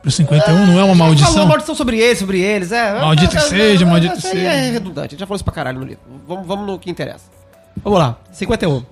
pro 0.05 0.11
51, 0.11 0.53
não 0.53 0.61
é 0.61 0.65
uma 0.65 0.67
Falou 0.67 0.85
uma 0.85 0.95
maldição? 0.95 1.47
maldição 1.47 1.75
sobre 1.75 1.99
eles, 1.99 2.19
sobre 2.19 2.39
eles. 2.39 2.71
É, 2.71 2.93
Maldito 2.93 3.35
é, 3.35 3.39
seja, 3.39 3.83
é, 3.83 3.87
maldito 3.87 4.13
aí 4.13 4.21
seja. 4.21 4.37
É 4.37 4.71
redundante, 4.71 5.07
a 5.07 5.09
gente 5.11 5.19
já 5.19 5.25
falou 5.25 5.35
isso 5.35 5.43
pra 5.43 5.53
caralho 5.53 5.79
no 5.79 5.85
livro. 5.85 6.01
Vamos, 6.27 6.47
vamos 6.47 6.67
no 6.67 6.79
que 6.79 6.91
interessa. 6.91 7.25
Vamos 7.83 7.99
lá, 7.99 8.17
51. 8.31 8.83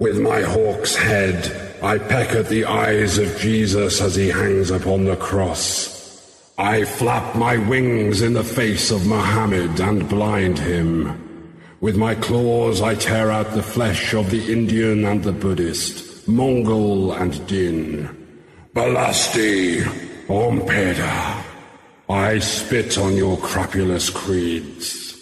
With 0.00 0.14
my 0.14 0.42
hawk's 0.42 0.96
head, 0.96 1.52
I 1.82 1.98
peck 1.98 2.34
at 2.34 2.48
the 2.48 2.64
eyes 2.64 3.18
of 3.18 3.38
Jesus 3.38 4.00
as 4.00 4.16
he 4.16 4.30
hangs 4.30 4.70
upon 4.70 5.04
the 5.04 5.16
cross. 5.16 5.90
I 6.56 6.84
flap 6.84 7.34
my 7.34 7.58
wings 7.58 8.22
in 8.22 8.32
the 8.32 8.44
face 8.44 8.90
of 8.90 9.06
Mohammed 9.06 9.80
and 9.80 10.08
blind 10.08 10.58
him. 10.58 11.12
With 11.80 11.96
my 11.96 12.14
claws, 12.14 12.80
I 12.80 12.94
tear 12.94 13.30
out 13.30 13.52
the 13.54 13.62
flesh 13.62 14.14
of 14.14 14.30
the 14.30 14.52
Indian 14.52 15.04
and 15.04 15.22
the 15.22 15.32
Buddhist, 15.32 16.26
Mongol 16.28 17.12
and 17.12 17.46
Din. 17.46 18.19
Balasti, 18.80 19.84
Ompeda. 20.26 21.44
I 22.08 22.40
spit 22.40 22.96
on 22.96 23.14
your 23.14 23.36
crapulous 23.36 24.08
creeds. 24.08 25.14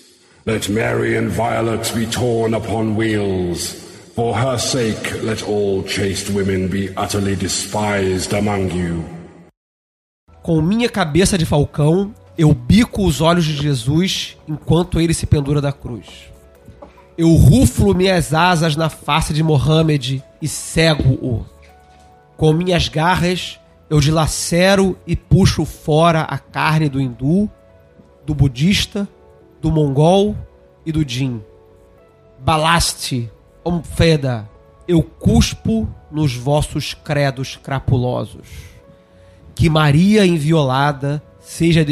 Let 0.46 0.68
Mary 0.68 1.16
and 1.16 1.28
Violet 1.28 1.92
be 1.92 2.06
torn 2.06 2.54
upon 2.54 2.94
wheels. 2.94 3.72
For 4.14 4.32
her 4.32 4.58
sake, 4.58 5.24
let 5.24 5.42
all 5.42 5.82
chaste 5.82 6.30
women 6.30 6.68
be 6.68 6.90
utterly 6.96 7.34
despised 7.34 8.32
among 8.32 8.70
you. 8.70 9.04
Com 10.40 10.62
minha 10.62 10.88
cabeça 10.88 11.36
de 11.36 11.44
falcão, 11.44 12.14
eu 12.38 12.54
bico 12.54 13.04
os 13.04 13.20
olhos 13.20 13.44
de 13.44 13.56
Jesus 13.56 14.36
enquanto 14.46 15.00
ele 15.00 15.12
se 15.12 15.26
pendura 15.26 15.60
da 15.60 15.72
cruz. 15.72 16.06
Eu 17.18 17.30
ruflo 17.34 17.92
minhas 17.92 18.32
asas 18.32 18.76
na 18.76 18.88
face 18.88 19.34
de 19.34 19.42
Mohammed 19.42 20.22
e 20.40 20.46
cego-o. 20.46 21.57
Com 22.38 22.54
minhas 22.54 22.88
garras, 22.88 23.60
eu 23.90 24.00
dilacero 24.00 24.96
e 25.06 25.14
puxo 25.14 25.66
fora 25.66 26.22
a 26.22 26.38
carne 26.38 26.88
do 26.88 27.00
hindu, 27.00 27.50
do 28.24 28.34
budista, 28.34 29.06
do 29.60 29.70
mongol 29.70 30.34
e 30.86 30.92
do 30.92 31.06
jin. 31.06 31.42
Balaste, 32.38 33.30
Omfeda, 33.62 34.48
eu 34.86 35.02
cuspo 35.02 35.86
nos 36.10 36.34
vossos 36.34 36.94
credos 36.94 37.56
crapulosos 37.56 38.78
que 39.58 39.68
Maria 39.68 40.24
inviolada 40.24 41.20
seja 41.40 41.84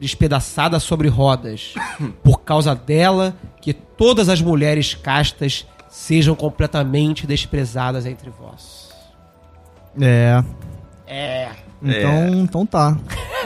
despedaçada 0.00 0.80
sobre 0.80 1.06
rodas. 1.06 1.74
Por 2.24 2.40
causa 2.40 2.74
dela, 2.74 3.36
que 3.60 3.72
todas 3.72 4.28
as 4.28 4.42
mulheres 4.42 4.94
castas 4.94 5.64
sejam 5.88 6.34
completamente 6.34 7.24
desprezadas 7.24 8.04
entre 8.04 8.30
vós. 8.30 8.87
É. 10.00 10.42
É. 11.06 11.48
Então, 11.82 12.28
então 12.40 12.66
tá. 12.66 12.96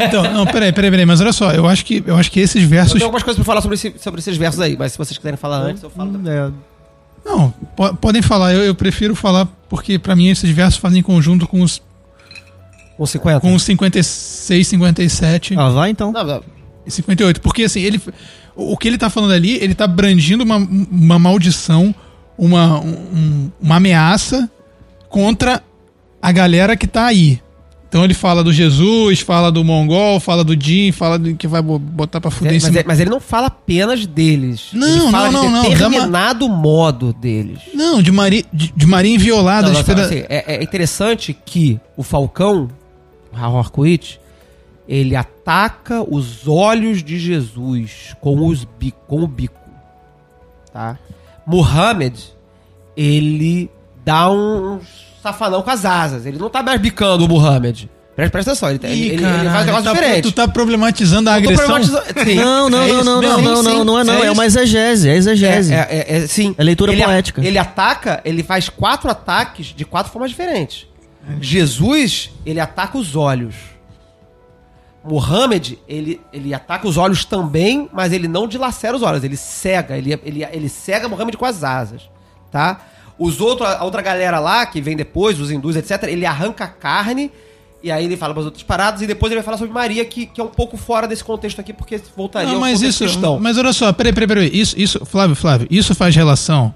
Então, 0.00 0.22
não, 0.32 0.46
peraí, 0.46 0.72
peraí, 0.72 0.90
peraí, 0.90 1.04
mas 1.06 1.20
olha 1.20 1.32
só, 1.32 1.52
eu 1.52 1.68
acho 1.68 1.84
que, 1.84 2.02
eu 2.06 2.16
acho 2.16 2.30
que 2.32 2.40
esses 2.40 2.62
Eu 2.62 2.68
versos. 2.68 2.92
tenho 2.94 3.04
algumas 3.04 3.22
coisas 3.22 3.36
pra 3.36 3.44
falar 3.44 3.60
sobre, 3.60 3.74
esse- 3.74 3.94
sobre 3.98 4.20
esses 4.20 4.36
versos 4.36 4.60
aí, 4.60 4.74
mas 4.76 4.92
se 4.92 4.98
vocês 4.98 5.16
quiserem 5.18 5.36
falar 5.36 5.58
antes, 5.58 5.82
eu 5.82 5.90
falo. 5.90 6.10
Hum, 6.16 6.22
é. 6.26 6.50
Não, 7.24 7.50
po- 7.76 7.94
podem 7.96 8.22
falar, 8.22 8.54
eu, 8.54 8.62
eu 8.64 8.74
prefiro 8.74 9.14
falar 9.14 9.46
porque 9.68 9.98
pra 9.98 10.16
mim 10.16 10.28
esses 10.28 10.48
versos 10.50 10.80
fazem 10.80 11.02
conjunto 11.02 11.46
com 11.46 11.60
os, 11.60 11.80
Com 12.96 13.04
50? 13.06 13.40
com 13.40 13.54
os 13.54 13.62
56, 13.62 14.66
57 14.66 15.54
Ah, 15.58 15.68
vai 15.68 15.90
então. 15.90 16.10
Não, 16.10 16.24
não. 16.24 16.42
e 16.86 16.90
58. 16.90 17.40
Porque 17.40 17.64
assim, 17.64 17.80
ele, 17.82 18.00
o 18.56 18.72
o 18.72 18.76
que 18.76 18.88
ele 18.88 18.98
tá 18.98 19.08
falando 19.10 19.32
ali, 19.32 19.56
ele 19.62 19.74
tá 19.74 19.86
brandindo 19.86 20.42
uma, 20.42 20.56
uma 20.56 21.18
maldição, 21.18 21.94
uma, 22.36 22.80
um- 22.80 23.50
uma 23.60 23.76
ameaça 23.76 24.50
contra 25.08 25.62
a 26.23 26.31
galera 26.32 26.77
que 26.77 26.86
tá 26.86 27.07
aí. 27.07 27.43
Então 27.89 28.03
ele 28.05 28.15
fala 28.15 28.43
do 28.43 28.51
Jesus, 28.51 29.20
fala 29.20 29.53
do 29.53 29.62
Mongol, 29.62 30.19
fala 30.19 30.43
do 30.43 30.59
Jin, 30.59 30.93
fala 30.93 31.19
do 31.19 31.35
que 31.35 31.47
vai 31.47 31.61
bo- 31.61 31.78
botar 31.78 32.23
pra 32.23 32.31
fuder 32.31 32.55
em 32.55 32.61
Mas, 32.62 32.74
é- 32.74 32.85
mas 32.86 32.99
ele 33.01 33.11
não 33.11 33.20
fala 33.20 33.49
apenas 33.49 34.07
deles. 34.07 34.69
Não, 34.73 34.89
ele 34.89 35.11
fala 35.11 35.31
não, 35.31 35.43
não, 35.43 35.51
não, 35.51 35.62
de 35.65 35.69
determinado 35.70 36.49
modo 36.49 37.12
deles. 37.12 37.59
Não, 37.74 38.01
de 38.01 38.11
Maria, 38.11 38.44
de, 38.51 38.73
de 38.74 38.86
Maria 38.86 39.15
inviolada. 39.15 39.66
Não, 39.66 39.74
não, 39.74 39.81
despeda- 39.82 40.07
assim, 40.07 40.24
é, 40.27 40.55
é 40.57 40.62
interessante 40.62 41.36
que 41.44 41.78
o 41.94 42.03
Falcão, 42.03 42.70
o 43.31 43.36
Harcourt, 43.59 44.16
ele 44.89 45.15
ataca 45.15 46.03
os 46.03 46.49
olhos 46.49 47.03
de 47.03 47.19
Jesus 47.19 48.16
com, 48.23 48.47
os 48.47 48.65
bi- 48.65 48.94
com 49.07 49.23
o 49.23 49.27
bico. 49.27 49.61
Tá? 50.73 50.99
Muhammad, 51.47 52.15
ele 52.97 53.70
dá 54.03 54.31
um 54.31 54.81
safanão 55.23 55.62
com 55.62 55.70
as 55.70 55.85
asas. 55.85 56.27
Ele 56.27 56.39
não 56.39 56.51
tá 56.51 56.62
mais 56.62 56.81
bicando 56.81 57.24
o 57.24 57.28
Muhammad. 57.28 57.85
Presta, 58.15 58.31
presta 58.31 58.51
atenção, 58.51 58.69
ele, 58.69 58.81
ele, 58.82 58.94
Ih, 58.94 59.09
ele- 59.15 59.24
ele 59.24 59.49
faz 59.49 59.62
um 59.62 59.66
negócio 59.66 59.85
tá- 59.85 59.93
diferente. 59.94 60.23
Tu 60.24 60.32
tá 60.32 60.47
problematizando 60.47 61.31
a 61.31 61.35
agressão. 61.35 61.65
problematizando-. 61.66 62.03
Não, 62.36 62.69
não, 62.69 62.82
É 62.82 62.89
não, 62.89 63.05
não, 63.05 63.23
não, 63.23 63.23
não, 63.23 63.39
Sim, 63.39 63.43
não, 63.44 63.62
sim. 63.78 63.85
não 63.85 63.99
é 64.01 64.05
não. 64.05 64.23
É 64.23 64.27
É 64.27 64.31
uma 64.31 64.44
exegese, 64.44 65.09
é 65.09 65.16
exegese. 65.16 65.73
É, 65.73 65.78
é, 65.90 66.16
é, 66.19 66.27
sim. 66.27 66.55
É 66.59 66.62
leitura 66.62 66.93
ele, 66.93 67.03
a- 67.03 67.07
poética. 67.07 67.43
Ele 67.43 67.57
ataca, 67.57 68.20
ele 68.23 68.43
faz 68.43 68.69
quatro 68.69 69.11
ataques 69.11 69.69
de 69.74 69.85
quatro 69.86 70.12
formas 70.12 70.31
diferentes. 70.31 70.86
Jesus, 71.40 72.31
ele 72.44 72.61
ataca 72.61 72.99
os 72.99 73.16
olhos. 73.16 73.55
Muhammad, 75.05 75.73
ele, 75.89 76.20
ele 76.32 76.55
ataca 76.55 76.86
os 76.86 76.97
olhos 76.97 77.24
também, 77.24 77.89
mas 77.93 78.12
ele 78.12 78.28
não 78.28 78.47
dilacera 78.47 78.94
os 78.94 79.03
olhos, 79.03 79.24
ele 79.24 79.36
cega, 79.36 79.97
ele, 79.97 80.12
ele, 80.24 80.44
ele 80.44 80.69
cega 80.69 81.09
Muhammad 81.09 81.35
com 81.36 81.44
as 81.44 81.65
asas, 81.65 82.03
tá? 82.53 82.81
Os 83.18 83.40
outros, 83.40 83.68
a 83.68 83.84
outra 83.84 84.02
galera 84.02 84.39
lá, 84.40 84.64
que 84.66 84.80
vem 84.80 84.97
depois, 84.97 85.39
os 85.39 85.51
hindus, 85.51 85.76
etc., 85.76 86.05
ele 86.05 86.26
arranca 86.26 86.64
a 86.64 86.68
carne 86.68 87.30
E 87.82 87.90
aí 87.90 88.05
ele 88.05 88.16
fala 88.16 88.32
umas 88.32 88.44
outras 88.44 88.62
paradas 88.62 89.02
e 89.02 89.06
depois 89.06 89.30
ele 89.32 89.40
vai 89.40 89.44
falar 89.44 89.59
sobre 89.59 89.74
Maria, 89.74 90.05
que, 90.05 90.26
que 90.26 90.40
é 90.40 90.44
um 90.44 90.48
pouco 90.48 90.76
fora 90.76 91.06
desse 91.09 91.22
contexto 91.24 91.60
aqui, 91.60 91.72
porque 91.72 92.01
voltaria 92.16 92.48
Não, 92.48 92.55
ao 92.56 92.60
mas 92.60 92.78
contexto 92.78 93.05
isso. 93.05 93.12
cristão. 93.14 93.40
Mas 93.40 93.59
olha 93.59 93.72
só, 93.72 93.93
peraí, 93.93 94.12
peraí, 94.12 94.28
peraí. 94.28 94.51
Isso, 94.52 94.78
isso, 94.78 95.05
Flávio, 95.05 95.34
Flávio, 95.36 95.66
isso 95.70 95.94
faz 95.94 96.14
relação 96.14 96.72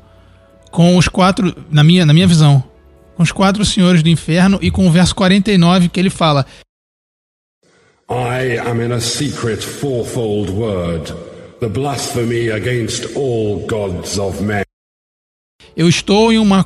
com 0.71 0.97
os 0.97 1.07
quatro, 1.09 1.55
na 1.71 1.83
minha, 1.85 2.05
na 2.05 2.13
minha 2.13 2.27
visão, 2.27 2.63
com 3.17 3.23
os 3.23 3.31
quatro 3.33 3.65
senhores 3.65 4.03
do 4.03 4.09
inferno 4.09 4.59
e 4.61 4.71
com 4.71 4.87
o 4.87 4.91
verso 4.91 5.15
49 5.15 5.89
que 5.89 5.99
ele 5.99 6.11
fala: 6.11 6.45
I 8.11 8.59
am 8.69 8.83
in 8.85 8.93
a 8.93 9.01
secret 9.01 9.63
fourfold 9.65 10.51
word, 10.51 11.15
the 11.61 11.69
blasphemy 11.69 12.51
against 12.51 13.17
all 13.17 13.65
gods 13.67 14.19
of 14.19 14.43
men. 14.43 14.66
Eu 15.77 15.89
estou 15.89 16.33
em 16.33 16.39
uma 16.39 16.65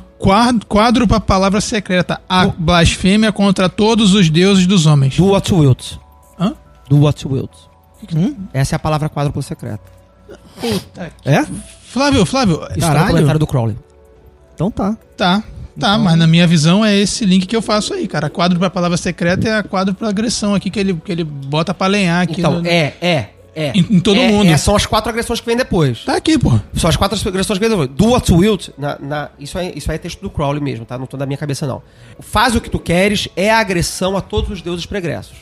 quádrupla 0.69 1.19
palavra 1.19 1.59
secreta, 1.59 2.21
a 2.29 2.47
blasfêmia 2.47 3.31
contra 3.31 3.67
todos 3.67 4.13
os 4.13 4.29
deuses 4.29 4.65
dos 4.65 4.85
homens. 4.85 5.17
Do 5.17 5.27
what 5.27 5.53
wilt. 5.53 5.93
Hã? 6.39 6.53
Do 6.89 7.01
what 7.01 7.27
wilt. 7.27 7.51
Hum? 8.15 8.35
Essa 8.53 8.75
é 8.75 8.77
a 8.77 8.79
palavra 8.79 9.09
quádrupla 9.09 9.41
secreta. 9.41 9.83
É? 11.25 11.45
Flávio, 11.83 12.25
Flávio, 12.25 12.61
Isso 12.71 12.79
Caralho. 12.79 13.07
comentário 13.07 13.39
do 13.39 13.45
Crowley. 13.47 13.75
Então 14.55 14.71
tá. 14.71 14.95
tá, 15.17 15.43
tá, 15.79 15.97
mas 15.97 16.15
na 16.17 16.25
minha 16.27 16.47
visão 16.47 16.85
é 16.85 16.95
esse 16.97 17.25
link 17.25 17.45
que 17.47 17.55
eu 17.55 17.61
faço 17.61 17.93
aí, 17.93 18.07
cara. 18.07 18.27
A 18.27 18.29
quádrupla 18.29 18.69
palavra 18.69 18.95
secreta 18.97 19.47
é 19.49 19.57
a 19.57 19.63
quádrupla 19.63 20.07
agressão 20.09 20.55
aqui 20.55 20.69
que 20.69 20.79
ele, 20.79 20.93
que 20.93 21.11
ele 21.11 21.23
bota 21.23 21.73
pra 21.73 21.87
lenhar 21.87 22.21
aqui. 22.23 22.39
Então, 22.39 22.61
no- 22.61 22.67
é, 22.67 22.93
é, 23.01 23.29
é. 23.55 23.71
Em- 23.77 23.85
em 23.97 23.99
todo 23.99 24.17
É, 24.19 24.27
mundo. 24.29 24.49
é, 24.49 24.57
são 24.57 24.75
as 24.75 24.85
quatro 24.85 25.09
agressões 25.09 25.39
que 25.39 25.45
vêm 25.45 25.57
depois. 25.57 26.03
Tá 26.05 26.15
aqui, 26.15 26.37
pô. 26.37 26.51
São 26.75 26.89
as 26.89 26.95
quatro 26.95 27.17
agressões 27.27 27.59
que 27.59 27.67
vêm 27.67 27.69
depois. 27.69 27.89
Do 27.89 28.11
what 28.11 28.31
you 28.31 28.37
wilt, 28.39 28.69
na, 28.77 28.97
na- 28.99 29.29
isso, 29.39 29.57
é, 29.57 29.71
isso 29.75 29.89
aí 29.91 29.95
é 29.95 29.97
texto 29.97 30.21
do 30.21 30.29
Crowley 30.29 30.61
mesmo, 30.61 30.85
tá? 30.85 30.97
Não 30.97 31.05
tô 31.05 31.17
da 31.17 31.25
minha 31.25 31.37
cabeça, 31.37 31.67
não. 31.67 31.81
Faz 32.19 32.55
o 32.55 32.61
que 32.61 32.69
tu 32.69 32.79
queres 32.79 33.27
é 33.35 33.51
a 33.51 33.59
agressão 33.59 34.15
a 34.15 34.21
todos 34.21 34.49
os 34.51 34.61
deuses 34.61 34.85
pregressos. 34.85 35.37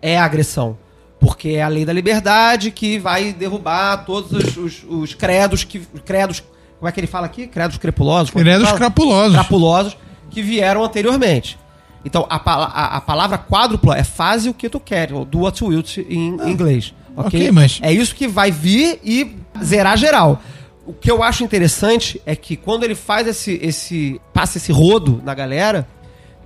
É 0.00 0.18
a 0.18 0.24
agressão. 0.24 0.76
Porque 1.20 1.50
é 1.50 1.62
a 1.62 1.68
lei 1.68 1.84
da 1.86 1.92
liberdade 1.92 2.70
que 2.70 2.98
vai 2.98 3.32
derrubar 3.32 4.04
todos 4.04 4.30
os, 4.32 4.56
os- 4.56 4.84
os 4.88 5.14
credos 5.14 5.64
que. 5.64 5.78
Credos. 6.04 6.42
Como 6.78 6.88
é 6.88 6.92
que 6.92 7.00
ele 7.00 7.06
fala 7.06 7.24
aqui? 7.26 7.46
Credos 7.46 7.78
crepulosos? 7.78 8.34
É 8.34 8.38
Credos 8.40 8.72
crapulosos. 8.72 9.32
crapulosos 9.32 9.96
que 10.30 10.42
vieram 10.42 10.84
anteriormente. 10.84 11.58
Então, 12.04 12.26
a, 12.28 12.36
a- 12.36 12.96
a 12.96 13.00
palavra 13.00 13.38
quádrupla 13.38 13.96
é 13.96 14.04
faz 14.04 14.44
o 14.46 14.52
que 14.52 14.68
tu 14.68 14.78
quer, 14.78 15.14
ou 15.14 15.24
do 15.24 15.40
what 15.40 15.62
you 15.64 15.70
wilt 15.70 15.96
em 15.96 16.36
inglês. 16.50 16.92
Ok? 17.16 17.40
ok, 17.40 17.50
mas- 17.52 17.78
É 17.82 17.92
isso 17.92 18.14
que 18.14 18.26
vai 18.28 18.50
vir 18.50 18.98
e 19.04 19.36
zerar 19.62 19.96
geral. 19.96 20.40
O 20.86 20.92
que 20.92 21.10
eu 21.10 21.22
acho 21.22 21.42
interessante 21.44 22.20
é 22.26 22.36
que 22.36 22.56
quando 22.56 22.84
ele 22.84 22.94
faz 22.94 23.26
esse, 23.26 23.58
esse 23.62 24.20
passa 24.32 24.58
esse 24.58 24.70
rodo 24.70 25.20
na 25.24 25.32
galera, 25.34 25.88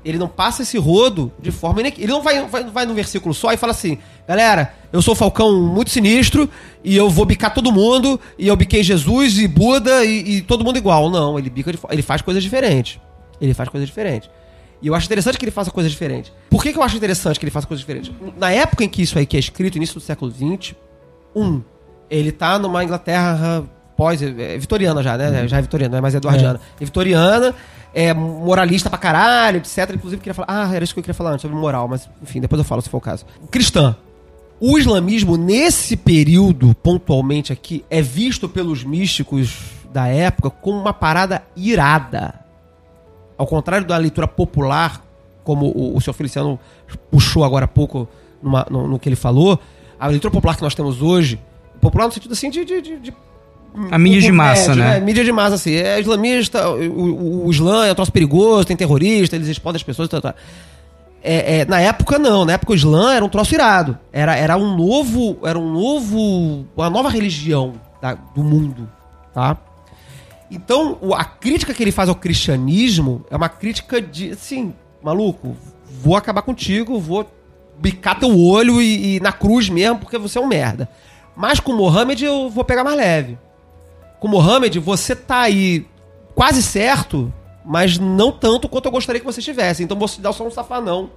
ele 0.04 0.16
não 0.16 0.28
passa 0.28 0.62
esse 0.62 0.78
rodo 0.78 1.32
de 1.40 1.50
forma 1.50 1.80
Ele 1.80 2.06
não 2.06 2.22
vai, 2.22 2.46
vai, 2.46 2.64
vai 2.64 2.86
num 2.86 2.94
versículo 2.94 3.34
só 3.34 3.52
e 3.52 3.56
fala 3.56 3.72
assim: 3.72 3.98
galera, 4.26 4.72
eu 4.92 5.02
sou 5.02 5.12
o 5.12 5.16
Falcão 5.16 5.60
muito 5.60 5.90
sinistro 5.90 6.48
e 6.84 6.96
eu 6.96 7.10
vou 7.10 7.24
bicar 7.24 7.52
todo 7.52 7.72
mundo, 7.72 8.20
e 8.38 8.46
eu 8.46 8.54
biquei 8.54 8.82
Jesus 8.82 9.38
e 9.38 9.48
Buda 9.48 10.04
e, 10.04 10.36
e 10.36 10.42
todo 10.42 10.64
mundo 10.64 10.76
igual. 10.78 11.10
Não, 11.10 11.36
ele 11.38 11.50
bica 11.50 11.72
de 11.72 11.78
ele 11.90 12.02
faz 12.02 12.22
coisas 12.22 12.42
diferentes. 12.42 13.00
Ele 13.40 13.54
faz 13.54 13.68
coisas 13.68 13.88
diferentes. 13.88 14.30
E 14.80 14.86
eu 14.86 14.94
acho 14.94 15.06
interessante 15.06 15.38
que 15.38 15.44
ele 15.44 15.52
faça 15.52 15.70
coisas 15.70 15.90
diferentes. 15.90 16.32
Por 16.50 16.62
que, 16.62 16.72
que 16.72 16.78
eu 16.78 16.82
acho 16.82 16.96
interessante 16.96 17.38
que 17.38 17.44
ele 17.44 17.50
faça 17.50 17.66
coisas 17.66 17.80
diferentes? 17.80 18.12
Na 18.36 18.50
época 18.50 18.84
em 18.84 18.88
que 18.88 19.02
isso 19.02 19.18
aí 19.18 19.26
que 19.26 19.36
é 19.36 19.40
escrito, 19.40 19.76
início 19.76 19.94
do 19.94 20.00
século 20.00 20.30
XX, 20.30 20.74
um, 21.34 21.60
ele 22.10 22.30
tá 22.30 22.58
numa 22.58 22.82
Inglaterra 22.84 23.64
pós. 23.96 24.22
É, 24.22 24.56
vitoriana 24.56 25.02
já, 25.02 25.18
né? 25.18 25.48
Já 25.48 25.58
é 25.58 25.62
vitoriana, 25.62 25.92
não 25.92 25.98
é 25.98 26.00
mais 26.00 26.14
eduardiana. 26.14 26.60
É. 26.80 26.84
vitoriana, 26.84 27.54
é 27.92 28.14
moralista 28.14 28.88
pra 28.88 28.98
caralho, 28.98 29.58
etc. 29.58 29.90
Inclusive, 29.94 30.22
queria 30.22 30.34
falar. 30.34 30.46
Ah, 30.48 30.74
era 30.74 30.84
isso 30.84 30.94
que 30.94 31.00
eu 31.00 31.02
queria 31.02 31.14
falar 31.14 31.30
antes, 31.30 31.42
sobre 31.42 31.56
moral, 31.56 31.88
mas 31.88 32.08
enfim, 32.22 32.40
depois 32.40 32.58
eu 32.58 32.64
falo 32.64 32.80
se 32.80 32.88
for 32.88 32.98
o 32.98 33.00
caso. 33.00 33.26
Cristã. 33.50 33.96
O 34.60 34.76
islamismo, 34.76 35.36
nesse 35.36 35.96
período, 35.96 36.74
pontualmente 36.74 37.52
aqui, 37.52 37.84
é 37.88 38.02
visto 38.02 38.48
pelos 38.48 38.82
místicos 38.82 39.56
da 39.92 40.08
época 40.08 40.50
como 40.50 40.80
uma 40.80 40.92
parada 40.92 41.42
irada. 41.56 42.34
Ao 43.38 43.46
contrário 43.46 43.86
da 43.86 43.96
leitura 43.96 44.26
popular, 44.28 45.02
como 45.44 45.66
o, 45.66 45.96
o 45.96 46.00
senhor 46.00 46.12
Feliciano 46.14 46.58
puxou 47.10 47.44
agora 47.44 47.64
há 47.64 47.68
pouco 47.68 48.06
numa- 48.42 48.66
no, 48.68 48.86
no 48.88 48.98
que 48.98 49.08
ele 49.08 49.16
falou, 49.16 49.58
a 49.98 50.06
leitura 50.08 50.30
popular 50.32 50.56
que 50.56 50.62
nós 50.62 50.74
temos 50.74 51.00
hoje, 51.00 51.40
popular 51.80 52.06
no 52.06 52.12
sentido 52.12 52.32
assim 52.32 52.50
de. 52.50 52.64
de, 52.64 52.82
de- 52.82 52.98
de- 52.98 53.14
A 53.90 53.98
mídia 53.98 54.20
de 54.22 54.32
massa, 54.32 54.74
médio, 54.74 54.82
né? 54.84 55.00
Mídia 55.00 55.24
de 55.24 55.30
massa, 55.32 55.54
assim. 55.54 55.74
É 55.74 56.00
islamista, 56.00 56.68
o, 56.68 56.90
o, 56.90 57.46
o 57.46 57.50
Islã 57.50 57.86
é 57.86 57.92
um 57.92 57.94
troço 57.94 58.10
perigoso, 58.12 58.64
tem 58.66 58.76
terrorista, 58.76 59.36
eles 59.36 59.46
explodem 59.48 59.76
as 59.76 59.82
pessoas, 59.84 60.08
tá, 60.08 60.20
tá. 60.20 60.34
É, 61.22 61.60
é, 61.60 61.64
na 61.64 61.80
época 61.80 62.18
não, 62.18 62.44
na 62.44 62.52
época 62.54 62.72
o 62.72 62.74
Islã 62.74 63.12
era 63.14 63.24
um 63.24 63.28
troço 63.28 63.54
irado. 63.54 63.98
Era, 64.12 64.36
era 64.36 64.56
um 64.56 64.76
novo. 64.76 65.38
Era 65.44 65.58
um 65.58 65.70
novo. 65.72 66.64
Uma 66.76 66.88
nova 66.88 67.08
religião 67.10 67.74
do 68.34 68.42
mundo. 68.42 68.88
Tá? 69.34 69.56
Então, 70.50 70.98
a 71.14 71.24
crítica 71.24 71.74
que 71.74 71.82
ele 71.82 71.92
faz 71.92 72.08
ao 72.08 72.14
cristianismo 72.14 73.24
é 73.30 73.36
uma 73.36 73.48
crítica 73.48 74.00
de 74.00 74.30
assim, 74.30 74.74
maluco, 75.02 75.56
vou 76.02 76.16
acabar 76.16 76.42
contigo, 76.42 76.98
vou 76.98 77.30
bicar 77.78 78.18
teu 78.18 78.38
olho 78.38 78.80
e, 78.80 79.16
e 79.16 79.20
na 79.20 79.32
cruz 79.32 79.68
mesmo, 79.68 79.98
porque 79.98 80.18
você 80.18 80.38
é 80.38 80.40
um 80.40 80.46
merda. 80.46 80.88
Mas 81.36 81.60
com 81.60 81.72
Mohammed 81.72 82.24
eu 82.24 82.50
vou 82.50 82.64
pegar 82.64 82.82
mais 82.82 82.96
leve. 82.96 83.38
Com 84.18 84.26
Mohammed, 84.26 84.78
você 84.80 85.14
tá 85.14 85.42
aí 85.42 85.86
quase 86.34 86.62
certo, 86.62 87.32
mas 87.64 87.98
não 87.98 88.32
tanto 88.32 88.68
quanto 88.68 88.86
eu 88.86 88.92
gostaria 88.92 89.20
que 89.20 89.26
você 89.26 89.40
estivesse. 89.40 89.82
Então 89.82 89.98
você 89.98 90.20
dá 90.20 90.32
só 90.32 90.46
um 90.46 90.50
safanão 90.50 91.10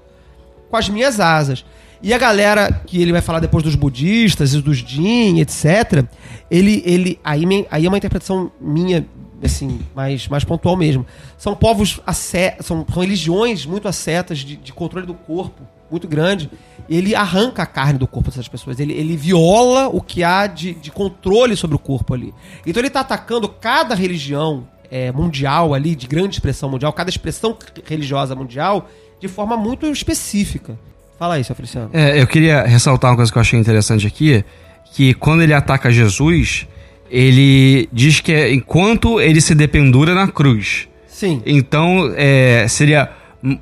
com 0.70 0.78
as 0.78 0.90
minhas 0.90 1.20
asas. 1.20 1.66
E 2.04 2.14
a 2.14 2.18
galera 2.18 2.72
que 2.86 3.00
ele 3.00 3.12
vai 3.12 3.22
falar 3.22 3.40
depois 3.40 3.64
dos 3.64 3.76
budistas 3.76 4.54
e 4.54 4.62
dos 4.62 4.78
Jin, 4.78 5.40
etc. 5.40 6.04
Ele, 6.50 6.82
ele 6.86 7.20
aí, 7.24 7.44
aí 7.70 7.86
é 7.86 7.88
uma 7.88 7.98
interpretação 7.98 8.52
minha, 8.60 9.06
assim, 9.44 9.80
mais, 9.96 10.28
mais 10.28 10.44
pontual 10.44 10.76
mesmo. 10.76 11.06
São 11.38 11.56
povos, 11.56 12.02
são, 12.62 12.86
são 12.86 13.02
religiões 13.02 13.66
muito 13.68 13.88
ascetas 13.88 14.40
de, 14.40 14.56
de 14.56 14.74
controle 14.74 15.06
do 15.06 15.14
corpo, 15.14 15.62
muito 15.92 16.08
grande. 16.08 16.50
Ele 16.90 17.14
arranca 17.14 17.62
a 17.62 17.68
carne 17.68 18.00
do 18.00 18.08
corpo 18.08 18.30
dessas 18.32 18.48
pessoas. 18.48 18.80
Ele, 18.80 18.94
ele 18.94 19.16
viola 19.16 19.88
o 19.88 20.02
que 20.02 20.24
há 20.24 20.48
de, 20.48 20.74
de 20.74 20.92
controle 20.92 21.56
sobre 21.56 21.76
o 21.76 21.80
corpo 21.80 22.16
ali. 22.16 22.34
Então 22.66 22.82
ele 22.82 22.88
está 22.88 23.02
atacando 23.02 23.48
cada 23.48 23.94
religião 23.94 24.68
é, 24.90 25.12
mundial 25.12 25.74
ali, 25.74 25.96
de 25.96 26.08
grande 26.08 26.36
expressão 26.36 26.68
mundial, 26.70 26.92
cada 26.94 27.12
expressão 27.12 27.56
religiosa 27.86 28.36
mundial, 28.36 28.90
de 29.20 29.28
forma 29.28 29.56
muito 29.56 29.86
específica. 29.86 30.78
Fala 31.22 31.36
aí, 31.36 31.44
seu 31.44 31.56
Feliciano. 31.56 31.92
É, 31.94 32.20
eu 32.20 32.26
queria 32.26 32.64
ressaltar 32.64 33.12
uma 33.12 33.16
coisa 33.16 33.32
que 33.32 33.38
eu 33.38 33.42
achei 33.42 33.60
interessante 33.60 34.08
aqui, 34.08 34.44
que 34.92 35.14
quando 35.14 35.44
ele 35.44 35.54
ataca 35.54 35.92
Jesus, 35.92 36.68
ele 37.12 37.88
diz 37.94 38.20
que 38.20 38.34
é 38.34 38.52
enquanto 38.52 39.22
ele 39.22 39.40
se 39.40 39.54
dependura 39.54 40.16
na 40.16 40.28
cruz. 40.28 40.88
Sim. 41.06 41.40
Então, 41.46 42.12
é, 42.16 42.68
seria 42.68 43.12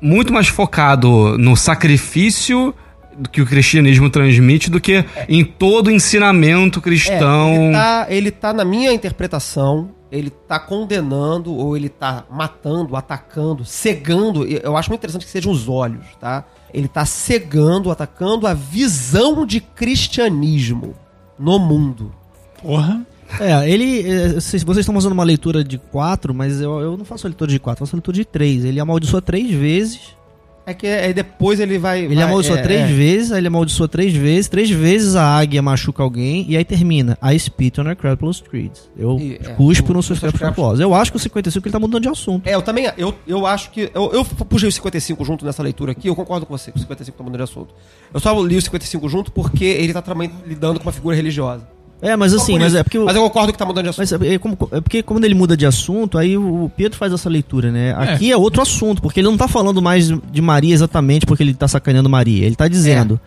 muito 0.00 0.32
mais 0.32 0.48
focado 0.48 1.36
no 1.36 1.54
sacrifício 1.54 2.74
do 3.14 3.28
que 3.28 3.42
o 3.42 3.46
cristianismo 3.46 4.08
transmite 4.08 4.70
do 4.70 4.80
que 4.80 5.04
em 5.28 5.44
todo 5.44 5.88
o 5.88 5.90
ensinamento 5.90 6.78
É, 6.78 6.82
cristão. 6.82 7.54
ele, 7.66 7.72
tá, 7.74 8.06
ele 8.08 8.30
tá, 8.30 8.52
na 8.54 8.64
minha 8.64 8.90
interpretação, 8.90 9.90
ele 10.10 10.30
tá 10.30 10.58
condenando, 10.58 11.54
ou 11.54 11.76
ele 11.76 11.90
tá 11.90 12.24
matando, 12.30 12.96
atacando, 12.96 13.66
cegando. 13.66 14.46
Eu 14.46 14.78
acho 14.78 14.88
muito 14.88 15.00
interessante 15.02 15.26
que 15.26 15.30
sejam 15.30 15.52
os 15.52 15.68
olhos, 15.68 16.06
tá? 16.18 16.46
Ele 16.72 16.88
tá 16.88 17.04
cegando, 17.04 17.90
atacando 17.90 18.46
a 18.46 18.54
visão 18.54 19.44
de 19.44 19.60
cristianismo 19.60 20.94
no 21.38 21.58
mundo. 21.58 22.12
Porra. 22.62 23.04
É, 23.38 23.70
ele. 23.70 24.08
é, 24.08 24.28
Vocês 24.34 24.62
vocês 24.62 24.78
estão 24.78 24.96
usando 24.96 25.12
uma 25.12 25.22
leitura 25.24 25.62
de 25.62 25.78
4, 25.78 26.34
mas 26.34 26.60
eu, 26.60 26.80
eu 26.80 26.96
não 26.96 27.04
faço 27.04 27.26
a 27.26 27.28
leitura 27.28 27.50
de 27.50 27.58
4, 27.58 27.82
eu 27.82 27.86
faço 27.86 27.96
a 27.96 27.98
leitura 27.98 28.16
de 28.16 28.24
3. 28.24 28.64
Ele 28.64 28.80
amaldiçoa 28.80 29.22
três 29.22 29.50
vezes. 29.50 30.00
É 30.70 30.74
que 30.74 30.86
aí 30.86 31.12
depois 31.12 31.58
ele 31.58 31.78
vai. 31.78 32.04
Ele 32.04 32.14
vai, 32.14 32.24
amaldiçoa 32.24 32.58
é, 32.58 32.62
três 32.62 32.80
é. 32.82 32.86
vezes, 32.86 33.32
aí 33.32 33.38
ele 33.40 33.48
amaldiçoa 33.48 33.88
três 33.88 34.12
vezes, 34.14 34.48
três 34.48 34.70
vezes 34.70 35.16
a 35.16 35.24
águia 35.24 35.60
machuca 35.60 36.00
alguém, 36.02 36.44
e 36.48 36.56
aí 36.56 36.64
termina. 36.64 37.18
I 37.22 37.36
spit 37.38 37.80
on 37.80 37.88
her 37.88 37.96
crapulous 37.96 38.40
trees. 38.40 38.88
Eu 38.96 39.18
E, 39.18 39.34
é, 39.34 39.48
cuspo 39.54 39.90
o- 39.90 39.94
nos 39.96 40.06
seus 40.06 40.20
crapulous. 40.20 40.78
Eu 40.78 40.94
acho 40.94 41.10
que 41.10 41.16
o 41.16 41.20
55 41.20 41.66
ele 41.66 41.72
tá 41.72 41.80
mudando 41.80 42.02
de 42.04 42.08
assunto. 42.08 42.48
É, 42.48 42.54
eu 42.54 42.62
também. 42.62 42.88
Eu, 42.96 43.12
eu 43.26 43.46
acho 43.46 43.70
que. 43.72 43.90
Eu, 43.92 44.12
eu 44.12 44.24
puxei 44.24 44.68
o 44.68 44.72
55 44.72 45.24
junto 45.24 45.44
nessa 45.44 45.62
leitura 45.62 45.90
aqui, 45.90 46.06
eu 46.08 46.14
concordo 46.14 46.46
com 46.46 46.56
você, 46.56 46.70
que 46.70 46.78
o 46.78 46.80
55 46.80 47.18
tá 47.18 47.24
mudando 47.24 47.38
de 47.38 47.44
assunto. 47.44 47.74
Eu 48.14 48.20
só 48.20 48.40
li 48.40 48.56
o 48.56 48.62
55 48.62 49.08
junto 49.08 49.32
porque 49.32 49.64
ele 49.64 49.92
tá 49.92 50.00
também 50.00 50.30
lidando 50.46 50.78
com 50.78 50.86
uma 50.86 50.92
figura 50.92 51.16
religiosa. 51.16 51.66
É, 52.02 52.16
mas 52.16 52.32
assim, 52.32 52.58
mas 52.58 52.74
é 52.74 52.82
porque. 52.82 52.98
o- 52.98 53.04
Mas 53.04 53.14
eu 53.14 53.22
concordo 53.22 53.52
que 53.52 53.58
tá 53.58 53.66
mudando 53.66 53.84
de 53.84 53.90
assunto. 53.90 54.00
Mas 54.20 54.30
é, 54.32 54.38
como- 54.38 54.56
é 54.72 54.80
porque 54.80 55.02
quando 55.02 55.24
ele 55.24 55.34
muda 55.34 55.54
de 55.56 55.66
assunto, 55.66 56.16
aí 56.16 56.36
o 56.36 56.70
Pedro 56.76 56.96
faz 56.98 57.12
essa 57.12 57.28
leitura, 57.28 57.70
né? 57.70 57.94
Aqui 57.96 58.32
é. 58.32 58.36
outro 58.36 58.62
assunto, 58.62 59.02
porque 59.02 59.20
ele 59.20 59.28
não 59.28 59.36
tá 59.36 59.46
falando 59.46 59.82
mais 59.82 60.08
de 60.08 60.40
Maria 60.40 60.72
exatamente 60.72 61.26
porque 61.26 61.42
ele 61.42 61.52
tá 61.52 61.68
sacaneando 61.68 62.08
Maria. 62.08 62.46
Ele 62.46 62.56
tá 62.56 62.66
dizendo: 62.68 63.20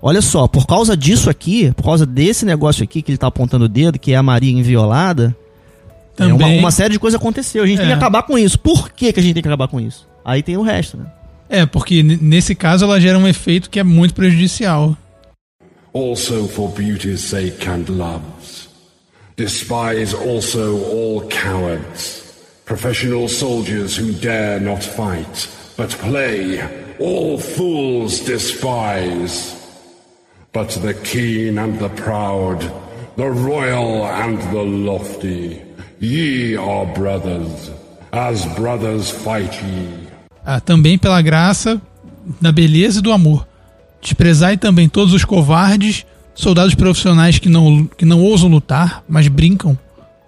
olha 0.00 0.22
só, 0.22 0.48
por 0.48 0.66
causa 0.66 0.96
disso 0.96 1.28
aqui, 1.28 1.70
por 1.76 1.84
causa 1.84 2.06
desse 2.06 2.46
negócio 2.46 2.82
aqui 2.82 3.02
que 3.02 3.10
ele 3.10 3.18
tá 3.18 3.26
apontando 3.26 3.66
o 3.66 3.68
dedo, 3.68 3.98
que 3.98 4.12
é 4.12 4.16
a 4.16 4.22
Maria 4.22 4.52
inviolada, 4.52 5.36
é, 6.18 6.24
uma, 6.24 6.38
Também. 6.38 6.58
uma 6.60 6.70
série 6.70 6.94
de 6.94 6.98
coisas 6.98 7.20
aconteceu. 7.20 7.62
A 7.62 7.66
gente 7.66 7.76
tem 7.78 7.86
É. 7.86 7.90
que 7.90 7.94
acabar 7.94 8.22
com 8.22 8.38
isso. 8.38 8.58
Por 8.58 8.90
que, 8.90 9.12
que 9.12 9.20
a 9.20 9.22
gente 9.22 9.34
tem 9.34 9.42
que 9.42 9.48
acabar 9.48 9.68
com 9.68 9.78
isso? 9.78 10.06
Aí 10.24 10.42
tem 10.42 10.56
o 10.56 10.62
resto, 10.62 10.96
né? 10.96 11.04
É, 11.46 11.66
porque 11.66 12.02
nesse 12.02 12.54
caso 12.54 12.86
ela 12.86 12.98
gera 12.98 13.18
um 13.18 13.28
efeito 13.28 13.68
que 13.68 13.78
é 13.78 13.82
muito 13.84 14.14
prejudicial. 14.14 14.96
Also 15.94 16.46
for 16.48 16.68
beauty's 16.70 17.22
sake 17.22 17.68
and 17.68 17.88
love's. 17.88 18.66
Despise 19.36 20.12
also 20.12 20.82
all 20.86 21.28
cowards, 21.28 22.20
professional 22.64 23.28
soldiers 23.28 23.96
who 23.96 24.12
dare 24.12 24.58
not 24.58 24.82
fight, 24.82 25.48
but 25.76 25.90
play, 25.90 26.60
all 26.98 27.38
fools 27.38 28.18
despise. 28.20 29.54
But 30.52 30.70
the 30.70 30.94
keen 30.94 31.58
and 31.58 31.78
the 31.78 31.90
proud, 31.90 32.60
the 33.16 33.30
royal 33.30 34.04
and 34.04 34.42
the 34.52 34.64
lofty, 34.64 35.62
ye 36.00 36.56
are 36.56 36.86
brothers, 36.86 37.70
as 38.12 38.44
brothers 38.56 39.12
fight 39.12 39.54
ye. 39.62 40.08
Ah, 40.44 40.60
também 40.60 40.98
pela 40.98 41.22
graça, 41.22 41.80
na 42.40 42.50
beleza 42.50 43.00
do 43.00 43.12
amor. 43.12 43.46
Desprezai 44.04 44.58
também 44.58 44.86
todos 44.86 45.14
os 45.14 45.24
covardes, 45.24 46.04
soldados 46.34 46.74
profissionais 46.74 47.38
que 47.38 47.48
não, 47.48 47.86
que 47.86 48.04
não 48.04 48.20
ousam 48.22 48.50
lutar, 48.50 49.02
mas 49.08 49.28
brincam. 49.28 49.78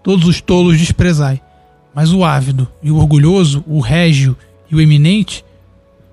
Todos 0.02 0.26
os 0.26 0.40
tolos 0.40 0.78
desprezai. 0.78 1.42
Mas 1.94 2.10
o 2.10 2.24
ávido 2.24 2.66
e 2.82 2.90
o 2.90 2.96
orgulhoso, 2.96 3.62
o 3.66 3.80
régio 3.80 4.34
e 4.70 4.74
o 4.74 4.80
eminente, 4.80 5.44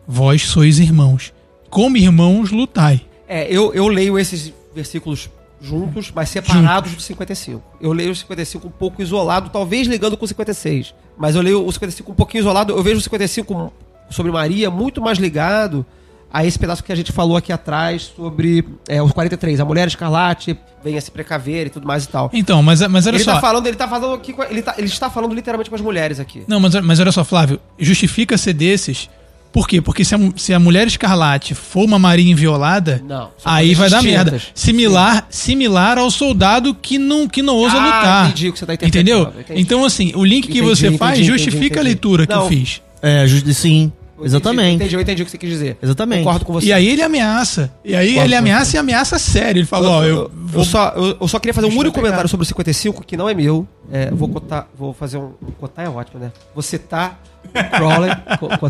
vós 0.05 0.41
sois 0.41 0.77
irmãos. 0.77 1.33
Como 1.69 1.95
irmãos 1.95 2.51
lutai. 2.51 3.01
É, 3.29 3.47
eu, 3.49 3.73
eu 3.73 3.87
leio 3.87 4.19
esses 4.19 4.53
versículos 4.75 5.29
juntos, 5.61 6.11
mas 6.13 6.27
separados 6.27 6.93
do 6.93 7.01
55. 7.01 7.63
Eu 7.79 7.93
leio 7.93 8.11
o 8.11 8.15
55 8.15 8.67
um 8.67 8.71
pouco 8.71 9.01
isolado, 9.01 9.49
talvez 9.49 9.87
ligando 9.87 10.17
com 10.17 10.25
o 10.25 10.27
56. 10.27 10.93
Mas 11.17 11.33
eu 11.33 11.41
leio 11.41 11.65
o 11.65 11.71
55 11.71 12.11
um 12.11 12.15
pouquinho 12.15 12.41
isolado. 12.41 12.73
Eu 12.73 12.83
vejo 12.83 12.97
o 12.97 13.01
55 13.01 13.71
sobre 14.09 14.33
Maria 14.33 14.69
muito 14.69 15.01
mais 15.01 15.17
ligado 15.17 15.85
a 16.33 16.43
esse 16.43 16.57
pedaço 16.57 16.83
que 16.83 16.91
a 16.91 16.95
gente 16.95 17.11
falou 17.11 17.37
aqui 17.37 17.53
atrás 17.53 18.11
sobre 18.15 18.65
é, 18.89 18.99
os 19.03 19.11
43. 19.11 19.59
A 19.59 19.65
mulher 19.65 19.87
escarlate 19.87 20.57
venha 20.83 20.99
se 20.99 21.11
precaver 21.11 21.67
e 21.67 21.69
tudo 21.69 21.85
mais 21.85 22.05
e 22.05 22.07
tal. 22.09 22.31
Então, 22.33 22.63
mas, 22.63 22.81
mas 22.87 23.05
olha 23.05 23.15
Ele 23.17 23.23
só. 23.23 23.33
tá 23.35 23.39
falando, 23.41 23.67
ele 23.67 23.77
tá 23.77 23.87
falando 23.87 24.15
aqui, 24.15 24.33
com- 24.33 24.43
ele, 24.43 24.63
tá, 24.63 24.73
ele 24.77 24.87
está 24.87 25.09
falando 25.11 25.33
literalmente 25.35 25.69
com 25.69 25.75
as 25.75 25.81
mulheres 25.81 26.19
aqui. 26.19 26.43
Não, 26.47 26.59
mas, 26.59 26.73
mas 26.81 26.99
olha 26.99 27.11
só, 27.11 27.23
Flávio, 27.23 27.59
justifica 27.77 28.35
ser 28.37 28.53
desses. 28.53 29.07
Por 29.51 29.67
quê? 29.67 29.79
Porque 29.79 30.03
se 30.03 30.15
a, 30.15 30.19
se 30.35 30.51
a 30.51 30.59
mulher 30.59 30.87
escarlate 30.87 31.53
for 31.53 31.83
uma 31.85 31.99
Maria 31.99 32.31
inviolada, 32.31 33.03
Não, 33.07 33.29
aí 33.45 33.75
vai 33.75 33.87
dar 33.87 34.01
merda. 34.01 34.41
Similar, 34.55 35.27
similar 35.29 35.99
ao 35.99 36.09
soldado 36.09 36.73
que 36.73 36.97
não, 36.97 37.27
que 37.27 37.43
não 37.43 37.55
ousa 37.57 37.77
Ah, 37.77 37.85
lutar. 37.85 38.25
entendi 38.29 38.49
o 38.49 38.53
que 38.53 38.57
você 38.57 38.65
tá 38.65 38.73
Entendeu? 38.73 39.31
entendi. 39.39 39.61
Então, 39.61 39.85
assim, 39.85 40.11
o 40.15 40.25
link 40.25 40.47
que 40.47 40.53
Entendi, 40.57 40.67
você 40.67 40.85
entendi, 40.87 40.97
faz 40.97 41.19
entendi, 41.19 41.27
justifica 41.31 41.65
entendi. 41.65 41.79
a 41.79 41.83
leitura 41.83 42.25
que 42.25 42.33
Não. 42.33 42.41
eu 42.45 42.49
fiz. 42.49 42.81
É, 42.99 43.27
justo, 43.27 43.53
sim. 43.53 43.93
Eu 44.17 44.25
Exatamente. 44.25 44.75
Entendi, 44.75 44.95
eu 44.95 45.01
entendi 45.01 45.21
o 45.21 45.25
que 45.25 45.31
você 45.31 45.37
quis 45.37 45.49
dizer. 45.49 45.77
Exatamente. 45.81 46.23
Concordo 46.23 46.45
com 46.45 46.53
você. 46.53 46.67
E 46.67 46.73
aí 46.73 46.87
ele 46.87 47.01
ameaça. 47.01 47.73
E 47.83 47.95
aí 47.95 48.09
Concordo 48.09 48.27
ele 48.27 48.35
ameaça 48.35 48.75
e 48.75 48.79
ameaça 48.79 49.17
sério. 49.17 49.59
Ele 49.59 49.65
fala, 49.65 49.89
ó, 49.89 50.03
eu, 50.03 50.15
eu, 50.15 50.31
vou 50.33 50.63
só, 50.63 50.89
eu, 50.95 51.17
eu 51.19 51.27
só 51.27 51.39
queria 51.39 51.53
fazer 51.53 51.65
um 51.65 51.69
Deixa 51.69 51.79
eu 51.79 51.81
único 51.81 51.95
comentário 51.95 52.29
sobre 52.29 52.43
o 52.43 52.47
55, 52.47 53.03
que 53.03 53.17
não 53.17 53.27
é 53.27 53.33
meu. 53.33 53.67
É, 53.91 54.09
eu 54.09 54.15
vou 54.15 54.29
cotar, 54.29 54.67
vou 54.77 54.93
fazer 54.93 55.17
um. 55.17 55.31
Cotar 55.59 55.85
é 55.85 55.89
ótimo, 55.89 56.19
né? 56.19 56.31
Vou 56.53 56.61
citar 56.61 57.19
o 57.43 57.77
Crowley. 57.77 58.11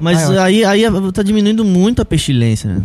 Mas 0.02 0.30
é 0.30 0.40
aí, 0.40 0.66
aí 0.66 0.84
tá 1.12 1.22
diminuindo 1.22 1.64
muito 1.64 2.02
a 2.02 2.06
pestilência. 2.06 2.70
né? 2.70 2.84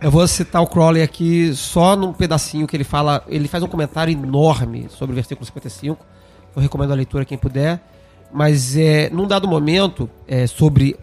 É, 0.00 0.06
eu 0.06 0.10
vou 0.10 0.26
citar 0.26 0.62
o 0.62 0.66
Crowley 0.66 1.02
aqui 1.02 1.52
só 1.54 1.96
num 1.96 2.12
pedacinho 2.12 2.66
que 2.66 2.76
ele 2.76 2.84
fala. 2.84 3.22
Ele 3.28 3.48
faz 3.48 3.62
um 3.62 3.68
comentário 3.68 4.12
enorme 4.12 4.86
sobre 4.90 5.12
o 5.12 5.14
versículo 5.14 5.46
55. 5.46 6.04
Eu 6.56 6.62
recomendo 6.62 6.92
a 6.92 6.94
leitura 6.94 7.24
quem 7.24 7.38
puder. 7.38 7.80
Mas 8.32 8.76
é, 8.76 9.08
num 9.10 9.28
dado 9.28 9.46
momento, 9.46 10.10
é, 10.26 10.46
sobre. 10.46 10.96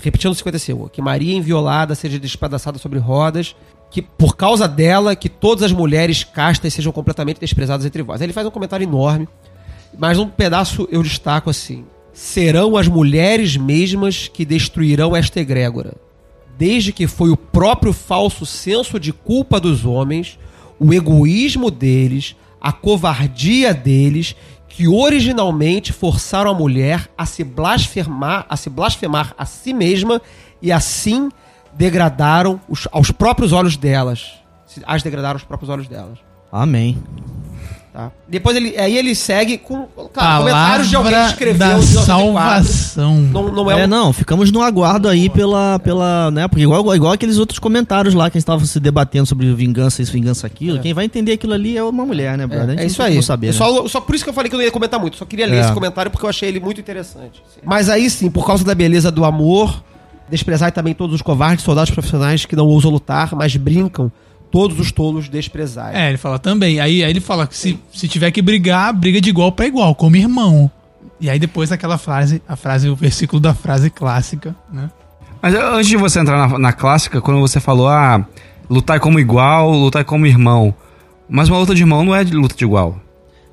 Repetindo 0.00 0.32
o 0.32 0.34
55, 0.34 0.88
que 0.88 1.02
Maria 1.02 1.34
inviolada 1.34 1.94
seja 1.94 2.18
despedaçada 2.18 2.78
sobre 2.78 2.98
rodas, 2.98 3.54
que 3.90 4.00
por 4.02 4.36
causa 4.36 4.66
dela, 4.66 5.14
que 5.14 5.28
todas 5.28 5.64
as 5.64 5.72
mulheres 5.72 6.24
castas 6.24 6.74
sejam 6.74 6.92
completamente 6.92 7.40
desprezadas 7.40 7.84
entre 7.84 8.02
vós. 8.02 8.20
Aí 8.20 8.26
Ele 8.26 8.32
faz 8.32 8.46
um 8.46 8.50
comentário 8.50 8.84
enorme, 8.84 9.28
mas 9.98 10.18
num 10.18 10.28
pedaço 10.28 10.88
eu 10.90 11.02
destaco 11.02 11.50
assim: 11.50 11.84
serão 12.12 12.76
as 12.76 12.88
mulheres 12.88 13.56
mesmas 13.56 14.28
que 14.28 14.44
destruirão 14.44 15.14
esta 15.14 15.40
egrégora 15.40 15.94
desde 16.58 16.92
que 16.92 17.06
foi 17.06 17.30
o 17.30 17.36
próprio 17.36 17.92
falso 17.92 18.44
senso 18.44 18.98
de 18.98 19.12
culpa 19.12 19.60
dos 19.60 19.86
homens, 19.86 20.36
o 20.80 20.92
egoísmo 20.92 21.70
deles, 21.70 22.34
a 22.60 22.72
covardia 22.72 23.72
deles, 23.72 24.34
que 24.68 24.86
originalmente 24.86 25.92
forçaram 25.92 26.50
a 26.50 26.54
mulher 26.54 27.08
a 27.16 27.26
se 27.26 27.42
blasfemar, 27.42 28.46
a 28.48 28.56
se 28.56 28.68
blasfemar 28.70 29.34
a 29.36 29.44
si 29.44 29.72
mesma 29.72 30.20
e 30.62 30.70
assim 30.70 31.30
degradaram 31.74 32.60
os- 32.68 32.86
aos 32.92 33.10
próprios 33.10 33.52
olhos 33.52 33.76
delas. 33.76 34.32
As 34.86 35.02
degradaram 35.02 35.36
aos 35.36 35.44
próprios 35.44 35.68
olhos 35.70 35.88
delas. 35.88 36.18
Amém. 36.52 36.96
Tá? 37.92 38.12
Depois 38.28 38.56
ele, 38.56 38.76
aí 38.78 38.96
ele 38.96 39.14
segue 39.14 39.58
com 39.58 39.86
claro, 40.12 40.38
comentários 40.44 40.88
de 40.88 40.94
alguém 40.96 41.10
que 41.10 41.16
palavra 41.16 41.32
escreveu 41.32 41.58
da 41.58 41.66
em 41.66 41.78
1904. 41.78 42.64
salvação. 42.64 43.14
Não, 43.16 43.52
não 43.52 43.70
é, 43.70 43.80
É, 43.80 43.84
um- 43.84 43.88
não, 43.88 44.12
ficamos 44.12 44.52
no 44.52 44.62
aguardo 44.62 45.08
aí 45.08 45.28
pela. 45.28 45.78
pela 45.78 46.30
né, 46.30 46.46
porque 46.46 46.62
igual, 46.62 46.94
igual 46.94 47.12
aqueles 47.12 47.38
outros 47.38 47.58
comentários 47.58 48.14
lá 48.14 48.30
que 48.30 48.36
a 48.36 48.38
gente 48.38 48.44
estava 48.44 48.64
se 48.64 48.78
debatendo 48.78 49.26
sobre 49.26 49.52
vingança 49.54 50.02
isso, 50.02 50.12
vingança 50.12 50.46
aquilo. 50.46 50.78
Quem 50.80 50.92
vai 50.94 51.06
entender 51.06 51.32
aquilo 51.32 51.54
ali 51.54 51.76
é 51.76 51.82
uma 51.82 52.04
mulher, 52.04 52.36
né, 52.38 52.46
brother? 52.46 52.78
É, 52.78 52.82
é 52.82 52.86
isso 52.86 53.02
aí. 53.02 53.22
Saber, 53.22 53.48
Eu 53.48 53.52
né? 53.52 53.58
só, 53.58 53.88
só 53.88 54.00
por 54.00 54.14
isso 54.14 54.22
que 54.24 54.30
eu 54.30 54.34
falei 54.34 54.48
que 54.48 54.54
eu 54.54 54.58
não 54.58 54.64
ia 54.64 54.70
comentar 54.72 55.00
muito. 55.00 55.16
Só 55.16 55.24
queria 55.24 55.46
ler 55.46 55.56
É. 55.56 55.60
esse 55.60 55.72
comentário 55.72 56.10
porque 56.10 56.24
eu 56.24 56.30
achei 56.30 56.48
ele 56.48 56.60
muito 56.60 56.80
interessante. 56.80 57.42
Mas 57.64 57.88
aí 57.88 58.08
sim, 58.10 58.30
por 58.30 58.46
causa 58.46 58.64
da 58.64 58.74
beleza 58.74 59.10
do 59.10 59.24
amor, 59.24 59.82
desprezai 60.30 60.70
também 60.70 60.94
todos 60.94 61.14
os 61.16 61.22
covardes, 61.22 61.64
soldados 61.64 61.90
profissionais 61.90 62.44
que 62.44 62.54
não 62.54 62.66
ousam 62.66 62.90
lutar, 62.90 63.34
mas 63.34 63.56
brincam. 63.56 64.12
Todos 64.50 64.78
os 64.80 64.90
tolos 64.90 65.28
desprezai. 65.28 65.94
É, 65.94 66.08
ele 66.08 66.16
fala 66.18 66.38
também. 66.38 66.80
Aí, 66.80 67.04
aí 67.04 67.10
ele 67.10 67.20
fala 67.20 67.46
que 67.46 67.56
se, 67.56 67.78
se 67.92 68.08
tiver 68.08 68.30
que 68.30 68.40
brigar, 68.40 68.92
briga 68.94 69.20
de 69.20 69.28
igual 69.28 69.52
pra 69.52 69.66
igual, 69.66 69.94
como 69.94 70.16
irmão. 70.16 70.70
E 71.20 71.28
aí 71.28 71.38
depois 71.38 71.70
aquela 71.72 71.98
frase, 71.98 72.40
a 72.48 72.56
frase, 72.56 72.88
o 72.88 72.94
versículo 72.96 73.40
da 73.40 73.52
frase 73.52 73.90
clássica, 73.90 74.54
né? 74.72 74.88
Mas 75.42 75.54
eh, 75.54 75.60
antes 75.62 75.88
de 75.88 75.96
você 75.96 76.20
entrar 76.20 76.48
na, 76.48 76.58
na 76.58 76.72
clássica, 76.72 77.20
quando 77.20 77.40
você 77.40 77.60
falou, 77.60 77.88
ah, 77.88 78.24
lutar 78.70 78.98
como 79.00 79.18
igual, 79.20 79.70
lutar 79.72 80.04
como 80.04 80.26
irmão. 80.26 80.74
Mas 81.28 81.48
uma 81.48 81.58
luta 81.58 81.74
de 81.74 81.82
irmão 81.82 82.04
não 82.04 82.14
é 82.14 82.24
de 82.24 82.32
luta 82.34 82.54
de 82.56 82.64
igual. 82.64 82.98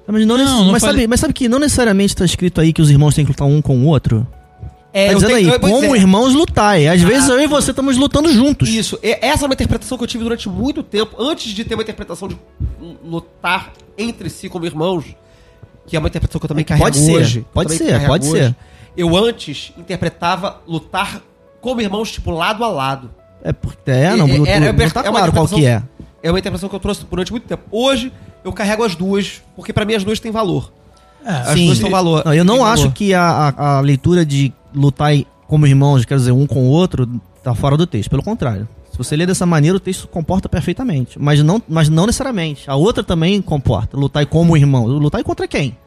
Mas, 0.08 0.26
não, 0.26 0.38
Não, 0.38 0.66
não 0.66 0.72
mas, 0.72 0.82
falei- 0.82 0.98
sabe, 1.02 1.08
mas 1.08 1.20
sabe 1.20 1.34
que 1.34 1.50
não 1.50 1.60
necessariamente 1.60 2.16
tá 2.16 2.24
escrito 2.24 2.62
aí 2.62 2.72
que 2.72 2.82
os 2.82 2.90
irmãos 2.92 3.16
têm 3.16 3.26
que 3.26 3.32
lutar 3.32 3.48
um 3.48 3.62
com 3.62 3.78
o 3.80 3.86
outro? 3.86 4.26
É, 4.98 5.08
tá 5.10 5.14
dizendo 5.16 5.34
tenho- 5.34 5.52
aí, 5.54 5.60
como 5.60 5.94
é. 5.94 5.98
irmãos 5.98 6.34
lutai. 6.34 6.88
Às 6.88 7.02
vezes 7.02 7.28
eu 7.28 7.38
e 7.42 7.48
você 7.48 7.72
estamos 7.72 7.98
lutando 7.98 8.32
juntos. 8.32 8.70
Isso. 8.70 8.98
E 9.04 9.18
Essa 9.22 9.44
é 9.44 9.48
uma 9.48 9.54
interpretação 9.54 9.98
que 9.98 10.04
eu 10.06 10.08
tive 10.08 10.24
durante 10.24 10.48
muito 10.48 10.82
tempo, 10.82 11.18
antes 11.22 11.52
de 11.52 11.66
ter 11.66 11.74
uma 11.76 11.84
interpretação 11.84 12.30
de 12.30 12.38
lutar 13.04 13.74
entre 13.98 14.30
si 14.30 14.48
como 14.48 14.66
irmãos, 14.66 15.04
que 15.86 15.96
é 15.96 16.00
uma 16.00 16.08
interpretação 16.08 16.40
que 16.40 16.46
eu 16.46 16.48
também 16.48 16.64
carrego 16.66 16.86
Pode 16.86 16.98
ser, 16.98 17.12
hoje. 17.14 17.46
pode 17.54 17.74
ser, 17.76 18.06
pode 18.08 18.28
hoje. 18.28 18.44
ser. 18.44 18.56
Eu 18.96 19.16
antes 19.18 19.74
interpretava 19.78 20.62
lutar 20.66 21.22
como 21.60 21.82
irmãos, 21.82 22.12
tipo, 22.12 22.32
lado 22.32 22.64
a 22.64 22.70
lado. 22.70 23.12
É, 23.44 23.52
porque- 23.52 23.92
é 23.92 24.16
não, 24.16 24.28
É- 24.28 24.38
não, 24.38 24.46
é- 24.46 24.60
não, 24.60 24.68
é- 24.68 24.90
tá 24.90 25.02
é 25.04 25.10
uma 25.10 25.20
claro 25.20 25.32
qual 25.34 25.48
que 25.48 25.66
é. 25.66 25.84
É 26.24 26.32
uma 26.32 26.40
interpretação 26.40 26.70
que 26.70 26.76
eu 26.76 26.80
trouxe 26.80 27.06
durante 27.10 27.32
muito 27.32 27.46
tempo. 27.46 27.64
Hoje, 27.70 28.12
eu 28.44 28.52
carrego 28.54 28.84
as 28.84 28.96
duas, 28.96 29.42
porque 29.56 29.74
pra 29.74 29.84
mim 29.86 29.94
as 29.94 30.04
duas 30.04 30.20
têm 30.22 30.32
valor. 30.32 30.72
É, 31.26 31.30
As 31.32 31.48
Sim. 31.50 31.66
duas 31.66 31.80
têm 31.80 31.90
valor. 31.92 32.24
Não, 32.26 32.34
eu 32.34 32.46
não 32.46 32.64
acho 32.66 32.84
valor. 32.84 32.94
que 32.94 33.14
a, 33.14 33.22
a, 33.58 33.78
a 33.78 33.80
leitura 33.82 34.26
de 34.26 34.54
lutar 34.76 35.14
como 35.48 35.66
irmãos, 35.68 36.06
quer 36.06 36.18
dizer, 36.18 36.32
um 36.32 36.46
com 36.48 36.64
o 36.64 36.70
outro, 36.70 37.08
tá 37.44 37.54
fora 37.54 37.78
do 37.78 37.88
texto. 37.88 38.10
Pelo 38.10 38.24
contrário. 38.24 38.68
Se 38.92 38.98
você 38.98 39.16
ler 39.16 39.28
dessa 39.28 39.46
maneira, 39.46 39.76
o 39.76 39.80
texto 39.80 40.08
comporta 40.08 40.48
perfeitamente. 40.48 41.20
Mas 41.20 41.44
não, 41.44 41.62
mas 41.68 41.90
não 41.90 42.06
necessariamente. 42.06 42.70
A 42.70 42.76
outra 42.76 43.04
também 43.04 43.42
comporta. 43.42 43.98
Lutar 43.98 44.26
como 44.26 44.56
irmão. 44.56 44.88
Lutar 44.88 45.24
contra 45.24 45.48
quem? 45.48 45.78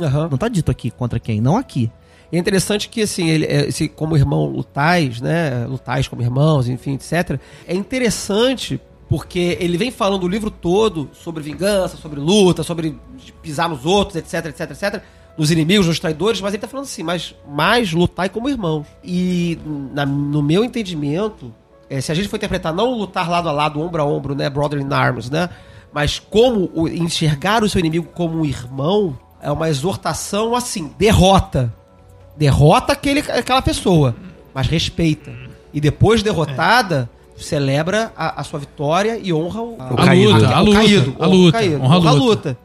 Aham. 0.00 0.28
Não 0.30 0.38
tá 0.38 0.48
dito 0.48 0.70
aqui 0.70 0.90
contra 0.90 1.18
quem, 1.18 1.40
não 1.40 1.56
aqui. 1.56 1.90
E 2.30 2.36
é 2.36 2.38
interessante 2.38 2.88
que, 2.88 3.02
assim, 3.02 3.28
ele, 3.28 3.46
é, 3.46 3.68
esse, 3.68 3.88
como 3.88 4.16
irmão 4.16 4.44
lutais, 4.44 5.20
né? 5.20 5.66
Lutais 5.66 6.06
como 6.06 6.20
irmãos, 6.20 6.68
enfim, 6.68 6.94
etc. 6.94 7.40
É 7.66 7.74
interessante 7.74 8.78
porque 9.08 9.56
ele 9.58 9.78
vem 9.78 9.90
falando 9.90 10.24
o 10.24 10.28
livro 10.28 10.50
todo 10.50 11.08
sobre 11.14 11.42
vingança, 11.42 11.96
sobre 11.96 12.20
luta, 12.20 12.62
sobre 12.62 12.94
pisar 13.42 13.68
nos 13.68 13.86
outros, 13.86 14.16
etc, 14.16 14.46
etc, 14.46 14.70
etc. 14.70 15.02
Nos 15.38 15.50
inimigos, 15.52 15.86
nos 15.86 16.00
traidores, 16.00 16.40
mas 16.40 16.52
ele 16.52 16.60
tá 16.60 16.66
falando 16.66 16.86
assim, 16.86 17.02
mas 17.04 17.34
mais 17.48 17.92
lutai 17.92 18.28
como 18.28 18.48
irmãos. 18.48 18.86
E 19.04 19.56
na- 19.94 20.04
no 20.04 20.42
meu 20.42 20.64
entendimento, 20.64 21.54
é, 21.88 22.00
se 22.00 22.10
a 22.10 22.14
gente 22.14 22.26
for 22.28 22.36
interpretar 22.36 22.74
não 22.74 22.92
lutar 22.92 23.30
lado 23.30 23.48
a 23.48 23.52
lado, 23.52 23.80
ombro 23.80 24.02
a 24.02 24.04
ombro, 24.04 24.34
né? 24.34 24.50
Brother 24.50 24.80
in 24.80 24.92
arms, 24.92 25.30
né? 25.30 25.48
Mas 25.92 26.18
como 26.18 26.68
o- 26.74 26.88
enxergar 26.88 27.62
o 27.62 27.68
seu 27.68 27.78
inimigo 27.78 28.08
como 28.14 28.40
um 28.40 28.44
irmão 28.44 29.16
é 29.40 29.50
uma 29.52 29.68
exortação 29.68 30.54
assim, 30.56 30.90
derrota 30.98 31.72
derrota 32.36 32.92
aquele, 32.92 33.18
aquela 33.20 33.60
pessoa, 33.62 34.14
mas 34.54 34.66
respeita. 34.68 35.32
E 35.74 35.80
depois 35.80 36.22
derrotada, 36.22 37.10
celebra 37.36 38.12
a, 38.16 38.40
a 38.40 38.44
sua 38.44 38.60
vitória 38.60 39.18
e 39.20 39.32
honra 39.32 39.60
o, 39.60 39.76
A 39.80 40.04
caído. 40.04 40.32
luta, 40.34 40.48
a 40.54 40.60
luta, 40.60 40.78
caído, 40.78 41.16
a 41.18 41.26
honra 41.26 41.34
luta, 41.36 41.58
honra 41.58 41.74
a 41.74 41.98
honra 41.98 42.10
a 42.10 42.12
luta. 42.12 42.48
luta. 42.48 42.58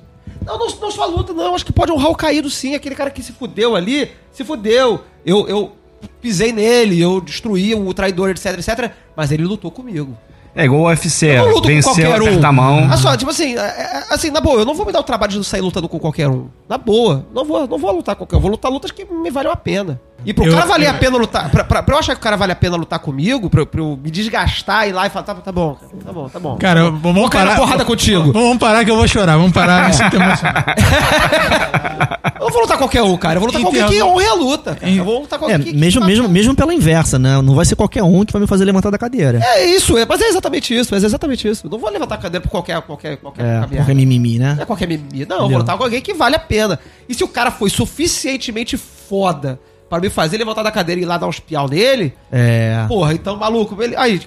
É. 0.00 0.05
Não, 0.46 0.56
não, 0.56 0.66
não 0.68 0.90
só 0.92 1.06
luta, 1.06 1.34
não. 1.34 1.54
Acho 1.56 1.66
que 1.66 1.72
pode 1.72 1.90
honrar 1.90 2.10
o 2.10 2.16
caído, 2.16 2.48
sim. 2.48 2.76
Aquele 2.76 2.94
cara 2.94 3.10
que 3.10 3.22
se 3.22 3.32
fudeu 3.32 3.74
ali, 3.74 4.12
se 4.30 4.44
fudeu. 4.44 5.02
Eu, 5.24 5.48
eu 5.48 5.72
pisei 6.20 6.52
nele, 6.52 7.00
eu 7.00 7.20
destruí 7.20 7.74
o 7.74 7.92
traidor, 7.92 8.30
etc, 8.30 8.58
etc. 8.58 8.92
Mas 9.16 9.32
ele 9.32 9.44
lutou 9.44 9.72
comigo. 9.72 10.16
É 10.56 10.64
igual 10.64 10.80
o 10.80 10.84
UFC, 10.86 11.26
Eu 11.26 11.36
não 11.36 11.46
luto 11.48 11.62
com 11.62 11.68
venceu, 11.68 11.92
qualquer 11.92 12.22
um. 12.22 12.26
aperta 12.26 12.48
a 12.48 12.52
mão. 12.52 12.84
Olha 12.86 12.96
só, 12.96 13.14
tipo 13.16 13.30
assim, 13.30 13.56
é- 13.56 13.60
é- 13.60 14.04
assim, 14.10 14.30
na 14.30 14.40
boa, 14.40 14.60
eu 14.60 14.64
não 14.64 14.74
vou 14.74 14.86
me 14.86 14.92
dar 14.92 15.00
o 15.00 15.02
trabalho 15.02 15.32
de 15.32 15.44
sair 15.44 15.60
lutando 15.60 15.86
com 15.88 15.98
qualquer 15.98 16.28
um. 16.28 16.46
Na 16.66 16.78
boa, 16.78 17.26
não 17.34 17.44
vou, 17.44 17.68
não 17.68 17.76
vou 17.78 17.92
lutar 17.92 18.14
com 18.16 18.20
qualquer 18.24 18.36
um. 18.36 18.38
Eu 18.38 18.42
vou 18.42 18.50
lutar 18.50 18.72
lutas 18.72 18.90
que 18.90 19.04
me 19.04 19.30
valham 19.30 19.52
a 19.52 19.56
pena. 19.56 20.00
E 20.24 20.32
pro 20.32 20.46
Eu- 20.46 20.54
cara 20.54 20.64
valer 20.66 20.86
eu- 20.86 20.90
a 20.90 20.94
pena 20.94 21.18
lutar, 21.18 21.50
pra, 21.50 21.62
pra, 21.62 21.82
pra 21.82 21.94
eu 21.94 21.98
achar 21.98 22.14
que 22.14 22.20
o 22.20 22.22
cara 22.22 22.36
vale 22.36 22.52
a 22.52 22.56
pena 22.56 22.74
lutar 22.74 22.98
comigo, 22.98 23.50
pra, 23.50 23.60
eu- 23.60 23.66
pra 23.66 23.80
eu 23.82 23.98
me 24.02 24.10
desgastar 24.10 24.86
e 24.86 24.90
ir 24.90 24.92
lá 24.94 25.06
e 25.06 25.10
falar, 25.10 25.24
tá, 25.26 25.34
tá 25.34 25.52
bom, 25.52 25.74
cara, 25.76 25.92
tá 26.04 26.12
bom, 26.12 26.28
tá 26.30 26.40
bom. 26.40 26.56
Cara, 26.56 26.84
vamos 26.90 27.14
Vou 27.14 27.28
cair 27.28 27.44
na 27.44 27.50
parar. 27.50 27.60
porrada 27.60 27.84
contigo. 27.84 28.32
Vamos 28.32 28.56
parar 28.56 28.82
que 28.84 28.90
eu 28.90 28.96
vou 28.96 29.06
chorar. 29.06 29.36
Vamos 29.36 29.52
parar. 29.52 29.90
Eu 32.46 32.52
vou 32.52 32.60
lutar 32.62 32.78
qualquer 32.78 33.02
um, 33.02 33.16
cara. 33.16 33.36
Eu 33.36 33.40
vou 33.40 33.46
lutar 33.48 33.60
com 33.60 33.66
alguém 33.68 33.86
que 33.86 34.02
honre 34.02 34.26
a 34.26 34.34
luta. 34.34 34.74
Cara. 34.76 34.92
Eu 34.92 35.04
vou 35.04 35.20
lutar 35.20 35.38
com 35.38 35.48
É, 35.50 35.54
alguém 35.54 35.72
que. 35.72 35.78
mesmo, 35.78 36.00
que- 36.00 36.06
mesmo, 36.06 36.28
mesmo 36.28 36.54
pela 36.54 36.72
inversa, 36.74 37.18
né? 37.18 37.40
Não 37.42 37.54
vai 37.54 37.64
ser 37.64 37.76
qualquer 37.76 38.02
um 38.02 38.24
que 38.24 38.32
vai 38.32 38.40
me 38.40 38.46
fazer 38.48 38.64
levantar 38.64 38.90
da 38.90 38.98
cadeira. 38.98 39.40
É 39.42 39.64
isso, 39.66 39.96
é, 39.98 40.06
mas 40.06 40.20
é 40.20 40.28
exatamente 40.28 40.74
isso, 40.76 40.88
mas 40.92 41.02
é 41.02 41.06
exatamente 41.06 41.48
isso. 41.48 41.66
Eu 41.66 41.70
não 41.70 41.78
vou 41.78 41.90
levantar 41.90 42.14
a 42.14 42.18
cadeira 42.18 42.42
por 42.42 42.50
qualquer, 42.50 42.80
qualquer, 42.82 43.16
qualquer, 43.16 43.42
É, 43.44 43.58
qualquer 43.58 43.76
qualquer 43.76 43.94
mimimi, 43.94 44.38
né? 44.38 44.54
Não 44.54 44.62
é 44.62 44.66
qualquer 44.66 44.86
mimimi. 44.88 45.26
Não, 45.26 45.36
eu 45.36 45.38
vou 45.40 45.44
Entendeu? 45.46 45.58
lutar 45.58 45.76
com 45.76 45.84
alguém 45.84 46.00
que 46.00 46.14
vale 46.14 46.36
a 46.36 46.38
pena. 46.40 46.78
E 47.08 47.14
se 47.14 47.24
o 47.24 47.28
cara 47.28 47.50
foi 47.50 47.68
suficientemente 47.70 48.76
foda 48.76 49.58
pra 49.88 50.00
me 50.00 50.08
fazer 50.10 50.36
levantar 50.38 50.62
da 50.62 50.70
cadeira 50.70 51.00
e 51.00 51.04
ir 51.04 51.06
lá 51.06 51.16
dar 51.18 51.26
uns 51.26 51.38
piau 51.40 51.68
nele, 51.68 52.12
É. 52.32 52.84
porra, 52.88 53.12
então, 53.14 53.36
maluco, 53.36 53.80
ele, 53.82 53.94
aí, 53.96 54.20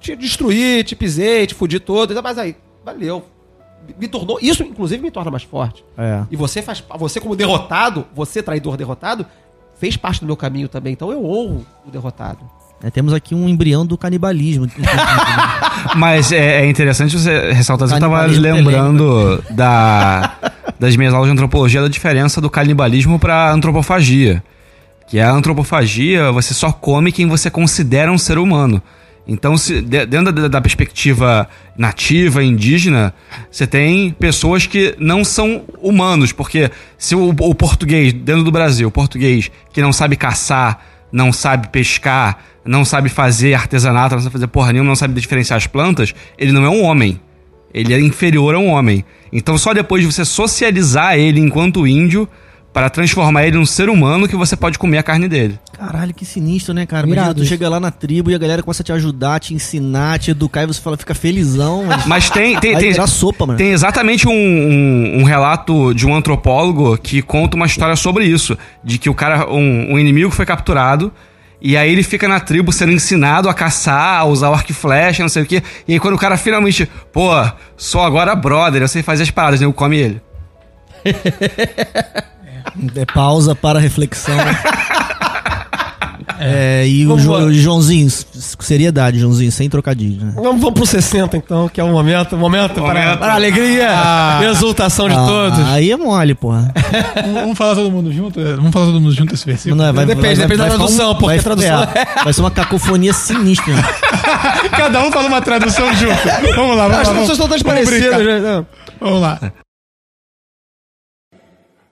te 0.00 0.14
destruí, 0.16 0.82
te 0.84 0.94
pisei, 0.96 1.46
te 1.46 1.54
fudi 1.54 1.78
todo, 1.80 2.18
mas 2.22 2.38
aí, 2.38 2.56
valeu. 2.84 3.24
Me 3.98 4.08
tornou, 4.08 4.38
isso 4.40 4.62
inclusive 4.62 5.02
me 5.02 5.10
torna 5.10 5.30
mais 5.30 5.42
forte. 5.42 5.84
É. 5.96 6.22
E 6.30 6.36
você 6.36 6.60
faz, 6.60 6.82
você 6.98 7.20
como 7.20 7.36
derrotado, 7.36 8.06
você 8.14 8.42
traidor 8.42 8.76
derrotado, 8.76 9.24
fez 9.78 9.96
parte 9.96 10.20
do 10.20 10.26
meu 10.26 10.36
caminho 10.36 10.68
também. 10.68 10.92
Então 10.92 11.10
eu 11.12 11.24
honro 11.24 11.64
o 11.86 11.90
derrotado. 11.90 12.40
É, 12.82 12.90
temos 12.90 13.12
aqui 13.12 13.34
um 13.34 13.48
embrião 13.48 13.84
do 13.84 13.98
canibalismo. 13.98 14.68
Mas 15.96 16.30
é, 16.30 16.62
é 16.62 16.68
interessante 16.68 17.18
você 17.18 17.52
ressaltar 17.52 17.86
isso. 17.86 17.96
Eu 17.96 18.00
tava 18.00 18.20
Canibalismo 18.20 18.42
lembrando 18.42 19.44
da, 19.50 20.34
das 20.78 20.96
minhas 20.96 21.12
aulas 21.12 21.28
de 21.28 21.32
antropologia 21.32 21.82
da 21.82 21.88
diferença 21.88 22.40
do 22.40 22.48
canibalismo 22.48 23.18
pra 23.18 23.50
antropofagia. 23.50 24.42
Que 25.08 25.18
é 25.18 25.24
a 25.24 25.32
antropofagia, 25.32 26.30
você 26.30 26.54
só 26.54 26.70
come 26.70 27.10
quem 27.10 27.26
você 27.26 27.50
considera 27.50 28.12
um 28.12 28.18
ser 28.18 28.38
humano. 28.38 28.80
Então, 29.30 29.58
se, 29.58 29.82
de- 29.82 30.06
dentro 30.06 30.32
da, 30.32 30.48
da 30.48 30.60
perspectiva 30.60 31.46
nativa, 31.76 32.42
indígena, 32.42 33.12
você 33.50 33.66
tem 33.66 34.10
pessoas 34.10 34.66
que 34.66 34.94
não 34.98 35.22
são 35.22 35.64
humanos. 35.82 36.32
Porque 36.32 36.70
se 36.96 37.14
o, 37.14 37.28
o 37.28 37.54
português, 37.54 38.12
dentro 38.14 38.42
do 38.42 38.50
Brasil, 38.50 38.88
o 38.88 38.90
português 38.90 39.50
que 39.70 39.82
não 39.82 39.92
sabe 39.92 40.16
caçar, 40.16 40.82
não 41.12 41.30
sabe 41.30 41.68
pescar, 41.68 42.38
não 42.64 42.86
sabe 42.86 43.10
fazer 43.10 43.52
artesanato, 43.52 44.14
não 44.14 44.22
sabe 44.22 44.32
fazer 44.32 44.46
porra 44.46 44.72
nenhuma, 44.72 44.88
não 44.88 44.96
sabe 44.96 45.20
diferenciar 45.20 45.58
as 45.58 45.66
plantas, 45.66 46.14
ele 46.38 46.50
não 46.52 46.64
é 46.64 46.70
um 46.70 46.82
homem. 46.82 47.20
Ele 47.72 47.92
é 47.92 48.00
inferior 48.00 48.54
a 48.54 48.58
um 48.58 48.68
homem. 48.68 49.04
Então 49.30 49.58
só 49.58 49.74
depois 49.74 50.02
de 50.02 50.10
você 50.10 50.24
socializar 50.24 51.18
ele 51.18 51.38
enquanto 51.38 51.86
índio 51.86 52.26
para 52.72 52.90
transformar 52.90 53.46
ele 53.46 53.56
num 53.56 53.66
ser 53.66 53.88
humano 53.88 54.28
que 54.28 54.36
você 54.36 54.56
pode 54.56 54.78
comer 54.78 54.98
a 54.98 55.02
carne 55.02 55.26
dele. 55.26 55.58
Caralho, 55.72 56.12
que 56.12 56.24
sinistro, 56.24 56.74
né, 56.74 56.86
cara? 56.86 57.06
Imagina, 57.06 57.34
tu 57.34 57.44
chega 57.44 57.68
lá 57.68 57.80
na 57.80 57.90
tribo 57.90 58.30
e 58.30 58.34
a 58.34 58.38
galera 58.38 58.62
começa 58.62 58.82
a 58.82 58.84
te 58.84 58.92
ajudar, 58.92 59.40
te 59.40 59.54
ensinar, 59.54 60.18
te 60.18 60.30
educar 60.30 60.64
e 60.64 60.66
você 60.66 60.80
fala, 60.80 60.96
fica 60.96 61.14
felizão. 61.14 61.84
Mas, 61.86 62.06
Mas 62.06 62.30
tem 62.30 62.58
tem, 62.58 62.76
tem, 62.76 62.92
virar 62.92 63.06
sopa, 63.06 63.46
mano. 63.46 63.56
tem 63.56 63.70
exatamente 63.70 64.28
um, 64.28 64.32
um, 64.32 65.20
um 65.20 65.24
relato 65.24 65.94
de 65.94 66.06
um 66.06 66.14
antropólogo 66.14 66.96
que 66.98 67.22
conta 67.22 67.56
uma 67.56 67.66
história 67.66 67.96
sobre 67.96 68.24
isso, 68.24 68.56
de 68.84 68.98
que 68.98 69.08
o 69.08 69.14
cara 69.14 69.50
um, 69.50 69.94
um 69.94 69.98
inimigo 69.98 70.30
foi 70.30 70.44
capturado 70.44 71.12
e 71.60 71.76
aí 71.76 71.90
ele 71.90 72.02
fica 72.02 72.28
na 72.28 72.38
tribo 72.38 72.72
sendo 72.72 72.92
ensinado 72.92 73.48
a 73.48 73.54
caçar, 73.54 74.20
a 74.20 74.24
usar 74.24 74.50
o 74.50 74.54
arco 74.54 74.70
e 74.70 74.74
flecha, 74.74 75.22
não 75.22 75.28
sei 75.28 75.42
o 75.42 75.46
quê. 75.46 75.62
E 75.86 75.94
aí 75.94 76.00
quando 76.00 76.14
o 76.14 76.18
cara 76.18 76.36
finalmente, 76.36 76.88
pô, 77.12 77.30
sou 77.76 78.02
agora 78.02 78.34
brother, 78.34 78.82
eu 78.82 78.88
sei 78.88 79.02
fazer 79.02 79.24
as 79.24 79.30
paradas, 79.30 79.60
eu 79.60 79.72
come 79.72 79.96
ele. 79.96 80.22
É 82.96 83.04
pausa 83.06 83.54
para 83.54 83.78
reflexão. 83.78 84.36
É, 86.40 86.86
e 86.86 87.04
o, 87.06 87.18
Jo- 87.18 87.52
Joãozinho, 87.52 88.06
s- 88.06 88.24
seriedade, 88.60 89.18
Joãozinho, 89.18 89.50
sem 89.50 89.68
trocadilho, 89.68 90.24
né? 90.24 90.32
Vamos, 90.36 90.60
vamos 90.60 90.72
pro 90.74 90.86
60 90.86 91.36
então, 91.36 91.68
que 91.68 91.80
é 91.80 91.84
o 91.84 91.88
momento, 91.88 92.36
o 92.36 92.38
momento, 92.38 92.74
Para, 92.74 92.82
Momento. 93.00 93.18
para 93.18 93.32
a 93.32 93.34
alegria 93.34 93.88
e 94.42 94.44
exultação 94.44 95.08
de 95.08 95.16
Ah, 95.16 95.26
todos. 95.26 95.58
Aí 95.70 95.90
é 95.90 95.96
mole, 95.96 96.36
porra. 96.36 96.72
Vamos 97.34 97.58
falar 97.58 97.74
todo 97.74 97.90
mundo 97.90 98.12
junto? 98.12 98.38
Vamos 98.40 98.70
falar 98.70 98.86
todo 98.86 99.00
mundo 99.00 99.12
junto 99.14 99.34
esse 99.34 99.44
versículo? 99.44 99.76
Não 99.82 99.86
é, 99.88 99.92
vai, 99.92 100.06
Depende, 100.06 100.26
vai- 100.26 100.34
depende 100.36 100.58
da 100.58 100.64
vai 100.64 100.70
ficar 100.72 100.84
tradução, 100.84 101.14
porque 101.14 101.26
vai, 101.26 101.38
a 101.38 101.42
tradução 101.42 101.82
é, 101.82 102.24
vai 102.24 102.32
ser 102.32 102.40
uma 102.40 102.50
cacofonia 102.52 103.12
sinistra. 103.12 103.74
né? 103.74 103.82
Cada 104.76 105.00
um 105.02 105.10
fala 105.10 105.26
uma 105.28 105.40
tradução 105.42 105.92
junto. 105.96 106.22
Vamos 106.54 106.76
lá, 106.76 106.86
vamos 106.88 107.00
As 107.00 107.08
lá. 107.08 107.14
pessoas 107.14 107.30
estão 107.30 107.48
todas 107.48 107.62
parecidas. 107.64 108.24
né? 108.24 108.64
Vamos 109.00 109.20
lá. 109.20 109.40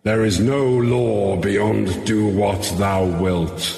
There 0.07 0.25
is 0.25 0.39
no 0.39 0.79
law 0.79 1.37
beyond 1.37 1.91
do 2.07 2.29
what 2.39 2.63
thou 2.79 3.07
wilt. 3.21 3.75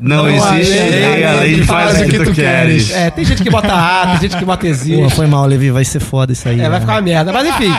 Não, 0.00 0.26
existe 0.30 0.72
lei, 0.78 1.24
a 1.24 1.32
lei 1.34 1.62
faz 1.64 2.00
o 2.00 2.06
que 2.06 2.24
tu 2.24 2.32
queres. 2.32 2.90
É, 2.90 3.10
tem 3.10 3.26
gente 3.26 3.42
que 3.42 3.50
bota 3.50 3.74
A, 3.74 4.06
tem 4.12 4.30
gente 4.30 4.38
que 4.38 4.44
bota 4.46 4.62
Pô, 4.62 4.66
existe. 4.68 5.14
foi 5.14 5.26
mal, 5.26 5.44
Levi, 5.44 5.70
vai 5.70 5.84
ser 5.84 6.00
foda 6.00 6.32
isso 6.32 6.48
aí. 6.48 6.58
É, 6.58 6.70
vai 6.70 6.78
né? 6.78 6.80
ficar 6.80 6.94
uma 6.94 7.00
merda. 7.02 7.30
Mas 7.34 7.48
enfim, 7.48 7.70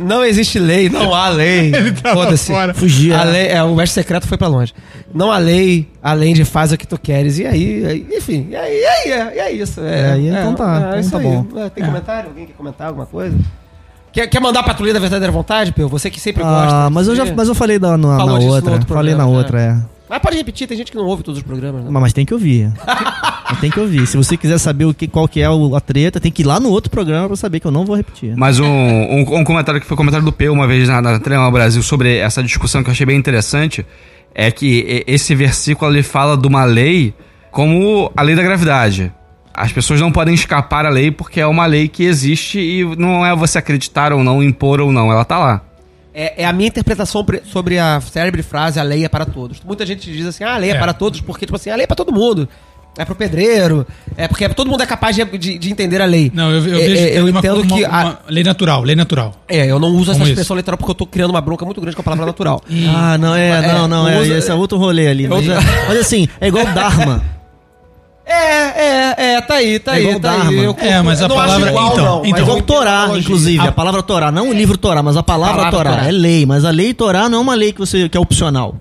não 0.00 0.24
existe 0.24 0.58
lei, 0.58 0.88
não 0.88 1.12
há 1.14 1.28
lei. 1.28 1.70
Foda-se. 2.14 2.50
Fugir. 2.74 3.12
A 3.12 3.24
lei, 3.24 3.48
é, 3.48 3.62
o 3.62 3.74
mestre 3.74 4.02
secreto 4.02 4.26
foi 4.26 4.38
pra 4.38 4.48
longe. 4.48 4.72
Não 5.12 5.30
há 5.30 5.36
lei 5.36 5.86
além 6.02 6.32
de 6.32 6.46
faz 6.46 6.72
o 6.72 6.78
que 6.78 6.86
tu 6.86 6.98
queres. 6.98 7.38
E 7.38 7.44
aí, 7.46 7.84
aí- 7.84 8.06
enfim, 8.10 8.46
e 8.48 8.56
aí, 8.56 8.80
e 8.80 8.86
aí, 8.86 9.10
é, 9.12 9.34
e 9.34 9.38
é 9.38 9.52
isso. 9.52 9.80
É, 9.82 10.00
É, 10.00 10.12
aí, 10.12 10.28
então 10.28 10.54
tá, 10.54 10.78
então 10.86 10.98
isso 11.00 11.10
tá 11.10 11.18
bom. 11.18 11.46
É, 11.56 11.68
Tem 11.68 11.84
comentário? 11.84 12.30
Alguém 12.30 12.46
quer 12.46 12.54
comentar 12.54 12.86
alguma 12.86 13.04
coisa? 13.04 13.36
Quer, 14.12 14.26
quer 14.26 14.40
mandar 14.40 14.62
pra 14.62 14.72
Patrulha 14.74 14.92
da 14.92 15.00
Verdadeira 15.00 15.32
Vontade, 15.32 15.72
Pio? 15.72 15.88
Você 15.88 16.10
que 16.10 16.20
sempre 16.20 16.42
gosta. 16.42 16.86
Ah, 16.86 16.90
mas 16.90 17.08
eu, 17.08 17.16
já, 17.16 17.24
mas 17.34 17.48
eu 17.48 17.54
falei 17.54 17.78
da, 17.78 17.96
na, 17.96 18.16
Falou 18.18 18.34
na 18.38 18.44
no 18.44 18.52
outra. 18.52 18.72
outro 18.72 18.88
falei 18.88 19.14
na 19.14 19.26
outra, 19.26 19.60
é. 19.60 19.76
Mas 20.08 20.18
pode 20.20 20.36
repetir, 20.36 20.68
tem 20.68 20.76
gente 20.76 20.90
que 20.92 20.98
não 20.98 21.06
ouve 21.06 21.22
todos 21.22 21.38
os 21.40 21.46
programas. 21.46 21.82
Né? 21.84 21.88
Mas, 21.90 22.02
mas 22.02 22.12
tem 22.12 22.26
que 22.26 22.34
ouvir. 22.34 22.70
Tem 23.60 23.70
que 23.70 23.78
ouvir. 23.78 24.06
Se 24.06 24.16
você 24.16 24.34
quiser 24.34 24.56
saber 24.56 24.86
o 24.86 24.94
que, 24.94 25.06
qual 25.06 25.28
que 25.28 25.38
é 25.38 25.48
o- 25.50 25.76
a 25.76 25.80
treta, 25.80 26.18
tem 26.18 26.32
que 26.32 26.40
ir 26.40 26.46
lá 26.46 26.58
no 26.58 26.70
outro 26.70 26.90
programa 26.90 27.26
pra 27.28 27.36
saber 27.36 27.60
que 27.60 27.66
eu 27.66 27.70
não 27.70 27.84
vou 27.84 27.94
repetir. 27.94 28.34
Mas 28.34 28.58
um, 28.58 28.64
um, 28.66 29.20
um 29.40 29.44
comentário 29.44 29.78
que 29.78 29.86
foi 29.86 29.94
um 29.94 29.98
comentário 29.98 30.24
do 30.24 30.32
P 30.32 30.48
uma 30.48 30.66
vez 30.66 30.88
na, 30.88 31.02
na 31.02 31.18
Trema 31.20 31.50
Brasil 31.50 31.82
sobre 31.82 32.16
essa 32.16 32.42
discussão 32.42 32.82
que 32.82 32.88
eu 32.88 32.92
achei 32.92 33.04
bem 33.04 33.14
interessante 33.18 33.84
é 34.34 34.50
que 34.50 35.04
esse 35.06 35.34
versículo 35.34 35.92
ele 35.92 36.02
fala 36.02 36.34
de 36.34 36.48
uma 36.48 36.64
lei 36.64 37.12
como 37.50 38.10
a 38.16 38.22
lei 38.22 38.34
da 38.34 38.42
gravidade. 38.42 39.12
As 39.54 39.70
pessoas 39.72 40.00
não 40.00 40.10
podem 40.10 40.34
escapar 40.34 40.86
à 40.86 40.88
lei 40.88 41.10
porque 41.10 41.40
é 41.40 41.46
uma 41.46 41.66
lei 41.66 41.88
que 41.88 42.04
existe 42.04 42.58
e 42.58 42.84
não 42.96 43.24
é 43.24 43.34
você 43.34 43.58
acreditar 43.58 44.12
ou 44.12 44.24
não, 44.24 44.42
impor 44.42 44.80
ou 44.80 44.90
não, 44.92 45.10
ela 45.12 45.24
tá 45.24 45.38
lá. 45.38 45.60
É, 46.14 46.42
é 46.42 46.46
a 46.46 46.52
minha 46.52 46.68
interpretação 46.68 47.24
pre- 47.24 47.42
sobre 47.44 47.78
a 47.78 48.00
célebre 48.00 48.42
frase 48.42 48.78
a 48.78 48.82
lei 48.82 49.04
é 49.04 49.08
para 49.08 49.24
todos. 49.24 49.60
Muita 49.64 49.84
gente 49.86 50.10
diz 50.12 50.26
assim, 50.26 50.44
ah, 50.44 50.54
a 50.54 50.58
lei 50.58 50.70
é, 50.70 50.74
É. 50.74 50.78
para 50.78 50.92
todos, 50.92 51.20
porque, 51.20 51.46
tipo 51.46 51.56
assim, 51.56 51.70
a 51.70 51.74
lei 51.76 51.84
é 51.84 51.86
para 51.86 51.96
todo 51.96 52.12
mundo. 52.12 52.48
É 52.98 53.06
pro 53.06 53.14
pedreiro, 53.14 53.86
é 54.18 54.28
porque 54.28 54.46
todo 54.50 54.68
mundo 54.70 54.82
é 54.82 54.86
capaz 54.86 55.16
de, 55.16 55.24
de- 55.38 55.56
de 55.56 55.70
entender 55.70 56.02
a 56.02 56.04
lei. 56.04 56.30
Não, 56.34 56.50
eu, 56.50 56.66
eu 56.68 56.78
É, 56.78 56.86
vejo 56.86 57.02
é, 57.02 57.08
que 57.10 57.16
eu 57.18 57.26
uma- 57.26 57.38
entendo 57.38 57.62
uma- 57.62 57.76
que. 57.78 57.84
a- 57.86 57.88
uma 57.88 58.18
lei 58.28 58.44
natural, 58.44 58.82
lei 58.82 58.94
natural. 58.94 59.34
é, 59.48 59.64
eu 59.66 59.78
não 59.78 59.88
uso 59.88 60.10
essa 60.10 60.18
Como 60.20 60.28
expressão 60.28 60.54
literal 60.54 60.76
porque 60.76 60.90
eu 60.90 60.94
tô 60.94 61.06
criando 61.06 61.30
uma 61.30 61.40
bronca 61.40 61.64
muito 61.64 61.80
grande 61.80 61.96
com 61.96 62.02
a 62.02 62.04
palavra 62.04 62.26
natural. 62.26 62.60
Ah, 62.94 63.16
não, 63.16 63.34
é, 63.34 63.48
É, 63.48 63.72
não, 63.72 63.88
não, 63.88 64.06
é, 64.06 64.20
usa- 64.20 64.36
esse 64.36 64.50
é 64.50 64.54
outro 64.54 64.76
rolê 64.76 65.08
ali. 65.08 65.26
Outra- 65.26 65.54
é- 65.54 65.88
mas 65.88 65.98
assim, 66.00 66.28
é 66.38 66.48
igual 66.48 66.66
Dharma. 66.66 67.22
É, 68.24 68.34
é, 68.34 69.14
é, 69.34 69.40
tá 69.40 69.54
aí, 69.54 69.78
tá 69.78 69.92
É 69.92 69.96
aí, 69.98 70.20
tá 70.20 70.42
aí. 70.48 70.56
Eu 70.64 70.76
É, 70.78 71.02
mas 71.02 71.20
a 71.20 71.28
palavra- 71.28 71.68
igual, 71.70 71.92
então, 71.92 72.04
não, 72.04 72.26
então. 72.26 72.38
É 72.38 72.42
igual 72.42 72.62
Torá, 72.62 73.08
inclusive. 73.18 73.58
A- 73.58 73.68
A 73.68 73.72
palavra 73.72 74.02
Torá, 74.02 74.30
não 74.30 74.50
o 74.50 74.52
livro 74.52 74.78
Torá, 74.78 75.02
mas 75.02 75.16
a 75.16 75.22
palavra, 75.22 75.56
Palavra 75.56 75.78
Torá. 75.78 75.90
Torá. 75.96 76.08
É 76.08 76.12
lei, 76.12 76.46
mas 76.46 76.64
a 76.64 76.70
lei 76.70 76.94
Torá 76.94 77.28
não 77.28 77.38
é 77.38 77.40
uma 77.40 77.54
lei 77.54 77.72
que, 77.72 77.80
você, 77.80 78.08
que 78.08 78.16
é 78.16 78.20
opcional. 78.20 78.76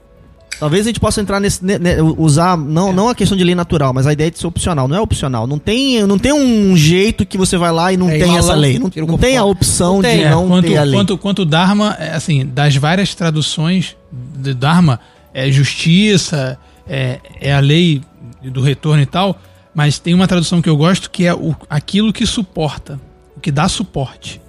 Talvez 0.60 0.86
a 0.86 0.90
gente 0.90 1.00
possa 1.00 1.20
entrar 1.20 1.40
nesse. 1.40 1.66
ne- 1.66 1.80
ne- 1.80 2.00
usar, 2.20 2.56
não, 2.56 2.94
não 2.94 3.10
a 3.10 3.16
questão 3.16 3.36
de 3.36 3.44
lei 3.44 3.56
natural, 3.56 3.92
mas 3.96 4.06
a 4.06 4.14
ideia 4.14 4.30
de 4.30 4.38
ser 4.38 4.46
opcional. 4.46 4.88
Não 4.88 4.96
é 4.96 5.02
opcional. 5.02 5.48
Não 5.48 5.58
tem, 5.58 6.06
não 6.06 6.20
tem 6.20 6.32
um 6.32 6.78
jeito 6.78 7.26
que 7.26 7.36
você 7.36 7.58
vai 7.58 7.72
lá 7.72 7.92
e 7.92 7.98
não 7.98 8.08
É, 8.12 8.20
tem 8.20 8.38
essa 8.38 8.54
lei. 8.54 8.78
Não, 8.78 8.92
não 9.08 9.18
tem 9.18 9.38
a 9.38 9.44
opção 9.44 9.96
Não 9.96 10.02
tem, 10.04 10.18
de 10.20 10.24
é, 10.26 10.30
não 10.30 10.48
quanto, 10.48 10.68
ter 10.68 10.78
a 10.78 10.84
lei. 10.84 10.94
quanto, 10.94 11.18
quanto 11.18 11.42
o 11.42 11.46
Dharma, 11.46 11.98
é, 12.00 12.12
assim, 12.14 12.46
das 12.46 12.76
várias 12.76 13.16
traduções 13.16 13.96
de 14.38 14.54
Dharma, 14.54 15.00
é 15.34 15.50
justiça, 15.52 16.60
é, 16.88 17.18
é 17.42 17.54
a 17.56 17.60
lei 17.60 18.04
do 18.50 18.62
retorno 18.62 19.02
e 19.02 19.06
tal, 19.06 19.40
mas 19.74 20.00
tem 20.00 20.14
uma 20.14 20.28
tradução 20.28 20.62
que 20.62 20.70
eu 20.70 20.76
gosto 20.76 21.10
que 21.10 21.26
é 21.26 21.34
o, 21.34 21.56
aquilo 21.70 22.12
que 22.12 22.26
suporta, 22.26 23.00
o 23.36 23.40
que 23.40 23.52
dá 23.52 23.68
suporte. 23.68 24.42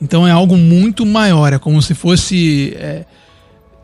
Então 0.00 0.26
é 0.26 0.30
algo 0.30 0.56
muito 0.56 1.06
maior, 1.06 1.52
é 1.52 1.58
como 1.58 1.80
se 1.80 1.94
fosse. 1.94 2.74
é, 2.76 3.04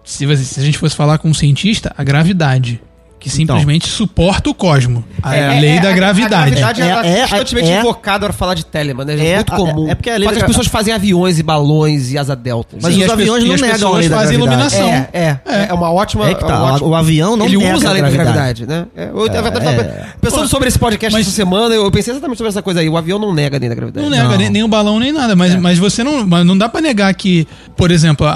se, 0.03 0.37
se 0.37 0.61
a 0.61 0.63
gente 0.63 0.79
fosse 0.79 0.97
falar 0.97 1.19
com 1.19 1.29
um 1.29 1.35
cientista, 1.35 1.95
a 1.97 2.03
gravidade. 2.03 2.81
Que 3.21 3.29
simplesmente 3.29 3.87
suporta 3.87 4.49
o 4.49 4.55
cosmo. 4.55 5.05
A 5.23 5.37
É, 5.37 5.61
lei 5.61 5.71
é, 5.77 5.81
da 5.81 5.91
a- 5.91 5.93
gravidade. 5.93 6.35
A 6.35 6.57
gravidade 6.57 6.81
É, 6.83 6.87
ela 6.89 7.07
é, 7.07 7.19
é 7.19 7.21
constantemente 7.21 7.69
é- 7.71 7.79
invocada 7.81 8.25
para 8.27 8.33
falar 8.33 8.55
de 8.55 8.65
Telemann, 8.65 9.05
né? 9.05 9.15
É, 9.15 9.27
É, 9.33 9.35
muito 9.37 9.53
comum. 9.53 9.89
é 9.91 9.95
porque 9.95 10.09
a 10.09 10.17
lei 10.17 10.27
da- 10.29 10.37
as 10.39 10.43
pessoas 10.43 10.67
fazem 10.67 10.95
aviões 10.95 11.39
e 11.39 11.43
balões 11.43 12.11
e 12.11 12.17
asa 12.19 12.35
delta. 12.35 12.77
Mas 12.81 12.95
Sim, 12.95 13.05
os 13.05 13.11
aviões 13.11 13.45
não 13.45 13.51
negam 13.57 13.69
a 13.69 13.73
pessoas 13.75 13.99
lei 14.01 14.09
da 14.09 14.17
fazem 14.17 14.39
gravidade. 14.39 14.75
iluminação. 14.75 15.09
É, 15.13 15.41
é, 15.47 15.67
é, 15.69 15.75
uma 15.75 15.93
ótima. 15.93 16.31
É 16.31 16.35
que 16.35 16.41
tá, 16.41 16.55
é 16.55 16.59
um 16.59 16.63
ótimo- 16.63 16.89
o 16.89 16.95
avião 16.95 17.37
não 17.37 17.45
Ele 17.47 17.59
nega 17.59 17.77
usa 17.77 17.89
a 17.89 17.93
lei 17.93 18.03
da 18.03 18.11
gravidade. 18.11 18.67
né? 18.67 18.87
É, 18.97 19.11
eu, 19.11 19.31
verdade, 19.31 19.67
É. 19.67 20.07
Pensando 20.21 20.49
sobre 20.49 20.69
esse 20.69 20.79
podcast 20.79 21.13
Mas- 21.13 21.27
essa 21.27 21.37
semana, 21.37 21.75
eu 21.75 21.91
pensei 21.91 22.13
exatamente 22.15 22.39
sobre 22.39 22.49
essa 22.49 22.63
coisa 22.63 22.81
aí. 22.81 22.89
O 22.89 22.97
avião 22.97 23.19
não 23.19 23.35
nega 23.35 23.59
a 23.59 23.61
lei 23.61 23.69
da 23.69 23.75
gravidade. 23.75 24.03
Não 24.03 24.11
nega. 24.11 24.37
Nem, 24.39 24.49
nem 24.49 24.63
o 24.63 24.69
balão 24.69 24.99
nem 24.99 25.13
nada, 25.13 25.37
mas, 25.37 25.55
mas 25.57 25.79
você 25.79 26.03
não, 26.03 26.27
mas 26.27 26.45
não 26.47 26.57
dá 26.57 26.69
pra 26.71 26.81
negar 26.81 27.13
que, 27.15 27.47
por 27.77 27.91
exemplo, 27.91 28.27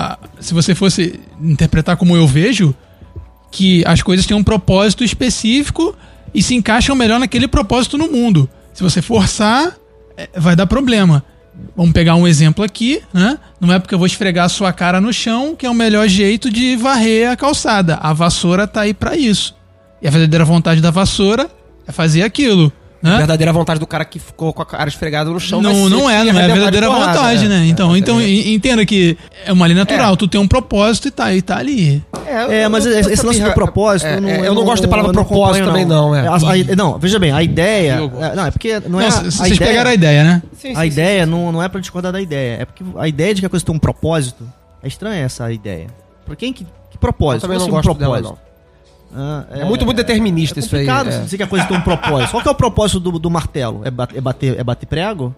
se 0.40 0.52
você 0.52 0.74
fosse 0.74 1.18
interpretar 1.42 1.96
como 1.96 2.14
eu 2.16 2.26
vejo, 2.26 2.74
que 3.54 3.84
as 3.86 4.02
coisas 4.02 4.26
têm 4.26 4.36
um 4.36 4.42
propósito 4.42 5.04
específico 5.04 5.96
e 6.34 6.42
se 6.42 6.56
encaixam 6.56 6.96
melhor 6.96 7.20
naquele 7.20 7.46
propósito 7.46 7.96
no 7.96 8.10
mundo. 8.10 8.50
Se 8.72 8.82
você 8.82 9.00
forçar, 9.00 9.76
é, 10.16 10.28
vai 10.36 10.56
dar 10.56 10.66
problema. 10.66 11.24
Vamos 11.76 11.92
pegar 11.92 12.16
um 12.16 12.26
exemplo 12.26 12.64
aqui, 12.64 13.00
né? 13.12 13.38
Não 13.60 13.72
é 13.72 13.78
porque 13.78 13.94
eu 13.94 13.98
vou 13.98 14.08
esfregar 14.08 14.46
a 14.46 14.48
sua 14.48 14.72
cara 14.72 15.00
no 15.00 15.12
chão 15.12 15.54
que 15.54 15.64
é 15.64 15.70
o 15.70 15.74
melhor 15.74 16.08
jeito 16.08 16.50
de 16.50 16.74
varrer 16.74 17.30
a 17.30 17.36
calçada. 17.36 17.94
A 18.02 18.12
vassoura 18.12 18.66
tá 18.66 18.80
aí 18.80 18.92
pra 18.92 19.16
isso. 19.16 19.54
E 20.02 20.08
a 20.08 20.10
verdadeira 20.10 20.44
vontade 20.44 20.80
da 20.80 20.90
vassoura 20.90 21.48
é 21.86 21.92
fazer 21.92 22.22
aquilo, 22.22 22.72
A 23.04 23.10
né? 23.10 23.16
verdadeira 23.18 23.52
vontade 23.52 23.78
do 23.78 23.86
cara 23.86 24.04
que 24.04 24.18
ficou 24.18 24.52
com 24.52 24.62
a 24.62 24.66
cara 24.66 24.88
esfregada 24.88 25.28
no 25.30 25.38
chão. 25.38 25.60
Não, 25.60 25.90
não 25.90 26.08
é, 26.10 26.24
não 26.24 26.40
é 26.40 26.44
a 26.44 26.46
de 26.46 26.52
verdadeira 26.52 26.86
porrada, 26.86 27.12
vontade, 27.12 27.44
é. 27.44 27.48
né? 27.48 27.66
Então, 27.66 27.94
É, 27.94 27.98
então 27.98 28.18
é. 28.18 28.24
en- 28.26 28.54
entenda 28.54 28.84
que 28.86 29.16
é 29.44 29.52
uma 29.52 29.66
lei 29.66 29.76
natural, 29.76 30.16
tu 30.16 30.26
tem 30.26 30.40
um 30.40 30.48
propósito 30.48 31.08
e 31.08 31.10
tá, 31.10 31.34
e 31.34 31.42
tá 31.42 31.58
ali. 31.58 32.02
É, 32.26 32.66
mas 32.66 32.86
esse, 32.86 33.12
esse 33.12 33.24
lance 33.26 33.42
do 33.42 33.52
propósito. 33.52 34.06
É, 34.08 34.18
não- 34.18 34.28
é, 34.30 34.48
eu 34.48 34.54
não 34.54 34.64
gosto 34.64 34.82
da 34.82 34.88
palavra 34.88 35.10
eu 35.10 35.14
não 35.14 35.24
propósito 35.24 35.66
também, 35.66 35.84
não. 35.84 36.14
É. 36.14 36.26
A- 36.26 36.34
a- 36.36 36.76
não, 36.76 36.98
veja 36.98 37.18
bem, 37.18 37.30
a 37.30 37.42
ideia. 37.42 37.96
Eu 37.96 38.10
é, 38.24 38.34
não, 38.34 38.46
é 38.46 38.50
porque 38.50 38.80
não 38.88 39.00
é. 39.00 39.02
Não, 39.02 39.08
a- 39.08 39.10
c- 39.10 39.18
a 39.26 39.30
vocês 39.30 39.50
ideia- 39.56 39.70
pegaram 39.70 39.90
a 39.90 39.94
ideia, 39.94 40.24
né? 40.24 40.42
Sim, 40.58 40.68
sim, 40.68 40.72
A 40.76 40.80
sim, 40.80 40.86
ideia 40.86 41.26
não, 41.26 41.52
não 41.52 41.62
é 41.62 41.68
pra 41.68 41.80
discordar 41.80 42.10
da 42.12 42.20
ideia. 42.22 42.58
É 42.62 42.64
porque 42.64 42.82
a 42.98 43.06
ideia 43.06 43.34
de 43.34 43.42
que 43.42 43.46
a 43.46 43.50
coisa 43.50 43.64
tem 43.64 43.74
um 43.74 43.78
propósito 43.78 44.44
é 44.82 44.88
estranha 44.88 45.22
essa 45.24 45.52
ideia. 45.52 45.88
Pra 46.24 46.34
quem 46.34 46.52
que, 46.54 46.64
que 46.64 46.70
Eu 46.94 46.98
propósito? 46.98 47.42
também 47.42 47.58
não 47.58 47.64
assim, 47.66 47.70
gosto 47.74 47.94
dela, 47.94 48.20
não. 48.22 48.38
Ah, 49.14 49.44
É 49.50 49.64
muito, 49.64 49.84
muito 49.84 49.96
determinista 49.96 50.58
é 50.58 50.62
isso 50.62 50.74
aí. 50.76 50.88
é. 50.88 51.20
dizer 51.20 51.36
que 51.36 51.42
a 51.42 51.46
coisa 51.46 51.64
tem 51.66 51.76
um 51.76 51.80
propósito. 51.80 52.30
Qual 52.30 52.42
que 52.42 52.48
é 52.48 52.52
o 52.52 52.54
propósito 52.54 52.98
do, 53.00 53.18
do 53.18 53.30
martelo? 53.30 53.82
É 53.84 53.90
bater, 53.90 54.16
é, 54.18 54.20
bater, 54.20 54.58
é 54.60 54.64
bater 54.64 54.86
prego? 54.86 55.34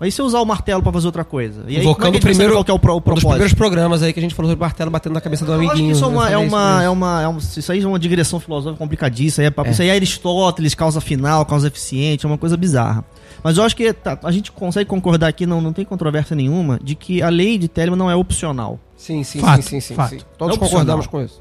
Aí 0.00 0.12
se 0.12 0.20
eu 0.22 0.26
usar 0.26 0.38
o 0.40 0.44
martelo 0.44 0.80
pra 0.80 0.92
fazer 0.92 1.06
outra 1.06 1.24
coisa? 1.24 1.64
E 1.66 1.74
aí, 1.74 1.80
Invocando 1.82 2.12
como 2.12 2.16
é 2.16 2.18
o 2.18 2.22
primeiro. 2.22 2.52
qual 2.52 2.64
que 2.64 2.70
é 2.70 2.74
o, 2.74 2.78
pro- 2.78 2.92
o 2.92 2.96
um 2.98 2.98
dos 3.00 3.04
propósito? 3.04 3.28
primeiros 3.30 3.52
programas 3.52 4.00
aí 4.00 4.12
que 4.12 4.20
a 4.20 4.22
gente 4.22 4.32
falou 4.32 4.48
sobre 4.48 4.64
martelo 4.64 4.92
batendo 4.92 5.12
na 5.14 5.20
cabeça 5.20 5.44
do 5.44 5.50
Eu 5.52 5.56
acho 5.58 5.64
que 5.66 5.72
amiguinho. 5.72 5.92
isso 5.92 6.04
é 6.04 6.06
Eu 6.06 6.10
uma, 6.12 6.22
é 6.28 6.30
falei 6.30 6.46
isso 6.46 6.54
uma, 6.56 6.82
é 6.84 6.88
uma, 6.88 7.22
é 7.22 7.28
um- 7.28 7.38
isso 7.38 7.72
aí 7.72 7.82
é 7.82 7.86
uma 7.86 7.98
digressão 7.98 8.38
filosófica 8.38 8.78
complicadíssima. 8.78 9.42
Aí 9.44 9.52
é, 9.52 9.68
É. 9.68 9.70
Isso 9.72 9.82
aí 9.82 9.88
é 9.88 9.92
Aristóteles, 9.94 10.74
causa 10.76 11.00
final, 11.00 11.44
causa 11.44 11.66
eficiente, 11.66 12.24
é 12.24 12.28
uma 12.28 12.38
coisa 12.38 12.56
bizarra. 12.56 13.04
Mas 13.42 13.58
eu 13.58 13.64
acho 13.64 13.74
que 13.74 13.92
tá, 13.92 14.16
a 14.22 14.30
gente 14.30 14.52
consegue 14.52 14.88
concordar 14.88 15.26
aqui, 15.26 15.44
não, 15.46 15.60
não 15.60 15.72
tem 15.72 15.84
controvérsia 15.84 16.36
nenhuma, 16.36 16.78
de 16.80 16.94
que 16.94 17.20
a 17.20 17.28
lei 17.28 17.58
de 17.58 17.66
Telemann 17.66 17.98
não 17.98 18.08
é 18.08 18.14
opcional. 18.14 18.78
Sim, 18.96 19.24
sim, 19.24 19.40
Fato, 19.40 19.62
sim, 19.62 19.68
sim, 19.68 19.80
sim, 19.80 19.94
fato. 19.96 20.10
sim. 20.10 20.18
Todos 20.36 20.56
É 20.56 20.58
concordamos 20.60 21.08
com 21.08 21.20
isso. 21.22 21.40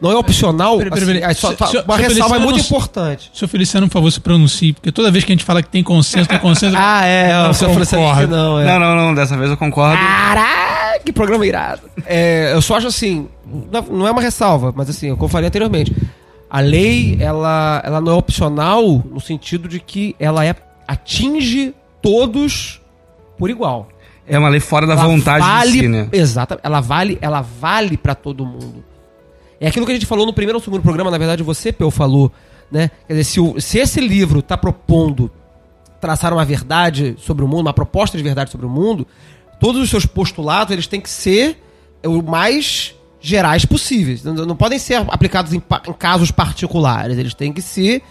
Não 0.00 0.10
é 0.12 0.16
opcional, 0.16 0.76
peraí, 0.78 0.92
assim, 1.02 1.18
é 1.24 1.34
só- 1.34 1.54
se- 1.66 1.78
uma 1.78 1.96
ressalva 1.96 2.36
é 2.36 2.38
muito 2.38 2.60
importante. 2.60 3.30
Seu 3.32 3.48
Feliciano, 3.48 3.86
por 3.88 3.94
favor, 3.94 4.10
se 4.12 4.20
pronuncie, 4.20 4.72
porque 4.74 4.92
toda 4.92 5.10
vez 5.10 5.24
que 5.24 5.32
a 5.32 5.34
gente 5.34 5.44
fala 5.44 5.62
que 5.62 5.68
tem 5.70 5.82
consenso, 5.82 6.28
tem 6.28 6.38
consenso. 6.38 6.76
Ah, 6.78 7.04
é, 7.06 7.32
Não 7.32 7.50
o 7.50 7.54
que 7.54 7.64
concordo. 7.66 8.28
não, 8.28 8.60
é. 8.60 8.64
Não, 8.66 8.78
não, 8.78 8.96
não, 8.96 9.14
dessa 9.14 9.36
vez 9.36 9.50
eu 9.50 9.56
concordo. 9.56 9.96
Caraca, 9.96 11.00
que 11.04 11.12
programa 11.12 11.46
irado. 11.46 11.82
É, 12.06 12.50
eu 12.52 12.60
só 12.60 12.76
acho 12.76 12.86
assim, 12.86 13.28
não- 13.90 14.06
é 14.06 14.10
uma 14.10 14.20
ressalva, 14.20 14.72
mas 14.76 14.90
assim, 14.90 15.10
como 15.12 15.24
eu 15.24 15.28
falei 15.28 15.48
anteriormente, 15.48 15.94
a 16.50 16.60
lei, 16.60 17.16
ela, 17.20 17.80
ela 17.84 18.00
não 18.00 18.12
é 18.12 18.14
opcional 18.14 18.82
no 19.10 19.20
sentido 19.20 19.68
de 19.68 19.80
que 19.80 20.14
ela 20.18 20.44
é, 20.44 20.54
atinge 20.86 21.74
todos 22.02 22.80
por 23.38 23.50
igual. 23.50 23.88
É 24.26 24.38
uma 24.38 24.48
lei 24.50 24.60
fora 24.60 24.86
da 24.86 24.92
Ela 24.92 25.04
vontade 25.06 25.44
vale, 25.44 25.70
de 25.72 25.78
si, 25.78 25.88
né? 25.88 26.08
Exato, 26.12 26.58
ela 26.62 26.80
vale, 26.80 27.16
ela 27.20 27.40
vale 27.40 27.96
para 27.96 28.14
todo 28.14 28.44
mundo. 28.44 28.84
É 29.60 29.68
aquilo 29.68 29.84
que 29.86 29.92
a 29.92 29.94
gente 29.94 30.06
falou 30.06 30.24
no 30.26 30.32
primeiro 30.32 30.58
ou 30.58 30.62
segundo 30.62 30.82
programa, 30.82 31.10
na 31.10 31.18
verdade 31.18 31.42
você, 31.42 31.72
Peu, 31.72 31.90
falou, 31.90 32.30
né? 32.70 32.90
Quer 33.06 33.14
dizer, 33.14 33.24
se, 33.24 33.40
o- 33.40 33.60
se 33.60 33.78
esse 33.78 34.00
livro 34.00 34.40
tá 34.42 34.56
propondo 34.56 35.30
traçar 36.00 36.32
uma 36.32 36.44
verdade 36.44 37.16
sobre 37.18 37.44
o 37.44 37.48
mundo, 37.48 37.62
uma 37.62 37.72
proposta 37.74 38.16
de 38.16 38.22
verdade 38.22 38.50
sobre 38.50 38.66
o 38.66 38.70
mundo, 38.70 39.06
todos 39.58 39.82
os 39.82 39.90
seus 39.90 40.06
postulados, 40.06 40.72
eles 40.72 40.86
têm 40.86 41.00
que 41.00 41.10
ser 41.10 41.60
o 42.04 42.22
mais 42.22 42.94
gerais 43.20 43.64
possíveis. 43.64 44.22
Não, 44.22 44.32
não 44.34 44.54
podem 44.56 44.78
ser 44.78 44.94
aplicados 45.08 45.52
em, 45.52 45.56
em 45.88 45.92
casos 45.92 46.30
particulares, 46.30 47.18
eles 47.18 47.34
têm 47.34 47.52
que 47.52 47.60
ser. 47.60 48.02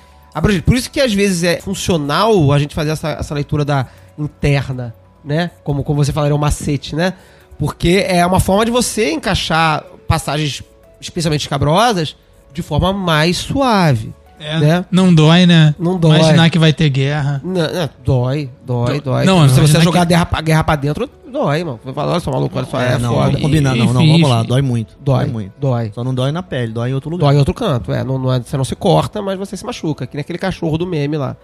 Por 0.66 0.76
isso 0.76 0.92
que 0.92 1.00
às 1.00 1.14
vezes 1.14 1.44
é 1.44 1.62
funcional 1.62 2.52
a 2.52 2.60
gente 2.60 2.76
fazer 2.76 2.92
essa, 2.92 3.10
essa 3.12 3.34
leitura 3.34 3.64
da 3.64 3.88
interna, 4.20 4.94
né? 5.24 5.52
Como, 5.64 5.84
como 5.84 6.04
você 6.04 6.12
falaria, 6.12 6.36
o 6.36 6.40
macete, 6.40 6.96
né? 6.96 7.14
Porque 7.58 8.04
é 8.08 8.24
uma 8.26 8.40
forma 8.40 8.66
de 8.66 8.70
você 8.72 9.12
encaixar 9.12 9.84
passagens 10.08 10.62
especialmente 11.02 11.42
escabrosas 11.42 12.16
de 12.54 12.62
forma 12.62 12.92
mais 12.94 13.38
suave. 13.38 14.14
É, 14.40 14.60
né? 14.60 14.86
Não 14.92 15.12
dói, 15.12 15.48
né? 15.48 15.74
Não 15.80 15.98
dói. 15.98 16.20
Imaginar 16.20 16.50
que 16.52 16.60
vai 16.60 16.72
ter 16.72 16.90
guerra. 16.90 17.42
Não, 17.44 17.54
não, 17.54 17.90
dói, 18.06 18.50
dói, 18.64 19.02
Dó- 19.02 19.12
dói. 19.14 19.26
não, 19.26 19.50
Se 19.50 19.60
não, 19.60 19.68
você 19.68 19.78
é 19.78 19.82
jogar 19.82 20.02
que- 20.06 20.14
a 20.14 20.18
guerra, 20.18 20.28
a 20.32 20.42
guerra 20.42 20.64
pra 20.64 20.76
dentro, 20.76 21.10
dói, 21.32 21.64
mano. 21.64 21.80
Você 21.84 21.92
fala, 21.92 22.12
olha 22.12 22.20
só, 22.20 22.30
maluco, 22.32 22.56
olha 22.56 22.68
só, 22.68 22.80
é, 22.80 23.00
não, 23.00 23.14
foda. 23.16 23.26
vamos 23.26 23.42
combinar, 23.42 23.74
não, 23.76 23.88
não, 23.88 23.94
vamos 24.08 24.30
lá, 24.30 24.44
dói 24.44 24.62
muito. 24.62 24.96
Dói, 25.02 25.26
muito. 25.26 25.54
dói. 25.60 25.92
Só 25.94 26.04
não 26.04 26.14
dói 26.14 26.32
na 26.32 26.44
pele, 26.44 26.72
dói 26.72 26.92
em 26.92 26.94
outro 26.94 27.10
lugar. 27.10 27.26
Dói 27.26 27.36
em 27.36 27.40
outro 27.40 27.54
canto, 27.56 27.92
é. 27.92 28.04
Não, 28.04 28.20
não 28.20 28.32
é- 28.32 28.40
Você 28.40 28.56
não 28.56 28.64
se 28.64 28.76
corta, 28.76 29.24
mas 29.24 29.40
você 29.40 29.58
se 29.58 29.66
machuca. 29.66 30.06
Que 30.06 30.16
nem 30.16 30.22
aquele 30.22 30.38
cachorro 30.38 30.78
do 30.78 30.86
meme 30.86 31.18
lá. 31.18 31.36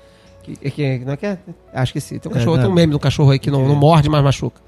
Que, 0.44 0.56
que, 0.70 1.00
não 1.00 1.14
é 1.14 1.18
que 1.18 1.26
é? 1.26 1.38
Acho 1.74 1.94
que 1.94 2.00
sim. 2.00 2.20
Tem 2.20 2.32
um 2.32 2.36
É, 2.36 2.38
cachorro, 2.38 2.58
é. 2.58 2.60
tem 2.60 2.70
um 2.70 2.74
meme 2.74 2.92
do 2.92 3.00
cachorro 3.00 3.32
aí 3.32 3.40
que 3.40 3.50
não, 3.50 3.68
não 3.68 3.76
morde, 3.76 4.08
mas 4.08 4.24
machuca. 4.24 4.62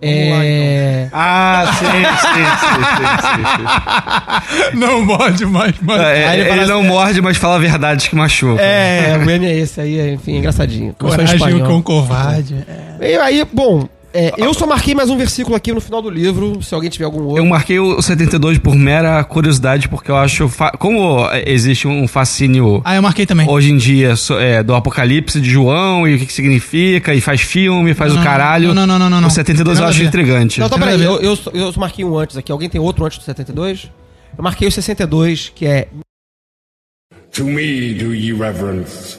É. 0.00 1.08
Ah, 1.12 1.64
sim, 1.78 1.86
sim, 1.86 2.44
sim, 2.60 2.82
sim, 2.96 3.44
sim, 3.44 4.70
sim. 4.72 4.78
Não 4.78 5.06
pode 5.06 5.44
mais, 5.46 5.74
mas. 5.80 6.00
É, 6.00 6.34
ele 6.34 6.42
ele 6.42 6.50
fala 6.50 6.66
não 6.66 6.82
morde, 6.84 7.20
mas 7.20 7.36
fala 7.36 7.58
verdades 7.58 8.06
que 8.06 8.14
machucam. 8.14 8.58
É, 8.60 9.16
o 9.20 9.24
meme 9.26 9.46
é 9.46 9.56
esse 9.58 9.80
aí, 9.80 10.14
enfim, 10.14 10.36
é 10.36 10.38
engraçadinho. 10.38 10.94
Começou 10.98 11.24
em 11.24 11.38
Coragem 11.38 11.64
com 11.64 11.82
covarde. 11.82 12.64
É. 13.00 13.12
E 13.12 13.16
aí, 13.16 13.46
bom, 13.52 13.88
é, 14.12 14.32
eu 14.38 14.54
só 14.54 14.66
marquei 14.66 14.94
mais 14.94 15.10
um 15.10 15.16
versículo 15.16 15.54
aqui 15.54 15.72
no 15.72 15.80
final 15.80 16.00
do 16.00 16.08
livro, 16.08 16.62
se 16.62 16.74
alguém 16.74 16.88
tiver 16.88 17.04
algum 17.04 17.22
outro. 17.24 17.36
Eu 17.42 17.46
marquei 17.46 17.78
o 17.78 18.00
72 18.00 18.58
por 18.58 18.74
mera 18.74 19.22
curiosidade, 19.24 19.88
porque 19.88 20.10
eu 20.10 20.16
acho. 20.16 20.50
Como 20.78 21.28
existe 21.46 21.86
um 21.86 22.08
fascínio 22.08 22.80
Ah, 22.84 22.96
eu 22.96 23.02
marquei 23.02 23.26
também. 23.26 23.48
hoje 23.48 23.70
em 23.70 23.76
dia 23.76 24.14
é, 24.40 24.62
do 24.62 24.74
Apocalipse 24.74 25.40
de 25.40 25.50
João 25.50 26.08
e 26.08 26.14
o 26.14 26.18
que, 26.18 26.26
que 26.26 26.32
significa, 26.32 27.14
e 27.14 27.20
faz 27.20 27.40
filme, 27.42 27.92
faz 27.94 28.14
Não, 28.14 28.20
o 28.20 28.24
caralho. 28.24 28.74
não, 28.74 28.86
não, 28.86 28.98
não, 28.98 29.10
não, 29.10 29.20
não. 29.20 29.28
O 29.28 29.30
72 29.30 29.78
eu 29.78 29.86
acho 29.86 30.02
intrigante. 30.02 30.58
Não, 30.60 30.66
então 30.66 30.78
Tem 30.78 30.88
peraí, 30.88 31.04
eu, 31.04 31.20
eu, 31.20 31.38
eu 31.52 31.72
marquei 31.76 32.04
um 32.04 32.16
antes 32.18 32.36
aqui. 32.36 32.50
Alguém 32.50 32.68
tem 32.68 32.80
outro 32.80 33.04
antes 33.04 33.18
do 33.18 33.24
72? 33.24 33.90
Eu 34.36 34.42
marquei 34.42 34.66
o 34.68 34.72
62, 34.72 35.52
que 35.54 35.66
é 35.66 35.88
To 37.32 37.44
me 37.44 37.92
do 37.94 38.14
ye 38.14 38.32
reverence. 38.32 39.18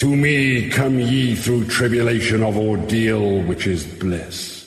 To 0.00 0.08
me 0.08 0.70
come 0.70 1.02
ye 1.02 1.36
through 1.36 1.66
tribulation 1.66 2.42
of 2.42 2.58
ordeal, 2.58 3.20
which 3.46 3.68
is 3.68 3.84
bliss. 3.84 4.64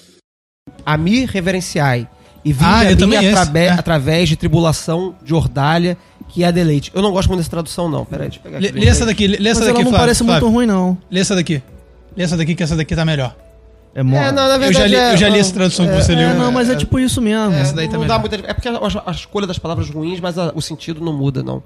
A 0.85 0.95
me 0.97 1.25
reverenciai 1.25 2.07
e 2.45 2.53
vinde 2.53 2.63
Ah, 2.65 2.81
a 2.81 3.07
mim 3.07 3.15
atrabe- 3.15 3.59
é. 3.59 3.69
através 3.69 4.29
de 4.29 4.35
tribulação 4.35 5.15
de 5.23 5.33
ordalha, 5.33 5.97
que 6.29 6.43
é 6.43 6.47
a 6.47 6.51
deleite. 6.51 6.91
Eu 6.93 7.01
não 7.01 7.11
gosto 7.11 7.29
muito 7.29 7.39
dessa 7.39 7.49
tradução, 7.49 7.89
não. 7.89 8.05
Peraí, 8.05 8.27
deixa 8.27 8.39
eu 8.39 8.43
pegar 8.43 8.59
Lê, 8.59 8.67
aqui. 8.69 8.79
lê 8.79 8.87
essa 8.87 9.05
daqui, 9.05 9.27
lê 9.27 9.37
Mas 9.39 9.47
essa 9.47 9.59
ela 9.61 9.67
daqui, 9.71 9.83
não 9.83 9.91
Flávio, 9.91 9.99
parece 10.05 10.23
Flávio. 10.23 10.41
muito 10.43 10.55
ruim, 10.55 10.65
não. 10.67 10.97
Lê 11.09 11.19
essa 11.21 11.35
daqui. 11.35 11.63
Lê 12.15 12.23
essa 12.23 12.37
daqui, 12.37 12.53
que 12.55 12.63
essa 12.63 12.75
daqui 12.75 12.95
tá 12.95 13.03
melhor. 13.05 13.35
É. 13.95 13.99
É, 14.01 14.03
não, 14.03 14.31
na 14.33 14.57
verdade, 14.57 14.65
Eu 14.67 14.73
já 14.73 14.87
li, 14.87 14.95
é- 14.95 15.13
eu 15.13 15.17
já 15.17 15.29
li 15.29 15.39
essa 15.39 15.53
tradução 15.53 15.87
que 15.87 15.93
você 15.95 16.13
leu. 16.15 16.29
É, 16.29 16.33
não, 16.33 16.51
mas 16.51 16.69
é 16.69 16.75
tipo 16.75 16.99
isso 16.99 17.21
mesmo. 17.21 17.53
É, 17.55 17.61
Essa 17.61 17.73
daí 17.73 17.85
não, 17.85 17.91
tá 17.93 17.97
não 17.99 18.07
dá 18.07 18.19
melhor. 18.19 18.29
muita, 18.37 18.51
é 18.51 18.53
porque 18.53 18.67
acho 18.69 19.01
a 19.05 19.11
escolha 19.11 19.47
das 19.47 19.57
palavras 19.59 19.89
ruins, 19.89 20.19
mas 20.19 20.37
a- 20.37 20.51
o 20.55 20.61
sentido 20.61 20.99
não 21.03 21.13
muda, 21.13 21.41
não. 21.43 21.63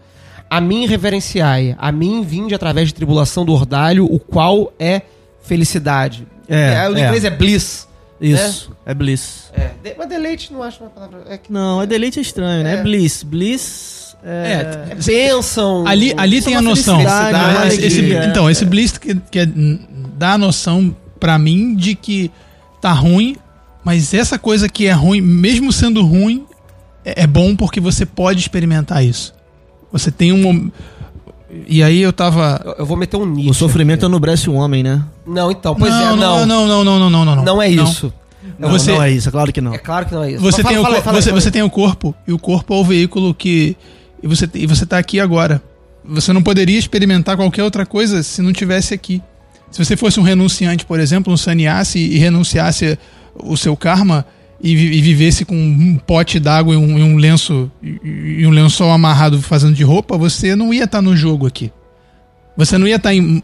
A 0.50 0.62
mim 0.62 0.86
reverenciai, 0.88 1.76
a 1.78 1.92
mim 1.92 2.24
vinde 2.24 2.56
através 2.56 2.88
de 2.88 2.94
tribulação 2.94 3.46
do 3.46 3.54
ordalho, 3.54 4.06
o 4.06 4.20
qual 4.20 4.74
é 4.80 5.02
felicidade. 5.42 6.28
É, 6.48 6.88
o 6.90 6.98
é. 6.98 7.02
inglês 7.06 7.26
é 7.26 7.30
bliss. 7.30 7.88
Isso, 8.20 8.72
é 8.86 8.94
bliss. 8.94 9.52
É, 9.54 9.72
de- 9.84 9.96
mas 9.98 10.10
deleite 10.10 10.52
não 10.52 10.64
acho 10.64 10.84
uma 10.84 10.90
palavra. 10.90 11.24
É, 11.30 11.38
que- 11.38 11.52
Não, 11.52 11.82
é 11.82 11.86
deleite 11.86 12.18
é 12.18 12.22
estranho, 12.22 12.64
né? 12.64 12.76
É. 12.76 12.80
É 12.80 12.84
bliss. 12.84 13.22
Bliss 13.24 14.16
é... 14.24 14.90
é 14.90 14.96
bênção. 14.96 15.86
Ali, 15.86 16.14
ali 16.18 16.42
tem 16.42 16.56
a 16.56 16.60
uma 16.60 16.70
noção. 16.70 17.00
uma 17.00 17.68
esse- 17.68 18.02
então, 18.28 18.50
esse 18.50 18.66
bliss 18.66 18.98
que, 18.98 19.16
que 19.16 19.40
é, 19.40 19.48
dá 20.18 20.34
a 20.34 20.38
noção 20.38 20.96
pra 21.20 21.38
mim 21.38 21.76
de 21.76 21.94
que 21.94 22.32
tá 22.82 22.92
ruim, 22.92 23.36
mas 23.84 24.14
essa 24.14 24.40
coisa 24.40 24.68
que 24.68 24.88
é 24.88 24.92
ruim, 24.94 25.22
mesmo 25.22 25.72
sendo 25.72 26.04
ruim, 26.04 26.46
é, 27.06 27.24
é 27.24 27.28
bom 27.28 27.56
porque 27.56 27.80
você 27.80 28.06
pode 28.06 28.40
experimentar 28.40 29.04
isso. 29.06 29.37
Você 29.92 30.12
tem 30.12 30.32
um. 30.34 30.72
E 31.68 31.82
aí 31.82 32.02
eu 32.02 32.12
tava. 32.12 32.62
Eu, 32.66 32.76
eu 32.80 32.86
vou 32.86 32.98
meter 32.98 33.18
um 33.18 33.26
nicho. 33.26 33.50
O 33.52 33.54
sofrimento 33.54 34.06
enobrece 34.06 34.50
o 34.50 34.54
homem, 34.54 34.84
né? 34.84 35.04
Não, 35.26 35.50
então, 35.52 35.76
pois 35.76 35.92
não, 35.92 36.14
é, 36.14 36.16
não. 36.16 36.46
não, 36.46 36.46
não, 36.46 36.68
não, 36.68 36.84
não, 36.84 37.00
não, 37.10 37.26
não, 37.26 37.36
não. 37.38 37.44
Não 37.44 37.62
é 37.62 37.70
isso. 37.70 38.14
Não, 38.60 38.70
Você- 38.70 38.92
não 38.92 39.04
é 39.04 39.12
isso, 39.12 39.28
é 39.28 39.32
claro 39.32 39.52
que 39.52 39.62
não. 39.62 39.74
É 39.74 39.78
claro 39.78 40.06
que 40.06 40.14
não 40.16 40.24
é 40.24 40.32
isso. 40.32 40.42
Você, 40.42 40.64
Mas 40.64 40.72
tem, 40.74 40.84
fala- 40.84 40.90
o, 40.90 40.92
fala 40.92 41.04
fala 41.04 41.22
você, 41.22 41.30
fala 41.30 41.42
você 41.42 41.52
tem 41.52 41.62
o 41.64 41.70
corpo, 41.70 42.16
e 42.28 42.32
o 42.34 42.40
corpo 42.40 42.74
é 42.74 42.78
o 42.78 42.84
veículo 42.84 43.34
que. 43.34 43.76
E 44.22 44.28
você, 44.28 44.50
e 44.54 44.66
você 44.66 44.86
tá 44.86 44.98
aqui 44.98 45.20
agora. 45.20 45.62
você 46.04 46.32
não 46.34 46.42
poderia 46.42 46.78
experimentar 46.80 47.36
qualquer 47.36 47.64
outra 47.64 47.86
coisa 47.86 48.24
se 48.24 48.42
não 48.42 48.52
tivesse 48.54 48.94
aqui. 48.94 49.22
Se 49.70 49.84
você 49.84 49.98
fosse 49.98 50.20
um 50.20 50.24
renunciante, 50.24 50.86
por 50.86 51.00
exemplo, 51.00 51.32
um 51.32 51.38
sannyasi 51.38 52.00
e 52.00 52.18
renunciasse 52.18 52.98
o 53.36 53.56
seu 53.58 53.76
karma 53.76 54.26
e, 54.62 54.72
e 54.72 55.02
vivesse 55.02 55.46
com 55.46 55.56
um 55.56 55.98
pote 55.98 56.40
d'água 56.40 56.74
e, 56.74 56.78
um, 56.78 56.98
e 56.98 57.04
um 57.04 57.18
lenço 57.18 57.72
e, 57.82 58.46
um 58.46 58.50
lençol 58.50 58.92
amarrado 58.92 59.42
fazendo 59.42 59.74
de 59.74 59.84
roupa, 59.84 60.18
você 60.18 60.56
não 60.56 60.74
ia 60.74 60.86
estar 60.86 61.02
no 61.02 61.16
jogo 61.16 61.46
aqui. 61.46 61.72
Você 62.56 62.76
não 62.76 62.88
ia 62.88 62.96
estar 62.96 63.14
em, 63.14 63.40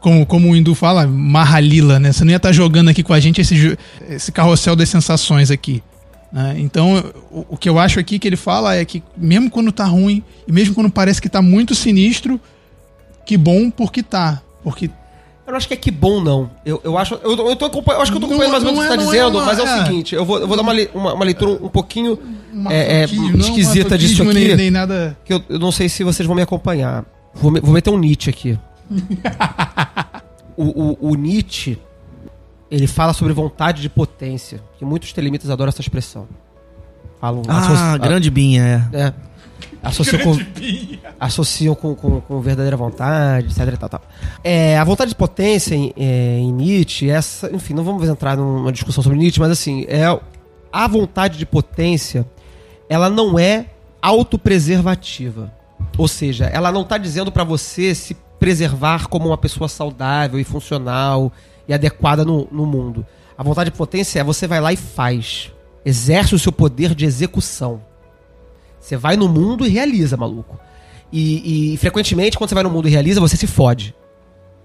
como, 0.00 0.26
como 0.26 0.50
o 0.50 0.56
hindu 0.56 0.74
fala, 0.74 1.06
Mahalila, 1.06 2.00
né? 2.00 2.12
Você 2.12 2.24
não 2.24 2.32
ia 2.32 2.36
estar 2.36 2.50
jogando 2.50 2.88
aqui 2.88 3.00
com 3.00 3.12
a 3.12 3.20
gente 3.20 3.40
esse, 3.40 3.78
esse 4.08 4.32
carrossel 4.32 4.74
das 4.74 4.88
sensações 4.88 5.52
aqui. 5.52 5.80
né? 6.32 6.56
Então, 6.58 7.12
o, 7.30 7.46
o 7.50 7.56
que 7.56 7.68
eu 7.68 7.78
acho 7.78 8.00
aqui 8.00 8.18
que 8.18 8.26
ele 8.26 8.36
fala 8.36 8.74
é 8.74 8.84
que 8.84 9.04
mesmo 9.16 9.48
quando 9.48 9.70
tá 9.70 9.84
ruim, 9.84 10.20
e 10.48 10.52
mesmo 10.52 10.74
quando 10.74 10.90
parece 10.90 11.22
que 11.22 11.28
tá 11.28 11.40
muito 11.40 11.76
sinistro, 11.76 12.40
que 13.24 13.36
bom 13.36 13.70
porque 13.70 14.02
tá. 14.02 14.42
Porque 14.64 14.90
Eu 15.46 15.50
não 15.52 15.56
acho 15.58 15.68
que 15.68 15.74
é 15.74 15.76
que 15.76 15.90
bom, 15.90 16.22
não. 16.22 16.50
Eu, 16.64 16.80
eu 16.82 16.96
acho. 16.96 17.14
Eu, 17.22 17.36
eu, 17.36 17.54
tô 17.56 17.66
acompanhando, 17.66 17.98
eu 17.98 18.02
acho 18.02 18.12
que 18.12 18.16
eu 18.16 18.20
tô 18.20 18.26
Não- 18.26 18.34
acompanhando 18.36 18.52
mais 18.52 18.64
ou 18.64 18.72
menos 18.72 18.78
o 18.78 18.82
que 18.82 18.88
você 18.88 18.96
tá 18.96 19.02
é- 19.02 19.04
é 19.04 19.06
dizendo, 19.10 19.36
uma- 19.38 19.44
mas 19.46 19.58
é 19.58 19.62
o 19.62 19.66
é. 19.66 19.84
seguinte, 19.84 20.14
eu 20.14 20.24
vou, 20.24 20.38
eu 20.38 20.48
vou 20.48 20.56
dar 20.56 20.62
uma, 20.62 20.72
le- 20.72 20.90
uma, 20.94 21.12
uma 21.12 21.24
leitura 21.24 21.52
um 21.62 21.68
pouquinho 21.68 22.18
é, 22.70 23.02
é, 23.02 23.04
esquisita 23.04 23.98
disso 23.98 24.22
aqui. 24.22 24.32
Nem, 24.32 24.56
nem 24.56 24.70
nada. 24.70 25.16
que 25.24 25.34
eu, 25.34 25.42
eu 25.48 25.58
não 25.58 25.70
sei 25.70 25.88
se 25.88 26.02
vocês 26.02 26.26
vão 26.26 26.34
me 26.34 26.40
acompanhar. 26.42 27.04
Vou, 27.34 27.50
me- 27.50 27.60
vou 27.60 27.72
meter 27.72 27.90
um 27.90 27.98
Nietzsche 27.98 28.30
aqui. 28.30 28.58
o, 30.56 30.64
o, 30.64 31.10
o 31.10 31.14
Nietzsche, 31.14 31.78
ele 32.70 32.86
fala 32.86 33.12
sobre 33.12 33.32
vontade 33.32 33.82
de 33.82 33.88
potência, 33.88 34.62
que 34.78 34.84
muitos 34.84 35.12
telemitas 35.12 35.50
adoram 35.50 35.68
essa 35.68 35.80
expressão. 35.80 36.26
Falam, 37.20 37.42
Ah, 37.48 37.96
grande 37.98 38.30
binha, 38.30 38.88
é. 38.92 38.98
é, 38.98 39.12
associam 39.84 40.22
com, 40.22 40.38
associam 41.20 41.74
com, 41.74 41.94
com, 41.94 42.20
com 42.20 42.40
verdadeira 42.40 42.76
vontade, 42.76 43.48
etc. 43.48 43.74
E 43.74 43.76
tal, 43.76 43.88
tal. 43.88 44.02
É, 44.42 44.78
a 44.78 44.84
vontade 44.84 45.10
de 45.10 45.14
potência 45.14 45.74
em, 45.74 45.92
é, 45.96 46.38
em 46.38 46.52
Nietzsche, 46.52 47.10
essa, 47.10 47.54
enfim, 47.54 47.74
não 47.74 47.84
vamos 47.84 48.08
entrar 48.08 48.36
numa 48.36 48.72
discussão 48.72 49.02
sobre 49.02 49.18
Nietzsche, 49.18 49.40
mas 49.40 49.50
assim, 49.50 49.84
é, 49.88 50.04
a 50.72 50.88
vontade 50.88 51.38
de 51.38 51.46
potência, 51.46 52.26
ela 52.88 53.10
não 53.10 53.38
é 53.38 53.66
autopreservativa. 54.00 55.52
Ou 55.96 56.08
seja, 56.08 56.46
ela 56.46 56.72
não 56.72 56.82
está 56.82 56.98
dizendo 56.98 57.30
para 57.30 57.44
você 57.44 57.94
se 57.94 58.16
preservar 58.38 59.06
como 59.08 59.28
uma 59.28 59.38
pessoa 59.38 59.68
saudável 59.68 60.38
e 60.40 60.44
funcional 60.44 61.32
e 61.68 61.74
adequada 61.74 62.24
no, 62.24 62.48
no 62.50 62.66
mundo. 62.66 63.06
A 63.36 63.42
vontade 63.42 63.70
de 63.70 63.76
potência 63.76 64.20
é 64.20 64.24
você 64.24 64.46
vai 64.46 64.60
lá 64.60 64.72
e 64.72 64.76
faz. 64.76 65.52
Exerce 65.84 66.34
o 66.34 66.38
seu 66.38 66.52
poder 66.52 66.94
de 66.94 67.04
execução. 67.04 67.80
Você 68.84 68.98
vai 68.98 69.16
no 69.16 69.28
mundo 69.30 69.64
e 69.64 69.70
realiza, 69.70 70.14
maluco. 70.14 70.60
E, 71.10 71.72
e, 71.72 71.76
frequentemente, 71.78 72.36
quando 72.36 72.50
você 72.50 72.54
vai 72.54 72.64
no 72.64 72.68
mundo 72.70 72.86
e 72.86 72.90
realiza, 72.90 73.18
você 73.18 73.34
se 73.34 73.46
fode. 73.46 73.94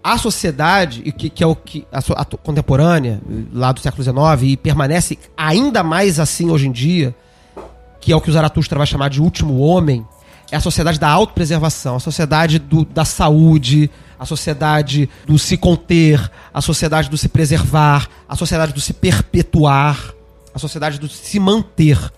A 0.03 0.17
sociedade, 0.17 1.01
que, 1.13 1.29
que 1.29 1.41
é 1.41 1.47
o 1.47 1.55
que 1.55 1.87
a, 1.89 1.99
a 2.21 2.25
contemporânea, 2.25 3.21
lá 3.53 3.71
do 3.71 3.79
século 3.79 4.03
XIX, 4.03 4.17
e 4.51 4.57
permanece 4.57 5.17
ainda 5.37 5.83
mais 5.83 6.19
assim 6.19 6.49
hoje 6.49 6.67
em 6.67 6.71
dia, 6.71 7.15
que 8.01 8.11
é 8.11 8.15
o 8.15 8.19
que 8.19 8.29
o 8.29 8.33
Zaratustra 8.33 8.77
vai 8.77 8.87
chamar 8.87 9.09
de 9.09 9.21
último 9.21 9.57
homem, 9.59 10.05
é 10.51 10.57
a 10.57 10.61
sociedade 10.61 10.99
da 10.99 11.07
autopreservação, 11.07 11.95
a 11.95 11.99
sociedade 11.99 12.59
do- 12.59 12.83
da 12.83 13.05
saúde, 13.05 13.89
a 14.19 14.25
sociedade 14.25 15.09
do 15.25 15.39
se 15.39 15.55
conter, 15.55 16.29
a 16.53 16.59
sociedade 16.61 17.09
do 17.09 17.17
se 17.17 17.29
preservar, 17.29 18.09
a 18.27 18.35
sociedade 18.35 18.73
do 18.73 18.81
se 18.81 18.91
perpetuar, 18.91 20.13
a 20.53 20.59
sociedade 20.59 20.99
do 20.99 21.07
se 21.07 21.39
manter 21.39 22.11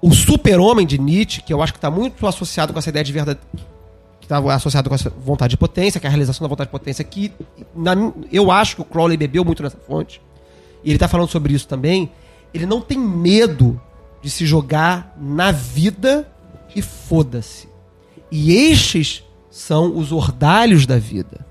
o 0.00 0.12
super-homem 0.12 0.86
de 0.86 0.98
Nietzsche, 0.98 1.42
que 1.42 1.52
eu 1.52 1.62
acho 1.62 1.72
que 1.72 1.78
está 1.78 1.90
muito 1.90 2.26
associado 2.26 2.72
com 2.72 2.78
essa 2.78 2.88
ideia 2.88 3.04
de 3.04 3.12
verdade. 3.12 3.40
que 4.20 4.26
está 4.26 4.38
associado 4.54 4.88
com 4.88 4.94
essa 4.94 5.10
vontade 5.10 5.50
de 5.50 5.56
potência, 5.56 6.00
que 6.00 6.06
é 6.06 6.08
a 6.08 6.10
realização 6.10 6.44
da 6.44 6.48
vontade 6.48 6.68
de 6.68 6.72
potência, 6.72 7.02
que 7.02 7.32
na 7.74 7.94
eu 8.30 8.50
acho 8.50 8.76
que 8.76 8.82
o 8.82 8.84
Crowley 8.84 9.16
bebeu 9.16 9.44
muito 9.44 9.62
nessa 9.62 9.78
fonte, 9.78 10.20
e 10.84 10.90
ele 10.90 10.96
está 10.96 11.08
falando 11.08 11.28
sobre 11.28 11.52
isso 11.52 11.66
também. 11.66 12.10
Ele 12.54 12.66
não 12.66 12.80
tem 12.80 12.98
medo 12.98 13.80
de 14.22 14.30
se 14.30 14.46
jogar 14.46 15.14
na 15.20 15.50
vida 15.50 16.28
e 16.74 16.80
foda-se. 16.80 17.68
E 18.30 18.52
estes 18.52 19.24
são 19.50 19.96
os 19.96 20.12
ordalhos 20.12 20.86
da 20.86 20.98
vida. 20.98 21.44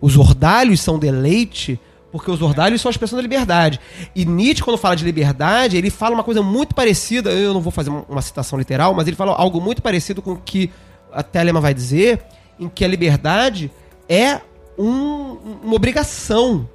Os 0.00 0.16
ordalhos 0.16 0.80
são 0.80 0.98
deleite 0.98 1.80
porque 2.16 2.30
os 2.30 2.40
ordalhos 2.42 2.80
são 2.80 2.88
a 2.88 2.92
expressão 2.92 3.16
da 3.16 3.22
liberdade. 3.22 3.78
E 4.14 4.24
Nietzsche, 4.24 4.62
quando 4.62 4.78
fala 4.78 4.96
de 4.96 5.04
liberdade, 5.04 5.76
ele 5.76 5.90
fala 5.90 6.14
uma 6.14 6.24
coisa 6.24 6.42
muito 6.42 6.74
parecida. 6.74 7.30
Eu 7.30 7.52
não 7.54 7.60
vou 7.60 7.70
fazer 7.70 7.90
uma- 7.90 8.22
citação 8.22 8.58
literal, 8.58 8.94
mas 8.94 9.06
ele 9.06 9.16
fala 9.16 9.32
algo 9.32 9.60
muito 9.60 9.82
parecido 9.82 10.22
com 10.22 10.32
o 10.32 10.36
que 10.36 10.70
a 11.12 11.22
Telemann 11.22 11.60
vai 11.62 11.72
dizer, 11.74 12.22
em 12.58 12.68
que 12.68 12.84
a 12.84 12.88
liberdade 12.88 13.70
é 14.08 14.40
um- 14.78 15.36
uma 15.64 15.74
obrigação. 15.74 16.68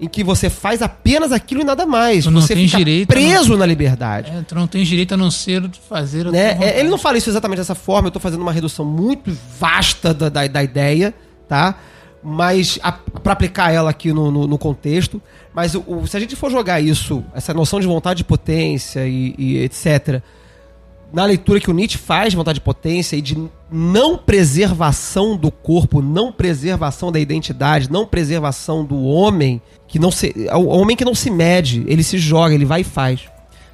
Em 0.00 0.08
que 0.08 0.24
você 0.24 0.50
faz 0.50 0.82
apenas 0.82 1.30
aquilo 1.30 1.60
e 1.60 1.64
nada 1.64 1.86
mais. 1.86 2.24
Tu 2.24 2.30
não 2.30 2.40
você 2.40 2.52
tens 2.54 2.66
fica 2.72 2.78
direito 2.78 3.06
preso 3.08 3.56
na 3.56 3.64
liberdade 3.64 4.32
É, 4.32 4.42
tu 4.42 4.54
não 4.54 4.66
tens 4.66 4.88
direito 4.88 5.14
a 5.14 5.16
não 5.16 5.30
ser 5.30 5.62
fazer 5.88 6.24
né? 6.32 6.58
É, 6.60 6.80
Ele 6.80 6.88
não 6.88 6.98
fala 6.98 7.16
isso 7.16 7.30
exatamente 7.30 7.58
dessa 7.58 7.76
forma, 7.76 8.08
eu 8.08 8.12
tô 8.12 8.18
fazendo 8.18 8.40
uma 8.42 8.52
redução 8.52 8.84
muito 8.84 9.34
vasta 9.58 10.12
da, 10.12 10.28
da, 10.28 10.46
da 10.48 10.64
ideia, 10.64 11.14
tá? 11.48 11.76
Mas 12.24 12.78
a, 12.82 12.90
pra 12.90 13.34
aplicar 13.34 13.70
ela 13.70 13.90
aqui 13.90 14.10
no, 14.12 14.30
no, 14.30 14.46
no 14.46 14.56
contexto. 14.58 15.20
Mas 15.54 15.74
o, 15.74 15.84
o- 15.86 16.06
se 16.06 16.16
a 16.16 16.20
gente 16.20 16.34
for 16.34 16.50
jogar 16.50 16.80
isso, 16.80 17.22
essa 17.34 17.52
noção 17.52 17.78
de 17.80 17.86
vontade 17.86 18.18
de 18.18 18.24
potência 18.24 19.06
e, 19.06 19.34
e 19.36 19.58
etc., 19.58 20.22
na 21.12 21.24
leitura 21.26 21.60
que 21.60 21.70
o 21.70 21.74
Nietzsche 21.74 21.96
faz 21.98 22.30
de 22.32 22.36
vontade 22.36 22.56
de 22.58 22.64
potência 22.64 23.14
e 23.14 23.22
de 23.22 23.38
não 23.70 24.16
preservação 24.18 25.36
do 25.36 25.48
corpo, 25.50 26.02
não 26.02 26.32
preservação 26.32 27.12
da 27.12 27.20
identidade, 27.20 27.88
não 27.92 28.04
preservação 28.04 28.84
do 28.84 29.00
homem, 29.04 29.62
que 29.86 29.98
não 29.98 30.10
se, 30.10 30.34
é 30.48 30.56
o 30.56 30.66
homem 30.66 30.96
que 30.96 31.04
não 31.04 31.14
se 31.14 31.30
mede, 31.30 31.84
ele 31.86 32.02
se 32.02 32.18
joga, 32.18 32.52
ele 32.54 32.64
vai 32.64 32.80
e 32.80 32.84
faz. 32.84 33.20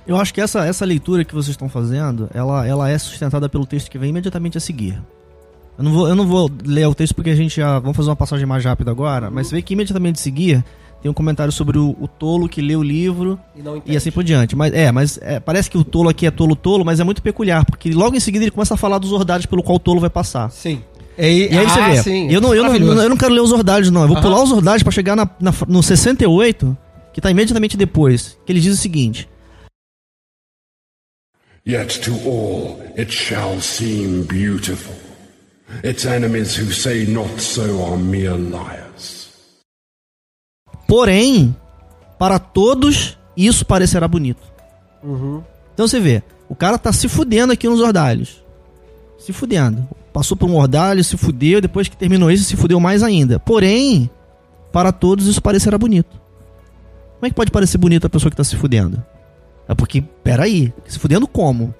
Eu 0.06 0.16
acho 0.16 0.34
que 0.34 0.40
essa, 0.40 0.66
essa 0.66 0.84
leitura 0.84 1.24
que 1.24 1.32
vocês 1.34 1.54
estão 1.54 1.68
fazendo, 1.68 2.28
ela, 2.34 2.66
ela 2.66 2.90
é 2.90 2.98
sustentada 2.98 3.48
pelo 3.48 3.64
texto 3.64 3.90
que 3.90 3.96
vem 3.96 4.10
imediatamente 4.10 4.58
a 4.58 4.60
seguir. 4.60 5.00
Eu 5.80 5.84
não, 5.84 5.92
vou, 5.92 6.08
eu 6.08 6.14
não 6.14 6.26
vou 6.26 6.50
ler 6.62 6.86
o 6.86 6.94
texto 6.94 7.14
porque 7.14 7.30
a 7.30 7.34
gente 7.34 7.56
já. 7.56 7.78
Vamos 7.78 7.96
fazer 7.96 8.10
uma 8.10 8.16
passagem 8.16 8.44
mais 8.44 8.62
rápida 8.62 8.90
agora, 8.90 9.30
mas 9.30 9.46
você 9.46 9.54
vê 9.56 9.62
que 9.62 9.72
imediatamente 9.72 10.16
a 10.16 10.22
seguir 10.22 10.62
tem 11.00 11.10
um 11.10 11.14
comentário 11.14 11.50
sobre 11.50 11.78
o, 11.78 11.96
o 11.98 12.06
tolo 12.06 12.46
que 12.50 12.60
lê 12.60 12.76
o 12.76 12.82
livro 12.82 13.40
E 13.56 13.62
não 13.62 13.82
e 13.86 13.96
assim 13.96 14.10
por 14.10 14.22
diante. 14.22 14.54
Mas 14.54 14.74
é, 14.74 14.92
mas 14.92 15.18
é, 15.22 15.40
parece 15.40 15.70
que 15.70 15.78
o 15.78 15.82
tolo 15.82 16.10
aqui 16.10 16.26
é 16.26 16.30
tolo 16.30 16.54
tolo, 16.54 16.84
mas 16.84 17.00
é 17.00 17.04
muito 17.04 17.22
peculiar, 17.22 17.64
porque 17.64 17.90
logo 17.92 18.14
em 18.14 18.20
seguida 18.20 18.44
ele 18.44 18.50
começa 18.50 18.74
a 18.74 18.76
falar 18.76 18.98
dos 18.98 19.10
ordalhos 19.10 19.46
pelo 19.46 19.62
qual 19.62 19.76
o 19.76 19.78
tolo 19.80 20.00
vai 20.00 20.10
passar. 20.10 20.50
Sim. 20.50 20.82
E 21.16 21.22
aí 21.22 21.48
você 21.66 21.82
vê. 21.82 21.98
Ah, 21.98 22.02
sim, 22.02 22.30
eu, 22.30 22.42
não, 22.42 22.54
eu, 22.54 22.62
não, 22.62 23.02
eu 23.02 23.08
não 23.08 23.16
quero 23.16 23.32
ler 23.32 23.40
os 23.40 23.50
ordalhos, 23.50 23.90
não. 23.90 24.02
Eu 24.02 24.08
vou 24.08 24.18
Aham. 24.18 24.22
pular 24.28 24.42
os 24.42 24.52
ordalhos 24.52 24.82
pra 24.82 24.92
chegar 24.92 25.16
na, 25.16 25.26
na- 25.40 25.54
no 25.66 25.82
68, 25.82 26.76
que 27.14 27.22
tá 27.22 27.30
imediatamente 27.30 27.78
depois. 27.78 28.36
Que 28.44 28.52
ele 28.52 28.60
diz 28.60 28.74
o 28.74 28.76
seguinte: 28.82 29.26
Yet 31.66 32.00
to 32.00 32.12
all 32.26 32.82
it 32.98 33.10
shall 33.10 33.58
seem 33.62 34.22
beautiful. 34.24 35.09
Its 35.82 36.04
enemies 36.04 36.58
who 36.58 36.72
say 36.72 37.06
not 37.06 37.40
so 37.40 37.62
are 37.84 37.96
mere 37.96 38.36
liars. 38.36 39.28
Porém, 40.86 41.54
para 42.18 42.38
todos, 42.38 43.16
isso 43.36 43.64
parecerá 43.64 44.06
bonito. 44.08 44.42
Então 45.72 45.86
você 45.88 46.00
vê, 46.00 46.22
o 46.48 46.54
cara 46.54 46.76
tá 46.76 46.92
se 46.92 47.08
fudendo 47.08 47.52
aqui 47.52 47.68
nos 47.68 47.80
ordalhos. 47.80 48.42
Se 49.18 49.32
fudendo. 49.32 49.88
Passou 50.12 50.36
por 50.36 50.50
um 50.50 50.56
ordalho, 50.56 51.04
se 51.04 51.16
fudeu, 51.16 51.60
depois 51.60 51.88
que 51.88 51.96
terminou 51.96 52.30
isso, 52.30 52.44
se 52.44 52.56
fudeu 52.56 52.80
mais 52.80 53.02
ainda. 53.02 53.38
Porém, 53.38 54.10
para 54.72 54.92
todos 54.92 55.26
isso 55.26 55.40
parecerá 55.40 55.78
bonito. 55.78 56.20
Como 57.14 57.26
é 57.26 57.30
que 57.30 57.36
pode 57.36 57.50
parecer 57.50 57.78
bonito 57.78 58.06
a 58.06 58.10
pessoa 58.10 58.30
que 58.30 58.36
tá 58.36 58.44
se 58.44 58.56
fudendo? 58.56 59.02
É 59.68 59.74
porque, 59.74 60.02
peraí, 60.02 60.72
se 60.86 60.98
fudendo 60.98 61.28
como? 61.28 61.72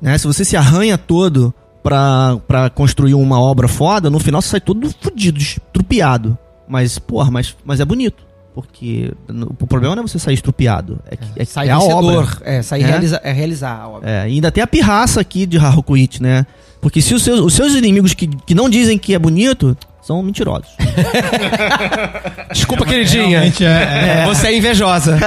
Né? 0.00 0.16
Se 0.16 0.26
você 0.26 0.44
se 0.44 0.56
arranha 0.56 0.96
todo 0.96 1.52
pra, 1.86 2.36
pra 2.48 2.68
construir 2.68 3.14
uma 3.14 3.40
obra 3.40 3.68
foda, 3.68 4.10
no 4.10 4.18
final 4.18 4.42
você 4.42 4.48
sai 4.48 4.60
todo 4.60 4.92
fudido, 5.00 5.38
estrupiado. 5.38 6.36
Mas, 6.68 6.98
porra, 6.98 7.30
mas, 7.30 7.54
mas 7.64 7.78
é 7.78 7.84
bonito. 7.84 8.24
Porque 8.52 9.12
no- 9.28 9.54
o 9.60 9.66
problema 9.68 9.94
não 9.94 10.02
é 10.02 10.06
você 10.08 10.18
sair 10.18 10.34
estrupiado. 10.34 10.98
É, 11.08 11.16
que, 11.16 11.24
é, 11.36 11.44
Sair 11.44 11.68
é 11.68 11.72
a 11.72 11.78
obra. 11.78 12.26
É, 12.42 12.60
sair 12.62 12.82
É? 12.82 12.86
realiza- 12.86 13.20
é 13.22 13.30
realizar 13.30 13.82
a 13.82 13.88
obra. 13.88 14.10
É, 14.10 14.28
e 14.28 14.32
ainda 14.34 14.50
tem 14.50 14.64
a 14.64 14.66
pirraça 14.66 15.20
aqui 15.20 15.46
de 15.46 15.58
Harukuit, 15.58 16.20
né? 16.20 16.44
Porque 16.80 17.00
se 17.00 17.14
os 17.14 17.22
seus, 17.22 17.38
os 17.38 17.54
seus 17.54 17.72
inimigos 17.74 18.14
que, 18.14 18.26
que 18.26 18.54
não 18.54 18.68
dizem 18.68 18.98
que 18.98 19.14
é 19.14 19.18
bonito, 19.18 19.76
são 20.02 20.20
mentirosos. 20.22 20.70
Desculpa, 22.50 22.84
queridinha. 22.84 23.28
Realmente 23.28 23.64
é, 23.64 24.24
Você 24.26 24.48
é 24.48 24.56
invejosa. 24.56 25.18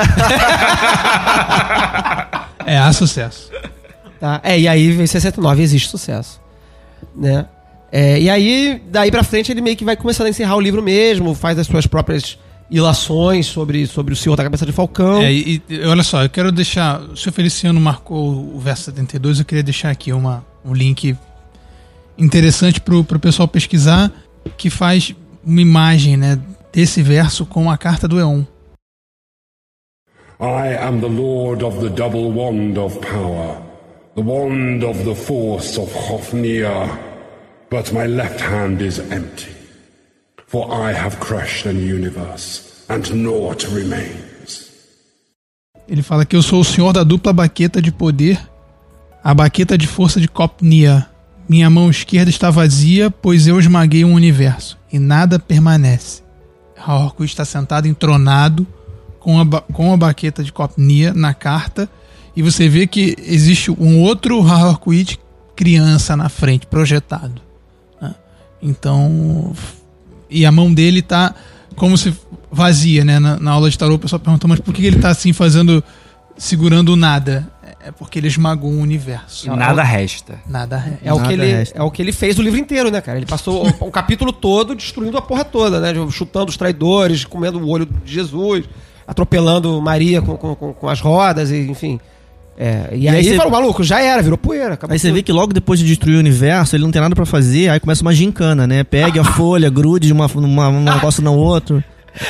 é, 2.66 2.74
é 2.74 2.78
a 2.80 2.92
sucesso. 2.92 3.50
Tá? 4.20 4.42
É, 4.44 4.60
e 4.60 4.68
aí 4.68 4.90
em 5.02 5.08
69 5.08 5.62
existe 5.62 5.90
sucesso. 5.90 6.42
Né? 7.16 7.46
É, 7.92 8.20
e 8.20 8.30
aí, 8.30 8.82
daí 8.90 9.10
pra 9.10 9.24
frente, 9.24 9.52
ele 9.52 9.62
meio 9.62 9.76
que 9.76 9.86
vai 9.86 9.96
começando 9.96 10.28
a 10.28 10.30
encerrar 10.30 10.56
o 10.56 10.62
livro 10.62 10.82
mesmo, 10.82 11.34
faz 11.34 11.58
as 11.58 11.68
suas 11.68 11.88
próprias 11.88 12.38
ilações 12.70 13.48
sobre, 13.48 13.88
sobre 13.88 14.14
o 14.14 14.18
Senhor 14.18 14.36
da 14.36 14.44
Cabeça 14.44 14.66
de 14.66 14.72
Falcão. 14.72 15.22
É, 15.22 15.34
e, 15.34 15.62
e 15.68 15.82
olha 15.86 16.04
só, 16.04 16.24
eu 16.24 16.30
quero 16.30 16.52
deixar. 16.52 17.02
O 17.02 17.18
senhor 17.18 17.34
Feliciano 17.34 17.80
marcou 17.80 18.56
o 18.56 18.60
verso 18.60 18.84
72, 18.84 19.40
eu 19.40 19.46
queria 19.46 19.64
deixar 19.64 19.90
aqui 19.90 20.14
uma, 20.14 20.46
um 20.64 20.74
link 20.74 21.16
interessante 22.18 22.80
pro, 22.80 23.04
pro 23.04 23.20
pessoal 23.20 23.48
pesquisar, 23.48 24.12
que 24.58 24.70
faz 24.70 25.16
uma 25.44 25.62
imagem, 25.62 26.18
né, 26.18 26.40
desse 26.72 27.02
verso 27.02 27.46
com 27.46 27.72
a 27.72 27.78
carta 27.78 28.08
do 28.08 28.20
Eon. 28.20 28.44
I 30.42 30.78
am 30.82 31.02
the 31.02 31.08
Lord 31.08 31.66
of 31.66 31.80
the 31.80 31.90
double 31.90 32.32
wand 32.32 32.78
of 32.78 32.98
power, 33.00 33.58
the 34.20 34.26
wand 34.26 34.84
of 34.84 35.06
the 35.06 35.16
force 35.16 35.80
of 35.80 35.90
Hofnir, 35.94 36.70
but 37.70 37.94
my 37.94 38.06
left 38.06 38.42
hand 38.42 38.82
is 38.82 39.00
empty. 39.00 39.56
For 40.46 40.70
I 40.74 40.92
have 40.92 41.20
crushed 41.20 41.66
an 41.66 41.78
universe, 41.78 42.84
and 42.90 43.04
naught 43.24 43.66
remains. 43.74 44.70
Ele 45.88 46.02
fala 46.04 46.26
que 46.26 46.36
eu 46.36 46.42
sou 46.42 46.60
o 46.60 46.66
senhor 46.66 46.92
da 46.92 47.04
dupla 47.04 47.32
baqueta 47.32 47.82
de 47.82 47.92
poder, 47.92 48.40
a 49.24 49.34
baqueta 49.34 49.78
de 49.78 49.88
força 49.88 50.20
de 50.20 50.28
Copnia. 50.28 51.08
Minha 51.48 51.70
mão 51.70 51.90
esquerda 51.90 52.30
está 52.30 52.52
vazia, 52.52 53.10
pois 53.10 53.48
eu 53.48 53.58
esmaguei 53.58 54.04
um 54.04 54.14
universo, 54.14 54.78
e 54.92 55.00
nada 55.00 55.40
permanece. 55.40 56.22
Haorku 56.76 57.24
está 57.24 57.46
sentado 57.46 57.88
entronado 57.88 58.68
com 59.20 59.40
a, 59.40 59.62
com 59.62 59.94
a 59.94 59.98
baqueta 59.98 60.44
de 60.44 60.52
Copnia 60.52 61.14
na 61.14 61.34
carta, 61.34 61.90
e 62.36 62.42
você 62.42 62.68
vê 62.70 62.86
que 62.88 63.16
existe 63.26 63.72
um 63.72 64.02
outro 64.02 64.42
Haorkuit 64.46 65.20
criança 65.56 66.16
na 66.16 66.30
frente, 66.30 66.66
projetado. 66.68 67.42
né? 68.02 68.16
Então, 68.62 69.54
e 70.30 70.46
a 70.46 70.52
mão 70.52 70.74
dele 70.74 71.02
tá 71.02 71.34
como 71.76 71.98
se 71.98 72.14
vazia, 72.52 73.04
né? 73.06 73.20
Na, 73.20 73.38
na 73.40 73.52
aula 73.52 73.70
de 73.70 73.78
tarô 73.78 73.96
o 73.96 74.00
pessoal 74.00 74.20
perguntou, 74.20 74.48
mas 74.50 74.60
por 74.60 74.74
que 74.74 74.86
ele 74.86 75.00
tá 75.00 75.10
assim 75.10 75.34
fazendo, 75.34 75.84
segurando 76.38 76.94
o 76.94 76.96
nada? 76.96 77.48
É 77.82 77.92
porque 77.92 78.20
ele 78.20 78.28
esmagou 78.28 78.70
um 78.70 78.82
universo. 78.82 79.48
Nada 79.56 79.82
resta. 79.84 80.40
Nada 80.48 81.00
É 81.02 81.14
o, 81.14 81.22
que 81.24 81.32
ele, 81.34 81.46
resta. 81.46 81.78
é 81.78 81.82
o 81.82 81.90
que 81.90 82.02
ele 82.02 82.12
fez 82.12 82.38
o 82.38 82.42
livro 82.42 82.60
inteiro, 82.60 82.92
né, 82.92 83.00
cara? 83.00 83.18
Ele 83.18 83.26
passou 83.26 83.66
o, 83.66 83.88
o 83.88 83.92
capítulo 83.92 84.34
todo 84.34 84.76
destruindo 84.76 85.18
a 85.18 85.22
porra 85.22 85.46
toda, 85.46 85.80
né? 85.80 85.94
Chutando 86.12 86.50
os 86.50 86.58
traidores, 86.58 87.24
comendo 87.24 87.58
o 87.60 87.68
olho 87.70 87.88
de 88.04 88.14
Jesus, 88.14 88.66
atropelando 89.08 89.82
Maria 89.82 90.22
com, 90.22 90.36
com, 90.36 90.56
com- 90.56 90.74
com 90.74 90.90
as 90.90 91.00
rodas, 91.00 91.52
e, 91.52 91.58
enfim. 91.70 92.00
É, 92.62 92.90
e, 92.92 93.08
aí, 93.08 93.10
aí 93.10 93.20
ele 93.20 93.30
você- 93.30 93.38
falou, 93.38 93.52
maluco, 93.54 93.82
já 93.86 94.02
era, 94.02 94.22
virou 94.22 94.38
poeira. 94.38 94.74
acabou 94.74 94.92
Aí 94.94 95.00
você 95.00 95.14
vê 95.14 95.24
que 95.24 95.32
logo 95.32 95.54
depois 95.54 95.80
de 95.80 95.86
destruir 95.86 96.18
o 96.18 96.20
universo, 96.20 96.76
ele 96.76 96.84
não 96.84 96.92
tem 96.92 97.02
nada 97.02 97.16
pra 97.16 97.26
fazer, 97.26 97.70
aí 97.70 97.80
começa 97.80 98.02
uma 98.02 98.14
gincana, 98.14 98.68
né? 98.68 98.84
Pegue 98.84 99.18
a 99.18 99.24
folha, 99.24 99.70
grude 99.70 100.08
de 100.08 100.14
uma, 100.14 100.26
uma, 100.28 100.68
um 100.68 100.84
negócio 100.84 101.24
no 101.24 101.34
outro. 101.34 101.82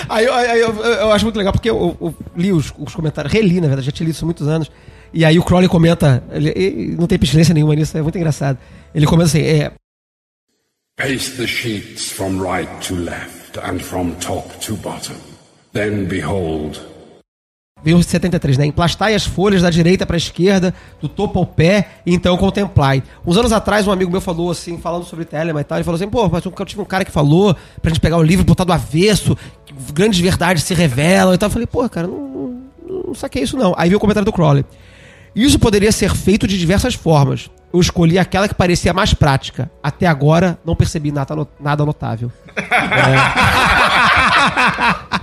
Aí, 0.08 0.26
eu- 0.26 0.34
aí 0.36 0.60
eu, 0.62 0.70
eu- 0.76 0.84
eu 0.94 1.12
acho 1.12 1.26
muito 1.26 1.36
legal, 1.38 1.52
porque 1.52 1.68
eu, 1.70 1.98
eu 2.00 2.16
li 2.38 2.52
os, 2.54 2.72
os 2.78 2.94
comentários, 2.94 3.34
reli, 3.34 3.56
na 3.60 3.68
verdade, 3.68 3.88
já 3.88 3.92
tinha 3.92 4.06
lido 4.06 4.14
isso 4.16 4.24
há 4.24 4.28
muitos 4.28 4.48
anos. 4.48 4.70
E 5.12 5.26
aí 5.26 5.40
o 5.40 5.44
Crowley 5.44 5.68
comenta, 5.68 6.22
ele, 6.32 6.54
ele 6.56 6.96
não 6.96 7.08
tem 7.08 7.18
pestilência 7.18 7.52
nenhuma 7.52 7.74
nisso, 7.74 7.98
é 7.98 8.02
muito 8.04 8.16
engraçado. 8.16 8.60
Ele 8.94 9.08
comenta 9.08 9.30
assim, 9.30 9.42
é, 9.42 9.72
Paste 10.96 11.38
the 11.38 11.48
sheets 11.48 12.12
from 12.12 12.40
right 12.42 12.70
to 12.88 12.94
left, 12.96 13.58
and 13.64 13.80
from 13.80 14.12
top 14.20 14.48
to 14.66 14.76
bottom. 14.76 15.16
Then 15.74 16.06
behold, 16.06 16.78
Vem 17.84 17.94
o 17.94 18.04
73, 18.04 18.58
né? 18.58 18.66
Emplastai 18.66 19.16
as 19.16 19.26
folhas 19.26 19.62
da 19.62 19.70
direita 19.70 20.06
para 20.06 20.16
a 20.16 20.18
esquerda, 20.18 20.74
do 21.02 21.08
topo 21.08 21.40
ao 21.40 21.46
pé, 21.46 21.88
e 22.06 22.14
então 22.14 22.36
contemplai. 22.38 23.02
Uns 23.26 23.38
anos 23.38 23.54
atrás, 23.54 23.88
um 23.88 23.92
amigo 23.92 24.12
meu 24.12 24.20
falou 24.20 24.52
assim, 24.52 24.78
falando 24.78 25.06
sobre 25.06 25.24
Telema 25.26 25.62
e 25.62 25.64
tal, 25.64 25.78
ele 25.78 25.86
falou 25.86 25.96
assim, 25.96 26.10
pô, 26.10 26.28
mas 26.28 26.44
eu 26.44 26.52
tive 26.66 26.82
um 26.82 26.86
cara 26.86 27.06
que 27.06 27.12
falou 27.12 27.56
pra 27.82 27.90
gente 27.90 28.02
pegar 28.02 28.18
o 28.18 28.24
livro 28.24 28.44
e 28.44 28.46
botar 28.46 28.66
do 28.66 28.74
avesso, 28.74 29.38
que 29.66 29.74
grandes 29.94 30.20
verdades 30.20 30.64
se 30.64 30.74
revelam 30.74 31.34
e 31.34 31.38
tal. 31.38 31.48
Eu 31.48 31.54
falei, 31.54 31.68
pô, 31.68 31.88
cara, 31.88 32.08
não, 32.08 32.18
não, 32.18 32.60
não 33.08 33.16
saquei 33.16 33.44
isso 33.44 33.56
não. 33.56 33.74
Aí 33.78 33.88
veio 33.90 33.98
o 33.98 34.02
comentário 34.02 34.26
do 34.26 34.34
Crowley. 34.34 34.66
Isso 35.36 35.58
poderia 35.58 35.92
ser 35.92 36.14
feito 36.14 36.46
de 36.48 36.58
diversas 36.58 36.96
formas. 36.96 37.50
Eu 37.72 37.80
escolhi 37.80 38.18
aquela 38.18 38.48
que 38.48 38.56
parecia 38.56 38.92
mais 38.94 39.14
prática. 39.14 39.72
Até 39.82 40.08
agora, 40.08 40.58
não 40.66 40.76
percebi 40.76 41.12
nada, 41.12 41.48
nada 41.60 41.86
notável. 41.86 42.32
Tá- 42.56 42.64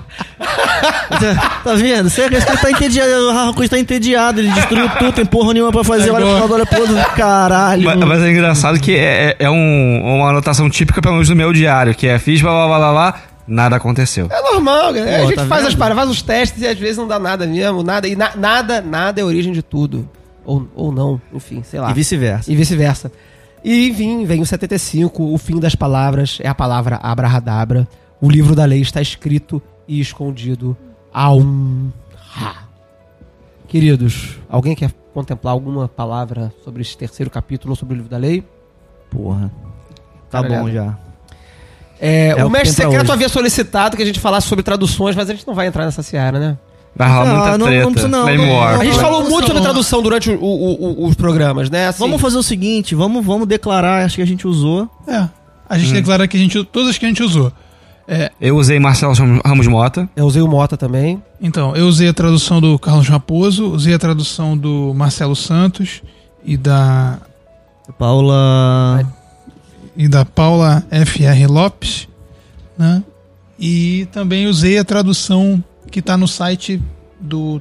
Tá 1.65 1.75
vendo? 1.75 2.09
Você 2.11 2.23
ele 2.23 2.41
tá 2.41 2.71
entediado, 2.71 3.11
o 3.27 3.31
Harcourt 3.31 3.69
tá 3.69 3.79
entediado, 3.79 4.41
ele 4.41 4.51
destruiu 4.51 4.89
tudo, 4.91 5.13
tem 5.13 5.25
porra 5.27 5.53
nenhuma 5.55 5.73
pra 5.73 5.83
fazer, 5.83 6.11
olha 6.11 6.25
pro 6.25 6.35
lado, 6.41 6.55
olha 6.55 6.67
pro 6.67 6.81
outro, 6.81 6.95
caralho. 7.17 7.85
Mas, 7.85 7.97
mas 7.99 8.23
é 8.23 8.31
engraçado 8.31 8.79
que 8.79 8.95
é, 8.95 9.31
é- 9.31 9.37
é 9.41 9.51
um- 9.51 10.03
uma 10.17 10.29
anotação 10.31 10.69
típica, 10.71 11.01
pelo 11.01 11.15
menos 11.15 11.29
do 11.29 11.35
meu 11.37 11.53
diário, 11.53 11.95
que 11.95 12.07
é 12.07 12.19
fiz 12.19 12.41
blá 12.43 12.53
blá 12.53 12.67
blá 12.67 12.79
blá, 12.79 12.93
blá 12.93 13.21
nada 13.49 13.77
aconteceu. 13.77 14.29
É 14.31 14.43
normal, 14.53 14.93
cara. 14.95 15.17
a 15.17 15.21
Pô, 15.21 15.27
gente 15.27 15.37
tá 15.37 15.47
faz 15.47 15.63
vendo? 15.63 15.69
as 15.69 15.75
paradas, 15.75 15.97
faz 16.05 16.11
os 16.11 16.23
testes 16.23 16.63
e 16.63 16.67
às 16.67 16.79
vezes 16.79 16.97
não 16.99 17.09
dá 17.09 17.19
nada 17.19 17.47
mesmo, 17.47 17.83
nada. 17.83 18.07
E 18.09 18.15
na- 18.17 18.37
nada, 18.37 18.81
nada 18.81 19.21
é 19.21 19.23
a 19.23 19.27
origem 19.27 19.53
de 19.53 19.63
tudo. 19.63 20.09
Ou, 20.45 20.69
ou 20.77 20.93
não, 20.93 21.21
enfim, 21.35 21.63
sei 21.65 21.81
lá. 21.81 21.91
E 21.91 21.95
vice-versa. 21.95 22.53
E 22.53 22.55
vice-versa. 22.57 23.11
E 23.65 23.89
enfim, 23.89 24.25
vem 24.25 24.41
o 24.43 24.47
75, 24.47 25.33
o 25.33 25.39
fim 25.39 25.59
das 25.59 25.75
palavras 25.75 26.39
é 26.41 26.49
a 26.49 26.55
palavra 26.55 27.01
abrahadabra. 27.03 27.87
O 28.21 28.31
livro 28.31 28.55
da 28.55 28.65
lei 28.65 28.81
está 28.81 29.01
escrito 29.03 29.61
e 29.89 30.01
escondido 30.01 30.77
a 31.13 31.33
um. 31.33 31.91
Queridos, 33.69 34.39
alguém 34.49 34.75
quer 34.77 34.93
contemplar 35.13 35.53
alguma 35.53 35.89
palavra 35.89 36.53
sobre 36.65 36.83
esse 36.83 36.97
terceiro 36.97 37.31
capítulo 37.31 37.73
ou 37.73 37.77
sobre 37.77 37.95
o 37.95 37.97
livro 37.97 38.11
da 38.11 38.17
lei? 38.17 38.45
Porra. 39.11 39.51
Tá 40.31 40.41
Caralhada. 40.43 40.63
bom 40.65 40.71
já. 40.71 40.99
É, 41.99 42.29
É 42.37 42.45
o 42.45 42.49
o 42.49 42.51
mestre 42.51 42.73
secreto 42.73 43.03
hoje. 43.05 43.13
havia 43.13 43.29
solicitado 43.29 43.97
que 43.97 44.03
a 44.03 44.07
gente 44.07 44.21
falasse 44.21 44.47
sobre 44.47 44.63
traduções, 44.63 45.17
mas 45.17 45.29
a 45.31 45.35
gente 45.35 45.47
não 45.47 45.55
vai 45.55 45.67
entrar 45.67 45.85
nessa 45.85 46.03
seara, 46.03 46.39
né? 46.39 46.59
Vai 46.95 47.09
rolar 47.09 47.21
Ah, 47.21 47.35
muita 47.35 47.51
não- 47.51 47.59
não 47.59 47.67
treta. 47.67 47.87
precisa 47.91 48.09
não, 48.09 48.27
não- 48.37 48.55
War. 48.57 48.81
A 48.81 48.85
gente 48.85 48.95
Não, 48.95 49.01
falou 49.03 49.23
não, 49.23 49.31
muito 49.31 49.41
não. 49.43 49.47
sobre 49.49 49.63
tradução 49.63 50.03
durante 50.03 50.31
o- 50.31 50.41
o- 50.43 51.03
o- 51.05 51.07
os 51.07 51.15
programas, 51.15 51.69
né? 51.69 51.89
Assim, 51.89 51.99
Vamos 51.99 52.21
fazer 52.21 52.39
o 52.39 52.43
seguinte, 52.43 52.95
vamos, 52.95 53.25
vamos 53.25 53.47
declarar, 53.49 54.05
acho 54.05 54.17
que 54.17 54.23
a 54.23 54.27
gente 54.27 54.47
usou. 54.47 54.89
É. 55.07 55.29
A 55.69 55.77
gente 55.79 55.93
declara 55.93 56.29
que 56.29 56.37
a 56.37 56.41
gente 56.41 56.63
todas 56.65 56.91
as 56.91 56.99
que 56.99 57.05
a 57.05 57.09
gente 57.09 57.23
usou. 57.23 57.53
Eu 58.41 58.57
usei 58.57 58.79
Marcelo 58.79 59.13
Ramos 59.45 59.67
Mota. 59.67 60.09
Eu 60.15 60.27
usei 60.27 60.41
o 60.41 60.49
Mota 60.49 60.77
também. 60.77 61.23
Então, 61.41 61.75
eu 61.75 61.87
usei 61.87 62.09
a 62.09 62.15
tradução 62.15 62.61
do 62.61 62.79
Carlos 62.79 63.09
Raposo, 63.09 63.67
usei 63.67 63.95
a 63.95 63.99
tradução 63.99 64.57
do 64.57 64.93
Marcelo 64.95 65.35
Santos 65.35 66.03
e 66.45 66.57
da 66.57 67.19
Paula. 67.99 69.05
e 69.97 70.09
da 70.09 70.25
Paula 70.25 70.85
F.R. 70.91 71.47
Lopes, 71.47 72.09
né? 72.79 73.03
E 73.59 74.07
também 74.13 74.47
usei 74.47 74.79
a 74.79 74.85
tradução 74.85 75.63
que 75.91 76.01
está 76.01 76.17
no 76.17 76.29
site 76.29 76.81
do 77.19 77.61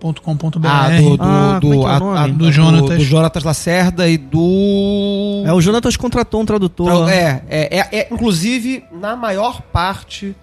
telema.com.br. 0.00 0.66
Ah, 0.68 0.88
do, 0.90 1.16
do, 1.16 1.22
Ah, 1.22 1.58
do, 1.58 1.72
é 1.72 1.76
é 1.76 1.86
a- 1.86 2.22
a- 2.24 2.26
Do 2.28 2.52
Jonatas. 2.52 2.98
do 2.98 3.04
Jonatas 3.04 3.44
Lacerda 3.44 4.08
e 4.08 4.16
do. 4.18 5.42
É, 5.46 5.52
o 5.52 5.60
Jonatas 5.60 5.96
contratou 5.96 6.40
um 6.42 6.46
tradutor. 6.46 7.08
É, 7.08 7.42
é, 7.48 7.78
é, 7.78 7.88
é, 8.00 8.08
inclusive, 8.10 8.84
na 8.92 9.16
maior 9.16 9.60
parte, 9.62 10.34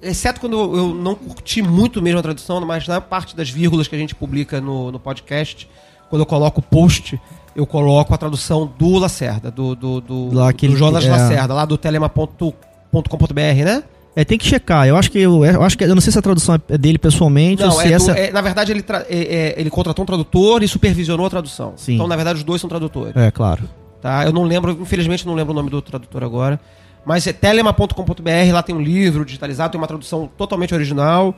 exceto 0.00 0.40
quando 0.40 0.58
eu, 0.58 0.76
eu 0.76 0.94
não 0.94 1.14
curti 1.14 1.62
muito 1.62 2.00
mesmo 2.00 2.18
a 2.18 2.22
tradução, 2.22 2.60
mas 2.64 2.86
na 2.86 3.00
parte 3.00 3.36
das 3.36 3.50
vírgulas 3.50 3.88
que 3.88 3.94
a 3.94 3.98
gente 3.98 4.14
publica 4.14 4.60
no, 4.60 4.90
no 4.92 4.98
podcast, 5.00 5.68
quando 6.08 6.22
eu 6.22 6.26
coloco 6.26 6.60
o 6.60 6.62
post, 6.62 7.20
eu 7.54 7.66
coloco 7.66 8.14
a 8.14 8.16
tradução 8.18 8.70
do 8.78 8.98
Lacerda, 8.98 9.50
do, 9.50 9.74
do, 9.74 10.00
do, 10.00 10.34
Lá 10.34 10.52
do 10.52 10.76
Jonas 10.76 11.04
é. 11.04 11.10
Lacerda, 11.10 11.54
lá 11.54 11.64
do 11.64 11.76
telema.com.br, 11.76 13.64
né? 13.64 13.82
É, 14.14 14.24
tem 14.24 14.36
que 14.36 14.46
checar. 14.46 14.86
Eu 14.86 14.96
acho 14.96 15.10
que 15.10 15.18
eu, 15.18 15.44
eu 15.44 15.62
acho 15.62 15.76
que 15.78 15.84
eu 15.84 15.94
não 15.94 16.00
sei 16.02 16.12
se 16.12 16.18
a 16.18 16.22
tradução 16.22 16.60
é 16.68 16.76
dele 16.76 16.98
pessoalmente 16.98 17.62
ou 17.62 17.68
Não, 17.70 17.76
se 17.76 17.86
é 17.86 17.88
do- 17.88 17.94
essa 17.94 18.12
é- 18.12 18.30
na 18.30 18.40
verdade 18.42 18.70
ele, 18.70 18.82
tra- 18.82 19.06
é- 19.08 19.54
é- 19.54 19.54
ele 19.60 19.70
contratou 19.70 20.02
um 20.02 20.06
tradutor 20.06 20.62
e 20.62 20.68
supervisionou 20.68 21.24
a 21.26 21.30
tradução. 21.30 21.72
Sim. 21.76 21.94
Então, 21.94 22.06
na 22.06 22.14
verdade, 22.16 22.38
os 22.38 22.44
dois 22.44 22.60
são 22.60 22.68
tradutores. 22.68 23.16
É, 23.16 23.30
claro. 23.30 23.62
Tá? 24.02 24.24
Eu 24.26 24.32
não 24.32 24.42
lembro, 24.44 24.72
infelizmente 24.82 25.26
não 25.26 25.34
lembro 25.34 25.52
o 25.52 25.56
nome 25.56 25.70
do 25.70 25.80
tradutor 25.80 26.22
agora. 26.24 26.60
Mas 27.06 27.26
é 27.26 27.32
telema.com.br, 27.32 28.52
lá 28.52 28.62
tem 28.62 28.74
um 28.74 28.80
livro 28.80 29.24
digitalizado, 29.24 29.72
tem 29.72 29.80
uma 29.80 29.86
tradução 29.88 30.30
totalmente 30.36 30.74
original. 30.74 31.34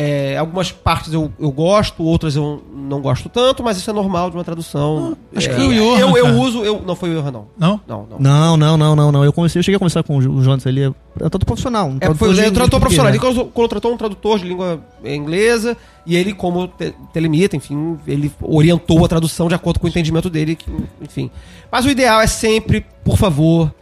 É, 0.00 0.36
algumas 0.36 0.70
partes 0.70 1.12
eu, 1.12 1.32
eu 1.40 1.50
gosto, 1.50 2.04
outras 2.04 2.36
eu 2.36 2.62
não 2.72 3.00
gosto 3.00 3.28
tanto, 3.28 3.64
mas 3.64 3.78
isso 3.78 3.90
é 3.90 3.92
normal 3.92 4.30
de 4.30 4.36
uma 4.36 4.44
tradução. 4.44 5.16
acho 5.34 5.48
É, 5.48 5.50
que 5.50 5.56
foi 5.56 5.66
o 5.66 5.74
Johan, 5.74 5.98
Eu, 5.98 6.16
eu 6.16 6.38
uso, 6.38 6.64
eu, 6.64 6.80
não 6.86 6.94
foi 6.94 7.10
o 7.10 7.20
Johan, 7.20 7.32
não. 7.32 7.46
Não? 7.58 7.80
Não, 7.84 8.06
não. 8.08 8.18
Não, 8.20 8.56
não, 8.56 8.76
não, 8.76 8.94
não, 8.94 9.10
não. 9.10 9.24
Eu 9.24 9.32
comecei, 9.32 9.58
eu 9.58 9.62
cheguei 9.64 9.74
a 9.74 9.78
conversar 9.80 10.04
com 10.04 10.16
o 10.16 10.40
Jonas, 10.40 10.64
ele 10.66 10.84
é, 10.84 10.92
tradutor 11.18 11.44
profissional. 11.44 11.88
Um 11.88 11.98
É, 12.00 12.14
foi 12.14 12.28
o 12.28 12.52
tradutor 12.52 12.78
profissional. 12.78 13.12
Ele 13.12 13.18
né? 13.18 13.50
contratou 13.52 13.92
um 13.92 13.96
tradutor 13.96 14.38
de 14.38 14.44
língua 14.44 14.80
inglesa 15.04 15.76
e 16.06 16.14
ele, 16.14 16.32
como 16.32 16.68
te, 16.68 16.94
telemita, 17.12 17.56
enfim, 17.56 17.98
ele 18.06 18.30
orientou 18.40 19.04
a 19.04 19.08
tradução 19.08 19.48
de 19.48 19.56
acordo 19.56 19.80
com 19.80 19.88
o 19.88 19.90
entendimento 19.90 20.30
dele, 20.30 20.54
que, 20.54 20.70
enfim. 21.02 21.28
Mas 21.72 21.84
o 21.84 21.90
ideal 21.90 22.20
é 22.20 22.28
sempre, 22.28 22.86
por 23.02 23.18
favor, 23.18 23.74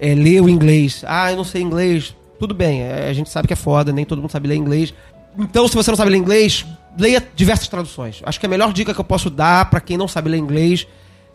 é, 0.00 0.16
ler 0.16 0.40
o 0.42 0.48
inglês. 0.48 1.04
Ah, 1.06 1.30
eu 1.30 1.36
não 1.36 1.44
sei 1.44 1.62
inglês. 1.62 2.12
Tudo 2.40 2.52
bem, 2.52 2.82
é, 2.82 3.08
a 3.08 3.12
gente 3.12 3.30
sabe 3.30 3.46
que 3.46 3.54
é 3.54 3.56
foda, 3.56 3.92
nem 3.92 4.04
todo 4.04 4.20
mundo 4.20 4.32
sabe 4.32 4.48
ler 4.48 4.56
inglês. 4.56 4.92
Então, 5.38 5.66
se 5.68 5.74
você 5.74 5.90
não 5.90 5.96
sabe 5.96 6.10
ler 6.10 6.18
inglês, 6.18 6.64
leia 6.98 7.26
diversas 7.34 7.68
traduções. 7.68 8.20
Acho 8.24 8.38
que 8.38 8.46
a 8.46 8.48
melhor 8.48 8.72
dica 8.72 8.94
que 8.94 9.00
eu 9.00 9.04
posso 9.04 9.30
dar 9.30 9.68
para 9.70 9.80
quem 9.80 9.96
não 9.96 10.08
sabe 10.08 10.30
ler 10.30 10.38
inglês 10.38 10.86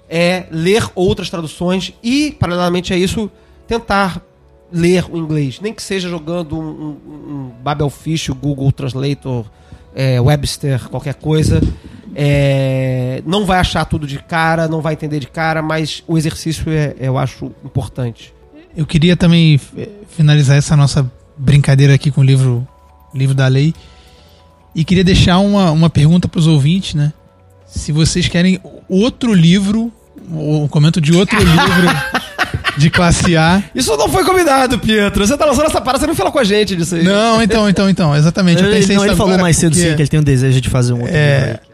é 0.10 0.48
ler 0.50 0.90
outras 0.96 1.30
traduções 1.30 1.94
e, 2.02 2.32
paralelamente 2.32 2.94
a 2.94 2.98
isso, 2.98 3.30
tentar 3.68 4.22
ler 4.72 5.06
o 5.10 5.18
inglês. 5.18 5.60
Nem 5.62 5.74
que 5.74 5.84
seja 5.84 6.10
jogando 6.10 6.58
um, 6.58 6.98
um, 7.08 7.52
um 7.62 8.36
Google 8.36 8.72
Translator, 8.72 9.46
é, 9.94 10.20
Webster, 10.20 10.90
qualquer 10.90 11.16
coisa. 11.16 11.62
É, 12.16 13.22
não 13.26 13.46
vai 13.46 13.60
achar 13.60 13.86
tudo 13.86 14.08
de 14.08 14.18
cara, 14.20 14.68
não 14.68 14.82
vai 14.82 14.94
entender 14.94 15.20
de 15.20 15.28
cara, 15.28 15.62
mas 15.62 16.04
o 16.08 16.18
exercício 16.18 16.72
é, 16.72 16.96
eu 17.00 17.18
acho 17.18 17.52
importante. 17.64 18.34
Eu 18.76 18.86
queria 18.86 19.16
também 19.16 19.60
eh, 19.78 19.90
finalizar 20.10 20.58
essa 20.58 20.76
nossa 20.76 21.12
brincadeira 21.38 21.94
aqui 21.94 22.12
com 22.12 22.22
o 22.22 22.24
livro, 22.24 22.68
livro 23.14 23.36
da 23.36 23.48
lei. 23.48 23.74
E 24.76 24.84
queria 24.84 25.04
deixar 25.04 25.40
uma, 25.40 25.72
uma 25.72 25.90
pergunta 25.90 26.28
para 26.28 26.40
os 26.40 26.48
ouvintes, 26.48 26.94
né? 26.94 27.12
Se 27.66 27.92
vocês 27.92 28.28
querem 28.28 28.60
outro 28.88 29.34
livro, 29.34 29.92
ou 30.32 30.64
um 30.64 30.68
comento 30.68 31.00
de 31.02 31.14
outro 31.16 31.38
livro 31.40 31.90
de 32.78 32.90
classe 32.90 33.36
A. 33.36 33.64
Isso 33.76 33.96
não 33.98 34.08
foi 34.10 34.24
combinado, 34.24 34.80
Pietro. 34.80 35.26
Você 35.26 35.36
tá 35.38 35.46
lançando 35.46 35.66
essa 35.68 35.82
parada, 35.82 36.00
você 36.02 36.08
não 36.08 36.16
falou 36.16 36.32
com 36.32 36.40
a 36.40 36.44
gente 36.44 36.76
disso 36.76 36.96
aí. 36.96 37.04
Não, 37.04 37.42
então, 37.42 37.68
então, 37.70 37.90
então, 37.90 38.16
exatamente. 38.16 38.62
Eu 38.62 38.70
Ele, 38.70 38.80
pensei 38.80 38.96
não, 38.96 39.06
ele 39.06 39.16
falou 39.16 39.38
mais 39.38 39.58
cedo 39.58 39.74
porque- 39.74 39.90
sim 39.90 39.96
que 39.96 40.02
ele 40.02 40.10
tem 40.10 40.20
um 40.20 40.24
desejo 40.24 40.62
de 40.62 40.70
fazer 40.70 40.94
um 40.94 41.02
outro 41.02 41.16
É. 41.16 41.46
livro. 41.48 41.69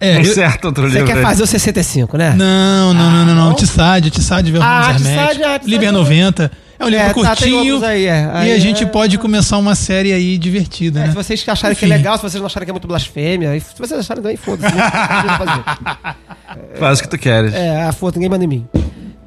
É, 0.00 0.18
Um 0.18 0.22
eu- 0.22 0.34
certo 0.34 0.64
outro 0.66 0.84
Você 0.84 0.98
livro. 1.00 1.06
quer 1.08 1.16
aí. 1.18 1.22
fazer 1.22 1.42
o 1.42 1.46
65, 1.46 2.16
né? 2.16 2.32
Não, 2.36 2.94
não, 2.94 3.10
não, 3.10 3.24
não, 3.26 3.34
não. 3.34 3.54
Tissad, 3.54 4.08
Tissad 4.08 4.44
Vermont 4.48 4.64
Ah, 4.64 4.92
Hermet, 4.92 4.98
Tissad, 5.02 5.42
ah, 5.42 5.58
Tissad 5.58 5.66
Liber 5.66 5.88
é- 5.88 5.92
90. 5.92 6.50
É 6.78 6.84
um 6.84 6.88
livro 6.88 7.04
É, 7.04 7.08
tá, 7.08 7.14
curtinho. 7.14 7.56
outros 7.56 7.82
aí, 7.82 8.06
é. 8.06 8.22
e 8.22 8.30
Aí 8.36 8.52
a 8.52 8.58
gente 8.60 8.84
é- 8.84 8.86
pode 8.86 9.18
começar 9.18 9.58
uma 9.58 9.74
série 9.74 10.12
aí 10.12 10.38
divertida, 10.38 11.00
É, 11.00 11.02
né? 11.02 11.08
se 11.08 11.14
vocês 11.16 11.44
acharem 11.48 11.76
que 11.76 11.84
é 11.84 11.88
Enfim. 11.88 11.96
legal, 11.96 12.16
se 12.16 12.22
vocês 12.22 12.40
não 12.40 12.46
acharem 12.46 12.66
que 12.66 12.70
é 12.70 12.72
muito 12.72 12.86
blasfêmia, 12.86 13.58
se 13.58 13.76
vocês 13.76 13.98
acharem 13.98 14.22
também, 14.22 14.36
foda-se. 14.36 14.72
né? 14.72 14.82
Faz 16.78 17.00
o 17.00 17.02
que 17.02 17.08
tu 17.08 17.18
queres. 17.18 17.52
É, 17.52 17.82
a 17.84 17.92
foda, 17.92 18.14
ninguém 18.16 18.30
manda 18.30 18.44
em 18.44 18.46
mim. 18.46 18.66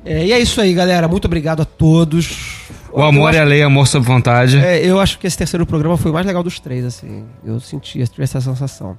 É, 0.05 0.25
e 0.25 0.31
é 0.31 0.39
isso 0.39 0.59
aí, 0.61 0.73
galera. 0.73 1.07
Muito 1.09 1.25
obrigado 1.25 1.61
a 1.61 1.65
todos. 1.65 2.29
O 2.91 3.01
amor 3.01 3.33
e 3.33 3.37
a 3.37 3.43
lei, 3.43 3.61
amor 3.63 3.87
sob 3.87 4.05
vontade. 4.05 4.57
é, 4.57 4.79
eu 4.85 4.99
acho 4.99 5.19
que 5.19 5.27
esse 5.27 5.37
terceiro 5.37 5.65
programa 5.65 5.97
foi 5.97 6.09
o 6.11 6.13
mais 6.13 6.25
legal 6.25 6.41
dos 6.43 6.59
três, 6.59 6.83
assim. 6.85 7.23
Eu 7.45 7.59
senti 7.59 8.03
tive 8.07 8.23
essa 8.23 8.41
sensação. 8.41 8.97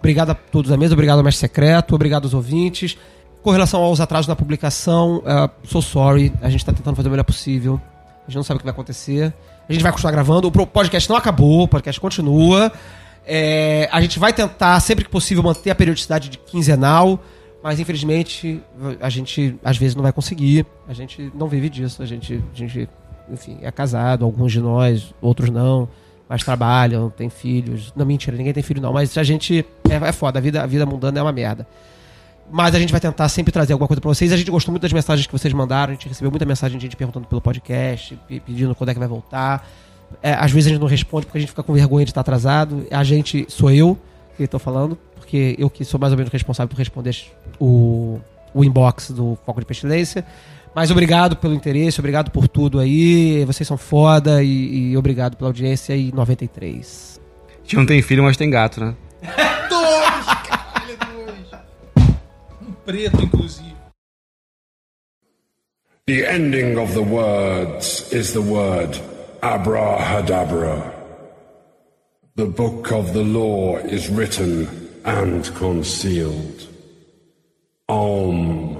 Obrigado 0.00 0.30
a 0.30 0.34
todos 0.34 0.70
da 0.70 0.76
mesa, 0.76 0.94
obrigado 0.94 1.18
ao 1.18 1.24
Mestre 1.24 1.40
Secreto, 1.40 1.94
obrigado 1.94 2.24
aos 2.24 2.34
ouvintes. 2.34 2.96
Com 3.42 3.50
relação 3.50 3.82
aos 3.82 4.00
atrasos 4.00 4.26
na 4.26 4.34
publicação, 4.34 5.18
uh, 5.18 5.50
so 5.66 5.80
sorry. 5.80 6.32
A 6.42 6.50
gente 6.50 6.64
tá 6.64 6.72
tentando 6.72 6.96
fazer 6.96 7.08
o 7.08 7.10
melhor 7.10 7.24
possível. 7.24 7.80
A 8.22 8.30
gente 8.30 8.36
não 8.36 8.42
sabe 8.42 8.56
o 8.56 8.58
que 8.60 8.64
vai 8.64 8.72
acontecer. 8.72 9.32
A 9.68 9.72
gente 9.72 9.82
vai 9.82 9.92
continuar 9.92 10.12
gravando. 10.12 10.48
O 10.48 10.66
podcast 10.66 11.08
não 11.08 11.16
acabou, 11.16 11.62
o 11.62 11.68
podcast 11.68 12.00
continua. 12.00 12.72
É, 13.26 13.88
a 13.92 14.00
gente 14.00 14.18
vai 14.18 14.32
tentar, 14.32 14.80
sempre 14.80 15.04
que 15.04 15.10
possível, 15.10 15.42
manter 15.42 15.70
a 15.70 15.74
periodicidade 15.74 16.28
de 16.28 16.38
quinzenal. 16.38 17.22
Mas 17.62 17.78
infelizmente 17.78 18.62
a 19.00 19.10
gente 19.10 19.54
às 19.62 19.76
vezes 19.76 19.94
não 19.94 20.02
vai 20.02 20.12
conseguir. 20.12 20.66
A 20.88 20.94
gente 20.94 21.30
não 21.34 21.46
vive 21.46 21.68
disso. 21.68 22.02
A 22.02 22.06
gente, 22.06 22.42
a 22.52 22.56
gente 22.56 22.88
enfim, 23.30 23.58
é 23.62 23.70
casado, 23.70 24.24
alguns 24.24 24.50
de 24.50 24.60
nós, 24.60 25.14
outros 25.20 25.50
não. 25.50 25.88
Mas 26.30 26.44
trabalham, 26.44 27.10
tem 27.10 27.28
filhos. 27.28 27.92
Não, 27.96 28.06
mentira, 28.06 28.36
ninguém 28.36 28.52
tem 28.52 28.62
filho 28.62 28.80
não. 28.80 28.92
Mas 28.92 29.18
a 29.18 29.24
gente. 29.24 29.66
É, 29.90 29.96
é 30.08 30.12
foda, 30.12 30.38
a 30.38 30.42
vida, 30.42 30.62
a 30.62 30.66
vida 30.66 30.86
mundana 30.86 31.18
é 31.18 31.22
uma 31.22 31.32
merda. 31.32 31.66
Mas 32.52 32.72
a 32.74 32.78
gente 32.78 32.92
vai 32.92 33.00
tentar 33.00 33.28
sempre 33.28 33.52
trazer 33.52 33.72
alguma 33.72 33.88
coisa 33.88 34.00
pra 34.00 34.08
vocês. 34.08 34.32
A 34.32 34.36
gente 34.36 34.48
gostou 34.50 34.70
muito 34.72 34.82
das 34.82 34.92
mensagens 34.92 35.26
que 35.26 35.32
vocês 35.32 35.52
mandaram. 35.52 35.90
A 35.92 35.94
gente 35.94 36.06
recebeu 36.08 36.30
muita 36.30 36.44
mensagem 36.46 36.78
de 36.78 36.84
gente 36.84 36.96
perguntando 36.96 37.26
pelo 37.26 37.40
podcast, 37.40 38.16
pe- 38.28 38.38
pedindo 38.40 38.74
quando 38.76 38.90
é 38.90 38.92
que 38.92 38.98
vai 39.00 39.08
voltar. 39.08 39.68
É, 40.22 40.32
às 40.34 40.52
vezes 40.52 40.68
a 40.68 40.70
gente 40.70 40.80
não 40.80 40.88
responde 40.88 41.26
porque 41.26 41.38
a 41.38 41.40
gente 41.40 41.50
fica 41.50 41.62
com 41.64 41.72
vergonha 41.72 42.04
de 42.04 42.12
estar 42.12 42.20
atrasado. 42.20 42.86
A 42.92 43.02
gente, 43.02 43.46
sou 43.48 43.70
eu 43.70 43.98
que 44.36 44.44
estou 44.44 44.58
falando, 44.60 44.96
porque 45.16 45.56
eu 45.58 45.68
que 45.68 45.84
sou 45.84 45.98
mais 45.98 46.12
ou 46.12 46.16
menos 46.16 46.32
responsável 46.32 46.68
por 46.68 46.76
responder 46.78 47.16
o, 47.60 48.20
o 48.54 48.64
inbox 48.64 49.10
do 49.10 49.36
Foco 49.44 49.58
de 49.60 49.66
Pestilência. 49.66 50.24
Mas 50.74 50.90
obrigado 50.90 51.36
pelo 51.36 51.54
interesse, 51.54 51.98
obrigado 51.98 52.30
por 52.30 52.46
tudo 52.46 52.78
aí. 52.78 53.44
Vocês 53.44 53.66
são 53.66 53.76
foda 53.76 54.42
e, 54.42 54.90
e 54.90 54.96
obrigado 54.96 55.36
pela 55.36 55.50
audiência 55.50 55.96
e 55.96 56.12
93. 56.12 57.20
A 57.48 57.62
gente 57.62 57.76
não 57.76 57.86
tem 57.86 58.00
filho, 58.02 58.22
mas 58.22 58.36
tem 58.36 58.50
gato, 58.50 58.80
né? 58.80 58.94
Um 62.62 62.72
preto, 62.84 63.22
inclusive. 63.22 63.74
The 66.06 66.34
ending 66.34 66.76
of 66.76 66.92
the 66.92 67.02
words 67.02 68.12
is 68.12 68.32
the 68.32 68.40
word 68.40 69.00
abrahadabra. 69.42 70.92
The 72.36 72.46
book 72.46 72.92
of 72.92 73.12
the 73.12 73.22
law 73.22 73.78
is 73.78 74.08
written 74.08 74.68
and 75.04 75.44
concealed. 75.54 76.68
Om 77.88 78.76